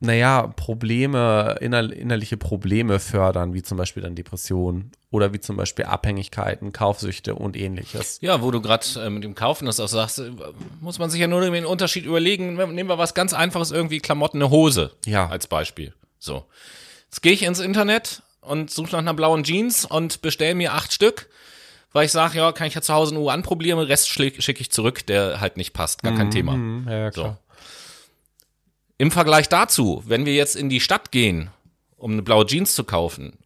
naja, 0.00 0.48
Probleme, 0.48 1.56
inner, 1.60 1.90
innerliche 1.92 2.36
Probleme 2.36 2.98
fördern, 2.98 3.54
wie 3.54 3.62
zum 3.62 3.78
Beispiel 3.78 4.02
dann 4.02 4.16
Depressionen 4.16 4.90
oder 5.10 5.32
wie 5.32 5.38
zum 5.40 5.56
Beispiel 5.56 5.84
Abhängigkeiten, 5.84 6.72
Kaufsüchte 6.72 7.36
und 7.36 7.56
ähnliches. 7.56 8.18
Ja, 8.20 8.42
wo 8.42 8.50
du 8.50 8.60
gerade 8.60 8.84
äh, 8.96 9.08
mit 9.10 9.22
dem 9.22 9.36
Kaufen 9.36 9.66
das 9.66 9.78
auch 9.78 9.86
sagst, 9.88 10.18
äh, 10.18 10.32
muss 10.80 10.98
man 10.98 11.08
sich 11.08 11.20
ja 11.20 11.28
nur 11.28 11.40
den 11.40 11.64
Unterschied 11.64 12.04
überlegen. 12.04 12.56
Nehmen 12.56 12.88
wir 12.88 12.98
was 12.98 13.14
ganz 13.14 13.32
Einfaches, 13.32 13.70
irgendwie 13.70 14.00
Klamotten, 14.00 14.38
eine 14.38 14.50
Hose 14.50 14.90
Ja. 15.06 15.28
als 15.28 15.46
Beispiel. 15.46 15.94
So. 16.18 16.44
Jetzt 17.14 17.22
gehe 17.22 17.32
ich 17.32 17.44
ins 17.44 17.60
Internet 17.60 18.22
und 18.40 18.72
suche 18.72 18.90
nach 18.90 18.98
einer 18.98 19.14
blauen 19.14 19.44
Jeans 19.44 19.84
und 19.84 20.20
bestelle 20.20 20.56
mir 20.56 20.74
acht 20.74 20.92
Stück, 20.92 21.28
weil 21.92 22.06
ich 22.06 22.10
sage, 22.10 22.38
ja, 22.38 22.50
kann 22.50 22.66
ich 22.66 22.74
ja 22.74 22.82
zu 22.82 22.92
Hause 22.92 23.14
nur 23.14 23.32
anprobieren, 23.32 23.78
den 23.78 23.86
Rest 23.86 24.08
schicke 24.08 24.42
schick 24.42 24.60
ich 24.60 24.72
zurück, 24.72 25.06
der 25.06 25.40
halt 25.40 25.56
nicht 25.56 25.74
passt. 25.74 26.02
Gar 26.02 26.16
kein 26.16 26.32
Thema. 26.32 26.54
Hm, 26.54 26.88
ja, 26.90 27.12
So. 27.12 27.36
Im 28.98 29.12
Vergleich 29.12 29.48
dazu, 29.48 30.02
wenn 30.04 30.26
wir 30.26 30.34
jetzt 30.34 30.56
in 30.56 30.68
die 30.68 30.80
Stadt 30.80 31.12
gehen, 31.12 31.50
um 31.96 32.10
eine 32.10 32.22
blaue 32.22 32.46
Jeans 32.46 32.74
zu 32.74 32.82
kaufen, 32.82 33.38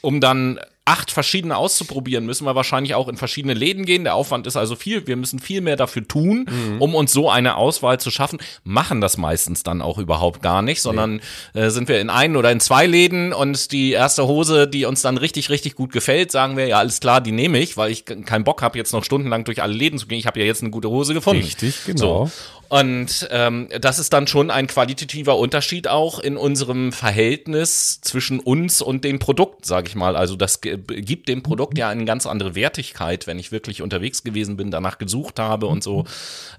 um 0.00 0.20
dann 0.20 0.58
acht 0.88 1.10
verschiedene 1.10 1.56
auszuprobieren, 1.56 2.24
müssen 2.24 2.46
wir 2.46 2.54
wahrscheinlich 2.54 2.94
auch 2.94 3.08
in 3.08 3.18
verschiedene 3.18 3.52
Läden 3.52 3.84
gehen. 3.84 4.04
Der 4.04 4.14
Aufwand 4.14 4.46
ist 4.46 4.56
also 4.56 4.74
viel. 4.74 5.06
Wir 5.06 5.16
müssen 5.16 5.38
viel 5.38 5.60
mehr 5.60 5.76
dafür 5.76 6.08
tun, 6.08 6.46
um 6.78 6.94
uns 6.94 7.12
so 7.12 7.28
eine 7.28 7.56
Auswahl 7.56 8.00
zu 8.00 8.10
schaffen. 8.10 8.38
Machen 8.64 9.02
das 9.02 9.18
meistens 9.18 9.62
dann 9.62 9.82
auch 9.82 9.98
überhaupt 9.98 10.40
gar 10.40 10.62
nicht, 10.62 10.80
sondern 10.80 11.20
äh, 11.52 11.68
sind 11.68 11.88
wir 11.88 12.00
in 12.00 12.08
ein 12.08 12.36
oder 12.36 12.50
in 12.50 12.60
zwei 12.60 12.86
Läden 12.86 13.34
und 13.34 13.70
die 13.72 13.92
erste 13.92 14.26
Hose, 14.26 14.66
die 14.66 14.86
uns 14.86 15.02
dann 15.02 15.18
richtig, 15.18 15.50
richtig 15.50 15.74
gut 15.74 15.92
gefällt, 15.92 16.32
sagen 16.32 16.56
wir, 16.56 16.66
ja, 16.66 16.78
alles 16.78 17.00
klar, 17.00 17.20
die 17.20 17.32
nehme 17.32 17.58
ich, 17.58 17.76
weil 17.76 17.90
ich 17.90 18.06
keinen 18.06 18.44
Bock 18.44 18.62
habe, 18.62 18.78
jetzt 18.78 18.92
noch 18.92 19.04
stundenlang 19.04 19.44
durch 19.44 19.60
alle 19.60 19.74
Läden 19.74 19.98
zu 19.98 20.06
gehen. 20.06 20.18
Ich 20.18 20.26
habe 20.26 20.40
ja 20.40 20.46
jetzt 20.46 20.62
eine 20.62 20.70
gute 20.70 20.88
Hose 20.88 21.12
gefunden. 21.12 21.42
Richtig, 21.44 21.84
genau. 21.84 22.26
So. 22.26 22.30
Und 22.68 23.26
ähm, 23.30 23.68
das 23.80 23.98
ist 23.98 24.12
dann 24.12 24.26
schon 24.26 24.50
ein 24.50 24.66
qualitativer 24.66 25.38
Unterschied 25.38 25.88
auch 25.88 26.18
in 26.18 26.36
unserem 26.36 26.92
Verhältnis 26.92 28.00
zwischen 28.02 28.40
uns 28.40 28.82
und 28.82 29.04
dem 29.04 29.18
Produkt, 29.18 29.64
sage 29.64 29.88
ich 29.88 29.94
mal. 29.94 30.16
Also 30.16 30.36
das, 30.36 30.60
gibt 30.60 31.28
dem 31.28 31.42
Produkt 31.42 31.78
ja 31.78 31.88
eine 31.88 32.04
ganz 32.04 32.26
andere 32.26 32.54
Wertigkeit, 32.54 33.26
wenn 33.26 33.38
ich 33.38 33.52
wirklich 33.52 33.80
unterwegs 33.80 34.22
gewesen 34.22 34.56
bin, 34.58 34.70
danach 34.70 34.98
gesucht 34.98 35.38
habe 35.38 35.66
und 35.66 35.82
so. 35.82 36.04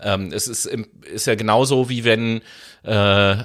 Ähm, 0.02 0.32
es 0.34 0.48
ist, 0.48 0.66
ist 0.66 1.28
ja 1.28 1.36
genauso 1.36 1.90
wie 1.90 2.04
wenn 2.04 2.42
äh, 2.84 3.36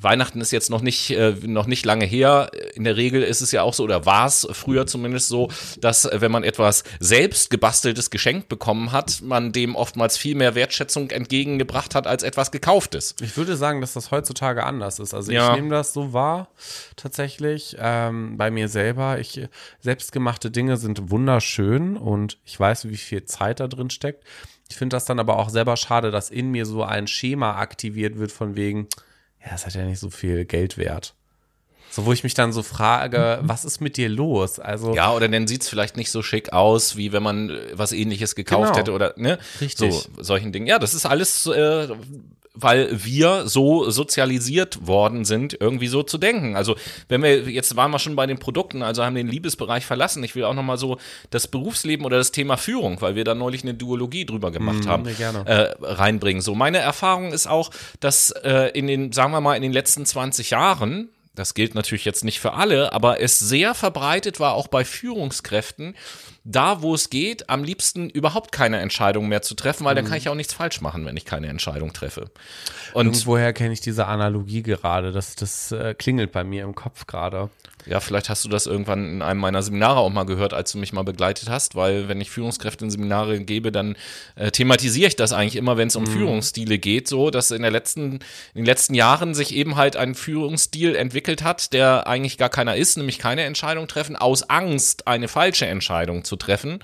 Weihnachten 0.00 0.40
ist 0.40 0.52
jetzt 0.52 0.70
noch 0.70 0.80
nicht, 0.80 1.10
äh, 1.10 1.34
noch 1.42 1.66
nicht 1.66 1.84
lange 1.84 2.04
her. 2.04 2.50
In 2.74 2.84
der 2.84 2.96
Regel 2.96 3.22
ist 3.22 3.40
es 3.40 3.52
ja 3.52 3.62
auch 3.62 3.74
so, 3.74 3.84
oder 3.84 4.06
war 4.06 4.26
es 4.26 4.46
früher 4.52 4.86
zumindest 4.86 5.28
so, 5.28 5.50
dass 5.80 6.04
äh, 6.04 6.20
wenn 6.20 6.32
man 6.32 6.44
etwas 6.44 6.84
selbst 7.00 7.50
gebasteltes 7.50 8.10
geschenkt 8.10 8.48
bekommen 8.48 8.92
hat, 8.92 9.20
man 9.22 9.52
dem 9.52 9.76
oftmals 9.76 10.16
viel 10.16 10.34
mehr 10.34 10.54
Wertschätzung 10.54 11.10
entgegengebracht 11.10 11.94
hat 11.94 12.06
als 12.06 12.22
etwas 12.22 12.50
gekauftes. 12.50 13.14
Ich 13.20 13.36
würde 13.36 13.56
sagen, 13.56 13.80
dass 13.80 13.92
das 13.92 14.10
heutzutage 14.10 14.64
anders 14.64 14.98
ist. 14.98 15.14
Also 15.14 15.32
ja. 15.32 15.50
ich 15.50 15.56
nehme 15.56 15.70
das 15.70 15.92
so 15.92 16.12
wahr, 16.12 16.48
tatsächlich, 16.96 17.76
ähm, 17.78 18.36
bei 18.36 18.50
mir 18.50 18.68
selber. 18.68 19.18
Ich, 19.18 19.48
selbstgemachte 19.80 20.50
Dinge 20.50 20.76
sind 20.76 21.10
wunderschön 21.10 21.96
und 21.96 22.38
ich 22.44 22.58
weiß, 22.58 22.88
wie 22.88 22.96
viel 22.96 23.24
Zeit 23.24 23.60
da 23.60 23.68
drin 23.68 23.90
steckt. 23.90 24.24
Ich 24.70 24.76
finde 24.76 24.96
das 24.96 25.04
dann 25.04 25.18
aber 25.18 25.38
auch 25.38 25.48
selber 25.48 25.76
schade, 25.76 26.10
dass 26.10 26.30
in 26.30 26.50
mir 26.50 26.66
so 26.66 26.82
ein 26.82 27.06
Schema 27.06 27.56
aktiviert 27.56 28.18
wird 28.18 28.32
von 28.32 28.54
wegen, 28.54 28.88
ja, 29.42 29.52
das 29.52 29.66
hat 29.66 29.74
ja 29.74 29.84
nicht 29.84 30.00
so 30.00 30.10
viel 30.10 30.44
Geld 30.44 30.76
wert. 30.76 31.14
So, 31.90 32.04
wo 32.04 32.12
ich 32.12 32.22
mich 32.22 32.34
dann 32.34 32.52
so 32.52 32.62
frage, 32.62 33.38
was 33.42 33.64
ist 33.64 33.80
mit 33.80 33.96
dir 33.96 34.10
los? 34.10 34.60
Also 34.60 34.94
ja, 34.94 35.12
oder 35.12 35.26
dann 35.26 35.46
sieht 35.46 35.62
es 35.62 35.70
vielleicht 35.70 35.96
nicht 35.96 36.10
so 36.10 36.22
schick 36.22 36.52
aus, 36.52 36.96
wie 36.96 37.12
wenn 37.12 37.22
man 37.22 37.58
was 37.72 37.92
ähnliches 37.92 38.34
gekauft 38.34 38.72
genau. 38.72 38.78
hätte 38.78 38.92
oder 38.92 39.14
ne? 39.16 39.38
Richtig. 39.60 39.94
So 39.94 40.22
solchen 40.22 40.52
Dingen. 40.52 40.66
Ja, 40.66 40.78
das 40.78 40.92
ist 40.92 41.06
alles 41.06 41.46
äh, 41.46 41.88
weil 42.60 42.88
wir 43.04 43.46
so 43.46 43.88
sozialisiert 43.90 44.86
worden 44.86 45.24
sind, 45.24 45.56
irgendwie 45.60 45.86
so 45.86 46.02
zu 46.02 46.18
denken. 46.18 46.56
Also, 46.56 46.76
wenn 47.08 47.22
wir, 47.22 47.48
jetzt 47.48 47.76
waren 47.76 47.90
wir 47.90 47.98
schon 47.98 48.16
bei 48.16 48.26
den 48.26 48.38
Produkten, 48.38 48.82
also 48.82 49.04
haben 49.04 49.14
den 49.14 49.28
Liebesbereich 49.28 49.86
verlassen. 49.86 50.24
Ich 50.24 50.34
will 50.34 50.44
auch 50.44 50.54
nochmal 50.54 50.78
so 50.78 50.98
das 51.30 51.46
Berufsleben 51.46 52.04
oder 52.04 52.18
das 52.18 52.32
Thema 52.32 52.56
Führung, 52.56 53.00
weil 53.00 53.14
wir 53.14 53.24
da 53.24 53.34
neulich 53.34 53.62
eine 53.62 53.74
Duologie 53.74 54.26
drüber 54.26 54.50
gemacht 54.50 54.84
mm, 54.84 54.88
haben, 54.88 55.06
äh, 55.06 55.74
reinbringen. 55.80 56.42
So, 56.42 56.54
meine 56.54 56.78
Erfahrung 56.78 57.32
ist 57.32 57.46
auch, 57.46 57.70
dass 58.00 58.30
äh, 58.30 58.70
in 58.74 58.86
den, 58.86 59.12
sagen 59.12 59.32
wir 59.32 59.40
mal, 59.40 59.54
in 59.54 59.62
den 59.62 59.72
letzten 59.72 60.04
20 60.04 60.50
Jahren, 60.50 61.08
das 61.34 61.54
gilt 61.54 61.74
natürlich 61.74 62.04
jetzt 62.04 62.24
nicht 62.24 62.40
für 62.40 62.54
alle, 62.54 62.92
aber 62.92 63.20
es 63.20 63.38
sehr 63.38 63.74
verbreitet 63.74 64.40
war, 64.40 64.54
auch 64.54 64.66
bei 64.66 64.84
Führungskräften, 64.84 65.94
da, 66.50 66.80
wo 66.80 66.94
es 66.94 67.10
geht, 67.10 67.50
am 67.50 67.62
liebsten 67.62 68.08
überhaupt 68.08 68.52
keine 68.52 68.78
Entscheidung 68.78 69.28
mehr 69.28 69.42
zu 69.42 69.54
treffen, 69.54 69.84
weil 69.84 69.94
mhm. 69.94 69.96
dann 69.96 70.04
kann 70.06 70.18
ich 70.18 70.28
auch 70.28 70.34
nichts 70.34 70.54
falsch 70.54 70.80
machen, 70.80 71.04
wenn 71.04 71.16
ich 71.16 71.26
keine 71.26 71.48
Entscheidung 71.48 71.92
treffe. 71.92 72.30
Und 72.94 73.26
woher 73.26 73.52
kenne 73.52 73.74
ich 73.74 73.80
diese 73.80 74.06
Analogie 74.06 74.62
gerade? 74.62 75.12
Das, 75.12 75.36
das 75.36 75.72
äh, 75.72 75.94
klingelt 75.94 76.32
bei 76.32 76.44
mir 76.44 76.64
im 76.64 76.74
Kopf 76.74 77.06
gerade. 77.06 77.50
Ja, 77.86 78.00
vielleicht 78.00 78.28
hast 78.28 78.44
du 78.44 78.48
das 78.48 78.66
irgendwann 78.66 79.08
in 79.08 79.22
einem 79.22 79.40
meiner 79.40 79.62
Seminare 79.62 80.00
auch 80.00 80.10
mal 80.10 80.24
gehört, 80.24 80.52
als 80.52 80.72
du 80.72 80.78
mich 80.78 80.92
mal 80.92 81.04
begleitet 81.04 81.48
hast, 81.48 81.74
weil 81.74 82.08
wenn 82.08 82.20
ich 82.20 82.30
Führungskräfte 82.30 82.84
in 82.84 82.90
Seminare 82.90 83.40
gebe, 83.40 83.72
dann 83.72 83.96
äh, 84.34 84.50
thematisiere 84.50 85.08
ich 85.08 85.16
das 85.16 85.32
eigentlich 85.32 85.56
immer, 85.56 85.76
wenn 85.76 85.88
es 85.88 85.96
um 85.96 86.04
mhm. 86.04 86.08
Führungsstile 86.08 86.78
geht, 86.78 87.08
so, 87.08 87.30
dass 87.30 87.50
in 87.50 87.62
der 87.62 87.70
letzten, 87.70 88.12
in 88.12 88.20
den 88.56 88.66
letzten 88.66 88.94
Jahren 88.94 89.34
sich 89.34 89.54
eben 89.54 89.76
halt 89.76 89.96
ein 89.96 90.14
Führungsstil 90.14 90.96
entwickelt 90.96 91.42
hat, 91.42 91.72
der 91.72 92.06
eigentlich 92.06 92.36
gar 92.36 92.50
keiner 92.50 92.76
ist, 92.76 92.96
nämlich 92.96 93.18
keine 93.18 93.42
Entscheidung 93.42 93.86
treffen, 93.86 94.16
aus 94.16 94.48
Angst 94.50 95.06
eine 95.06 95.28
falsche 95.28 95.66
Entscheidung 95.66 96.24
zu 96.24 96.36
treffen 96.38 96.80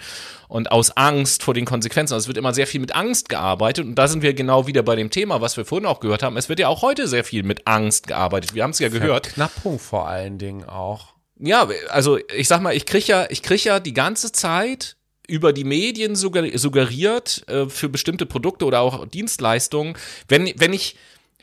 und 0.49 0.71
aus 0.71 0.97
Angst 0.97 1.43
vor 1.43 1.55
den 1.55 1.65
Konsequenzen. 1.65 2.15
Also 2.15 2.25
es 2.25 2.29
wird 2.29 2.39
immer 2.39 2.55
sehr 2.55 2.67
viel 2.67 2.81
mit 2.81 2.95
Angst 2.95 3.29
gearbeitet 3.29 3.87
und 3.87 3.95
da 3.95 4.09
sind 4.09 4.23
wir 4.23 4.35
genau 4.35 4.67
wieder 4.67 4.83
bei 4.83 4.97
dem 4.97 5.11
Thema, 5.11 5.41
was 5.41 5.57
wir 5.57 5.65
vorhin 5.65 5.87
auch 5.87 6.01
gehört 6.01 6.23
haben. 6.23 6.37
Es 6.37 6.49
wird 6.49 6.59
ja 6.59 6.69
auch 6.69 6.83
heute 6.83 7.09
sehr 7.09 7.25
viel 7.25 7.43
mit 7.43 7.67
Angst 7.67 8.07
gearbeitet. 8.07 8.55
Wir 8.55 8.63
haben 8.63 8.71
es 8.71 8.79
ja 8.79 8.89
gehört. 8.89 9.29
Verknappung 9.29 9.79
vor 9.79 10.09
allen 10.09 10.39
Dingen 10.39 10.65
auch. 10.65 11.15
Ja, 11.39 11.69
also 11.89 12.19
ich 12.37 12.49
sag 12.49 12.61
mal, 12.61 12.77
ich 12.77 12.87
krieg 12.87 13.07
ja, 13.07 13.27
ich 13.29 13.43
krieg 13.43 13.65
ja 13.65 13.81
die 13.81 13.95
ganze 13.95 14.33
Zeit 14.33 14.97
über 15.27 15.53
die 15.53 15.65
Medien 15.65 16.17
suggeriert 16.17 17.49
äh, 17.49 17.69
für 17.69 17.89
bestimmte 17.89 18.27
Produkte 18.27 18.67
oder 18.67 18.81
auch 18.81 19.07
Dienstleistungen, 19.07 19.97
wenn, 20.29 20.53
wenn 20.57 20.73
ich, 20.73 20.97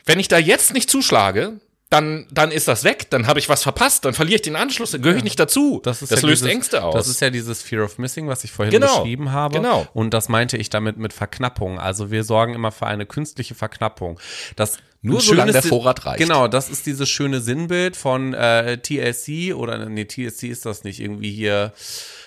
wenn 0.04 0.20
ich 0.20 0.28
da 0.28 0.38
jetzt 0.38 0.72
nicht 0.72 0.88
zuschlage, 0.88 1.60
dann, 1.92 2.26
dann 2.30 2.50
ist 2.50 2.68
das 2.68 2.84
weg, 2.84 3.10
dann 3.10 3.26
habe 3.26 3.38
ich 3.38 3.50
was 3.50 3.62
verpasst, 3.62 4.06
dann 4.06 4.14
verliere 4.14 4.36
ich 4.36 4.42
den 4.42 4.56
Anschluss, 4.56 4.92
dann 4.92 5.02
gehöre 5.02 5.18
ich 5.18 5.24
nicht 5.24 5.38
dazu. 5.38 5.78
Das, 5.82 6.00
das 6.00 6.08
ja 6.08 6.16
löst 6.16 6.42
dieses, 6.42 6.48
Ängste 6.48 6.82
aus. 6.82 6.94
Das 6.94 7.06
ist 7.06 7.20
ja 7.20 7.28
dieses 7.28 7.62
Fear 7.62 7.84
of 7.84 7.98
Missing, 7.98 8.28
was 8.28 8.44
ich 8.44 8.50
vorhin 8.50 8.72
genau, 8.72 9.00
beschrieben 9.00 9.30
habe. 9.32 9.56
Genau. 9.58 9.86
Und 9.92 10.14
das 10.14 10.30
meinte 10.30 10.56
ich 10.56 10.70
damit 10.70 10.96
mit 10.96 11.12
Verknappung. 11.12 11.78
Also 11.78 12.10
wir 12.10 12.24
sorgen 12.24 12.54
immer 12.54 12.72
für 12.72 12.86
eine 12.86 13.04
künstliche 13.04 13.54
Verknappung. 13.54 14.18
Das 14.56 14.78
nur 15.04 15.20
solange 15.20 15.50
der 15.52 15.62
Vorrat 15.62 16.06
reicht. 16.06 16.18
Genau, 16.18 16.46
das 16.46 16.70
ist 16.70 16.86
dieses 16.86 17.10
schöne 17.10 17.40
Sinnbild 17.40 17.96
von 17.96 18.34
äh, 18.34 18.78
TLC 18.78 19.54
oder 19.54 19.88
nee, 19.88 20.04
TLC 20.04 20.44
ist 20.44 20.64
das 20.64 20.84
nicht 20.84 21.00
irgendwie 21.00 21.32
hier 21.32 21.72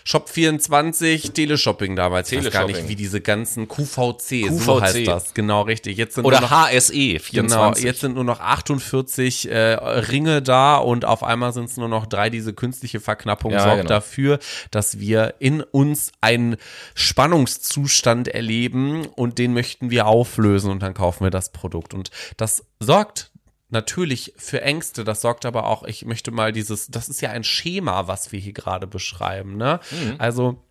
Shop24, 0.05 1.34
Teleshopping 1.34 1.95
damals. 1.95 2.32
Ich 2.32 2.43
weiß 2.43 2.51
gar 2.51 2.67
nicht, 2.67 2.88
wie 2.88 2.95
diese 2.95 3.21
ganzen 3.21 3.67
QVC, 3.67 4.43
QVC. 4.47 4.51
so 4.51 4.82
heißt 4.82 5.07
das. 5.07 5.34
Genau, 5.34 5.63
richtig. 5.63 5.97
Jetzt 5.97 6.13
sind 6.13 6.26
Oder 6.26 6.41
noch, 6.41 6.51
HSE 6.51 6.91
24. 6.91 7.34
Genau, 7.34 7.73
jetzt 7.73 8.01
sind 8.01 8.13
nur 8.13 8.23
noch 8.23 8.39
48 8.39 9.49
äh, 9.49 9.55
Ringe 9.57 10.43
da 10.43 10.78
und 10.78 11.05
auf 11.05 11.23
einmal 11.23 11.53
sind 11.53 11.69
es 11.69 11.78
nur 11.78 11.89
noch 11.89 12.05
drei. 12.05 12.30
Diese 12.30 12.53
künstliche 12.53 12.99
Verknappung 12.99 13.51
ja, 13.51 13.61
sorgt 13.61 13.78
genau. 13.78 13.89
dafür, 13.89 14.38
dass 14.69 14.99
wir 14.99 15.36
in 15.39 15.63
uns 15.63 16.11
einen 16.21 16.57
Spannungszustand 16.93 18.28
erleben 18.28 19.07
und 19.07 19.39
den 19.39 19.53
möchten 19.53 19.89
wir 19.89 20.05
auflösen 20.05 20.69
und 20.69 20.84
dann 20.84 20.93
kaufen 20.93 21.23
wir 21.23 21.32
das 21.32 21.51
Produkt. 21.51 21.95
Und 21.95 22.11
das 22.38 22.64
sorgt 22.80 23.32
natürlich 23.70 24.34
für 24.38 24.61
Ängste, 24.61 25.03
das 25.03 25.22
sorgt 25.22 25.45
aber 25.45 25.66
auch, 25.66 25.84
ich 25.84 26.05
möchte 26.05 26.32
mal 26.32 26.51
dieses, 26.51 26.88
das 26.88 27.09
ist 27.09 27.22
ja 27.22 27.32
ein 27.32 27.43
Schema, 27.43 28.07
was 28.07 28.32
wir 28.32 28.39
hier 28.39 28.53
gerade 28.53 28.88
beschreiben, 28.88 29.57
ne? 29.57 29.80
Mhm. 29.91 30.16
Also 30.18 30.61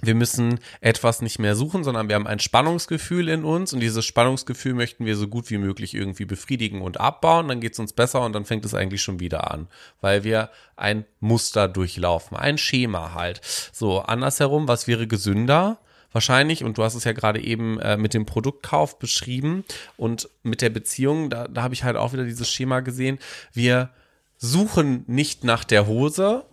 wir 0.00 0.14
müssen 0.14 0.60
etwas 0.80 1.22
nicht 1.22 1.38
mehr 1.38 1.56
suchen, 1.56 1.82
sondern 1.82 2.08
wir 2.08 2.14
haben 2.14 2.26
ein 2.26 2.38
Spannungsgefühl 2.38 3.28
in 3.28 3.44
uns 3.44 3.72
und 3.72 3.80
dieses 3.80 4.04
Spannungsgefühl 4.04 4.74
möchten 4.74 5.04
wir 5.06 5.16
so 5.16 5.26
gut 5.26 5.50
wie 5.50 5.58
möglich 5.58 5.94
irgendwie 5.94 6.24
befriedigen 6.24 6.82
und 6.82 7.00
abbauen, 7.00 7.48
dann 7.48 7.60
geht 7.60 7.72
es 7.72 7.78
uns 7.80 7.92
besser 7.92 8.22
und 8.22 8.32
dann 8.32 8.44
fängt 8.44 8.64
es 8.64 8.74
eigentlich 8.74 9.02
schon 9.02 9.18
wieder 9.18 9.50
an, 9.50 9.66
weil 10.00 10.22
wir 10.22 10.50
ein 10.76 11.04
Muster 11.18 11.66
durchlaufen, 11.66 12.36
ein 12.36 12.58
Schema 12.58 13.14
halt. 13.14 13.40
So, 13.72 14.00
andersherum, 14.00 14.68
was 14.68 14.86
wäre 14.86 15.08
gesünder? 15.08 15.78
Wahrscheinlich, 16.12 16.64
und 16.64 16.78
du 16.78 16.84
hast 16.84 16.94
es 16.94 17.04
ja 17.04 17.12
gerade 17.12 17.40
eben 17.42 17.78
äh, 17.80 17.96
mit 17.96 18.14
dem 18.14 18.26
Produktkauf 18.26 18.98
beschrieben 18.98 19.64
und 19.96 20.28
mit 20.42 20.62
der 20.62 20.70
Beziehung, 20.70 21.30
da, 21.30 21.48
da 21.48 21.62
habe 21.62 21.74
ich 21.74 21.84
halt 21.84 21.96
auch 21.96 22.12
wieder 22.12 22.24
dieses 22.24 22.50
Schema 22.50 22.80
gesehen. 22.80 23.18
Wir 23.52 23.90
suchen 24.36 25.04
nicht 25.06 25.44
nach 25.44 25.64
der 25.64 25.86
Hose, 25.86 26.44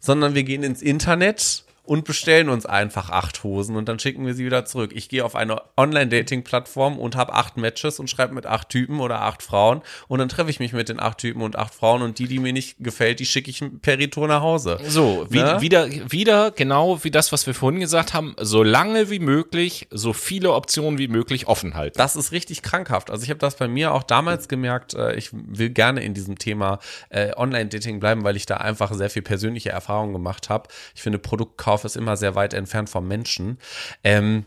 sondern 0.00 0.34
wir 0.34 0.44
gehen 0.44 0.62
ins 0.62 0.82
Internet 0.82 1.63
und 1.84 2.04
bestellen 2.04 2.48
uns 2.48 2.64
einfach 2.64 3.10
acht 3.10 3.44
Hosen 3.44 3.76
und 3.76 3.88
dann 3.88 3.98
schicken 3.98 4.24
wir 4.24 4.34
sie 4.34 4.46
wieder 4.46 4.64
zurück. 4.64 4.92
Ich 4.94 5.08
gehe 5.08 5.24
auf 5.24 5.36
eine 5.36 5.60
Online-Dating-Plattform 5.76 6.98
und 6.98 7.14
habe 7.14 7.34
acht 7.34 7.58
Matches 7.58 8.00
und 8.00 8.08
schreibe 8.08 8.34
mit 8.34 8.46
acht 8.46 8.70
Typen 8.70 9.00
oder 9.00 9.20
acht 9.20 9.42
Frauen 9.42 9.82
und 10.08 10.18
dann 10.18 10.30
treffe 10.30 10.50
ich 10.50 10.60
mich 10.60 10.72
mit 10.72 10.88
den 10.88 10.98
acht 10.98 11.18
Typen 11.18 11.42
und 11.42 11.56
acht 11.56 11.74
Frauen 11.74 12.02
und 12.02 12.18
die, 12.18 12.26
die 12.26 12.38
mir 12.38 12.54
nicht 12.54 12.76
gefällt, 12.80 13.20
die 13.20 13.26
schicke 13.26 13.50
ich 13.50 13.62
per 13.82 13.98
Retour 13.98 14.28
nach 14.28 14.40
Hause. 14.40 14.78
So, 14.86 15.26
wie, 15.28 15.40
ne? 15.40 15.60
wieder, 15.60 15.90
wieder 16.10 16.50
genau 16.52 17.04
wie 17.04 17.10
das, 17.10 17.32
was 17.32 17.46
wir 17.46 17.54
vorhin 17.54 17.80
gesagt 17.80 18.14
haben, 18.14 18.34
so 18.40 18.62
lange 18.62 19.10
wie 19.10 19.18
möglich, 19.18 19.86
so 19.90 20.14
viele 20.14 20.52
Optionen 20.52 20.98
wie 20.98 21.08
möglich 21.08 21.48
offen 21.48 21.74
halten. 21.74 21.98
Das 21.98 22.16
ist 22.16 22.32
richtig 22.32 22.62
krankhaft. 22.62 23.10
Also 23.10 23.24
ich 23.24 23.30
habe 23.30 23.40
das 23.40 23.56
bei 23.56 23.68
mir 23.68 23.92
auch 23.92 24.04
damals 24.04 24.48
gemerkt, 24.48 24.94
äh, 24.94 25.14
ich 25.16 25.30
will 25.32 25.68
gerne 25.68 26.02
in 26.02 26.14
diesem 26.14 26.38
Thema 26.38 26.78
äh, 27.10 27.32
Online-Dating 27.36 28.00
bleiben, 28.00 28.24
weil 28.24 28.36
ich 28.36 28.46
da 28.46 28.56
einfach 28.56 28.94
sehr 28.94 29.10
viel 29.10 29.22
persönliche 29.22 29.68
Erfahrungen 29.68 30.14
gemacht 30.14 30.48
habe. 30.48 30.68
Ich 30.94 31.02
finde 31.02 31.18
Produktkauf 31.18 31.73
Verkauf 31.74 31.84
ist 31.84 31.96
immer 31.96 32.16
sehr 32.16 32.34
weit 32.34 32.54
entfernt 32.54 32.88
vom 32.88 33.08
Menschen. 33.08 33.58
Ähm, 34.04 34.44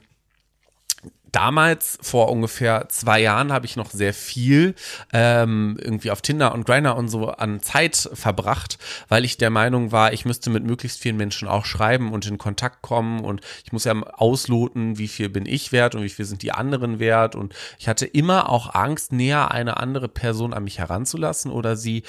damals, 1.29 1.99
vor 2.01 2.31
ungefähr 2.31 2.87
zwei 2.87 3.19
Jahren, 3.19 3.51
habe 3.51 3.65
ich 3.65 3.75
noch 3.75 3.91
sehr 3.91 4.13
viel 4.13 4.75
ähm, 5.11 5.77
irgendwie 5.81 6.09
auf 6.09 6.21
Tinder 6.21 6.53
und 6.53 6.65
Grindr 6.65 6.95
und 6.95 7.09
so 7.09 7.27
an 7.27 7.59
Zeit 7.59 8.09
verbracht, 8.13 8.77
weil 9.09 9.25
ich 9.25 9.37
der 9.37 9.49
Meinung 9.49 9.91
war, 9.91 10.13
ich 10.13 10.23
müsste 10.23 10.49
mit 10.49 10.63
möglichst 10.63 11.01
vielen 11.01 11.17
Menschen 11.17 11.49
auch 11.49 11.65
schreiben 11.65 12.13
und 12.13 12.25
in 12.25 12.37
Kontakt 12.37 12.81
kommen 12.81 13.19
und 13.19 13.41
ich 13.65 13.73
muss 13.73 13.83
ja 13.83 13.93
ausloten, 13.93 14.97
wie 14.97 15.09
viel 15.09 15.27
bin 15.27 15.45
ich 15.45 15.73
wert 15.73 15.95
und 15.95 16.03
wie 16.03 16.09
viel 16.09 16.25
sind 16.25 16.43
die 16.43 16.53
anderen 16.53 16.99
wert 16.99 17.35
und 17.35 17.53
ich 17.77 17.89
hatte 17.89 18.05
immer 18.05 18.49
auch 18.49 18.73
Angst, 18.73 19.11
näher 19.11 19.51
eine 19.51 19.77
andere 19.77 20.07
Person 20.07 20.53
an 20.53 20.63
mich 20.63 20.79
heranzulassen 20.79 21.51
oder 21.51 21.75
sie 21.75 22.03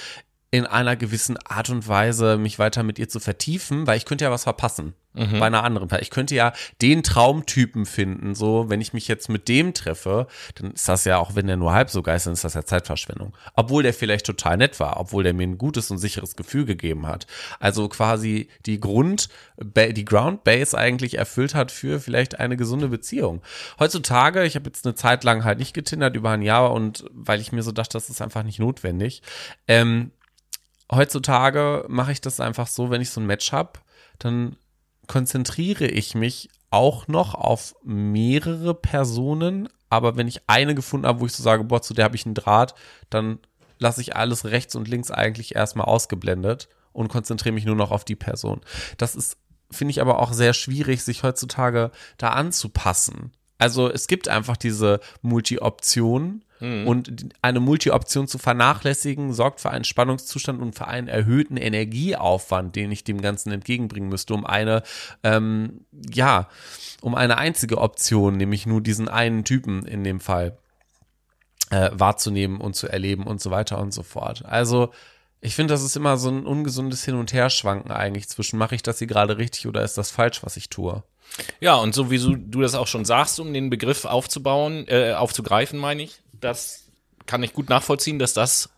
in 0.51 0.65
einer 0.65 0.97
gewissen 0.97 1.37
Art 1.47 1.69
und 1.69 1.89
Weise 1.89 2.39
mich 2.39 2.59
weiter 2.59 2.83
mit 2.83 2.99
ihr 2.99 3.09
zu 3.09 3.21
vertiefen, 3.21 3.87
weil 3.87 3.99
ich 3.99 4.07
könnte 4.07 4.25
ja 4.25 4.31
was 4.31 4.45
verpassen 4.45 4.95
mhm. 5.13 5.39
bei 5.39 5.47
einer 5.47 5.63
anderen. 5.63 5.89
Ich 6.01 6.09
könnte 6.09 6.35
ja 6.35 6.53
den 6.81 7.03
Traumtypen 7.03 7.85
finden, 7.85 8.35
so 8.35 8.71
wenn 8.71 8.81
ich 8.81 8.95
mich 8.95 9.09
jetzt 9.09 9.29
mit 9.29 9.49
dem 9.49 9.75
treffe, 9.75 10.27
dann 10.55 10.73
ist 10.73 10.89
das 10.89 11.05
ja 11.05 11.19
auch, 11.19 11.35
wenn 11.35 11.47
der 11.47 11.57
nur 11.57 11.73
halb 11.73 11.91
so 11.91 12.03
geil 12.03 12.17
ist, 12.17 12.27
dann 12.27 12.33
ist 12.33 12.45
das 12.45 12.55
ja 12.55 12.65
Zeitverschwendung. 12.65 13.37
Obwohl 13.55 13.83
der 13.83 13.93
vielleicht 13.93 14.25
total 14.25 14.57
nett 14.57 14.81
war, 14.81 14.99
obwohl 14.99 15.23
der 15.23 15.35
mir 15.35 15.43
ein 15.47 15.59
gutes 15.59 15.91
und 15.91 15.99
sicheres 15.99 16.35
Gefühl 16.35 16.65
gegeben 16.65 17.07
hat. 17.07 17.27
Also 17.61 17.89
quasi 17.89 18.49
die 18.65 18.81
Grund, 18.81 19.29
die 19.59 20.05
Ground 20.05 20.45
Base 20.45 20.77
eigentlich 20.77 21.19
erfüllt 21.19 21.55
hat 21.55 21.71
für 21.71 22.01
vielleicht 22.01 22.41
eine 22.41 22.57
gesunde 22.57 22.89
Beziehung. 22.89 23.43
Heutzutage, 23.79 24.45
ich 24.45 24.55
habe 24.55 24.67
jetzt 24.67 24.87
eine 24.87 24.95
Zeit 24.95 25.25
lang 25.25 25.45
halt 25.45 25.59
nicht 25.59 25.75
getindert 25.75 26.17
über 26.17 26.31
ein 26.31 26.43
Jahr 26.43 26.73
und 26.73 27.05
weil 27.13 27.41
ich 27.41 27.53
mir 27.53 27.63
so 27.63 27.73
dachte, 27.73 27.93
das 27.93 28.09
ist 28.09 28.23
einfach 28.23 28.45
nicht 28.45 28.61
notwendig. 28.61 29.23
Ähm, 29.67 30.13
heutzutage 30.91 31.85
mache 31.89 32.13
ich 32.13 32.21
das 32.21 32.41
einfach 32.41 32.67
so, 32.67 32.91
wenn 32.91 33.01
ich 33.01 33.11
so 33.11 33.21
ein 33.21 33.27
Match 33.27 33.53
habe, 33.53 33.81
dann 34.19 34.57
konzentriere 35.07 35.87
ich 35.87 36.15
mich 36.15 36.49
auch 36.71 37.09
noch 37.09 37.35
auf 37.35 37.75
mehrere 37.83 38.75
Personen, 38.75 39.69
aber 39.91 40.17
wenn 40.17 40.29
ich 40.29 40.43
eine 40.49 40.75
gefunden 40.75 41.07
habe, 41.07 41.21
wo 41.21 41.27
ich 41.27 41.33
so 41.33 41.43
sage, 41.43 41.65
boah, 41.65 41.81
zu 41.81 41.95
der 41.95 42.05
habe 42.05 42.17
ich 42.17 42.27
einen 42.27 42.35
Draht, 42.35 42.75
dann 43.11 43.39
lasse 43.79 44.01
ich 44.01 44.17
alles 44.17 44.45
rechts 44.45 44.75
und 44.75 44.89
links 44.89 45.11
eigentlich 45.11 45.55
erstmal 45.55 45.87
ausgeblendet 45.87 46.69
und 46.93 47.09
konzentriere 47.09 47.55
mich 47.55 47.65
nur 47.65 47.77
noch 47.77 47.91
auf 47.91 48.05
die 48.05 48.17
Person. 48.17 48.61
Das 48.99 49.15
ist, 49.15 49.39
finde 49.71 49.93
ich 49.93 50.01
aber 50.01 50.19
auch 50.19 50.33
sehr 50.33 50.53
schwierig, 50.53 51.03
sich 51.03 51.23
heutzutage 51.23 51.91
da 52.19 52.31
anzupassen. 52.31 53.33
Also 53.57 53.91
es 53.91 54.07
gibt 54.07 54.29
einfach 54.29 54.57
diese 54.57 55.01
Multi-Option 55.23 56.45
mhm. 56.61 56.87
und 56.87 57.35
eine 57.43 57.61
Multi-Option 57.61 58.29
zu 58.29 58.39
vernachlässigen 58.39 59.33
sorgt 59.33 59.61
für 59.61 59.71
einen 59.71 59.85
Spannungszustand 59.85 60.61
und 60.61 60.75
für 60.75 60.87
einen 60.87 61.09
erhöhten 61.09 61.57
Energieaufwand, 61.57 62.77
den 62.77 62.93
ich 62.93 63.05
dem 63.05 63.21
Ganzen 63.21 63.53
entgegenbringen 63.53 64.09
müsste, 64.09 64.35
um 64.35 64.47
eine, 64.47 64.83
ähm, 65.23 65.85
ja, 66.13 66.49
um 67.01 67.15
eine 67.15 67.39
einzige 67.39 67.79
Option, 67.79 68.37
nämlich 68.37 68.67
nur 68.67 68.81
diesen 68.81 69.09
einen 69.09 69.45
Typen 69.45 69.87
in 69.87 70.05
dem 70.05 70.21
Fall 70.21 70.59
äh, 71.71 71.91
wahrzunehmen 71.93 72.61
und 72.61 72.75
zu 72.75 72.89
erleben 72.89 73.27
und 73.27 73.41
so 73.41 73.51
weiter 73.51 73.79
und 73.79 73.93
so 73.93 74.03
fort. 74.03 74.45
Also 74.45 74.91
ich 75.41 75.55
finde, 75.55 75.75
das 75.75 75.85
ist 75.85 75.97
immer 75.97 76.17
so 76.17 76.31
ein 76.31 76.47
ungesundes 76.47 77.05
Hin- 77.05 77.15
und 77.15 77.33
Herschwanken 77.33 77.93
eigentlich 77.93 78.29
zwischen, 78.29 78.59
mache 78.59 78.75
ich 78.75 78.83
das 78.83 78.99
hier 78.99 79.07
gerade 79.07 79.39
richtig 79.39 79.67
oder 79.67 79.83
ist 79.83 79.97
das 79.97 80.11
falsch, 80.11 80.43
was 80.43 80.57
ich 80.57 80.69
tue? 80.69 81.03
Ja, 81.61 81.77
und 81.77 81.95
so 81.95 82.11
wie 82.11 82.19
du 82.19 82.61
das 82.61 82.75
auch 82.75 82.87
schon 82.87 83.05
sagst, 83.05 83.39
um 83.39 83.53
den 83.53 83.71
Begriff 83.71 84.05
aufzubauen, 84.05 84.87
äh, 84.89 85.13
aufzugreifen, 85.13 85.79
meine 85.79 86.03
ich, 86.03 86.21
das 86.41 86.85
kann 87.27 87.43
ich 87.43 87.53
gut 87.53 87.69
nachvollziehen, 87.69 88.19
dass 88.19 88.33
das 88.33 88.71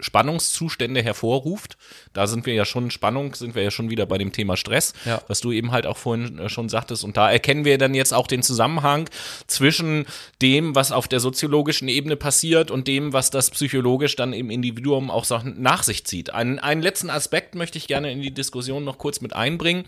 Spannungszustände 0.00 1.02
hervorruft. 1.02 1.76
Da 2.12 2.26
sind 2.26 2.46
wir 2.46 2.54
ja 2.54 2.64
schon, 2.64 2.90
Spannung 2.90 3.34
sind 3.34 3.54
wir 3.54 3.62
ja 3.62 3.70
schon 3.70 3.90
wieder 3.90 4.06
bei 4.06 4.18
dem 4.18 4.32
Thema 4.32 4.56
Stress, 4.56 4.92
ja. 5.04 5.22
was 5.28 5.40
du 5.40 5.52
eben 5.52 5.70
halt 5.70 5.86
auch 5.86 5.96
vorhin 5.96 6.38
äh, 6.38 6.48
schon 6.48 6.68
sagtest. 6.68 7.04
Und 7.04 7.16
da 7.16 7.30
erkennen 7.30 7.64
wir 7.64 7.78
dann 7.78 7.94
jetzt 7.94 8.12
auch 8.12 8.26
den 8.26 8.42
Zusammenhang 8.42 9.08
zwischen 9.46 10.06
dem, 10.42 10.74
was 10.74 10.90
auf 10.90 11.06
der 11.06 11.20
soziologischen 11.20 11.88
Ebene 11.88 12.16
passiert 12.16 12.70
und 12.70 12.88
dem, 12.88 13.12
was 13.12 13.30
das 13.30 13.50
psychologisch 13.50 14.16
dann 14.16 14.32
im 14.32 14.50
Individuum 14.50 15.10
auch 15.10 15.24
nach 15.44 15.82
sich 15.84 16.04
zieht. 16.04 16.30
Einen, 16.34 16.58
einen 16.58 16.82
letzten 16.82 17.10
Aspekt 17.10 17.54
möchte 17.54 17.78
ich 17.78 17.86
gerne 17.86 18.10
in 18.10 18.20
die 18.20 18.34
Diskussion 18.34 18.84
noch 18.84 18.98
kurz 18.98 19.20
mit 19.20 19.34
einbringen, 19.34 19.84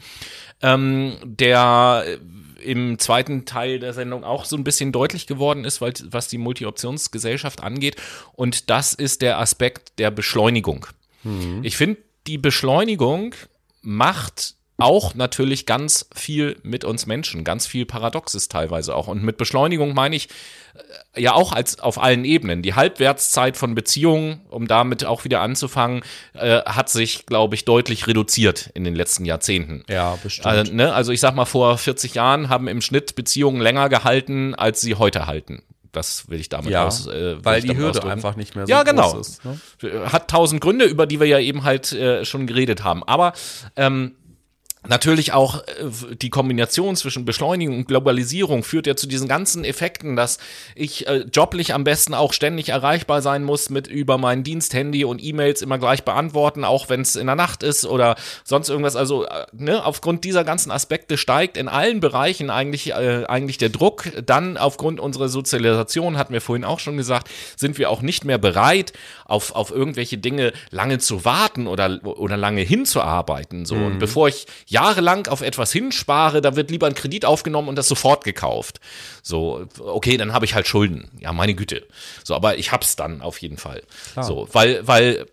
ähm, 0.62 1.16
der 1.24 2.04
im 2.66 2.98
zweiten 2.98 3.44
Teil 3.44 3.78
der 3.78 3.92
Sendung 3.92 4.24
auch 4.24 4.44
so 4.44 4.56
ein 4.56 4.64
bisschen 4.64 4.92
deutlich 4.92 5.26
geworden 5.26 5.64
ist, 5.64 5.80
weil, 5.80 5.92
was 6.10 6.28
die 6.28 6.38
Multi-Optionsgesellschaft 6.38 7.62
angeht. 7.62 7.96
Und 8.32 8.70
das 8.70 8.92
ist 8.92 9.22
der 9.22 9.38
Aspekt 9.38 9.95
der 9.98 10.10
Beschleunigung. 10.10 10.86
Mhm. 11.22 11.60
Ich 11.62 11.76
finde, 11.76 11.98
die 12.26 12.38
Beschleunigung 12.38 13.34
macht 13.82 14.56
auch 14.78 15.14
natürlich 15.14 15.64
ganz 15.64 16.08
viel 16.14 16.58
mit 16.62 16.84
uns 16.84 17.06
Menschen, 17.06 17.44
ganz 17.44 17.66
viel 17.66 17.86
Paradoxes 17.86 18.48
teilweise 18.48 18.94
auch. 18.94 19.08
Und 19.08 19.22
mit 19.22 19.38
Beschleunigung 19.38 19.94
meine 19.94 20.16
ich 20.16 20.28
äh, 21.14 21.22
ja 21.22 21.32
auch 21.32 21.52
als 21.52 21.80
auf 21.80 22.02
allen 22.02 22.26
Ebenen. 22.26 22.60
Die 22.60 22.74
Halbwertszeit 22.74 23.56
von 23.56 23.74
Beziehungen, 23.74 24.42
um 24.50 24.66
damit 24.68 25.06
auch 25.06 25.24
wieder 25.24 25.40
anzufangen, 25.40 26.02
äh, 26.34 26.60
hat 26.62 26.90
sich, 26.90 27.24
glaube 27.24 27.54
ich, 27.54 27.64
deutlich 27.64 28.06
reduziert 28.06 28.70
in 28.74 28.84
den 28.84 28.94
letzten 28.94 29.24
Jahrzehnten. 29.24 29.82
Ja, 29.88 30.18
bestimmt. 30.22 30.46
Also, 30.46 30.72
ne, 30.74 30.92
also 30.92 31.10
ich 31.10 31.20
sag 31.20 31.34
mal, 31.34 31.46
vor 31.46 31.78
40 31.78 32.14
Jahren 32.14 32.50
haben 32.50 32.68
im 32.68 32.82
Schnitt 32.82 33.14
Beziehungen 33.14 33.62
länger 33.62 33.88
gehalten, 33.88 34.54
als 34.54 34.82
sie 34.82 34.96
heute 34.96 35.26
halten. 35.26 35.62
Das 35.92 36.28
will 36.28 36.40
ich 36.40 36.48
damit 36.48 36.70
ja, 36.70 36.86
aus. 36.86 37.06
Äh, 37.06 37.44
weil 37.44 37.62
die 37.62 37.76
Hürde 37.76 37.90
ausdrücken. 37.90 38.10
einfach 38.10 38.36
nicht 38.36 38.54
mehr 38.54 38.66
so 38.66 38.70
ja, 38.70 38.82
genau. 38.82 39.12
groß 39.12 39.28
ist. 39.28 39.44
Ne? 39.44 39.58
Hat 40.12 40.30
tausend 40.30 40.60
Gründe, 40.60 40.84
über 40.84 41.06
die 41.06 41.20
wir 41.20 41.26
ja 41.26 41.38
eben 41.38 41.64
halt 41.64 41.92
äh, 41.92 42.24
schon 42.24 42.46
geredet 42.46 42.84
haben. 42.84 43.02
Aber 43.04 43.32
ähm, 43.76 44.16
Natürlich 44.88 45.32
auch 45.32 45.62
äh, 45.62 46.16
die 46.20 46.30
Kombination 46.30 46.96
zwischen 46.96 47.24
Beschleunigung 47.24 47.78
und 47.78 47.88
Globalisierung 47.88 48.62
führt 48.62 48.86
ja 48.86 48.96
zu 48.96 49.06
diesen 49.06 49.28
ganzen 49.28 49.64
Effekten, 49.64 50.16
dass 50.16 50.38
ich 50.74 51.06
äh, 51.06 51.24
joblich 51.32 51.74
am 51.74 51.84
besten 51.84 52.14
auch 52.14 52.32
ständig 52.32 52.68
erreichbar 52.68 53.22
sein 53.22 53.44
muss 53.44 53.70
mit 53.70 53.86
über 53.86 54.18
mein 54.18 54.42
Diensthandy 54.42 55.04
und 55.04 55.22
E-Mails 55.22 55.62
immer 55.62 55.78
gleich 55.78 56.04
beantworten, 56.04 56.64
auch 56.64 56.88
wenn 56.88 57.00
es 57.00 57.16
in 57.16 57.26
der 57.26 57.36
Nacht 57.36 57.62
ist 57.62 57.86
oder 57.86 58.16
sonst 58.44 58.68
irgendwas. 58.68 58.96
Also 58.96 59.24
äh, 59.24 59.46
ne, 59.52 59.84
aufgrund 59.84 60.24
dieser 60.24 60.44
ganzen 60.44 60.70
Aspekte 60.70 61.16
steigt 61.16 61.56
in 61.56 61.68
allen 61.68 62.00
Bereichen 62.00 62.50
eigentlich, 62.50 62.90
äh, 62.90 63.24
eigentlich 63.26 63.58
der 63.58 63.70
Druck. 63.70 64.10
Dann 64.24 64.56
aufgrund 64.56 65.00
unserer 65.00 65.28
Sozialisation, 65.28 66.18
hatten 66.18 66.32
wir 66.32 66.40
vorhin 66.40 66.64
auch 66.64 66.80
schon 66.80 66.96
gesagt, 66.96 67.28
sind 67.56 67.78
wir 67.78 67.90
auch 67.90 68.02
nicht 68.02 68.24
mehr 68.24 68.38
bereit, 68.38 68.92
auf, 69.24 69.54
auf 69.54 69.70
irgendwelche 69.70 70.18
Dinge 70.18 70.52
lange 70.70 70.98
zu 70.98 71.24
warten 71.24 71.66
oder, 71.66 72.00
oder 72.04 72.36
lange 72.36 72.62
hinzuarbeiten. 72.62 73.66
So. 73.66 73.74
Mhm. 73.74 73.86
Und 73.86 73.98
bevor 73.98 74.28
ich 74.28 74.46
jahrelang 74.76 75.26
auf 75.28 75.40
etwas 75.40 75.72
hinspare, 75.72 76.42
da 76.42 76.54
wird 76.54 76.70
lieber 76.70 76.86
ein 76.86 76.94
Kredit 76.94 77.24
aufgenommen 77.24 77.68
und 77.68 77.76
das 77.76 77.88
sofort 77.88 78.24
gekauft. 78.24 78.78
So, 79.22 79.66
okay, 79.78 80.18
dann 80.18 80.34
habe 80.34 80.44
ich 80.44 80.54
halt 80.54 80.66
Schulden. 80.66 81.10
Ja, 81.18 81.32
meine 81.32 81.54
Güte. 81.54 81.86
So, 82.24 82.34
aber 82.34 82.58
ich 82.58 82.72
hab's 82.72 82.94
dann 82.94 83.22
auf 83.22 83.38
jeden 83.38 83.56
Fall. 83.56 83.82
Klar. 84.12 84.24
So, 84.24 84.48
weil, 84.52 84.86
weil 84.86 85.26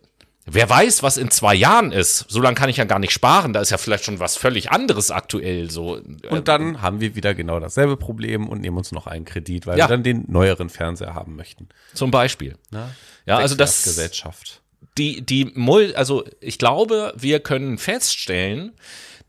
Wer 0.46 0.70
weiß, 0.70 1.04
was 1.04 1.16
in 1.16 1.32
zwei 1.32 1.56
Jahren 1.56 1.94
ist. 1.94 2.26
So 2.28 2.42
lange 2.42 2.56
kann 2.56 2.70
ich 2.70 2.76
ja 2.76 2.84
gar 2.84 3.00
nicht 3.00 3.14
sparen. 3.14 3.54
Da 3.54 3.62
ist 3.62 3.70
ja 3.70 3.78
vielleicht 3.78 4.04
schon 4.04 4.20
was 4.20 4.36
völlig 4.36 4.72
anderes 4.72 5.10
aktuell. 5.10 5.72
So. 5.72 6.02
Und 6.30 6.50
dann 6.50 6.82
haben 6.82 7.00
wir 7.00 7.16
wieder 7.16 7.34
genau 7.34 7.62
dasselbe 7.62 7.96
Problem 7.96 8.50
und 8.50 8.60
nehmen 8.60 8.78
uns 8.78 8.92
noch 8.92 9.08
einen 9.08 9.24
Kredit, 9.24 9.68
weil 9.68 9.78
ja. 9.78 9.86
wir 9.86 9.90
dann 9.90 10.04
den 10.04 10.26
neueren 10.28 10.70
Fernseher 10.70 11.14
haben 11.14 11.38
möchten. 11.38 11.70
Zum 11.94 12.12
Beispiel. 12.12 12.58
Na? 12.72 12.90
Ja, 13.26 13.38
also 13.38 13.56
das. 13.56 13.84
Gesellschaft. 13.84 14.62
Die, 14.98 15.22
die, 15.22 15.46
Mul 15.56 15.94
also 15.96 16.26
ich 16.42 16.60
glaube, 16.60 17.14
wir 17.16 17.40
können 17.40 17.78
feststellen, 17.78 18.74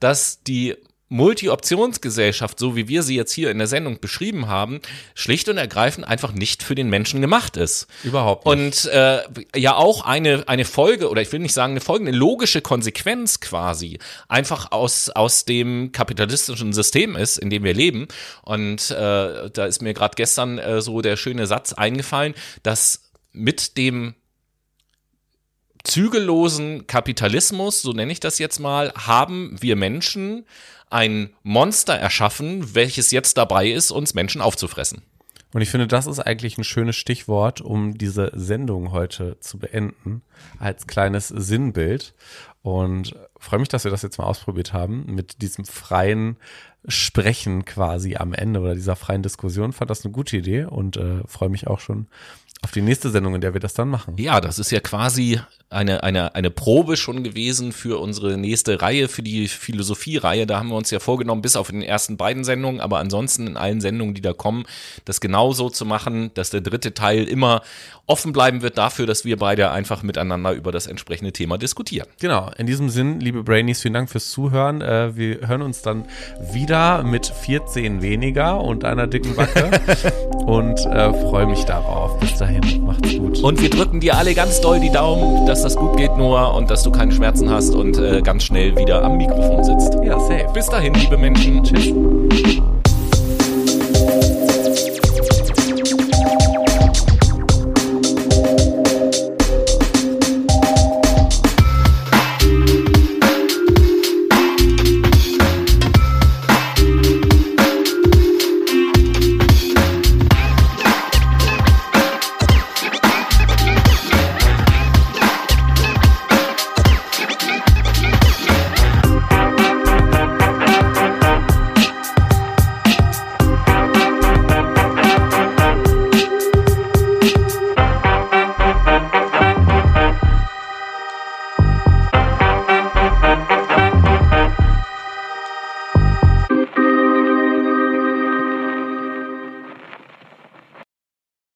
dass 0.04 0.42
die 0.42 0.76
Multi-Optionsgesellschaft, 1.08 2.58
so 2.58 2.76
wie 2.76 2.88
wir 2.88 3.02
sie 3.02 3.16
jetzt 3.16 3.32
hier 3.32 3.50
in 3.50 3.56
der 3.56 3.66
Sendung 3.66 4.00
beschrieben 4.00 4.48
haben, 4.48 4.80
schlicht 5.14 5.48
und 5.48 5.56
ergreifend 5.56 6.06
einfach 6.06 6.32
nicht 6.32 6.62
für 6.62 6.74
den 6.74 6.90
Menschen 6.90 7.22
gemacht 7.22 7.56
ist. 7.56 7.86
Überhaupt 8.02 8.44
nicht. 8.44 8.84
Und 8.84 8.92
äh, 8.92 9.22
ja 9.56 9.76
auch 9.76 10.04
eine, 10.04 10.46
eine 10.46 10.66
Folge, 10.66 11.08
oder 11.08 11.22
ich 11.22 11.32
will 11.32 11.40
nicht 11.40 11.54
sagen 11.54 11.72
eine 11.72 11.80
Folge, 11.80 12.06
eine 12.06 12.16
logische 12.16 12.60
Konsequenz 12.60 13.40
quasi, 13.40 13.98
einfach 14.28 14.72
aus, 14.72 15.08
aus 15.08 15.46
dem 15.46 15.92
kapitalistischen 15.92 16.74
System 16.74 17.16
ist, 17.16 17.38
in 17.38 17.48
dem 17.48 17.64
wir 17.64 17.74
leben. 17.74 18.08
Und 18.42 18.90
äh, 18.90 19.50
da 19.50 19.64
ist 19.66 19.80
mir 19.80 19.94
gerade 19.94 20.16
gestern 20.16 20.58
äh, 20.58 20.82
so 20.82 21.00
der 21.00 21.16
schöne 21.16 21.46
Satz 21.46 21.72
eingefallen, 21.72 22.34
dass 22.62 23.10
mit 23.32 23.78
dem 23.78 24.14
zügellosen 25.84 26.86
Kapitalismus, 26.86 27.82
so 27.82 27.92
nenne 27.92 28.12
ich 28.12 28.20
das 28.20 28.38
jetzt 28.38 28.58
mal, 28.58 28.92
haben 28.94 29.56
wir 29.60 29.76
Menschen 29.76 30.44
ein 30.90 31.30
Monster 31.42 31.94
erschaffen, 31.94 32.74
welches 32.74 33.10
jetzt 33.10 33.36
dabei 33.36 33.68
ist, 33.68 33.90
uns 33.90 34.14
Menschen 34.14 34.40
aufzufressen. 34.40 35.02
Und 35.52 35.60
ich 35.60 35.70
finde, 35.70 35.86
das 35.86 36.06
ist 36.06 36.18
eigentlich 36.18 36.58
ein 36.58 36.64
schönes 36.64 36.96
Stichwort, 36.96 37.60
um 37.60 37.96
diese 37.96 38.32
Sendung 38.34 38.90
heute 38.90 39.38
zu 39.38 39.58
beenden, 39.58 40.22
als 40.58 40.88
kleines 40.88 41.28
Sinnbild. 41.28 42.12
Und 42.62 43.14
freue 43.38 43.60
mich, 43.60 43.68
dass 43.68 43.84
wir 43.84 43.92
das 43.92 44.02
jetzt 44.02 44.18
mal 44.18 44.24
ausprobiert 44.24 44.72
haben, 44.72 45.04
mit 45.06 45.42
diesem 45.42 45.64
freien 45.64 46.38
Sprechen 46.88 47.64
quasi 47.64 48.16
am 48.16 48.34
Ende 48.34 48.60
oder 48.60 48.74
dieser 48.74 48.96
freien 48.96 49.22
Diskussion. 49.22 49.72
Fand 49.72 49.90
das 49.90 50.04
eine 50.04 50.12
gute 50.12 50.36
Idee 50.36 50.64
und 50.64 50.96
äh, 50.96 51.22
freue 51.26 51.50
mich 51.50 51.68
auch 51.68 51.78
schon 51.78 52.08
auf 52.62 52.72
die 52.72 52.82
nächste 52.82 53.10
Sendung, 53.10 53.34
in 53.34 53.40
der 53.40 53.52
wir 53.52 53.60
das 53.60 53.74
dann 53.74 53.88
machen. 53.88 54.16
Ja, 54.16 54.40
das 54.40 54.58
ist 54.58 54.70
ja 54.70 54.80
quasi 54.80 55.40
eine, 55.74 56.02
eine, 56.02 56.34
eine 56.34 56.50
Probe 56.50 56.96
schon 56.96 57.22
gewesen 57.22 57.72
für 57.72 58.00
unsere 58.00 58.36
nächste 58.36 58.80
Reihe, 58.80 59.08
für 59.08 59.22
die 59.22 59.48
Philosophie-Reihe. 59.48 60.46
Da 60.46 60.58
haben 60.58 60.68
wir 60.68 60.76
uns 60.76 60.90
ja 60.90 61.00
vorgenommen, 61.00 61.42
bis 61.42 61.56
auf 61.56 61.70
den 61.70 61.82
ersten 61.82 62.16
beiden 62.16 62.44
Sendungen, 62.44 62.80
aber 62.80 62.98
ansonsten 62.98 63.46
in 63.46 63.56
allen 63.56 63.80
Sendungen, 63.80 64.14
die 64.14 64.20
da 64.20 64.32
kommen, 64.32 64.64
das 65.04 65.20
genauso 65.20 65.70
zu 65.70 65.84
machen, 65.84 66.30
dass 66.34 66.50
der 66.50 66.60
dritte 66.60 66.94
Teil 66.94 67.24
immer 67.24 67.62
offen 68.06 68.32
bleiben 68.32 68.62
wird 68.62 68.76
dafür, 68.76 69.06
dass 69.06 69.24
wir 69.24 69.38
beide 69.38 69.70
einfach 69.70 70.02
miteinander 70.02 70.52
über 70.52 70.72
das 70.72 70.86
entsprechende 70.86 71.32
Thema 71.32 71.56
diskutieren. 71.56 72.06
Genau, 72.20 72.50
in 72.58 72.66
diesem 72.66 72.90
Sinn, 72.90 73.20
liebe 73.20 73.42
Brainies, 73.42 73.80
vielen 73.80 73.94
Dank 73.94 74.10
fürs 74.10 74.30
Zuhören. 74.30 74.82
Äh, 74.82 75.16
wir 75.16 75.48
hören 75.48 75.62
uns 75.62 75.82
dann 75.82 76.04
wieder 76.52 77.02
mit 77.02 77.26
14 77.26 78.02
weniger 78.02 78.60
und 78.60 78.84
einer 78.84 79.06
dicken 79.06 79.34
Backe 79.34 79.70
und 80.46 80.78
äh, 80.86 81.12
freue 81.12 81.46
mich 81.46 81.64
darauf. 81.64 82.18
Bis 82.20 82.36
dahin, 82.36 82.84
macht's 82.84 83.16
gut. 83.16 83.42
Und 83.42 83.62
wir 83.62 83.70
drücken 83.70 84.00
dir 84.00 84.16
alle 84.16 84.34
ganz 84.34 84.60
doll 84.60 84.80
die 84.80 84.90
Daumen, 84.90 85.46
dass 85.46 85.63
das 85.64 85.76
gut 85.76 85.96
geht, 85.96 86.14
Noah, 86.16 86.54
und 86.54 86.70
dass 86.70 86.82
du 86.82 86.90
keine 86.90 87.10
Schmerzen 87.10 87.50
hast 87.50 87.74
und 87.74 87.98
äh, 87.98 88.20
ganz 88.20 88.44
schnell 88.44 88.76
wieder 88.76 89.02
am 89.02 89.16
Mikrofon 89.16 89.64
sitzt. 89.64 89.96
Ja, 90.04 90.20
safe. 90.20 90.46
Bis 90.52 90.66
dahin, 90.66 90.92
liebe 90.94 91.16
Menschen. 91.16 91.64
Tschüss. 91.64 92.63